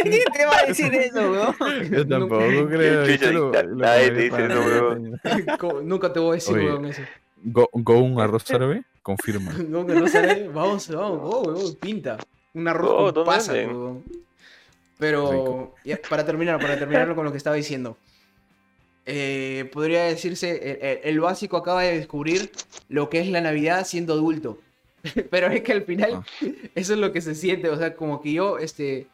¿Quién 0.02 0.24
te 0.32 0.46
va 0.46 0.56
a 0.56 0.66
decir 0.66 0.94
eso, 0.94 1.30
weón? 1.30 1.54
Yo 1.90 2.06
tampoco 2.06 2.68
creo. 2.68 3.06
Chucha, 3.06 3.26
yo 3.26 3.32
lo- 3.32 3.50
na- 3.52 3.62
lo 3.62 3.76
nadie 3.76 4.10
te 4.10 4.20
dice 4.22 4.46
eso, 4.46 4.60
weón. 4.60 5.20
Nunca 5.88 6.12
te 6.12 6.20
voy 6.20 6.30
a 6.30 6.34
decir, 6.34 6.56
weón, 6.56 6.84
eso. 6.86 7.02
Go, 7.42 7.68
go 7.72 7.98
un 7.98 8.20
arroz 8.20 8.50
árabe, 8.50 8.82
confirma. 9.02 9.52
No, 9.68 9.86
que 9.86 9.94
no 9.94 10.08
sale. 10.08 10.48
Vamos, 10.48 10.88
vamos, 10.90 11.46
weón, 11.46 11.74
pinta. 11.76 12.18
Un 12.54 12.68
arroz 12.68 12.90
Oh, 12.92 13.04
con 13.06 13.14
¿dónde 13.14 13.30
pasas, 13.30 13.54
venden? 13.54 13.76
weón. 13.76 14.04
Pero, 14.98 15.74
ya, 15.84 15.98
para 16.08 16.26
terminar, 16.26 16.60
para 16.60 16.78
terminarlo 16.78 17.14
con 17.14 17.24
lo 17.24 17.30
que 17.30 17.38
estaba 17.38 17.56
diciendo. 17.56 17.96
Eh, 19.06 19.68
podría 19.72 20.02
decirse, 20.04 21.00
el 21.04 21.20
básico 21.20 21.56
acaba 21.56 21.82
de 21.82 21.96
descubrir 21.98 22.52
lo 22.88 23.08
que 23.08 23.20
es 23.20 23.28
la 23.28 23.40
Navidad 23.40 23.86
siendo 23.86 24.12
adulto. 24.12 24.58
Pero 25.30 25.46
es 25.48 25.62
que 25.62 25.72
al 25.72 25.82
final, 25.82 26.14
Ah. 26.14 26.24
eso 26.74 26.92
es 26.94 26.98
lo 26.98 27.12
que 27.12 27.20
se 27.20 27.34
siente. 27.34 27.68
O 27.68 27.76
sea, 27.76 27.94
como 27.94 28.20
que 28.20 28.32
yo 28.32 28.58
este, 28.58 29.06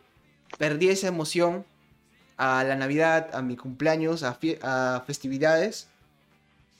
perdí 0.58 0.88
esa 0.88 1.08
emoción 1.08 1.64
a 2.36 2.64
la 2.64 2.76
Navidad, 2.76 3.30
a 3.34 3.42
mi 3.42 3.56
cumpleaños, 3.56 4.22
a, 4.22 4.34
festividades. 5.06 5.88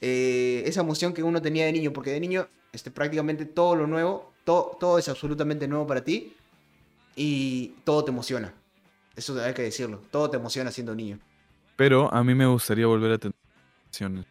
eh, 0.00 0.62
esa 0.66 0.80
emoción 0.82 1.12
que 1.14 1.22
uno 1.22 1.40
tenía 1.40 1.64
de 1.66 1.72
niño. 1.72 1.92
Porque 1.92 2.10
de 2.10 2.20
niño, 2.20 2.48
este, 2.72 2.90
prácticamente 2.90 3.46
todo 3.46 3.74
lo 3.76 3.86
nuevo, 3.86 4.32
todo, 4.44 4.76
todo 4.78 4.98
es 4.98 5.08
absolutamente 5.08 5.66
nuevo 5.68 5.86
para 5.86 6.02
ti. 6.04 6.34
Y 7.16 7.68
todo 7.84 8.04
te 8.04 8.10
emociona. 8.10 8.52
Eso 9.14 9.40
hay 9.42 9.54
que 9.54 9.62
decirlo. 9.62 10.02
Todo 10.10 10.28
te 10.28 10.36
emociona 10.36 10.70
siendo 10.70 10.94
niño. 10.94 11.18
Pero 11.76 12.12
a 12.12 12.22
mí 12.22 12.34
me 12.34 12.46
gustaría 12.46 12.86
volver 12.86 13.12
a 13.12 13.18
tener 13.18 13.34
sensaciones. 13.90 14.26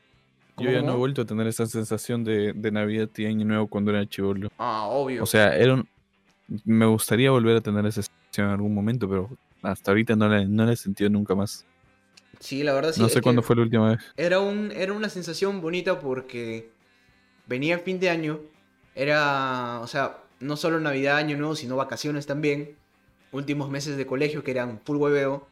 Yo 0.57 0.65
¿Cómo, 0.65 0.71
ya 0.71 0.81
no 0.81 0.93
he 0.93 0.97
vuelto 0.97 1.21
a 1.23 1.25
tener 1.25 1.47
esa 1.47 1.65
sensación 1.65 2.23
de, 2.23 2.53
de 2.53 2.71
Navidad 2.71 3.09
y 3.17 3.25
Año 3.25 3.45
Nuevo 3.45 3.67
cuando 3.67 3.91
era 3.91 4.05
chivolo. 4.07 4.49
Ah, 4.57 4.85
obvio. 4.87 5.23
O 5.23 5.25
sea, 5.25 5.55
era 5.55 5.73
un- 5.73 5.87
me 6.63 6.85
gustaría 6.85 7.31
volver 7.31 7.57
a 7.57 7.61
tener 7.61 7.85
esa 7.85 8.03
sensación 8.03 8.47
en 8.47 8.53
algún 8.53 8.73
momento, 8.73 9.09
pero 9.09 9.29
hasta 9.61 9.91
ahorita 9.91 10.15
no 10.15 10.29
la, 10.29 10.45
no 10.45 10.65
la 10.65 10.73
he 10.73 10.75
sentido 10.77 11.09
nunca 11.09 11.35
más. 11.35 11.65
sí, 12.39 12.63
la 12.63 12.73
verdad 12.73 12.91
sí. 12.93 13.01
no 13.01 13.09
sé 13.09 13.21
cuándo 13.21 13.41
fue 13.41 13.55
la 13.55 13.63
última 13.63 13.89
vez. 13.91 13.99
Era, 14.15 14.39
un, 14.39 14.71
era 14.71 14.93
una 14.93 15.09
sensación 15.09 15.59
bonita 15.61 15.99
porque 15.99 16.69
venía 17.47 17.79
fin 17.79 17.99
de 17.99 18.09
año, 18.09 18.39
era, 18.93 19.79
o 19.81 19.87
sea, 19.87 20.17
no 20.39 20.55
solo 20.55 20.79
Navidad, 20.79 21.17
Año 21.17 21.37
Nuevo, 21.37 21.55
sino 21.55 21.75
vacaciones 21.75 22.25
también, 22.27 22.75
últimos 23.31 23.69
meses 23.69 23.97
de 23.97 24.05
colegio 24.05 24.43
que 24.43 24.51
eran 24.51 24.79
full 24.85 24.97
hueveo, 24.97 25.47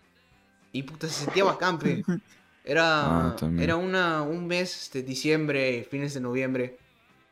y 0.72 0.84
puta, 0.84 1.08
se 1.08 1.26
sentía 1.26 1.44
bacán. 1.44 1.78
Era, 2.66 3.28
Ah, 3.30 3.36
era 3.60 3.76
una, 3.76 4.22
un 4.22 4.48
mes, 4.48 4.84
este, 4.84 5.04
diciembre, 5.04 5.86
fines 5.90 6.14
de 6.14 6.22
noviembre. 6.22 6.78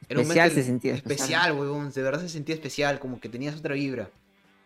Era 0.09 0.19
un 0.19 0.27
mes 0.27 0.35
Especial 0.37 0.51
se 0.51 0.63
sentía, 0.63 0.93
Especial, 0.95 1.51
huevón, 1.53 1.91
de 1.91 2.01
verdad 2.01 2.19
se 2.21 2.29
sentía 2.29 2.53
especial, 2.55 2.99
como 2.99 3.19
que 3.21 3.29
tenías 3.29 3.55
otra 3.55 3.75
vibra. 3.75 4.09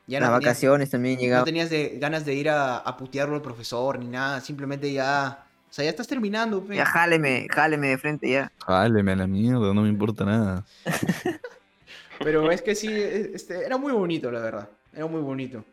Ya 0.08 0.20
Las 0.20 0.30
no 0.30 0.36
tenías- 0.38 0.50
vacaciones 0.54 0.90
también 0.90 1.16
no 1.16 1.22
llegaban. 1.22 1.46
tenías 1.46 1.70
de, 1.70 1.98
ganas 2.00 2.26
de 2.26 2.34
ir 2.36 2.50
a, 2.50 2.78
a 2.78 2.98
putearlo 2.98 3.36
al 3.36 3.42
profesor 3.42 4.00
ni 4.00 4.08
nada, 4.08 4.42
simplemente 4.42 4.92
ya. 4.92 5.46
O 5.70 5.74
sea, 5.76 5.84
ya 5.84 5.90
estás 5.90 6.08
terminando, 6.08 6.64
pe. 6.64 6.76
Ya 6.78 6.86
jáleme, 6.86 7.48
jáleme 7.52 7.88
de 7.90 7.98
frente 7.98 8.30
ya. 8.30 8.52
Jáleme 8.66 9.12
a 9.12 9.16
la 9.18 9.28
mierda, 9.28 9.74
no 9.74 9.82
me 9.82 9.90
importa 9.90 10.24
nada. 10.26 10.66
Pero 12.24 12.50
es 12.50 12.62
que 12.62 12.76
sí, 12.76 12.88
e- 12.88 13.32
este, 13.36 13.66
era 13.66 13.78
muy 13.78 13.92
bonito, 13.92 14.32
la 14.32 14.40
verdad. 14.40 14.70
Era 14.94 15.06
muy 15.08 15.22
bonito. 15.22 15.64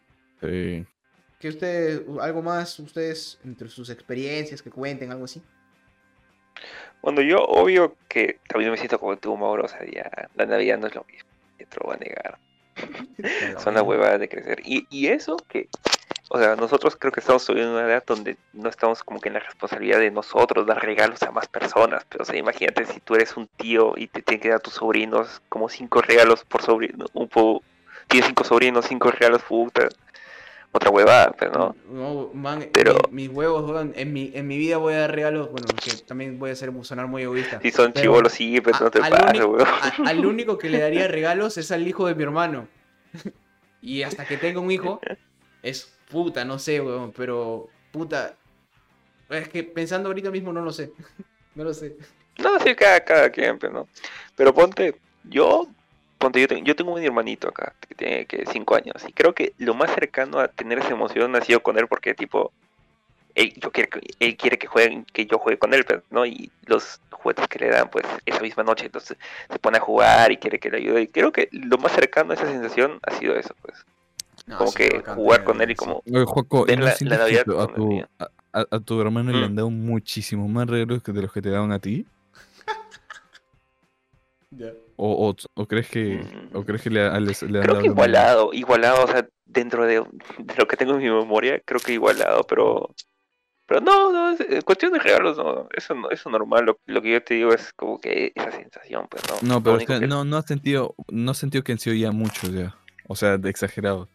Sí. 0.41 0.85
Que 1.43 1.49
ustedes, 1.49 2.03
algo 2.21 2.41
más, 2.41 2.79
ustedes, 2.79 3.37
entre 3.45 3.69
sus 3.69 3.91
experiencias, 3.91 4.63
que 4.63 4.71
cuenten, 4.71 5.11
algo 5.11 5.25
así. 5.25 5.43
Bueno, 7.03 7.21
yo 7.21 7.39
obvio 7.39 7.97
que 8.07 8.39
también 8.47 8.71
me 8.71 8.77
siento 8.77 9.01
como 9.01 9.17
tú, 9.17 9.37
Mauro. 9.37 9.65
O 9.65 9.69
sea, 9.69 9.85
ya 9.85 10.29
la 10.37 10.47
Navidad 10.47 10.79
no 10.79 10.87
es 10.87 10.95
lo 10.95 11.03
mismo. 11.03 11.29
Te 11.59 11.67
lo 11.81 11.87
voy 11.87 11.97
a 11.97 11.99
negar. 11.99 12.39
Son 13.59 13.75
las 13.75 13.83
huevadas 13.83 14.21
de 14.21 14.29
crecer. 14.29 14.61
Y, 14.65 14.87
y 14.89 15.09
eso 15.09 15.37
que, 15.49 15.69
o 16.31 16.39
sea, 16.39 16.55
nosotros 16.55 16.95
creo 16.95 17.11
que 17.11 17.19
estamos 17.19 17.49
en 17.49 17.67
una 17.67 17.87
edad 17.89 18.05
donde 18.07 18.37
no 18.53 18.69
estamos 18.69 19.03
como 19.03 19.21
que 19.21 19.29
en 19.29 19.35
la 19.35 19.41
responsabilidad 19.41 19.99
de 19.99 20.13
nosotros 20.13 20.65
dar 20.65 20.81
regalos 20.81 21.25
a 21.25 21.33
más 21.33 21.49
personas. 21.49 22.07
Pero, 22.09 22.23
o 22.23 22.25
sea, 22.25 22.37
imagínate 22.37 22.87
si 22.87 23.01
tú 23.01 23.17
eres 23.17 23.37
un 23.37 23.49
tío 23.49 23.95
y 23.97 24.07
te 24.07 24.23
tienen 24.23 24.41
que 24.41 24.51
dar 24.51 24.59
a 24.59 24.61
tus 24.61 24.75
sobrinos 24.75 25.43
como 25.49 25.69
cinco 25.69 26.03
regalos 26.03 26.45
por 26.45 26.63
sobrino. 26.63 27.07
Un 27.15 27.27
po, 27.27 27.65
tienes 28.07 28.29
cinco 28.29 28.45
sobrinos, 28.45 28.87
cinco 28.89 29.11
regalos, 29.11 29.43
puta. 29.43 29.89
Otra 30.75 30.89
huevada, 30.91 31.35
pero 31.39 31.53
no. 31.53 31.77
No, 31.91 32.31
man, 32.33 32.67
Pero- 32.73 32.95
mi- 33.11 33.27
mis 33.27 33.37
huevos, 33.37 33.71
weón, 33.71 33.93
en 33.95 34.13
mi, 34.13 34.31
en 34.35 34.47
mi 34.47 34.57
vida 34.57 34.79
voy 34.79 34.95
a 34.95 35.01
dar 35.01 35.15
regalos, 35.15 35.51
bueno, 35.51 35.67
que 35.83 35.91
también 36.07 36.39
voy 36.39 36.51
a 36.51 36.57
ser, 36.57 36.73
sonar 36.83 37.09
muy 37.09 37.23
egoísta. 37.23 37.61
Si 37.61 37.71
son 37.71 37.93
chivolos, 37.93 38.33
sí, 38.33 38.59
pero 38.63 38.77
a- 38.79 38.81
no 38.81 38.91
te 38.91 39.01
pases, 39.01 39.45
weón. 39.45 39.61
a- 39.69 40.09
al 40.09 40.25
único 40.27 40.57
que 40.57 40.71
le 40.71 40.79
daría 40.81 41.09
regalos 41.09 41.59
es 41.59 41.71
al 41.73 41.87
hijo 41.87 42.07
de 42.07 42.15
mi 42.15 42.23
hermano. 42.23 42.69
y 43.83 44.03
hasta 44.03 44.25
que 44.25 44.39
tenga 44.39 44.61
un 44.61 44.71
hijo, 44.71 44.99
es 45.63 45.93
puta, 46.11 46.45
no 46.47 46.59
sé, 46.59 46.81
weón, 46.81 47.13
pero 47.13 47.69
puta. 47.91 48.37
Es 49.29 49.49
que 49.49 49.65
pensando 49.65 50.09
ahorita 50.09 50.31
mismo 50.31 50.53
no 50.55 50.63
lo 50.63 50.73
sé. 50.73 50.93
no 51.55 51.65
lo 51.65 51.75
sé. 51.75 51.97
No, 52.39 52.59
sí, 52.61 52.75
cada, 52.75 53.01
cada 53.05 53.29
quien, 53.31 53.59
pero 53.59 53.73
no. 53.75 53.89
Pero 54.37 54.55
ponte, 54.55 54.97
yo, 55.25 55.67
ponte, 56.23 56.41
yo, 56.41 56.49
tengo- 56.49 56.65
yo 56.65 56.75
tengo 56.77 56.93
un 56.93 57.03
hermanito 57.03 57.49
acá 57.49 57.75
que 57.87 57.95
tiene 57.95 58.27
que 58.27 58.45
5 58.47 58.75
años 58.75 58.95
y 59.07 59.13
creo 59.13 59.35
que 59.35 59.53
lo 59.59 59.75
más 59.75 59.93
cercano 59.95 60.39
a 60.39 60.49
tener 60.49 60.79
esa 60.79 60.91
emoción 60.91 61.35
ha 61.37 61.41
sido 61.43 61.61
con 61.63 61.79
él 61.79 61.87
porque 61.89 62.15
tipo, 62.15 62.53
él, 63.35 63.53
yo 63.57 63.71
quiere, 63.73 63.89
que- 63.89 64.01
él 64.21 64.37
quiere 64.37 64.59
que 64.59 64.67
jueguen, 64.67 65.05
que 65.13 65.27
yo 65.27 65.39
juegue 65.39 65.59
con 65.59 65.73
él, 65.75 65.85
pero, 65.85 66.03
¿no? 66.11 66.25
Y 66.27 66.51
los 66.67 67.01
juguetes 67.11 67.49
que 67.49 67.59
le 67.59 67.71
dan, 67.71 67.89
pues, 67.91 68.05
esa 68.27 68.41
misma 68.41 68.63
noche, 68.63 68.87
entonces 68.87 69.17
se 69.51 69.59
pone 69.59 69.79
a 69.79 69.81
jugar 69.81 70.31
y 70.33 70.37
quiere 70.37 70.59
que 70.59 70.71
le 70.71 70.79
ayude. 70.79 71.03
Y 71.03 71.07
creo 71.09 71.33
que 71.33 71.49
lo 71.53 71.79
más 71.79 71.93
cercano 71.93 72.33
a 72.33 72.35
esa 72.35 72.47
sensación 72.47 72.99
ha 73.07 73.19
sido 73.19 73.35
eso, 73.37 73.55
pues. 73.63 73.75
No, 74.47 74.59
como 74.59 74.71
sí, 74.71 74.77
que 74.79 74.89
bacán 74.97 75.15
jugar 75.15 75.45
con 75.45 75.61
él 75.63 75.71
y 75.71 75.75
como... 75.75 76.03
Oye, 76.05 76.25
Joaco, 76.27 76.65
¿y 76.65 76.67
Ver 76.71 76.79
no 76.81 76.85
la- 76.87 77.17
Navidad 77.19 77.41
a, 77.41 77.67
tu, 77.75 77.93
el 77.99 78.07
a, 78.19 78.29
a- 78.53 78.67
a 78.71 78.81
tu 78.81 79.01
hermano 79.01 79.31
le 79.33 79.39
Mm. 79.39 79.45
han 79.45 79.55
dado 79.57 79.71
muchísimos 79.71 80.51
más 80.51 80.69
regalos 80.69 81.03
que 81.03 81.13
de 81.13 81.23
los 81.23 81.33
que 81.33 81.41
te 81.41 81.49
daban 81.51 81.73
a 81.73 81.79
ti? 81.79 82.05
Ya. 84.51 84.71
¿O, 85.05 85.31
o, 85.31 85.35
o 85.61 85.67
crees 85.67 85.89
que, 85.89 86.21
o 86.53 86.61
Mm. 86.61 86.65
crees 86.65 86.83
que 86.83 86.91
le, 86.91 87.01
le 87.01 87.09
han 87.09 87.25
Creo 87.25 87.41
dado 87.61 87.81
que 87.81 87.87
igualado, 87.89 88.51
igualado, 88.53 89.05
o 89.05 89.09
sea, 89.09 89.27
dentro 89.45 89.85
de, 89.85 89.97
de 90.39 90.55
lo 90.57 90.69
que 90.69 90.77
tengo 90.77 90.93
en 90.93 90.99
mi 91.01 91.11
memoria, 91.11 91.61
creo 91.65 91.81
que 91.81 91.93
igualado, 91.93 92.45
pero 92.45 92.95
pero 93.67 93.81
no, 93.81 94.13
no, 94.13 94.31
es, 94.31 94.41
eh, 94.41 94.63
cuestión 94.65 94.93
de 94.93 95.01
regalos, 95.01 95.39
no, 95.39 95.67
eso 95.75 95.95
no, 95.95 96.09
eso 96.11 96.31
normal, 96.31 96.67
lo, 96.67 96.79
lo 96.87 97.03
que 97.03 97.11
yo 97.13 97.23
te 97.23 97.35
digo 97.35 97.53
es 97.53 97.73
como 97.73 97.99
que 98.01 98.31
esa 98.35 98.53
sensación, 98.53 99.07
pues 99.11 99.23
no. 99.29 99.55
No, 99.57 99.63
pero 99.63 99.79
es 99.79 99.87
que 99.87 100.07
no, 100.07 100.25
no 100.25 100.37
has 100.37 100.47
sentido, 100.47 100.95
no 101.09 101.31
has 101.33 101.39
sentido 101.39 101.65
que 101.65 101.73
han 101.73 101.79
sido 101.79 101.97
ya 101.97 102.13
muchos 102.13 102.53
ya. 102.53 102.77
O 103.09 103.17
sea, 103.17 103.39
de 103.39 103.51
exagerado. 103.51 104.09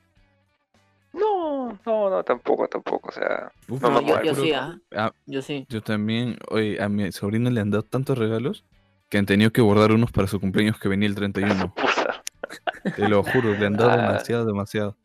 No, 1.13 1.77
no, 1.85 2.09
no, 2.09 2.23
tampoco, 2.23 2.67
tampoco, 2.67 3.09
o 3.09 3.11
sea, 3.11 3.51
Uf, 3.67 3.81
No, 3.81 3.89
No, 3.89 4.01
no, 4.01 4.07
yo, 4.07 4.15
no, 4.15 4.23
yo 4.23 4.31
pero- 4.33 4.43
sí, 4.43 5.11
Yo 5.25 5.41
sí. 5.41 5.65
Yo 5.69 5.81
también, 5.81 6.37
oye, 6.49 6.81
a 6.81 6.87
mi 6.87 7.11
sobrino 7.11 7.49
le 7.49 7.59
han 7.59 7.71
dado 7.71 7.83
tantos 7.83 8.17
regalos 8.17 8.63
que 9.09 9.17
han 9.17 9.25
tenido 9.25 9.51
que 9.51 9.61
guardar 9.61 9.91
unos 9.91 10.11
para 10.11 10.27
su 10.27 10.39
cumpleaños 10.39 10.77
que 10.79 10.89
venía 10.89 11.07
el 11.07 11.15
31. 11.15 11.73
puta. 11.75 12.23
Te 12.95 13.07
lo 13.09 13.23
juro, 13.23 13.53
le 13.53 13.65
han 13.65 13.73
dado 13.73 13.91
Ah. 13.91 13.97
demasiado, 13.97 14.45
demasiado. 14.45 14.95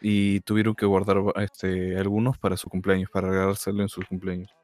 Y 0.00 0.40
tuvieron 0.40 0.74
que 0.74 0.86
guardar 0.86 1.18
este, 1.36 1.96
algunos 1.98 2.38
para 2.38 2.56
su 2.56 2.68
cumpleaños, 2.68 3.10
para 3.10 3.28
regalárselo 3.30 3.82
en 3.82 3.88
sus 3.88 4.06
cumpleaños. 4.06 4.54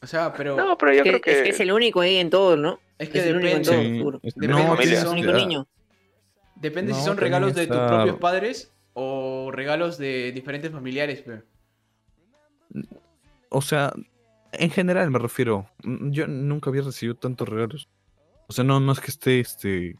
O 0.00 0.06
sea, 0.06 0.32
pero 0.32 0.56
No, 0.56 0.76
pero 0.78 0.92
yo 0.92 0.98
Es 0.98 1.02
que, 1.04 1.08
creo 1.10 1.20
que, 1.20 1.30
es 1.32 1.42
que 1.42 1.48
es 1.50 1.60
el 1.60 1.72
único 1.72 2.00
ahí 2.00 2.16
en 2.16 2.30
todo, 2.30 2.56
¿no? 2.56 2.78
es 2.98 3.08
que 3.08 3.18
es 3.20 3.26
el 3.26 3.36
único 3.36 3.56
en 3.56 3.62
depende. 3.62 4.00
todo, 4.02 4.20
Sí, 4.22 4.30
Depende 4.34 4.48
no, 4.48 4.76
si 4.76 4.88
el 4.88 4.96
son- 4.98 5.08
único 5.12 5.32
niño. 5.32 5.66
Depende 6.56 6.92
si 6.94 7.00
son 7.02 7.16
regalos 7.16 7.54
de 7.54 7.66
tus 7.68 7.76
propios 7.76 8.16
padres 8.18 8.72
o 8.94 9.50
regalos 9.52 9.96
de 9.98 10.32
diferentes 10.32 10.70
familiares, 10.72 11.22
pero. 11.24 11.42
O 13.48 13.62
sea, 13.62 13.92
en 14.52 14.70
general 14.70 15.10
me 15.10 15.18
refiero. 15.18 15.68
mm, 15.82 16.10
Yo 16.10 16.26
nunca 16.26 16.70
había 16.70 16.82
recibido 16.82 17.16
tantos 17.16 17.48
regalos. 17.48 17.88
O 18.48 18.52
sea, 18.52 18.64
no, 18.64 18.80
no 18.80 18.92
es 18.92 19.00
que 19.00 19.10
esté 19.10 19.40
este. 19.40 19.96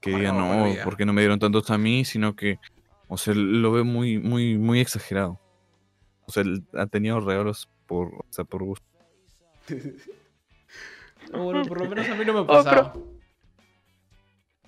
Que 0.00 0.10
diga, 0.10 0.32
no, 0.32 0.46
bueno, 0.48 0.74
ya. 0.74 1.04
no 1.06 1.12
me 1.12 1.20
dieron 1.22 1.38
tantos 1.38 1.70
a 1.70 1.78
mí, 1.78 2.04
sino 2.04 2.34
que. 2.34 2.58
O 3.08 3.16
sea, 3.18 3.34
lo 3.34 3.72
veo 3.72 3.84
muy, 3.84 4.18
muy, 4.18 4.56
muy 4.56 4.80
exagerado. 4.80 5.38
O 6.26 6.32
sea, 6.32 6.42
él 6.44 6.62
ha 6.74 6.86
tenido 6.86 7.20
regalos 7.20 7.68
por, 7.86 8.08
o 8.14 8.26
sea, 8.30 8.44
por 8.44 8.62
gusto. 8.64 8.86
No, 11.32 11.38
bueno, 11.44 11.62
por 11.64 11.80
lo 11.82 11.88
menos 11.88 12.08
a 12.08 12.14
mí 12.14 12.24
no 12.24 12.32
me 12.32 12.40
Oh, 12.40 12.46
pasaba. 12.46 12.94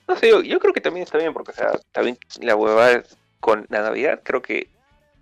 No 0.07 0.17
sé, 0.17 0.29
yo, 0.29 0.43
yo 0.43 0.61
creo 0.61 0.75
que 0.75 0.81
también 0.83 1.05
está 1.05 1.17
bien, 1.19 1.33
porque, 1.33 1.53
o 1.53 1.55
sea, 1.55 1.71
también 1.93 2.19
la 2.43 2.55
huevada 2.57 3.03
con 3.41 3.67
la 3.71 3.81
Navidad, 3.83 4.21
creo 4.23 4.43
que, 4.43 4.69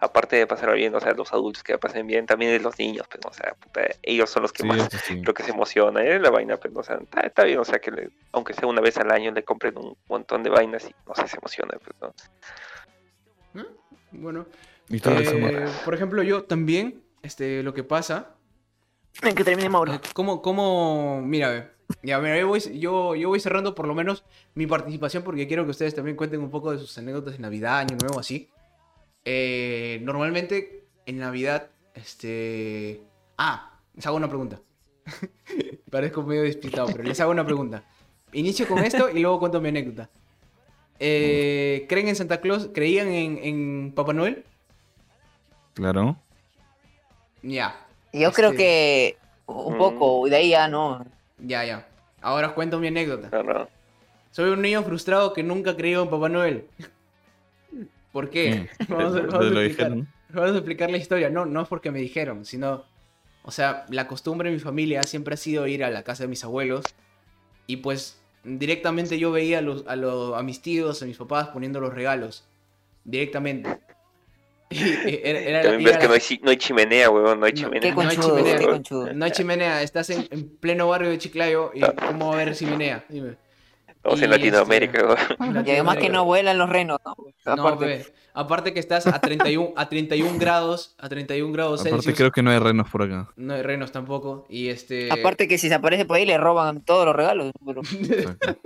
aparte 0.03 0.35
de 0.35 0.49
pasar 0.49 0.75
bien, 0.75 0.93
o 0.97 1.01
sea, 1.01 1.13
los 1.13 1.33
adultos 1.33 1.63
que 1.63 1.73
la 1.75 1.79
pasen 1.79 2.09
bien, 2.09 2.27
también 2.27 2.53
es 2.53 2.61
los 2.61 2.77
niños, 2.77 3.07
pues, 3.09 3.21
o 3.25 3.33
sea, 3.33 3.55
puta, 3.55 3.83
ellos 4.03 4.29
son 4.29 4.43
los 4.43 4.53
que 4.53 4.65
Sí, 4.65 4.69
más 4.69 4.89
sí. 5.05 5.23
creo 5.23 5.33
que 5.33 5.45
se 5.45 5.53
emocionan, 5.53 6.05
es 6.05 6.21
la 6.21 6.31
vaina, 6.31 6.57
pero, 6.57 6.81
o 6.81 6.83
sea, 6.83 6.97
está, 6.97 7.21
está 7.21 7.45
bien, 7.45 7.61
o 7.61 7.65
sea, 7.65 7.79
que 7.79 7.93
le- 7.93 8.11
aunque 8.33 8.53
sea 8.53 8.67
una 8.67 8.81
vez 8.81 8.97
al 8.99 9.13
año 9.13 9.31
le 9.31 9.45
compren 9.45 9.79
un 9.79 9.97
montón 10.09 10.43
de 10.43 10.51
vainas 10.51 10.85
y, 10.91 10.95
no 11.07 11.15
sé, 11.15 11.29
se 11.29 11.37
emociona, 11.39 11.79
pues, 11.79 11.97
¿no? 13.55 13.65
Bueno, 14.11 14.47
Y 14.89 14.97
eh, 15.05 15.67
por 15.85 15.95
ejemplo, 15.95 16.23
yo 16.25 16.45
también, 16.45 17.03
este, 17.23 17.63
lo 17.63 17.73
que 17.73 17.85
pasa 17.85 18.35
En 19.23 19.35
que 19.37 19.45
termine 19.45 19.69
Mauro. 19.69 19.95
Eh, 19.95 20.01
¿Cómo, 20.15 20.43
cómo, 20.43 21.23
mira, 21.23 21.49
ve, 21.51 21.69
ya, 22.03 22.19
mira, 22.19 22.39
yo 22.39 22.49
voy, 22.49 22.61
yo, 22.79 23.15
yo 23.15 23.29
voy 23.29 23.39
cerrando 23.41 23.75
por 23.75 23.87
lo 23.87 23.95
menos 23.95 24.25
mi 24.55 24.67
participación 24.67 25.23
porque 25.23 25.47
quiero 25.47 25.65
que 25.65 25.71
ustedes 25.71 25.95
también 25.95 26.17
cuenten 26.17 26.41
un 26.41 26.51
poco 26.51 26.73
de 26.73 26.79
sus 26.79 26.99
anécdotas 26.99 27.35
de 27.35 27.39
Navidad, 27.39 27.79
Año 27.79 27.97
Nuevo, 28.01 28.19
así. 28.19 28.51
Eh, 29.25 30.01
normalmente 30.03 30.85
en 31.07 31.19
Navidad, 31.19 31.69
este... 31.95 33.03
Ah, 33.39 33.79
les 33.95 34.07
hago 34.07 34.17
una 34.17 34.29
pregunta. 34.29 34.61
Parezco 35.91 36.23
medio 36.23 36.43
despistado, 36.43 36.87
pero 36.89 37.03
les 37.05 37.21
hago 37.21 37.31
una 37.31 37.45
pregunta. 37.45 37.85
Inicio 38.33 38.67
con 38.67 38.79
esto 38.79 39.11
y 39.11 39.21
luego 39.21 39.39
cuento 39.41 39.61
mi 39.61 39.69
anécdota. 39.69 40.09
Eh, 40.99 41.87
¿Creen 41.89 42.09
en 42.09 42.17
Santa 42.17 42.41
Claus? 42.41 42.71
¿Creían 42.73 43.09
en, 43.09 43.39
en 43.43 43.93
Papá 43.95 44.13
Noel? 44.13 44.45
Claro. 45.75 46.17
Ya, 47.43 47.87
Yo 48.13 48.31
creo 48.33 48.51
Este- 48.51 48.57
que 48.63 49.17
un 49.47 49.77
poco, 49.77 50.29
de 50.29 50.37
ahí 50.37 50.51
ya 50.51 50.69
no. 50.69 51.05
ya, 51.39 51.65
ya. 51.65 51.89
Ahora 52.21 52.49
os 52.49 52.53
cuento 52.55 52.79
mi 52.79 52.87
anécdota. 52.89 53.43
No. 53.43 53.69
Soy 54.31 54.51
un 54.51 54.63
niño 54.63 54.83
frustrado 54.85 55.33
que 55.33 55.43
nunca 55.43 55.77
creído 55.77 56.05
en 56.05 56.11
Papá 56.11 56.29
Noel. 56.29 56.67
¿Por 58.13 58.31
qué? 58.31 58.69
Mm. 58.79 58.85
Vamos, 58.93 59.15
a, 59.15 59.21
¿Te- 59.21 59.27
vamos 59.27 59.41
te 59.41 59.47
a 59.47 59.51
lo 59.51 59.61
explicar, 59.63 59.87
dijeron? 59.91 60.09
vamos 60.31 60.51
a 60.53 60.57
explicar 60.57 60.91
la 60.91 60.97
historia. 60.99 61.31
No, 61.31 61.47
no 61.47 61.63
es 61.63 61.69
porque 61.69 61.91
me 61.91 61.99
dijeron, 62.01 62.45
sino... 62.45 62.85
O 63.45 63.51
sea, 63.51 63.87
la 63.89 64.07
costumbre 64.07 64.51
de 64.51 64.55
mi 64.55 64.61
familia 64.61 65.03
siempre 65.03 65.35
ha 65.35 65.37
sido 65.37 65.67
ir 65.67 65.83
a 65.83 65.91
la 65.91 66.05
casa 66.05 66.23
de 66.25 66.29
mis 66.29 66.45
abuelos. 66.45 66.85
Y 67.67 67.79
pues 67.79 68.21
directamente 68.45 69.19
yo 69.19 69.33
veía 69.33 69.59
a, 69.59 69.63
los, 69.63 69.85
a, 69.89 69.97
los- 69.97 70.37
a 70.39 70.43
mis 70.43 70.63
tíos, 70.63 71.03
a 71.03 71.07
mis 71.07 71.17
papás 71.17 71.49
poniendo 71.49 71.81
los 71.81 71.93
regalos. 71.93 72.45
Directamente. 73.05 73.69
Eh, 74.75 75.21
era- 75.25 75.39
era- 75.41 75.63
También 75.63 75.85
ves 75.85 75.97
que 75.99 76.03
la- 76.05 76.09
no 76.09 76.15
hay, 76.15 76.21
chi- 76.21 76.41
no 76.43 76.51
hay 76.51 76.57
chimenea, 76.57 77.11
huevón, 77.11 77.41
no 77.41 77.45
hay 77.45 77.53
No, 77.53 77.59
chimenea. 77.59 77.81
Qué 77.95 78.03
no 78.03 78.09
hay 78.09 78.17
chimenea. 78.17 78.59
qué. 78.59 79.15
No 79.15 79.25
hay 79.27 79.31
chimenea, 79.31 79.83
estás 79.83 80.09
en, 80.09 80.27
en 80.31 80.49
pleno 80.57 80.89
barrio 80.89 81.11
de 81.11 81.19
Chiclayo 81.19 81.73
y 81.75 81.81
¿cómo 81.81 82.29
va 82.29 82.39
a 82.39 82.41
haber 82.41 82.55
chimenea? 82.57 83.05
Dime. 83.11 83.37
Estamos 84.05 84.21
en 84.23 84.29
y 84.29 84.33
Latinoamérica, 84.33 85.15
este-. 85.15 85.71
Y 85.71 85.71
además 85.73 85.97
que 85.99 86.09
no 86.09 86.25
vuelan 86.25 86.59
los 86.59 86.69
renos, 86.69 86.99
¿no? 87.05 87.15
No, 87.55 87.69
Aparte. 87.69 87.87
pe, 87.87 88.07
aparte 88.35 88.75
que 88.75 88.81
estás 88.81 89.07
a 89.07 89.21
31, 89.21 89.75
a 89.77 89.89
31 89.89 90.39
grados, 90.39 90.97
a 90.99 91.09
31 91.09 91.53
grados 91.53 91.81
Aparte 91.83 91.97
Celsius. 91.97 92.17
creo 92.17 92.31
que 92.33 92.43
no 92.43 92.51
hay 92.51 92.59
renos 92.59 92.91
por 92.91 93.03
acá. 93.05 93.31
No 93.37 93.55
hay 93.55 93.63
renos 93.63 93.93
tampoco. 93.93 94.45
Y 94.49 94.69
este. 94.69 95.09
Aparte 95.13 95.47
que 95.47 95.57
si 95.57 95.69
se 95.69 95.75
aparece 95.75 96.05
por 96.05 96.17
ahí 96.17 96.27
le 96.27 96.37
roban 96.37 96.83
todos 96.85 97.07
los 97.07 97.15
regalos. 97.15 97.53
pero-. 97.65 97.83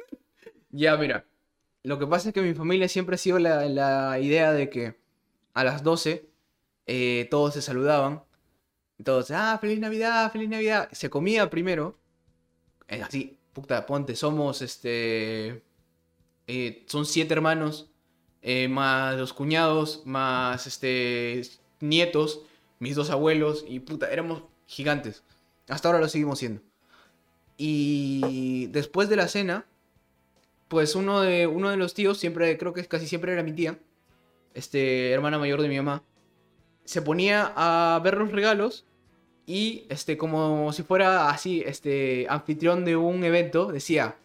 Ya, 0.70 0.96
mira. 0.96 1.24
Lo 1.82 1.98
que 1.98 2.06
pasa 2.06 2.28
es 2.28 2.34
que 2.34 2.42
mi 2.42 2.52
familia 2.54 2.88
siempre 2.88 3.14
ha 3.14 3.18
sido 3.18 3.38
la, 3.38 3.64
la 3.66 4.18
idea 4.18 4.52
de 4.52 4.68
que 4.68 4.96
a 5.54 5.64
las 5.64 5.82
12 5.82 6.28
eh, 6.86 7.28
todos 7.30 7.54
se 7.54 7.62
saludaban. 7.62 8.22
Todos, 9.04 9.30
ah, 9.30 9.56
feliz 9.60 9.78
Navidad, 9.78 10.30
feliz 10.32 10.48
Navidad. 10.48 10.88
Se 10.92 11.08
comía 11.10 11.48
primero. 11.50 11.98
eh, 12.88 13.02
así, 13.02 13.38
puta, 13.57 13.87
ponte, 13.87 14.15
somos 14.16 14.61
este. 14.62 15.62
eh, 16.47 16.85
son 16.87 17.07
siete 17.07 17.33
hermanos. 17.35 17.91
eh, 18.43 18.69
más 18.69 19.16
los 19.16 19.33
cuñados, 19.33 20.03
más 20.05 20.66
este. 20.66 21.43
nietos, 21.81 22.43
mis 22.81 22.97
dos 22.97 23.11
abuelos. 23.11 23.65
Y 23.66 23.81
puta, 23.81 24.11
éramos 24.12 24.43
gigantes. 24.66 25.23
Hasta 25.69 25.89
ahora 25.89 26.01
lo 26.01 26.09
seguimos 26.09 26.39
siendo. 26.39 26.61
Y 27.57 28.66
después 28.69 29.09
de 29.09 29.16
la 29.16 29.28
cena, 29.28 29.66
pues 30.69 30.95
uno 30.95 31.23
de, 31.23 31.47
uno 31.47 31.70
de 31.70 31.78
los 31.78 31.95
tíos, 31.95 32.19
siempre, 32.19 32.59
creo 32.59 32.74
que 32.74 32.85
casi 32.87 33.07
siempre 33.07 33.33
era 33.33 33.43
mi 33.43 33.53
tía, 33.53 33.78
este, 34.55 35.12
hermana 35.12 35.39
mayor 35.39 35.62
de 35.62 35.69
mi 35.69 35.77
mamá, 35.78 36.03
se 36.85 37.03
ponía 37.03 37.53
a 37.57 37.99
ver 38.05 38.19
los 38.19 38.31
regalos 38.33 38.85
y, 39.47 39.85
este, 39.89 40.16
como 40.16 40.73
si 40.73 40.82
fuera 40.82 41.31
así, 41.31 41.62
este, 41.64 42.27
anfitrión 42.28 42.85
de 42.85 42.97
un 42.97 43.23
evento, 43.24 43.70
decía, 43.73 44.16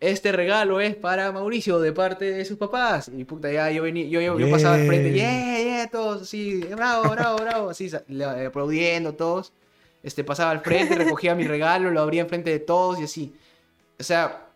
este 0.00 0.32
regalo 0.32 0.80
es 0.80 0.96
para 0.96 1.30
Mauricio 1.32 1.78
de 1.80 1.92
parte 1.92 2.24
de 2.32 2.44
sus 2.44 2.58
papás. 2.58 3.10
Y 3.16 3.24
puta, 3.24 3.50
ya 3.52 3.70
yo 3.70 3.84
venía, 3.84 4.04
yo, 4.06 4.20
yo, 4.20 4.38
yo 4.38 4.50
pasaba 4.50 4.74
al 4.74 4.86
frente, 4.86 5.12
Yeah. 5.12 5.58
yeah, 5.62 5.86
todos 5.90 6.22
así, 6.22 6.60
bravo, 6.74 7.08
bravo, 7.10 7.38
bravo, 7.38 7.70
así, 7.70 7.88
le- 8.08 8.46
aplaudiendo 8.46 9.14
todos. 9.14 9.52
Este, 10.02 10.24
pasaba 10.24 10.50
al 10.50 10.60
frente, 10.60 10.94
recogía 10.96 11.34
mi 11.34 11.44
regalo, 11.46 11.90
lo 11.90 12.00
abría 12.02 12.22
enfrente 12.22 12.50
de 12.50 12.58
todos 12.58 13.00
y 13.00 13.04
así. 13.04 13.32
O 13.98 14.02
sea, 14.02 14.46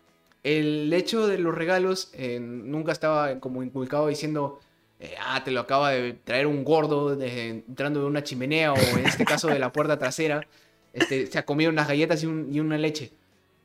el 0.43 0.91
hecho 0.93 1.27
de 1.27 1.37
los 1.39 1.55
regalos 1.55 2.09
eh, 2.13 2.39
nunca 2.39 2.91
estaba 2.91 3.39
como 3.39 3.63
inculcado 3.63 4.07
diciendo, 4.07 4.59
eh, 4.99 5.15
ah, 5.19 5.41
te 5.43 5.51
lo 5.51 5.61
acaba 5.61 5.91
de 5.91 6.13
traer 6.13 6.45
un 6.45 6.63
gordo 6.63 7.19
entrando 7.21 8.01
de 8.01 8.05
una 8.05 8.23
chimenea 8.23 8.73
o 8.73 8.77
en 8.77 9.05
este 9.05 9.25
caso 9.25 9.47
de 9.47 9.59
la 9.59 9.71
puerta 9.71 9.97
trasera. 9.97 10.45
Este, 10.93 11.27
se 11.27 11.37
ha 11.37 11.45
comido 11.45 11.71
unas 11.71 11.87
galletas 11.87 12.23
y 12.23 12.27
una 12.59 12.77
leche. 12.77 13.11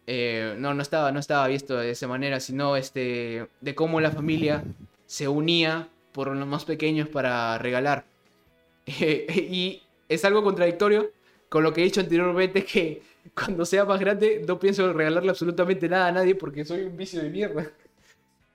Eh, 0.06 0.54
no, 0.58 0.74
no 0.74 0.82
estaba, 0.82 1.10
no 1.12 1.18
estaba 1.18 1.48
visto 1.48 1.76
de 1.76 1.90
esa 1.90 2.06
manera, 2.06 2.38
sino 2.38 2.76
este, 2.76 3.48
de 3.60 3.74
cómo 3.74 4.00
la 4.00 4.10
familia 4.10 4.62
se 5.06 5.26
unía 5.28 5.88
por 6.12 6.28
los 6.28 6.46
más 6.46 6.64
pequeños 6.64 7.08
para 7.08 7.58
regalar. 7.58 8.04
y 8.86 9.82
es 10.08 10.24
algo 10.24 10.42
contradictorio 10.42 11.10
con 11.48 11.62
lo 11.62 11.72
que 11.72 11.80
he 11.80 11.84
dicho 11.84 12.00
anteriormente 12.00 12.64
que 12.64 13.02
cuando 13.34 13.64
sea 13.64 13.84
más 13.84 13.98
grande 13.98 14.42
no 14.46 14.58
pienso 14.58 14.92
regalarle 14.92 15.30
absolutamente 15.30 15.88
nada 15.88 16.08
a 16.08 16.12
nadie 16.12 16.34
porque 16.34 16.64
soy 16.64 16.82
un 16.82 16.96
vicio 16.96 17.22
de 17.22 17.30
mierda. 17.30 17.70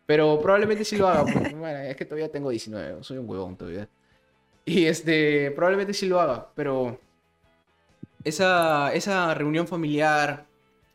Pero 0.09 0.41
probablemente 0.41 0.83
sí 0.83 0.97
lo 0.97 1.07
haga. 1.07 1.23
porque, 1.31 1.53
bueno, 1.53 1.77
es 1.81 1.95
que 1.95 2.03
todavía 2.03 2.31
tengo 2.31 2.49
19, 2.49 3.03
soy 3.03 3.19
un 3.19 3.29
huevón 3.29 3.55
todavía. 3.55 3.87
Y 4.65 4.85
este, 4.85 5.51
probablemente 5.51 5.93
sí 5.93 6.07
lo 6.07 6.19
haga, 6.19 6.49
pero 6.55 6.99
esa, 8.23 8.91
esa 8.91 9.35
reunión 9.35 9.67
familiar, 9.67 10.47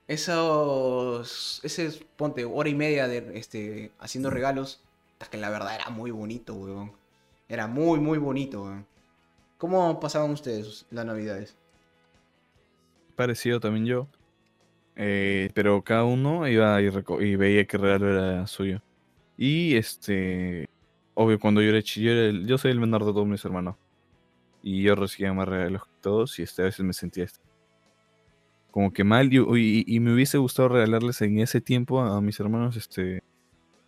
esos, 0.08 1.60
ese, 1.62 1.92
ponte, 2.16 2.44
hora 2.44 2.68
y 2.68 2.74
media 2.74 3.06
de, 3.06 3.38
este, 3.38 3.92
haciendo 4.00 4.30
regalos, 4.30 4.80
que 5.30 5.36
la 5.36 5.48
verdad 5.48 5.76
era 5.76 5.90
muy 5.90 6.10
bonito, 6.10 6.54
huevón. 6.54 6.90
Era 7.48 7.68
muy, 7.68 8.00
muy 8.00 8.18
bonito, 8.18 8.64
huevón. 8.64 8.84
¿Cómo 9.58 10.00
pasaban 10.00 10.32
ustedes 10.32 10.86
las 10.90 11.06
navidades? 11.06 11.54
Parecido 13.14 13.60
también 13.60 13.86
yo. 13.86 14.08
Eh, 14.96 15.50
pero 15.54 15.82
cada 15.82 16.02
uno 16.02 16.48
iba 16.48 16.82
y, 16.82 16.90
y 17.20 17.36
veía 17.36 17.64
qué 17.64 17.78
regalo 17.78 18.10
era 18.10 18.46
suyo. 18.48 18.82
Y 19.36 19.76
este. 19.76 20.68
Obvio, 21.14 21.38
cuando 21.38 21.62
yo 21.62 21.70
era 21.70 21.82
chi- 21.82 22.02
yo, 22.46 22.58
soy 22.58 22.72
el 22.72 22.80
menor 22.80 23.04
de 23.04 23.12
todos 23.12 23.26
mis 23.26 23.44
hermanos. 23.44 23.76
Y 24.62 24.82
yo 24.82 24.94
recibía 24.94 25.32
más 25.32 25.48
regalos 25.48 25.84
que 25.84 25.92
todos. 26.00 26.38
Y 26.38 26.42
este, 26.42 26.62
a 26.62 26.66
veces 26.66 26.84
me 26.84 26.92
sentía 26.92 27.24
este, 27.24 27.40
como 28.70 28.92
que 28.92 29.04
mal. 29.04 29.32
Y, 29.32 30.00
me 30.00 30.12
hubiese 30.14 30.38
gustado 30.38 30.68
regalarles 30.70 31.20
en 31.22 31.38
ese 31.38 31.60
tiempo 31.60 32.00
a, 32.00 32.20
mis 32.20 32.40
hermanos. 32.40 32.76
Este. 32.76 33.22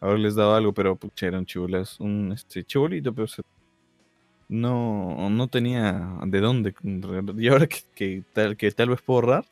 Haberles 0.01 0.35
dado 0.35 0.55
algo, 0.55 0.73
pero 0.75 0.97
pucha, 0.97 1.27
eran 1.27 1.47
chibolas. 1.47 1.99
Un 2.01 2.33
este, 2.33 2.65
chibolito, 2.65 3.15
pero 3.15 3.27
no, 4.49 5.29
no 5.31 5.49
tenía 5.49 6.19
de 6.25 6.41
dónde. 6.41 6.75
Y 7.37 7.49
ahora 7.49 7.67
que, 7.67 7.79
que 7.95 8.25
tal, 8.33 8.57
que 8.57 8.71
tal 8.71 8.91
vez 8.91 9.03
puedo 9.03 9.21
ahorrar, 9.21 9.47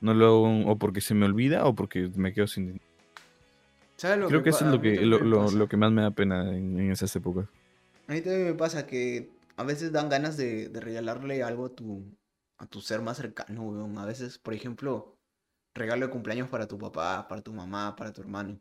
no 0.00 0.14
lo 0.14 0.26
hago 0.26 0.70
o 0.70 0.76
porque 0.76 1.00
se 1.00 1.14
me 1.14 1.26
olvida 1.26 1.64
o 1.66 1.74
porque 1.74 2.10
me 2.14 2.32
quedo 2.32 2.46
sin 2.46 2.66
dinero. 2.66 2.85
¿Sabes 3.96 4.18
lo 4.18 4.28
Creo 4.28 4.42
que 4.42 4.50
eso 4.50 4.64
es 4.66 4.70
lo 4.72 4.80
que, 4.80 4.96
lo, 5.00 5.18
lo- 5.50 5.68
que 5.68 5.76
más 5.76 5.90
me 5.92 6.02
da 6.02 6.10
pena 6.10 6.54
en, 6.54 6.78
en 6.78 6.90
esas 6.92 7.14
épocas. 7.16 7.46
A 8.08 8.12
mí 8.12 8.20
también 8.20 8.44
me 8.44 8.54
pasa 8.54 8.86
que 8.86 9.30
a 9.56 9.64
veces 9.64 9.90
dan 9.92 10.08
ganas 10.08 10.36
de, 10.36 10.68
de 10.68 10.80
regalarle 10.80 11.42
algo 11.42 11.66
a 11.66 11.68
tu, 11.70 12.04
a 12.58 12.66
tu 12.66 12.80
ser 12.80 13.00
más 13.00 13.16
cercano, 13.16 13.62
weón. 13.62 13.98
A 13.98 14.04
veces, 14.04 14.38
por 14.38 14.52
ejemplo, 14.54 15.16
regalo 15.74 16.06
de 16.06 16.12
cumpleaños 16.12 16.48
para 16.48 16.66
tu 16.68 16.78
papá, 16.78 17.26
para 17.28 17.40
tu 17.40 17.52
mamá, 17.52 17.96
para 17.96 18.12
tu 18.12 18.20
hermano. 18.20 18.58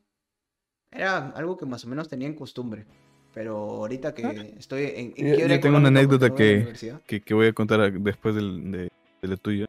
Era 0.91 1.29
algo 1.31 1.57
que 1.57 1.65
más 1.65 1.83
o 1.83 1.87
menos 1.89 2.07
tenía 2.07 2.27
en 2.27 2.35
costumbre. 2.35 2.85
Pero 3.33 3.57
ahorita 3.57 4.13
que 4.13 4.55
estoy 4.57 4.83
en, 4.95 5.13
en. 5.17 5.37
Yo- 5.49 5.59
tengo 5.59 5.77
una 5.77 5.89
anécdota 5.89 6.29
la 6.29 6.35
que- 6.35 6.53
universidad. 6.55 7.01
Que, 7.01 7.19
que 7.21 7.33
voy 7.33 7.47
a 7.47 7.53
contar 7.53 7.91
después 7.91 8.33
del, 8.35 8.71
de, 8.71 8.91
de 9.21 9.27
lo 9.27 9.35
tuyo. 9.37 9.65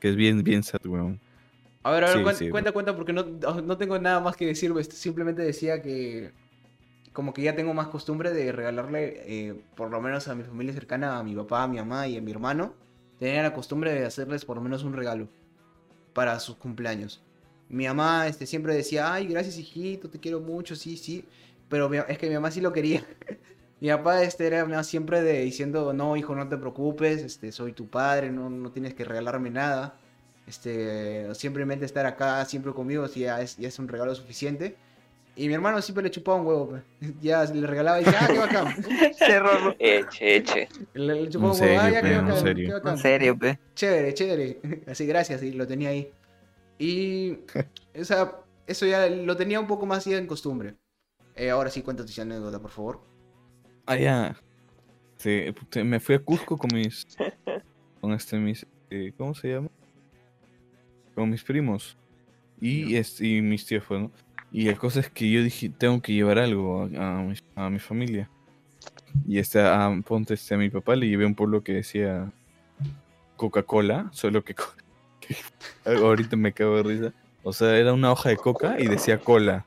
Que 0.00 0.08
es 0.08 0.16
bien, 0.16 0.42
bien 0.42 0.62
sad, 0.62 0.80
weón. 0.86 1.20
A 1.82 1.90
ver, 1.92 2.04
a 2.04 2.10
ver, 2.10 2.18
Sí, 2.18 2.22
cuen- 2.22 2.38
sí, 2.38 2.50
cuenta, 2.50 2.72
cuenta, 2.72 2.94
porque 2.94 3.12
no, 3.12 3.24
no 3.24 3.76
tengo 3.78 3.98
nada 3.98 4.20
más 4.20 4.36
que 4.36 4.46
decir. 4.46 4.72
este, 4.78 4.96
Simplemente 4.96 5.42
decía 5.42 5.80
que 5.82 6.32
como 7.12 7.34
que 7.34 7.42
ya 7.42 7.56
tengo 7.56 7.74
más 7.74 7.88
costumbre 7.88 8.32
de 8.32 8.52
regalarle, 8.52 9.22
eh, 9.26 9.64
por 9.76 9.90
lo 9.90 10.00
menos 10.00 10.28
a 10.28 10.36
mi 10.36 10.44
familia 10.44 10.74
cercana, 10.74 11.18
a 11.18 11.24
mi 11.24 11.34
papá, 11.36 11.64
a 11.64 11.68
mi 11.68 11.78
mamá 11.78 12.08
y 12.08 12.16
a 12.18 12.22
mi 12.22 12.32
hermano, 12.32 12.74
tenía 13.18 13.42
la 13.42 13.54
costumbre 13.54 13.92
de 13.94 14.06
hacerles 14.06 14.44
por 14.46 14.56
lo 14.58 14.62
menos 14.62 14.84
un 14.84 14.94
regalo 14.94 15.28
para 16.14 16.40
sus 16.40 16.56
cumpleaños. 16.56 17.22
Mi 17.70 17.86
mamá 17.88 18.28
este, 18.28 18.46
siempre 18.46 18.74
decía, 18.74 19.14
ay, 19.14 19.26
gracias 19.28 19.58
hijito, 19.58 20.10
te 20.10 20.20
quiero 20.20 20.40
mucho, 20.40 20.76
sí, 20.76 20.96
sí. 20.98 21.26
Pero 21.70 21.88
mi- 21.90 21.98
es 22.08 22.18
que 22.18 22.28
mi 22.28 22.34
mamá 22.36 22.50
sí 22.52 22.60
lo 22.62 22.72
quería. 22.72 23.04
mi 23.80 23.90
papá 23.90 24.22
este, 24.24 24.46
era 24.48 24.84
siempre 24.84 25.22
de 25.22 25.42
diciendo, 25.42 25.92
no, 25.94 26.16
hijo, 26.16 26.34
no 26.36 26.48
te 26.48 26.58
preocupes, 26.58 27.22
este, 27.22 27.52
soy 27.52 27.72
tu 27.74 27.88
padre, 27.90 28.32
no, 28.32 28.50
no 28.50 28.72
tienes 28.72 28.94
que 28.94 29.04
regalarme 29.06 29.50
nada. 29.50 29.99
Este, 30.46 31.32
simplemente 31.34 31.84
estar 31.84 32.06
acá 32.06 32.44
siempre 32.44 32.72
conmigo, 32.72 33.06
sí, 33.08 33.20
ya 33.20 33.40
es, 33.40 33.56
ya 33.56 33.68
es 33.68 33.78
un 33.78 33.88
regalo 33.88 34.14
suficiente. 34.14 34.76
Y 35.36 35.46
mi 35.46 35.54
hermano 35.54 35.80
siempre 35.80 36.02
le 36.02 36.10
chupaba 36.10 36.38
un 36.40 36.46
huevo, 36.46 36.80
ya 37.22 37.44
le 37.44 37.66
regalaba 37.66 38.00
y 38.00 38.04
decía, 38.04 38.18
ah, 38.22 38.26
qué 38.28 38.38
bacán. 38.38 38.84
Cerro, 39.18 39.74
Eche, 39.78 40.36
eche. 40.36 40.68
Le, 40.94 41.22
le 41.22 41.28
chupaba 41.30 41.52
un 41.54 41.60
huevo, 41.60 41.80
ah, 41.80 41.90
ya, 41.90 42.02
qué 42.02 42.16
bacán, 42.16 42.36
serio. 42.36 42.66
qué 42.68 42.72
bacán. 42.74 42.92
en 42.94 42.98
serio, 42.98 43.38
pe. 43.38 43.58
Chévere, 43.74 44.14
chévere. 44.14 44.60
Así, 44.88 45.06
gracias, 45.06 45.42
y 45.42 45.52
lo 45.52 45.66
tenía 45.66 45.90
ahí. 45.90 46.10
Y 46.78 47.38
o 47.98 48.04
sea, 48.04 48.38
eso 48.66 48.86
ya 48.86 49.06
lo 49.08 49.36
tenía 49.36 49.60
un 49.60 49.66
poco 49.66 49.86
más 49.86 50.04
ya 50.04 50.16
en 50.18 50.26
costumbre. 50.26 50.74
Eh, 51.36 51.50
ahora 51.50 51.70
sí, 51.70 51.82
cuéntate 51.82 52.10
esa 52.10 52.22
anécdota, 52.22 52.58
por 52.60 52.70
favor. 52.70 53.00
Allá. 53.86 54.36
Sí, 55.16 55.52
puta, 55.58 55.84
me 55.84 56.00
fui 56.00 56.14
a 56.16 56.18
Cusco 56.18 56.56
con 56.58 56.70
mis. 56.74 57.06
Con 58.00 58.12
este, 58.12 58.36
mis. 58.38 58.66
eh, 58.90 59.12
¿Cómo 59.16 59.34
se 59.34 59.48
llama? 59.48 59.68
Con 61.14 61.30
mis 61.30 61.42
primos. 61.42 61.96
Y, 62.60 62.96
este, 62.96 63.26
y 63.26 63.40
mis 63.40 63.64
tíos, 63.66 63.84
pues, 63.86 64.00
¿no? 64.00 64.10
Y 64.52 64.64
la 64.64 64.76
cosa 64.76 65.00
es 65.00 65.08
que 65.10 65.30
yo 65.30 65.42
dije, 65.42 65.70
tengo 65.70 66.02
que 66.02 66.12
llevar 66.12 66.38
algo 66.38 66.88
a, 66.96 67.18
a 67.18 67.22
mi, 67.22 67.34
a 67.54 67.70
mi 67.70 67.78
familia. 67.78 68.28
Y 69.26 69.38
este, 69.38 69.60
a, 69.60 69.90
ponte 70.06 70.34
este, 70.34 70.54
a 70.54 70.58
mi 70.58 70.70
papá 70.70 70.96
le 70.96 71.08
llevé 71.08 71.24
un 71.24 71.34
pueblo 71.34 71.62
que 71.62 71.74
decía 71.74 72.32
Coca-Cola, 73.36 74.08
solo 74.12 74.44
que, 74.44 74.54
que 75.20 75.36
ahorita 75.86 76.36
me 76.36 76.52
cago 76.52 76.76
de 76.76 76.82
risa. 76.82 77.14
O 77.42 77.52
sea, 77.52 77.76
era 77.76 77.92
una 77.92 78.12
hoja 78.12 78.28
de 78.28 78.36
coca 78.36 78.76
y 78.78 78.86
decía 78.86 79.18
cola. 79.18 79.64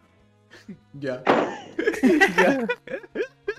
Ya. 0.93 1.23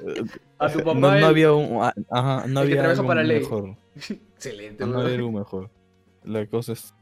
Eh, 0.07 0.23
A 0.59 0.69
tu 0.71 0.79
papá. 0.85 0.95
No, 0.95 1.19
no 1.19 1.27
había 1.27 1.53
un, 1.53 1.83
ah, 1.83 1.95
ajá, 2.11 2.47
no 2.47 2.61
había 2.61 2.91
algo 2.91 3.07
para 3.07 3.23
mejor. 3.23 3.77
Excelente, 3.97 4.85
No, 4.85 5.01
había 5.01 5.15
algo 5.15 5.33
mejor. 5.33 5.71
La 6.25 6.45
cosa 6.47 6.73
es. 6.73 6.93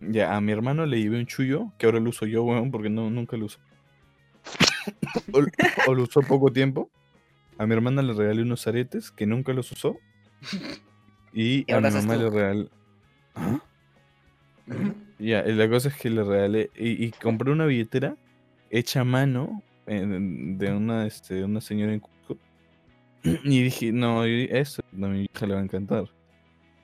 Ya, 0.00 0.36
a 0.36 0.40
mi 0.40 0.52
hermano 0.52 0.86
le 0.86 1.00
llevé 1.00 1.18
un 1.18 1.26
chullo, 1.26 1.72
que 1.78 1.86
ahora 1.86 2.00
lo 2.00 2.10
uso 2.10 2.26
yo, 2.26 2.42
weón, 2.44 2.70
porque 2.70 2.90
no, 2.90 3.10
nunca 3.10 3.36
lo 3.36 3.46
uso. 3.46 3.58
o, 5.32 5.40
o 5.90 5.94
lo 5.94 6.02
usó 6.02 6.20
poco 6.22 6.50
tiempo. 6.52 6.90
A 7.58 7.66
mi 7.66 7.74
hermana 7.74 8.02
le 8.02 8.12
regalé 8.12 8.42
unos 8.42 8.66
aretes 8.66 9.10
que 9.10 9.26
nunca 9.26 9.52
los 9.52 9.72
usó. 9.72 9.98
Y, 11.32 11.64
Y 11.68 11.72
a 11.72 11.80
mi 11.80 11.90
mamá 11.90 12.16
le 12.16 12.30
regalé. 12.30 12.68
¿Ah? 13.34 13.60
Ya, 15.18 15.44
y 15.46 15.52
la 15.54 15.68
cosa 15.68 15.88
es 15.88 15.96
que 15.96 16.10
le 16.10 16.22
regalé. 16.22 16.70
Y, 16.76 17.04
y 17.04 17.10
compré 17.10 17.50
una 17.50 17.66
billetera 17.66 18.16
hecha 18.70 19.00
a 19.00 19.04
mano 19.04 19.62
de 19.86 20.72
una, 20.72 21.06
este, 21.06 21.42
una 21.44 21.60
señora 21.60 21.92
en 21.92 22.00
Cusco. 22.00 22.36
Y 23.44 23.62
dije, 23.64 23.90
no, 23.92 24.24
eso 24.24 24.82
a 24.92 25.06
mi 25.06 25.24
hija 25.24 25.46
le 25.46 25.54
va 25.54 25.60
a 25.60 25.64
encantar. 25.64 26.04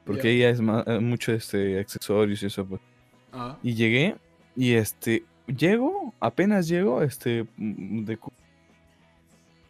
Porque 0.05 0.31
ella 0.33 0.51
es 0.51 0.61
ma- 0.61 0.85
eh, 0.87 0.99
mucho 0.99 1.33
este, 1.33 1.79
accesorios 1.79 2.43
y 2.43 2.47
eso, 2.47 2.67
pues. 2.67 2.81
Ah. 3.35 3.59
Y 3.63 3.75
llegué, 3.75 4.17
y 4.57 4.75
este, 4.75 5.25
llego, 5.47 6.15
apenas 6.21 6.69
llego, 6.69 7.03
este, 7.03 7.47
mm, 7.57 8.05
de 8.05 8.19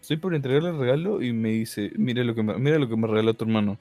Estoy 0.01 0.19
por 0.19 0.35
entregarle 0.35 0.69
el 0.69 0.78
regalo 0.78 1.23
y 1.23 1.32
me 1.32 1.49
dice, 1.49 1.91
mira 1.97 2.23
lo 2.24 2.35
que 2.35 2.43
me, 2.43 2.59
mira 2.59 2.78
lo 2.78 2.89
que 2.89 2.97
me 2.97 3.07
regaló 3.07 3.32
tu 3.32 3.45
hermano. 3.47 3.78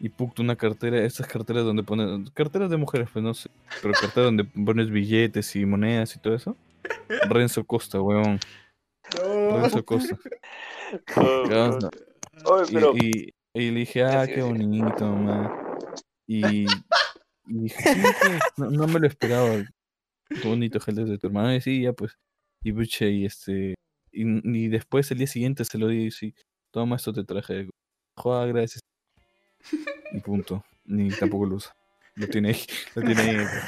Y 0.00 0.08
puto 0.08 0.42
una 0.42 0.56
cartera, 0.56 1.02
estas 1.04 1.26
carteras 1.26 1.64
donde 1.64 1.82
pones, 1.82 2.30
carteras 2.32 2.70
de 2.70 2.78
mujeres, 2.78 3.08
pues 3.12 3.22
no 3.22 3.34
sé, 3.34 3.50
pero 3.82 3.92
carteras 3.92 4.26
donde 4.26 4.44
pones 4.44 4.90
billetes 4.90 5.54
y 5.54 5.66
monedas 5.66 6.16
y 6.16 6.18
todo 6.18 6.34
eso. 6.34 6.56
Renzo 7.28 7.62
Costa, 7.64 8.00
weón. 8.00 8.38
No. 9.22 9.60
Renzo 9.60 9.84
Costa. 9.84 10.16
Y, 12.70 13.06
y- 13.06 13.34
y 13.54 13.70
le 13.70 13.80
dije, 13.80 14.04
ah, 14.04 14.26
qué 14.26 14.42
bonito, 14.42 15.06
mamá. 15.10 15.50
Y, 16.26 16.66
y 17.46 17.58
dije, 17.64 17.82
sí, 17.94 18.00
pues, 18.20 18.40
no, 18.56 18.70
no 18.70 18.86
me 18.86 19.00
lo 19.00 19.06
esperaba. 19.06 19.64
Qué 20.28 20.48
bonito, 20.48 20.80
gente 20.80 21.04
de 21.04 21.18
tu 21.18 21.26
hermano. 21.28 21.54
Y 21.54 21.60
sí, 21.60 21.82
ya 21.82 21.92
pues. 21.92 22.18
Y 22.62 22.72
pucha, 22.72 23.06
y 23.06 23.24
este. 23.24 23.74
Y, 24.12 24.24
y 24.64 24.68
después 24.68 25.10
el 25.10 25.18
día 25.18 25.26
siguiente 25.26 25.64
se 25.64 25.78
lo 25.78 25.88
di 25.88 26.06
y 26.06 26.10
sí, 26.10 26.34
toma 26.72 26.96
esto 26.96 27.12
te 27.12 27.24
traje. 27.24 27.68
Joder, 28.16 28.52
gracias. 28.52 28.80
Y 30.12 30.20
punto. 30.20 30.64
Ni 30.84 31.10
tampoco 31.10 31.46
lo 31.46 31.56
usa. 31.56 31.72
Lo 32.14 32.26
tiene 32.28 32.50
ahí. 32.50 32.60
Lo 32.94 33.02
tiene 33.02 33.20
ahí. 33.22 33.36
pues. 33.36 33.64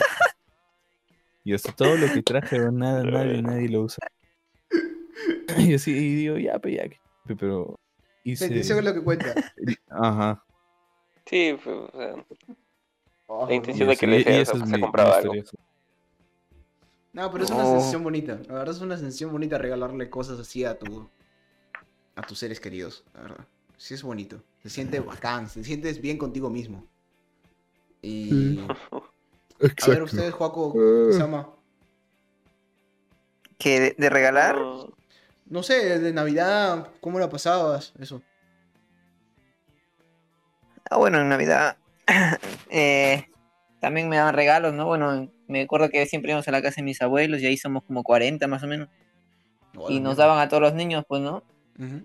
Y 1.44 1.54
hasta 1.54 1.72
todo 1.72 1.96
lo 1.96 2.12
que 2.12 2.22
traje, 2.22 2.58
nada, 2.72 3.02
nadie, 3.04 3.40
nadie 3.42 3.68
lo 3.68 3.82
usa. 3.82 4.06
Y 5.58 5.74
así, 5.74 5.90
y 5.92 6.14
digo, 6.16 6.36
ya, 6.38 6.58
pues 6.58 6.76
ya. 6.76 6.88
que- 6.88 6.98
Pero 7.38 7.74
hice. 8.24 8.48
Bendición 8.48 8.78
es 8.80 8.84
lo 8.84 8.94
que 8.94 9.02
cuenta. 9.02 9.34
Ajá. 9.90 10.44
sí, 11.26 11.56
pues, 11.62 11.76
o 11.76 11.90
sea, 11.98 12.26
Oh, 13.30 13.46
La 13.46 13.54
intención 13.54 13.88
de 13.88 13.96
que 13.96 14.06
le 14.06 14.16
o 14.18 14.20
es 14.40 14.48
sea, 14.48 14.66
se 14.66 14.72
mi- 14.72 14.80
compraba 14.80 15.16
algo. 15.18 15.34
No, 17.12 17.30
pero 17.30 17.44
es 17.44 17.50
una 17.50 17.64
No. 17.64 17.70
sensación 17.70 18.02
bonita. 18.02 18.40
La 18.48 18.54
verdad 18.54 18.74
es 18.74 18.80
una 18.80 18.96
sensación 18.96 19.30
bonita 19.30 19.58
regalarle 19.58 20.08
cosas 20.08 20.40
así 20.40 20.64
a 20.64 20.78
tu 20.78 21.08
a 22.16 22.22
tus 22.22 22.38
seres 22.38 22.58
queridos, 22.58 23.04
la 23.14 23.20
verdad. 23.22 23.46
Sí 23.76 23.94
es 23.94 24.02
bonito. 24.02 24.42
Se 24.62 24.70
siente 24.70 24.98
bacán, 25.00 25.46
te 25.48 25.62
sientes 25.62 26.00
bien 26.00 26.16
contigo 26.18 26.50
mismo. 26.50 26.84
Y 28.02 28.58
a 29.82 29.88
ver 29.88 30.02
ustedes, 30.02 30.32
Joaco, 30.34 30.74
Sama, 31.12 31.48
Que 33.58 33.80
de, 33.80 33.94
de 33.98 34.10
regalar, 34.10 34.56
mm, 34.56 34.92
no 35.50 35.62
sé, 35.62 35.98
de 35.98 36.12
Navidad, 36.12 36.88
¿cómo 37.00 37.18
la 37.20 37.28
pasabas? 37.28 37.92
Eso. 37.98 38.22
ah, 40.90 40.96
bueno, 40.96 41.20
en 41.20 41.28
Navidad 41.28 41.76
eh, 42.70 43.26
también 43.80 44.08
me 44.08 44.16
daban 44.16 44.34
regalos, 44.34 44.74
¿no? 44.74 44.86
Bueno, 44.86 45.30
me 45.46 45.62
acuerdo 45.62 45.90
que 45.90 46.06
siempre 46.06 46.30
íbamos 46.30 46.48
a 46.48 46.52
la 46.52 46.62
casa 46.62 46.76
de 46.76 46.82
mis 46.82 47.00
abuelos 47.00 47.40
y 47.40 47.46
ahí 47.46 47.56
somos 47.56 47.84
como 47.84 48.02
40 48.02 48.46
más 48.48 48.62
o 48.62 48.66
menos. 48.66 48.88
Y 49.88 50.00
nos 50.00 50.16
daban 50.16 50.40
a 50.40 50.48
todos 50.48 50.62
los 50.62 50.74
niños, 50.74 51.04
pues, 51.06 51.22
¿no? 51.22 51.44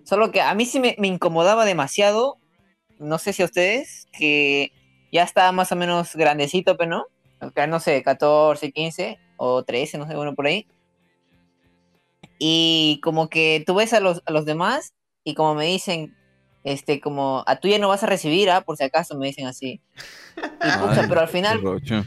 Solo 0.04 0.30
que 0.30 0.40
a 0.40 0.54
mí 0.54 0.66
sí 0.66 0.78
me, 0.78 0.94
me 0.98 1.08
incomodaba 1.08 1.64
demasiado, 1.64 2.38
no 3.00 3.18
sé 3.18 3.32
si 3.32 3.42
a 3.42 3.46
ustedes, 3.46 4.06
que 4.12 4.70
ya 5.10 5.24
estaba 5.24 5.50
más 5.50 5.72
o 5.72 5.76
menos 5.76 6.14
grandecito, 6.14 6.76
pero 6.76 6.90
no, 6.90 7.06
Acá, 7.40 7.66
no 7.66 7.80
sé, 7.80 8.02
14, 8.02 8.72
15 8.72 9.18
o 9.36 9.64
13, 9.64 9.98
no 9.98 10.06
sé, 10.06 10.14
bueno, 10.16 10.34
por 10.34 10.46
ahí. 10.46 10.66
Y 12.38 13.00
como 13.02 13.28
que 13.28 13.62
tú 13.66 13.74
ves 13.74 13.92
a 13.92 14.00
los, 14.00 14.22
a 14.26 14.32
los 14.32 14.44
demás 14.44 14.94
y 15.22 15.34
como 15.34 15.54
me 15.54 15.66
dicen, 15.66 16.16
este, 16.64 17.00
como, 17.00 17.44
a 17.46 17.56
tú 17.56 17.68
ya 17.68 17.78
no 17.78 17.88
vas 17.88 18.02
a 18.02 18.06
recibir, 18.06 18.50
ah, 18.50 18.62
por 18.62 18.76
si 18.76 18.84
acaso, 18.84 19.16
me 19.16 19.26
dicen 19.26 19.46
así. 19.46 19.80
Y 20.36 20.70
pucha, 20.80 21.00
Ay, 21.00 21.06
pero 21.08 21.20
al 21.20 21.26
qué 21.28 21.32
final, 21.32 21.60
rocho. 21.62 22.04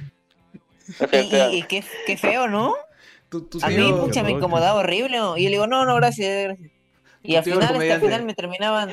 y, 1.11 1.17
y- 1.17 1.57
y 1.59 1.63
qué, 1.63 1.83
qué 2.05 2.17
feo, 2.17 2.47
¿no? 2.47 2.73
Tu 3.29 3.47
A 3.61 3.69
mí, 3.69 3.75
tío- 3.75 3.99
pucha, 4.01 4.23
me 4.23 4.31
incomodaba 4.31 4.79
horrible. 4.79 5.17
¿no? 5.17 5.37
Y 5.37 5.43
yo 5.43 5.49
le 5.49 5.55
digo, 5.55 5.67
no, 5.67 5.85
no, 5.85 5.95
gracias, 5.95 6.43
gracias. 6.45 6.71
Y 7.23 7.35
al 7.35 7.43
final, 7.43 7.75
este, 7.75 7.93
al 7.93 7.99
final 8.01 8.23
me 8.25 8.33
terminaban, 8.33 8.89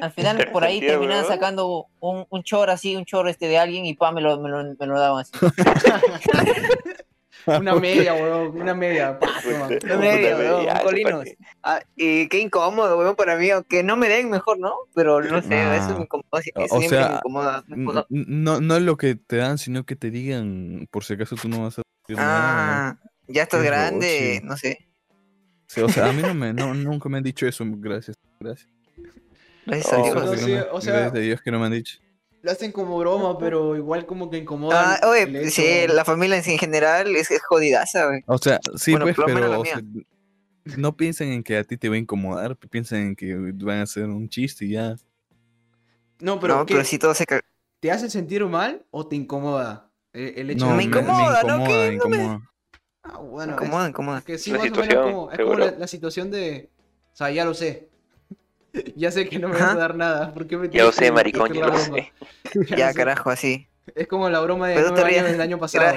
al 0.00 0.12
final 0.12 0.36
por 0.52 0.64
ahí 0.64 0.80
terminaban 0.80 1.24
sacando 1.26 1.86
un, 2.00 2.24
un 2.30 2.42
chor 2.42 2.70
así, 2.70 2.94
un 2.96 3.04
chor 3.04 3.28
este 3.28 3.48
de 3.48 3.58
alguien 3.58 3.84
y 3.84 3.94
pa, 3.94 4.12
me 4.12 4.20
lo, 4.20 4.38
me 4.40 4.48
lo, 4.48 4.62
me 4.64 4.86
lo 4.86 4.98
daban 5.00 5.20
así. 5.20 5.32
Una 7.60 7.74
media, 7.74 8.14
weón, 8.14 8.60
una 8.60 8.74
media. 8.74 9.18
pa, 9.18 9.26
toma. 9.42 9.68
Puta, 9.68 9.86
No 9.88 9.98
me 9.98 10.16
digas, 10.16 10.32
puta, 10.36 10.48
weón, 10.50 10.82
colinos. 10.84 11.24
Ah, 11.62 11.80
y 11.96 12.28
qué 12.28 12.38
incómodo, 12.40 12.98
weón, 12.98 13.16
para 13.16 13.36
mí, 13.36 13.50
aunque 13.50 13.82
no 13.82 13.96
me 13.96 14.08
den 14.08 14.30
mejor, 14.30 14.58
¿no? 14.58 14.74
Pero 14.94 15.20
no 15.22 15.42
sé, 15.42 15.54
Ah. 15.54 15.76
eso 15.76 15.96
me 15.96 16.04
incomoda, 16.04 16.40
eso 16.40 16.74
O 16.74 16.78
siempre 16.78 16.88
sea, 16.88 17.08
me 17.08 17.14
incomoda. 17.16 17.64
me 17.66 17.76
incomoda. 17.76 18.06
No, 18.10 18.60
no 18.60 18.76
es 18.76 18.82
lo 18.82 18.96
que 18.96 19.14
te 19.14 19.36
dan, 19.36 19.58
sino 19.58 19.84
que 19.84 19.96
te 19.96 20.10
digan, 20.10 20.86
por 20.90 21.04
si 21.04 21.14
acaso 21.14 21.36
tú 21.36 21.48
no 21.48 21.62
vas 21.64 21.78
a 21.78 21.82
recibir 22.02 22.18
nada. 22.18 22.88
Ah, 22.88 22.98
ya 23.28 23.42
estás 23.44 23.62
grande, 23.62 24.40
no 24.44 24.56
sé. 24.56 24.86
Sí, 25.66 25.80
o 25.80 25.88
sea, 25.88 26.10
a 26.10 26.12
mí 26.12 26.22
no 26.22 26.34
me, 26.34 26.52
no, 26.52 26.72
nunca 26.74 27.08
me 27.08 27.18
han 27.18 27.24
dicho 27.24 27.46
eso, 27.46 27.64
gracias. 27.66 28.16
Gracias. 28.40 28.68
Gracias 29.66 29.92
a 29.92 29.98
Oh, 29.98 30.04
Dios. 30.34 30.66
o 30.72 30.80
sea- 30.80 30.92
gracias 30.92 31.14
a 31.14 31.18
Dios 31.18 31.40
que 31.42 31.50
no 31.50 31.58
me 31.58 31.66
han 31.66 31.72
dicho. 31.72 31.98
Lo 32.44 32.50
hacen 32.50 32.72
como 32.72 32.98
broma, 32.98 33.38
pero 33.38 33.74
igual 33.74 34.04
como 34.04 34.28
que 34.28 34.36
incomoda. 34.36 34.98
Ah, 35.02 35.08
oye, 35.08 35.22
hecho. 35.22 35.50
sí, 35.50 35.86
la 35.88 36.04
familia 36.04 36.36
en 36.36 36.42
sí 36.42 36.52
en 36.52 36.58
general 36.58 37.16
es, 37.16 37.30
es 37.30 37.42
jodidaza, 37.42 38.06
güey. 38.06 38.22
O 38.26 38.36
sea, 38.36 38.60
sí, 38.76 38.90
Bueno, 38.90 39.06
pues, 39.06 39.16
pero 39.24 39.48
la 39.48 39.58
o 39.58 39.64
sea, 39.64 39.80
no 40.76 40.94
piensen 40.94 41.32
en 41.32 41.42
que 41.42 41.56
a 41.56 41.64
ti 41.64 41.78
te 41.78 41.88
va 41.88 41.94
a 41.94 41.98
incomodar, 41.98 42.54
piensen 42.58 43.00
en 43.00 43.16
que 43.16 43.34
van 43.34 43.78
a 43.78 43.82
hacer 43.84 44.04
un 44.04 44.28
chiste 44.28 44.66
y 44.66 44.72
ya. 44.72 44.96
No, 46.20 46.38
pero, 46.38 46.56
no, 46.56 46.66
¿qué? 46.66 46.74
pero 46.74 46.84
sí 46.84 46.98
todo 46.98 47.14
se... 47.14 47.24
¿te 47.80 47.90
hace 47.90 48.10
sentir 48.10 48.44
mal 48.44 48.84
o 48.90 49.06
te 49.06 49.16
incomoda? 49.16 49.90
El, 50.12 50.38
el 50.38 50.50
hecho 50.50 50.66
No, 50.66 50.72
de... 50.72 50.76
me 50.76 50.82
incomoda, 50.84 51.42
¿no? 51.44 51.64
incomoda, 51.64 51.88
¿Qué? 51.88 51.96
No 51.96 52.08
me- 52.10 52.16
incomoda. 52.16 52.50
Ah, 53.04 53.20
Me 53.20 53.28
bueno, 53.30 53.52
incomoda, 53.54 53.84
es- 53.84 53.88
incomoda. 53.88 54.18
es 54.18 54.24
que 54.24 54.38
sí, 54.38 54.50
La 54.50 54.58
más 54.58 54.66
o 54.66 54.70
menos 54.70 54.86
situación, 54.86 55.12
como, 55.14 55.30
es 55.32 55.38
como 55.38 55.54
la, 55.54 55.70
la 55.70 55.86
situación 55.86 56.30
de, 56.30 56.70
O 57.14 57.16
sea, 57.16 57.30
ya 57.30 57.46
lo 57.46 57.54
sé. 57.54 57.88
Ya 58.96 59.10
sé 59.10 59.28
que 59.28 59.38
no 59.38 59.48
me 59.48 59.54
vas 59.54 59.70
a 59.70 59.74
dar 59.76 59.94
nada. 59.96 60.32
¿Por 60.34 60.46
qué 60.46 60.56
me 60.56 60.68
Ya 60.68 60.84
lo 60.84 60.90
tienes 60.90 60.94
sé, 60.96 61.04
que 61.06 61.12
maricón, 61.12 61.52
ya 61.52 61.60
la 61.60 61.66
lo 61.68 61.78
sé. 61.78 62.12
Ya 62.68 62.76
Ya, 62.76 62.86
lo 62.86 62.92
sé. 62.92 62.94
carajo, 62.98 63.30
así. 63.30 63.68
Es 63.94 64.06
como 64.08 64.28
la 64.30 64.40
broma 64.40 64.68
de 64.68 64.76
nueve 64.76 65.18
años 65.18 65.30
del 65.32 65.40
año 65.40 65.58
pasado. 65.58 65.94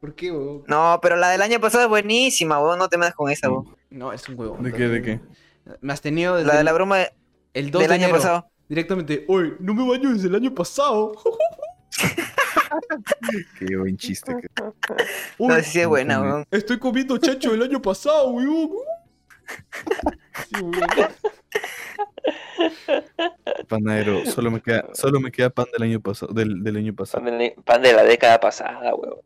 ¿Por 0.00 0.14
qué, 0.14 0.32
huevón? 0.32 0.64
No, 0.66 0.98
pero 1.00 1.14
la 1.16 1.30
del 1.30 1.42
año 1.42 1.60
pasado 1.60 1.84
es 1.84 1.88
buenísima, 1.88 2.58
weón. 2.60 2.78
No 2.78 2.88
te 2.88 2.98
metas 2.98 3.14
con 3.14 3.30
esa, 3.30 3.48
weón. 3.50 3.76
No, 3.90 4.12
es 4.12 4.28
un 4.28 4.38
huevón. 4.38 4.62
¿De 4.62 4.72
qué, 4.72 4.88
de 4.88 5.02
qué? 5.02 5.20
Me 5.80 5.92
has 5.92 6.00
tenido 6.00 6.34
desde 6.36 6.48
La 6.48 6.56
de 6.58 6.64
la 6.64 6.72
broma 6.72 6.98
de- 6.98 7.12
el 7.54 7.70
2 7.70 7.82
del 7.82 7.88
de 7.88 7.94
año 7.94 8.04
enero. 8.06 8.18
pasado. 8.18 8.48
Directamente, 8.68 9.24
oye, 9.28 9.52
no 9.60 9.74
me 9.74 9.88
baño 9.88 10.12
desde 10.12 10.26
el 10.28 10.34
año 10.34 10.52
pasado. 10.54 11.12
Qué 13.58 13.76
buen 13.76 13.96
chiste. 13.96 14.34
que- 14.40 14.48
Uy, 15.38 15.48
No, 15.48 15.60
sí, 15.62 15.80
es 15.80 15.86
buena, 15.86 16.20
weón. 16.20 16.46
estoy 16.50 16.78
comiendo 16.78 17.16
chacho 17.18 17.52
del 17.52 17.62
año 17.62 17.80
pasado, 17.80 18.30
weón. 18.30 18.70
Panadero, 23.68 24.24
solo 24.26 24.50
me 24.50 24.60
queda, 24.60 24.86
solo 24.94 25.20
me 25.20 25.30
queda 25.30 25.50
pan 25.50 25.66
del 25.72 25.82
año 25.88 26.00
pasado, 26.00 26.32
del, 26.32 26.62
del 26.62 26.76
año 26.76 26.94
pasado. 26.94 27.24
Pan 27.24 27.38
de, 27.38 27.54
pan 27.64 27.82
de 27.82 27.92
la 27.92 28.04
década 28.04 28.38
pasada, 28.40 28.94
weón. 28.94 29.16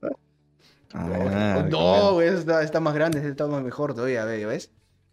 Ah, 0.95 1.67
no, 1.69 2.15
güey, 2.15 2.29
está, 2.29 2.63
está 2.63 2.81
más 2.81 2.95
grande, 2.95 3.27
está 3.29 3.47
más 3.47 3.63
mejor 3.63 3.95
todavía, 3.95 4.25
ve, 4.25 4.47
¿ves? 4.47 4.71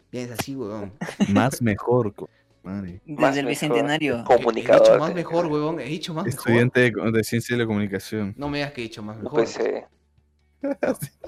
Piensa 0.09 0.35
así, 0.39 0.55
weón. 0.55 0.91
claro. 1.17 1.33
más 1.33 1.61
mejor. 1.61 2.13
co- 2.13 2.29
madre. 2.61 3.01
Desde 3.05 3.21
Más 3.21 3.35
el 3.35 3.45
mejor. 3.45 3.49
bicentenario. 3.49 4.13
He 4.13 4.17
dicho 4.19 4.27
Comunicador. 4.35 4.99
más 4.99 5.13
mejor, 5.13 5.47
weón. 5.47 5.79
He 5.79 5.85
dicho 5.85 6.13
más 6.13 6.25
mejor. 6.25 6.39
Estudiante 6.39 6.91
de, 6.91 7.11
de 7.11 7.23
ciencia 7.23 7.55
de 7.57 7.63
la 7.63 7.67
comunicación. 7.67 8.33
No 8.37 8.47
me 8.49 8.59
digas 8.59 8.71
que 8.73 8.81
he 8.81 8.83
dicho 8.85 9.01
más 9.03 9.17
mejor. 9.17 9.41
UPC. 9.41 9.85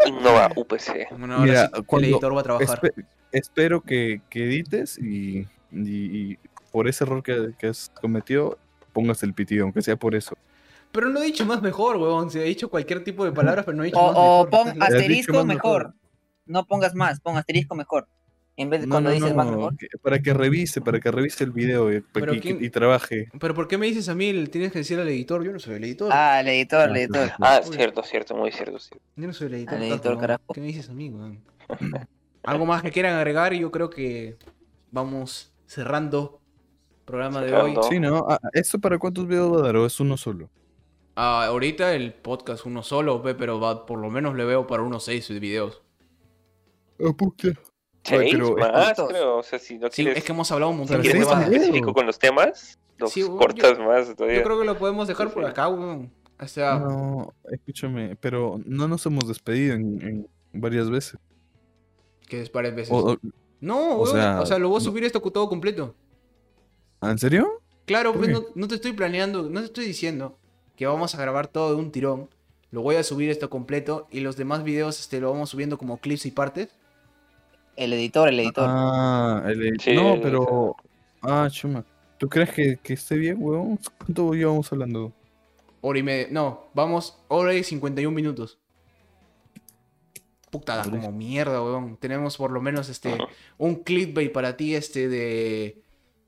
Innova 0.06 0.52
UPC. 0.56 1.08
Bueno, 1.18 1.36
ahora 1.36 1.46
Mira, 1.46 1.66
sí, 1.76 1.84
cuando 1.86 2.08
el 2.08 2.14
editor 2.14 2.36
va 2.36 2.40
a 2.40 2.44
trabajar. 2.44 2.80
Espe- 2.82 3.06
espero 3.32 3.82
que, 3.82 4.22
que 4.30 4.46
edites 4.46 4.98
y, 4.98 5.48
y- 5.72 6.32
y 6.32 6.38
por 6.72 6.88
ese 6.88 7.04
error 7.04 7.24
que, 7.24 7.54
que 7.58 7.68
has 7.68 7.90
cometido 8.02 8.58
pongas 8.94 9.24
el 9.24 9.34
pitido, 9.34 9.64
aunque 9.64 9.82
sea 9.82 9.96
por 9.96 10.16
eso. 10.16 10.36
Pero 10.92 11.10
no 11.10 11.22
he 11.22 11.26
dicho 11.26 11.46
más 11.46 11.62
mejor, 11.62 11.98
weón. 11.98 12.32
Se 12.32 12.42
he 12.42 12.46
dicho 12.46 12.70
cualquier 12.70 13.04
tipo 13.04 13.26
de 13.26 13.32
palabras, 13.34 13.66
pero 13.66 13.76
no 13.76 13.84
he 13.84 13.88
dicho 13.88 14.00
O, 14.00 14.08
más 14.08 14.16
o 14.18 14.46
mejor. 14.46 14.50
pon 14.74 14.84
asterisco 14.84 15.34
mejor. 15.44 15.48
mejor. 15.48 15.94
No 16.46 16.66
pongas 16.66 16.96
más, 16.96 17.20
pon 17.20 17.36
asterisco 17.38 17.76
mejor. 17.76 18.08
En 18.58 18.70
vez 18.70 18.82
de 18.82 18.88
No, 18.88 18.94
cuando 18.96 19.10
no, 19.10 19.14
dices 19.16 19.32
no, 19.32 19.36
más 19.36 19.48
mejor. 19.52 19.76
que- 19.78 19.88
para 20.02 20.20
que 20.22 20.34
revise, 20.34 20.80
para 20.80 21.00
que 21.02 21.12
revise 21.12 21.44
el 21.44 21.52
video 21.52 21.92
y, 21.94 22.02
quién- 22.40 22.64
y 22.64 22.70
trabaje. 22.70 23.28
Pero 23.40 23.54
¿por 23.54 23.68
qué 23.68 23.78
me 23.78 23.86
dices 23.86 24.08
a 24.08 24.16
mí? 24.16 24.32
Tienes 24.48 24.72
que 24.72 24.80
decir 24.80 24.98
al 25.00 25.10
editor. 25.10 25.44
Yo 25.44 25.52
no 25.52 25.60
soy 25.60 25.76
el 25.76 25.84
editor. 25.84 26.10
Ah, 26.14 26.40
el 26.40 26.48
editor, 26.48 26.90
el 26.90 26.96
editor. 26.96 27.32
Ah, 27.42 27.60
Uy. 27.68 27.76
cierto, 27.76 28.02
cierto, 28.04 28.34
muy 28.36 28.52
cierto, 28.54 28.80
cierto. 28.80 29.06
Yo 29.18 29.28
no 29.28 29.34
soy 29.34 29.48
el 29.48 29.54
editor. 29.56 30.18
Carajo. 30.18 30.54
¿Qué 30.54 30.62
me 30.62 30.68
dices 30.68 30.90
a 30.90 30.94
mí, 30.94 31.10
weón? 31.10 31.42
Algo 32.44 32.66
más 32.66 32.82
que 32.82 32.92
quieran 32.92 33.16
agregar 33.16 33.54
y 33.54 33.60
yo 33.60 33.72
creo 33.72 33.90
que 33.90 34.38
vamos 34.92 35.52
cerrando 35.66 36.40
el 37.00 37.06
programa 37.06 37.42
de 37.42 37.54
hoy. 37.54 37.76
Sí, 37.90 38.00
¿no? 38.00 38.26
Ah, 38.30 38.40
¿Esto 38.54 38.80
para 38.80 38.98
cuántos 39.00 39.28
videos 39.28 39.52
va 39.54 39.60
a 39.60 39.64
dar 39.64 39.76
o 39.76 39.86
es 39.86 40.00
uno 40.00 40.16
solo? 40.16 40.50
Ah, 41.18 41.46
ahorita 41.48 41.94
el 41.94 42.14
podcast 42.14 42.66
uno 42.66 42.84
solo, 42.84 43.22
ve, 43.22 43.36
pero 43.36 43.60
va, 43.60 43.86
por 43.86 44.00
lo 44.00 44.10
menos 44.10 44.36
le 44.36 44.46
veo 44.46 44.66
para 44.68 44.84
unos 44.84 45.04
seis 45.06 45.28
videos. 45.40 45.82
Ah, 47.00 47.12
puta. 47.18 47.50
Oye, 48.08 48.18
¿Seis 48.20 48.32
pero 48.34 48.56
más, 48.58 48.72
¿cuántos? 48.72 49.10
creo? 49.10 49.38
O 49.38 49.44
sea, 49.44 49.60
si 49.60 49.78
no 49.80 49.88
Sí, 49.88 50.04
quieres, 50.04 50.18
es 50.20 50.24
que 50.24 50.32
hemos 50.32 50.52
hablado 50.52 50.72
un 50.72 50.78
si 50.78 50.80
montón 50.94 51.02
de 51.02 51.10
sí, 51.12 51.18
más 51.18 51.28
temas. 51.28 51.50
video. 51.50 51.62
específico 51.62 51.94
con 51.94 52.06
los 52.06 52.20
temas, 52.20 52.80
los 52.98 53.12
Sí, 53.12 53.24
cortas 53.24 53.80
más 53.80 54.08
Yo 54.10 54.16
todavía. 54.16 54.44
creo 54.44 54.60
que 54.60 54.66
lo 54.66 54.78
podemos 54.78 55.08
dejar 55.08 55.28
Sí, 55.30 55.34
por 55.34 55.46
acá, 55.46 55.68
weón. 55.68 56.12
O 56.40 56.48
sea, 56.48 56.80
No, 56.80 57.34
escúchame, 57.52 58.16
pero 58.18 58.60
no 58.66 58.88
nos 58.88 59.06
hemos 59.06 59.28
despedido 59.28 59.76
en, 59.76 60.02
en 60.02 60.28
varias 60.62 60.90
veces. 60.90 61.18
que 62.28 62.42
es 62.42 62.52
varias 62.52 62.76
veces. 62.76 62.92
O- 62.94 63.14
o- 63.14 63.18
no, 63.62 63.94
o 63.98 64.04
weón. 64.04 64.16
sea, 64.16 64.42
o 64.42 64.46
sea, 64.46 64.58
lo 64.60 64.68
voy 64.70 64.78
a 64.78 64.80
no- 64.80 64.86
subir 64.86 65.04
esto 65.04 65.20
todo 65.22 65.48
completo. 65.50 65.96
¿En 67.02 67.18
serio? 67.18 67.62
Claro, 67.86 68.12
¿Por 68.12 68.20
pues 68.22 68.28
qué? 68.30 68.34
no, 68.34 68.46
no 68.56 68.68
te 68.68 68.76
estoy 68.76 68.94
planeando, 68.94 69.44
no 69.50 69.60
te 69.60 69.66
estoy 69.68 69.86
diciendo 69.86 70.38
que 70.76 70.86
vamos 70.88 71.14
a 71.16 71.22
grabar 71.22 71.48
todo 71.48 71.70
de 71.70 71.76
un 71.76 71.92
tirón. 71.92 72.30
Lo 72.72 72.82
voy 72.82 72.96
a 72.96 73.04
subir 73.04 73.30
esto 73.30 73.50
completo 73.50 74.08
y 74.12 74.20
los 74.22 74.36
demás 74.38 74.64
videos 74.64 75.00
este, 75.00 75.20
lo 75.22 75.32
vamos 75.32 75.50
subiendo 75.52 75.78
como 75.78 75.98
clips 75.98 76.26
y 76.26 76.32
partes. 76.32 76.70
El 77.76 77.94
editor, 77.94 78.30
el 78.30 78.40
editor. 78.40 78.66
Ah, 78.68 79.44
el- 79.48 79.80
Sí, 79.80 79.94
no, 79.96 80.14
el- 80.14 80.22
pero. 80.22 80.76
Ah, 81.22 81.48
chuma. 81.52 81.84
¿Tú 82.18 82.30
crees 82.30 82.52
que, 82.52 82.78
que 82.82 82.94
esté 82.94 83.16
bien, 83.18 83.38
weón? 83.40 83.78
¿Cuánto 83.98 84.34
llevamos 84.34 84.72
hablando? 84.72 85.12
Hora 85.82 86.00
y 86.00 86.04
media. 86.04 86.28
No, 86.32 86.68
vamos, 86.74 87.18
hora 87.28 87.54
y 87.54 87.64
51 87.64 88.16
minutos. 88.16 88.58
Puta, 90.50 90.84
como 90.84 91.12
mierda, 91.12 91.62
weón. 91.62 91.98
Tenemos 91.98 92.38
por 92.38 92.52
lo 92.52 92.62
menos 92.62 92.88
este 92.88 93.18
un 93.58 93.76
clickbait 93.76 94.32
para 94.32 94.56
ti, 94.56 94.76
este, 94.76 95.10
de. 95.10 95.82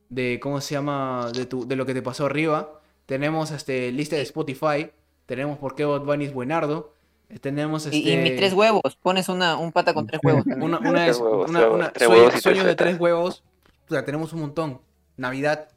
de 0.10 0.40
¿cómo 0.41 0.60
se 0.60 0.74
llama? 0.76 1.32
De, 1.34 1.45
tu, 1.45 1.65
de 1.68 1.76
lo 1.78 1.86
que 1.86 1.94
te 1.94 2.02
pasó 2.02 2.26
arriba. 2.26 2.82
Tenemos 3.06 3.52
este 3.52 3.91
lista 3.94 4.18
de 4.18 4.24
Spotify. 4.24 4.90
Tenemos 5.26 5.57
por 5.60 5.76
qué 5.76 5.86
Bad 5.86 6.02
Bunny 6.02 6.26
es 6.26 6.34
buenardo. 6.34 6.94
Eh, 7.29 7.39
Tenemos 7.39 7.85
este. 7.85 7.97
Y, 7.97 8.11
y 8.11 8.17
mis 8.17 8.35
tres 8.35 8.53
huevos. 8.53 8.97
Pones 9.01 9.29
una, 9.29 9.57
un 9.57 9.71
pata 9.71 9.93
con 9.93 10.07
tres 10.07 10.21
huevos 10.23 10.43
también. 10.45 10.63
Una, 10.73 10.79
una, 10.79 10.91
Tres 11.05 11.15
es- 11.15 11.21
huevos, 11.21 11.49
una- 11.49 11.59
tres 11.91 12.07
una- 12.07 12.15
huevos, 12.17 12.29
tres 12.31 12.43
sueño- 12.43 12.55
huevos 12.57 12.67
de 12.69 12.75
tres 12.75 12.99
huevos. 12.99 13.43
O 13.89 13.93
sea, 13.93 14.03
tenemos 14.05 14.33
un 14.33 14.41
montón. 14.41 14.81
Navidad. 15.17 15.69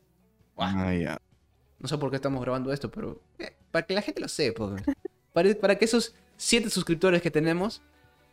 Ah. 0.56 1.18
No 1.78 1.88
sé 1.88 1.96
por 1.96 2.10
qué 2.10 2.16
estamos 2.16 2.42
grabando 2.42 2.72
esto, 2.72 2.90
pero 2.90 3.20
eh, 3.38 3.54
para 3.70 3.86
que 3.86 3.94
la 3.94 4.02
gente 4.02 4.20
lo 4.20 4.28
sepa. 4.28 4.76
Para, 5.32 5.54
para 5.54 5.76
que 5.78 5.86
esos 5.86 6.14
siete 6.36 6.68
suscriptores 6.70 7.22
que 7.22 7.30
tenemos 7.30 7.80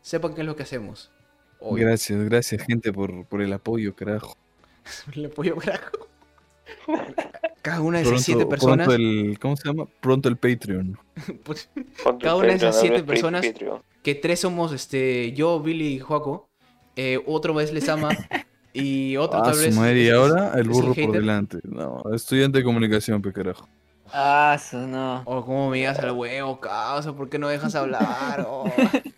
sepan 0.01 0.33
qué 0.35 0.41
es 0.41 0.47
lo 0.47 0.55
que 0.55 0.63
hacemos. 0.63 1.11
Hoy. 1.59 1.79
Gracias, 1.81 2.19
gracias, 2.25 2.61
gente, 2.63 2.91
por, 2.91 3.25
por 3.25 3.41
el 3.41 3.53
apoyo, 3.53 3.95
carajo. 3.95 4.35
Le 5.15 5.27
apoyo 5.27 5.55
carajo. 5.55 6.07
Cada 7.61 7.81
una 7.81 7.97
de 7.99 8.05
esas 8.05 8.21
siete 8.23 8.45
Pronto, 8.45 8.49
personas. 8.49 8.87
pronto 8.87 9.01
el. 9.03 9.39
¿Cómo 9.39 9.55
se 9.57 9.67
llama? 9.67 9.85
Pronto 9.99 10.29
el 10.29 10.37
Patreon. 10.37 10.97
pues, 11.43 11.69
cada 12.19 12.35
una 12.35 12.47
de 12.47 12.53
esas 12.55 12.79
siete 12.79 13.03
personas- 13.03 13.45
Patreon. 13.45 13.81
que 14.03 14.15
tres 14.15 14.39
somos 14.39 14.71
este 14.71 15.33
yo, 15.33 15.59
Billy 15.59 15.95
y 15.95 15.99
Joaco. 15.99 16.47
Eh, 16.95 17.19
otro 17.25 17.53
vez 17.53 17.71
les 17.73 17.87
ama. 17.89 18.09
Y 18.73 19.17
otro 19.17 19.39
Ah, 19.39 19.43
tal 19.51 19.57
vez. 19.59 19.75
madre, 19.75 20.03
y 20.03 20.09
ahora 20.09 20.53
el 20.55 20.69
burro 20.69 20.93
por 20.93 21.11
delante. 21.11 21.57
No, 21.63 22.03
estudiante 22.13 22.59
de 22.59 22.63
comunicación, 22.63 23.21
pe 23.21 23.33
carajo. 23.33 23.67
Ah, 24.13 24.57
su 24.59 24.77
no. 24.77 25.21
O 25.25 25.43
como 25.45 25.69
me 25.69 25.77
digas 25.77 25.99
al 25.99 26.11
huevo, 26.11 26.59
causa, 26.59 27.13
¿por 27.13 27.27
qué 27.29 27.37
no 27.39 27.49
dejas 27.49 27.75
hablar? 27.75 28.45
Oh. 28.47 28.65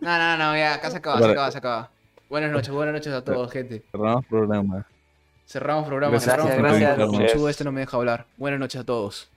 No, 0.00 0.18
no, 0.18 0.36
no, 0.36 0.56
ya, 0.56 0.74
acá 0.74 0.90
se 0.90 0.96
acaba, 0.96 1.20
se 1.20 1.30
acaba, 1.30 1.50
se 1.52 1.58
acaba. 1.58 1.90
Buenas 2.28 2.50
noches, 2.50 2.70
buenas 2.74 2.92
noches 2.92 3.12
a 3.12 3.22
todos, 3.22 3.52
gente. 3.52 3.84
Cerramos 3.92 4.26
programa. 4.26 4.84
Cerramos 5.52 5.84
programa, 5.86 6.12
Gracias 6.12 6.30
cerramos 6.32 6.54
por 6.54 6.62
programa. 6.62 7.50
este 7.50 7.62
no 7.62 7.72
me 7.72 7.80
deja 7.80 7.98
hablar. 7.98 8.24
Buenas 8.38 8.58
noches 8.58 8.80
a 8.80 8.84
todos. 8.84 9.28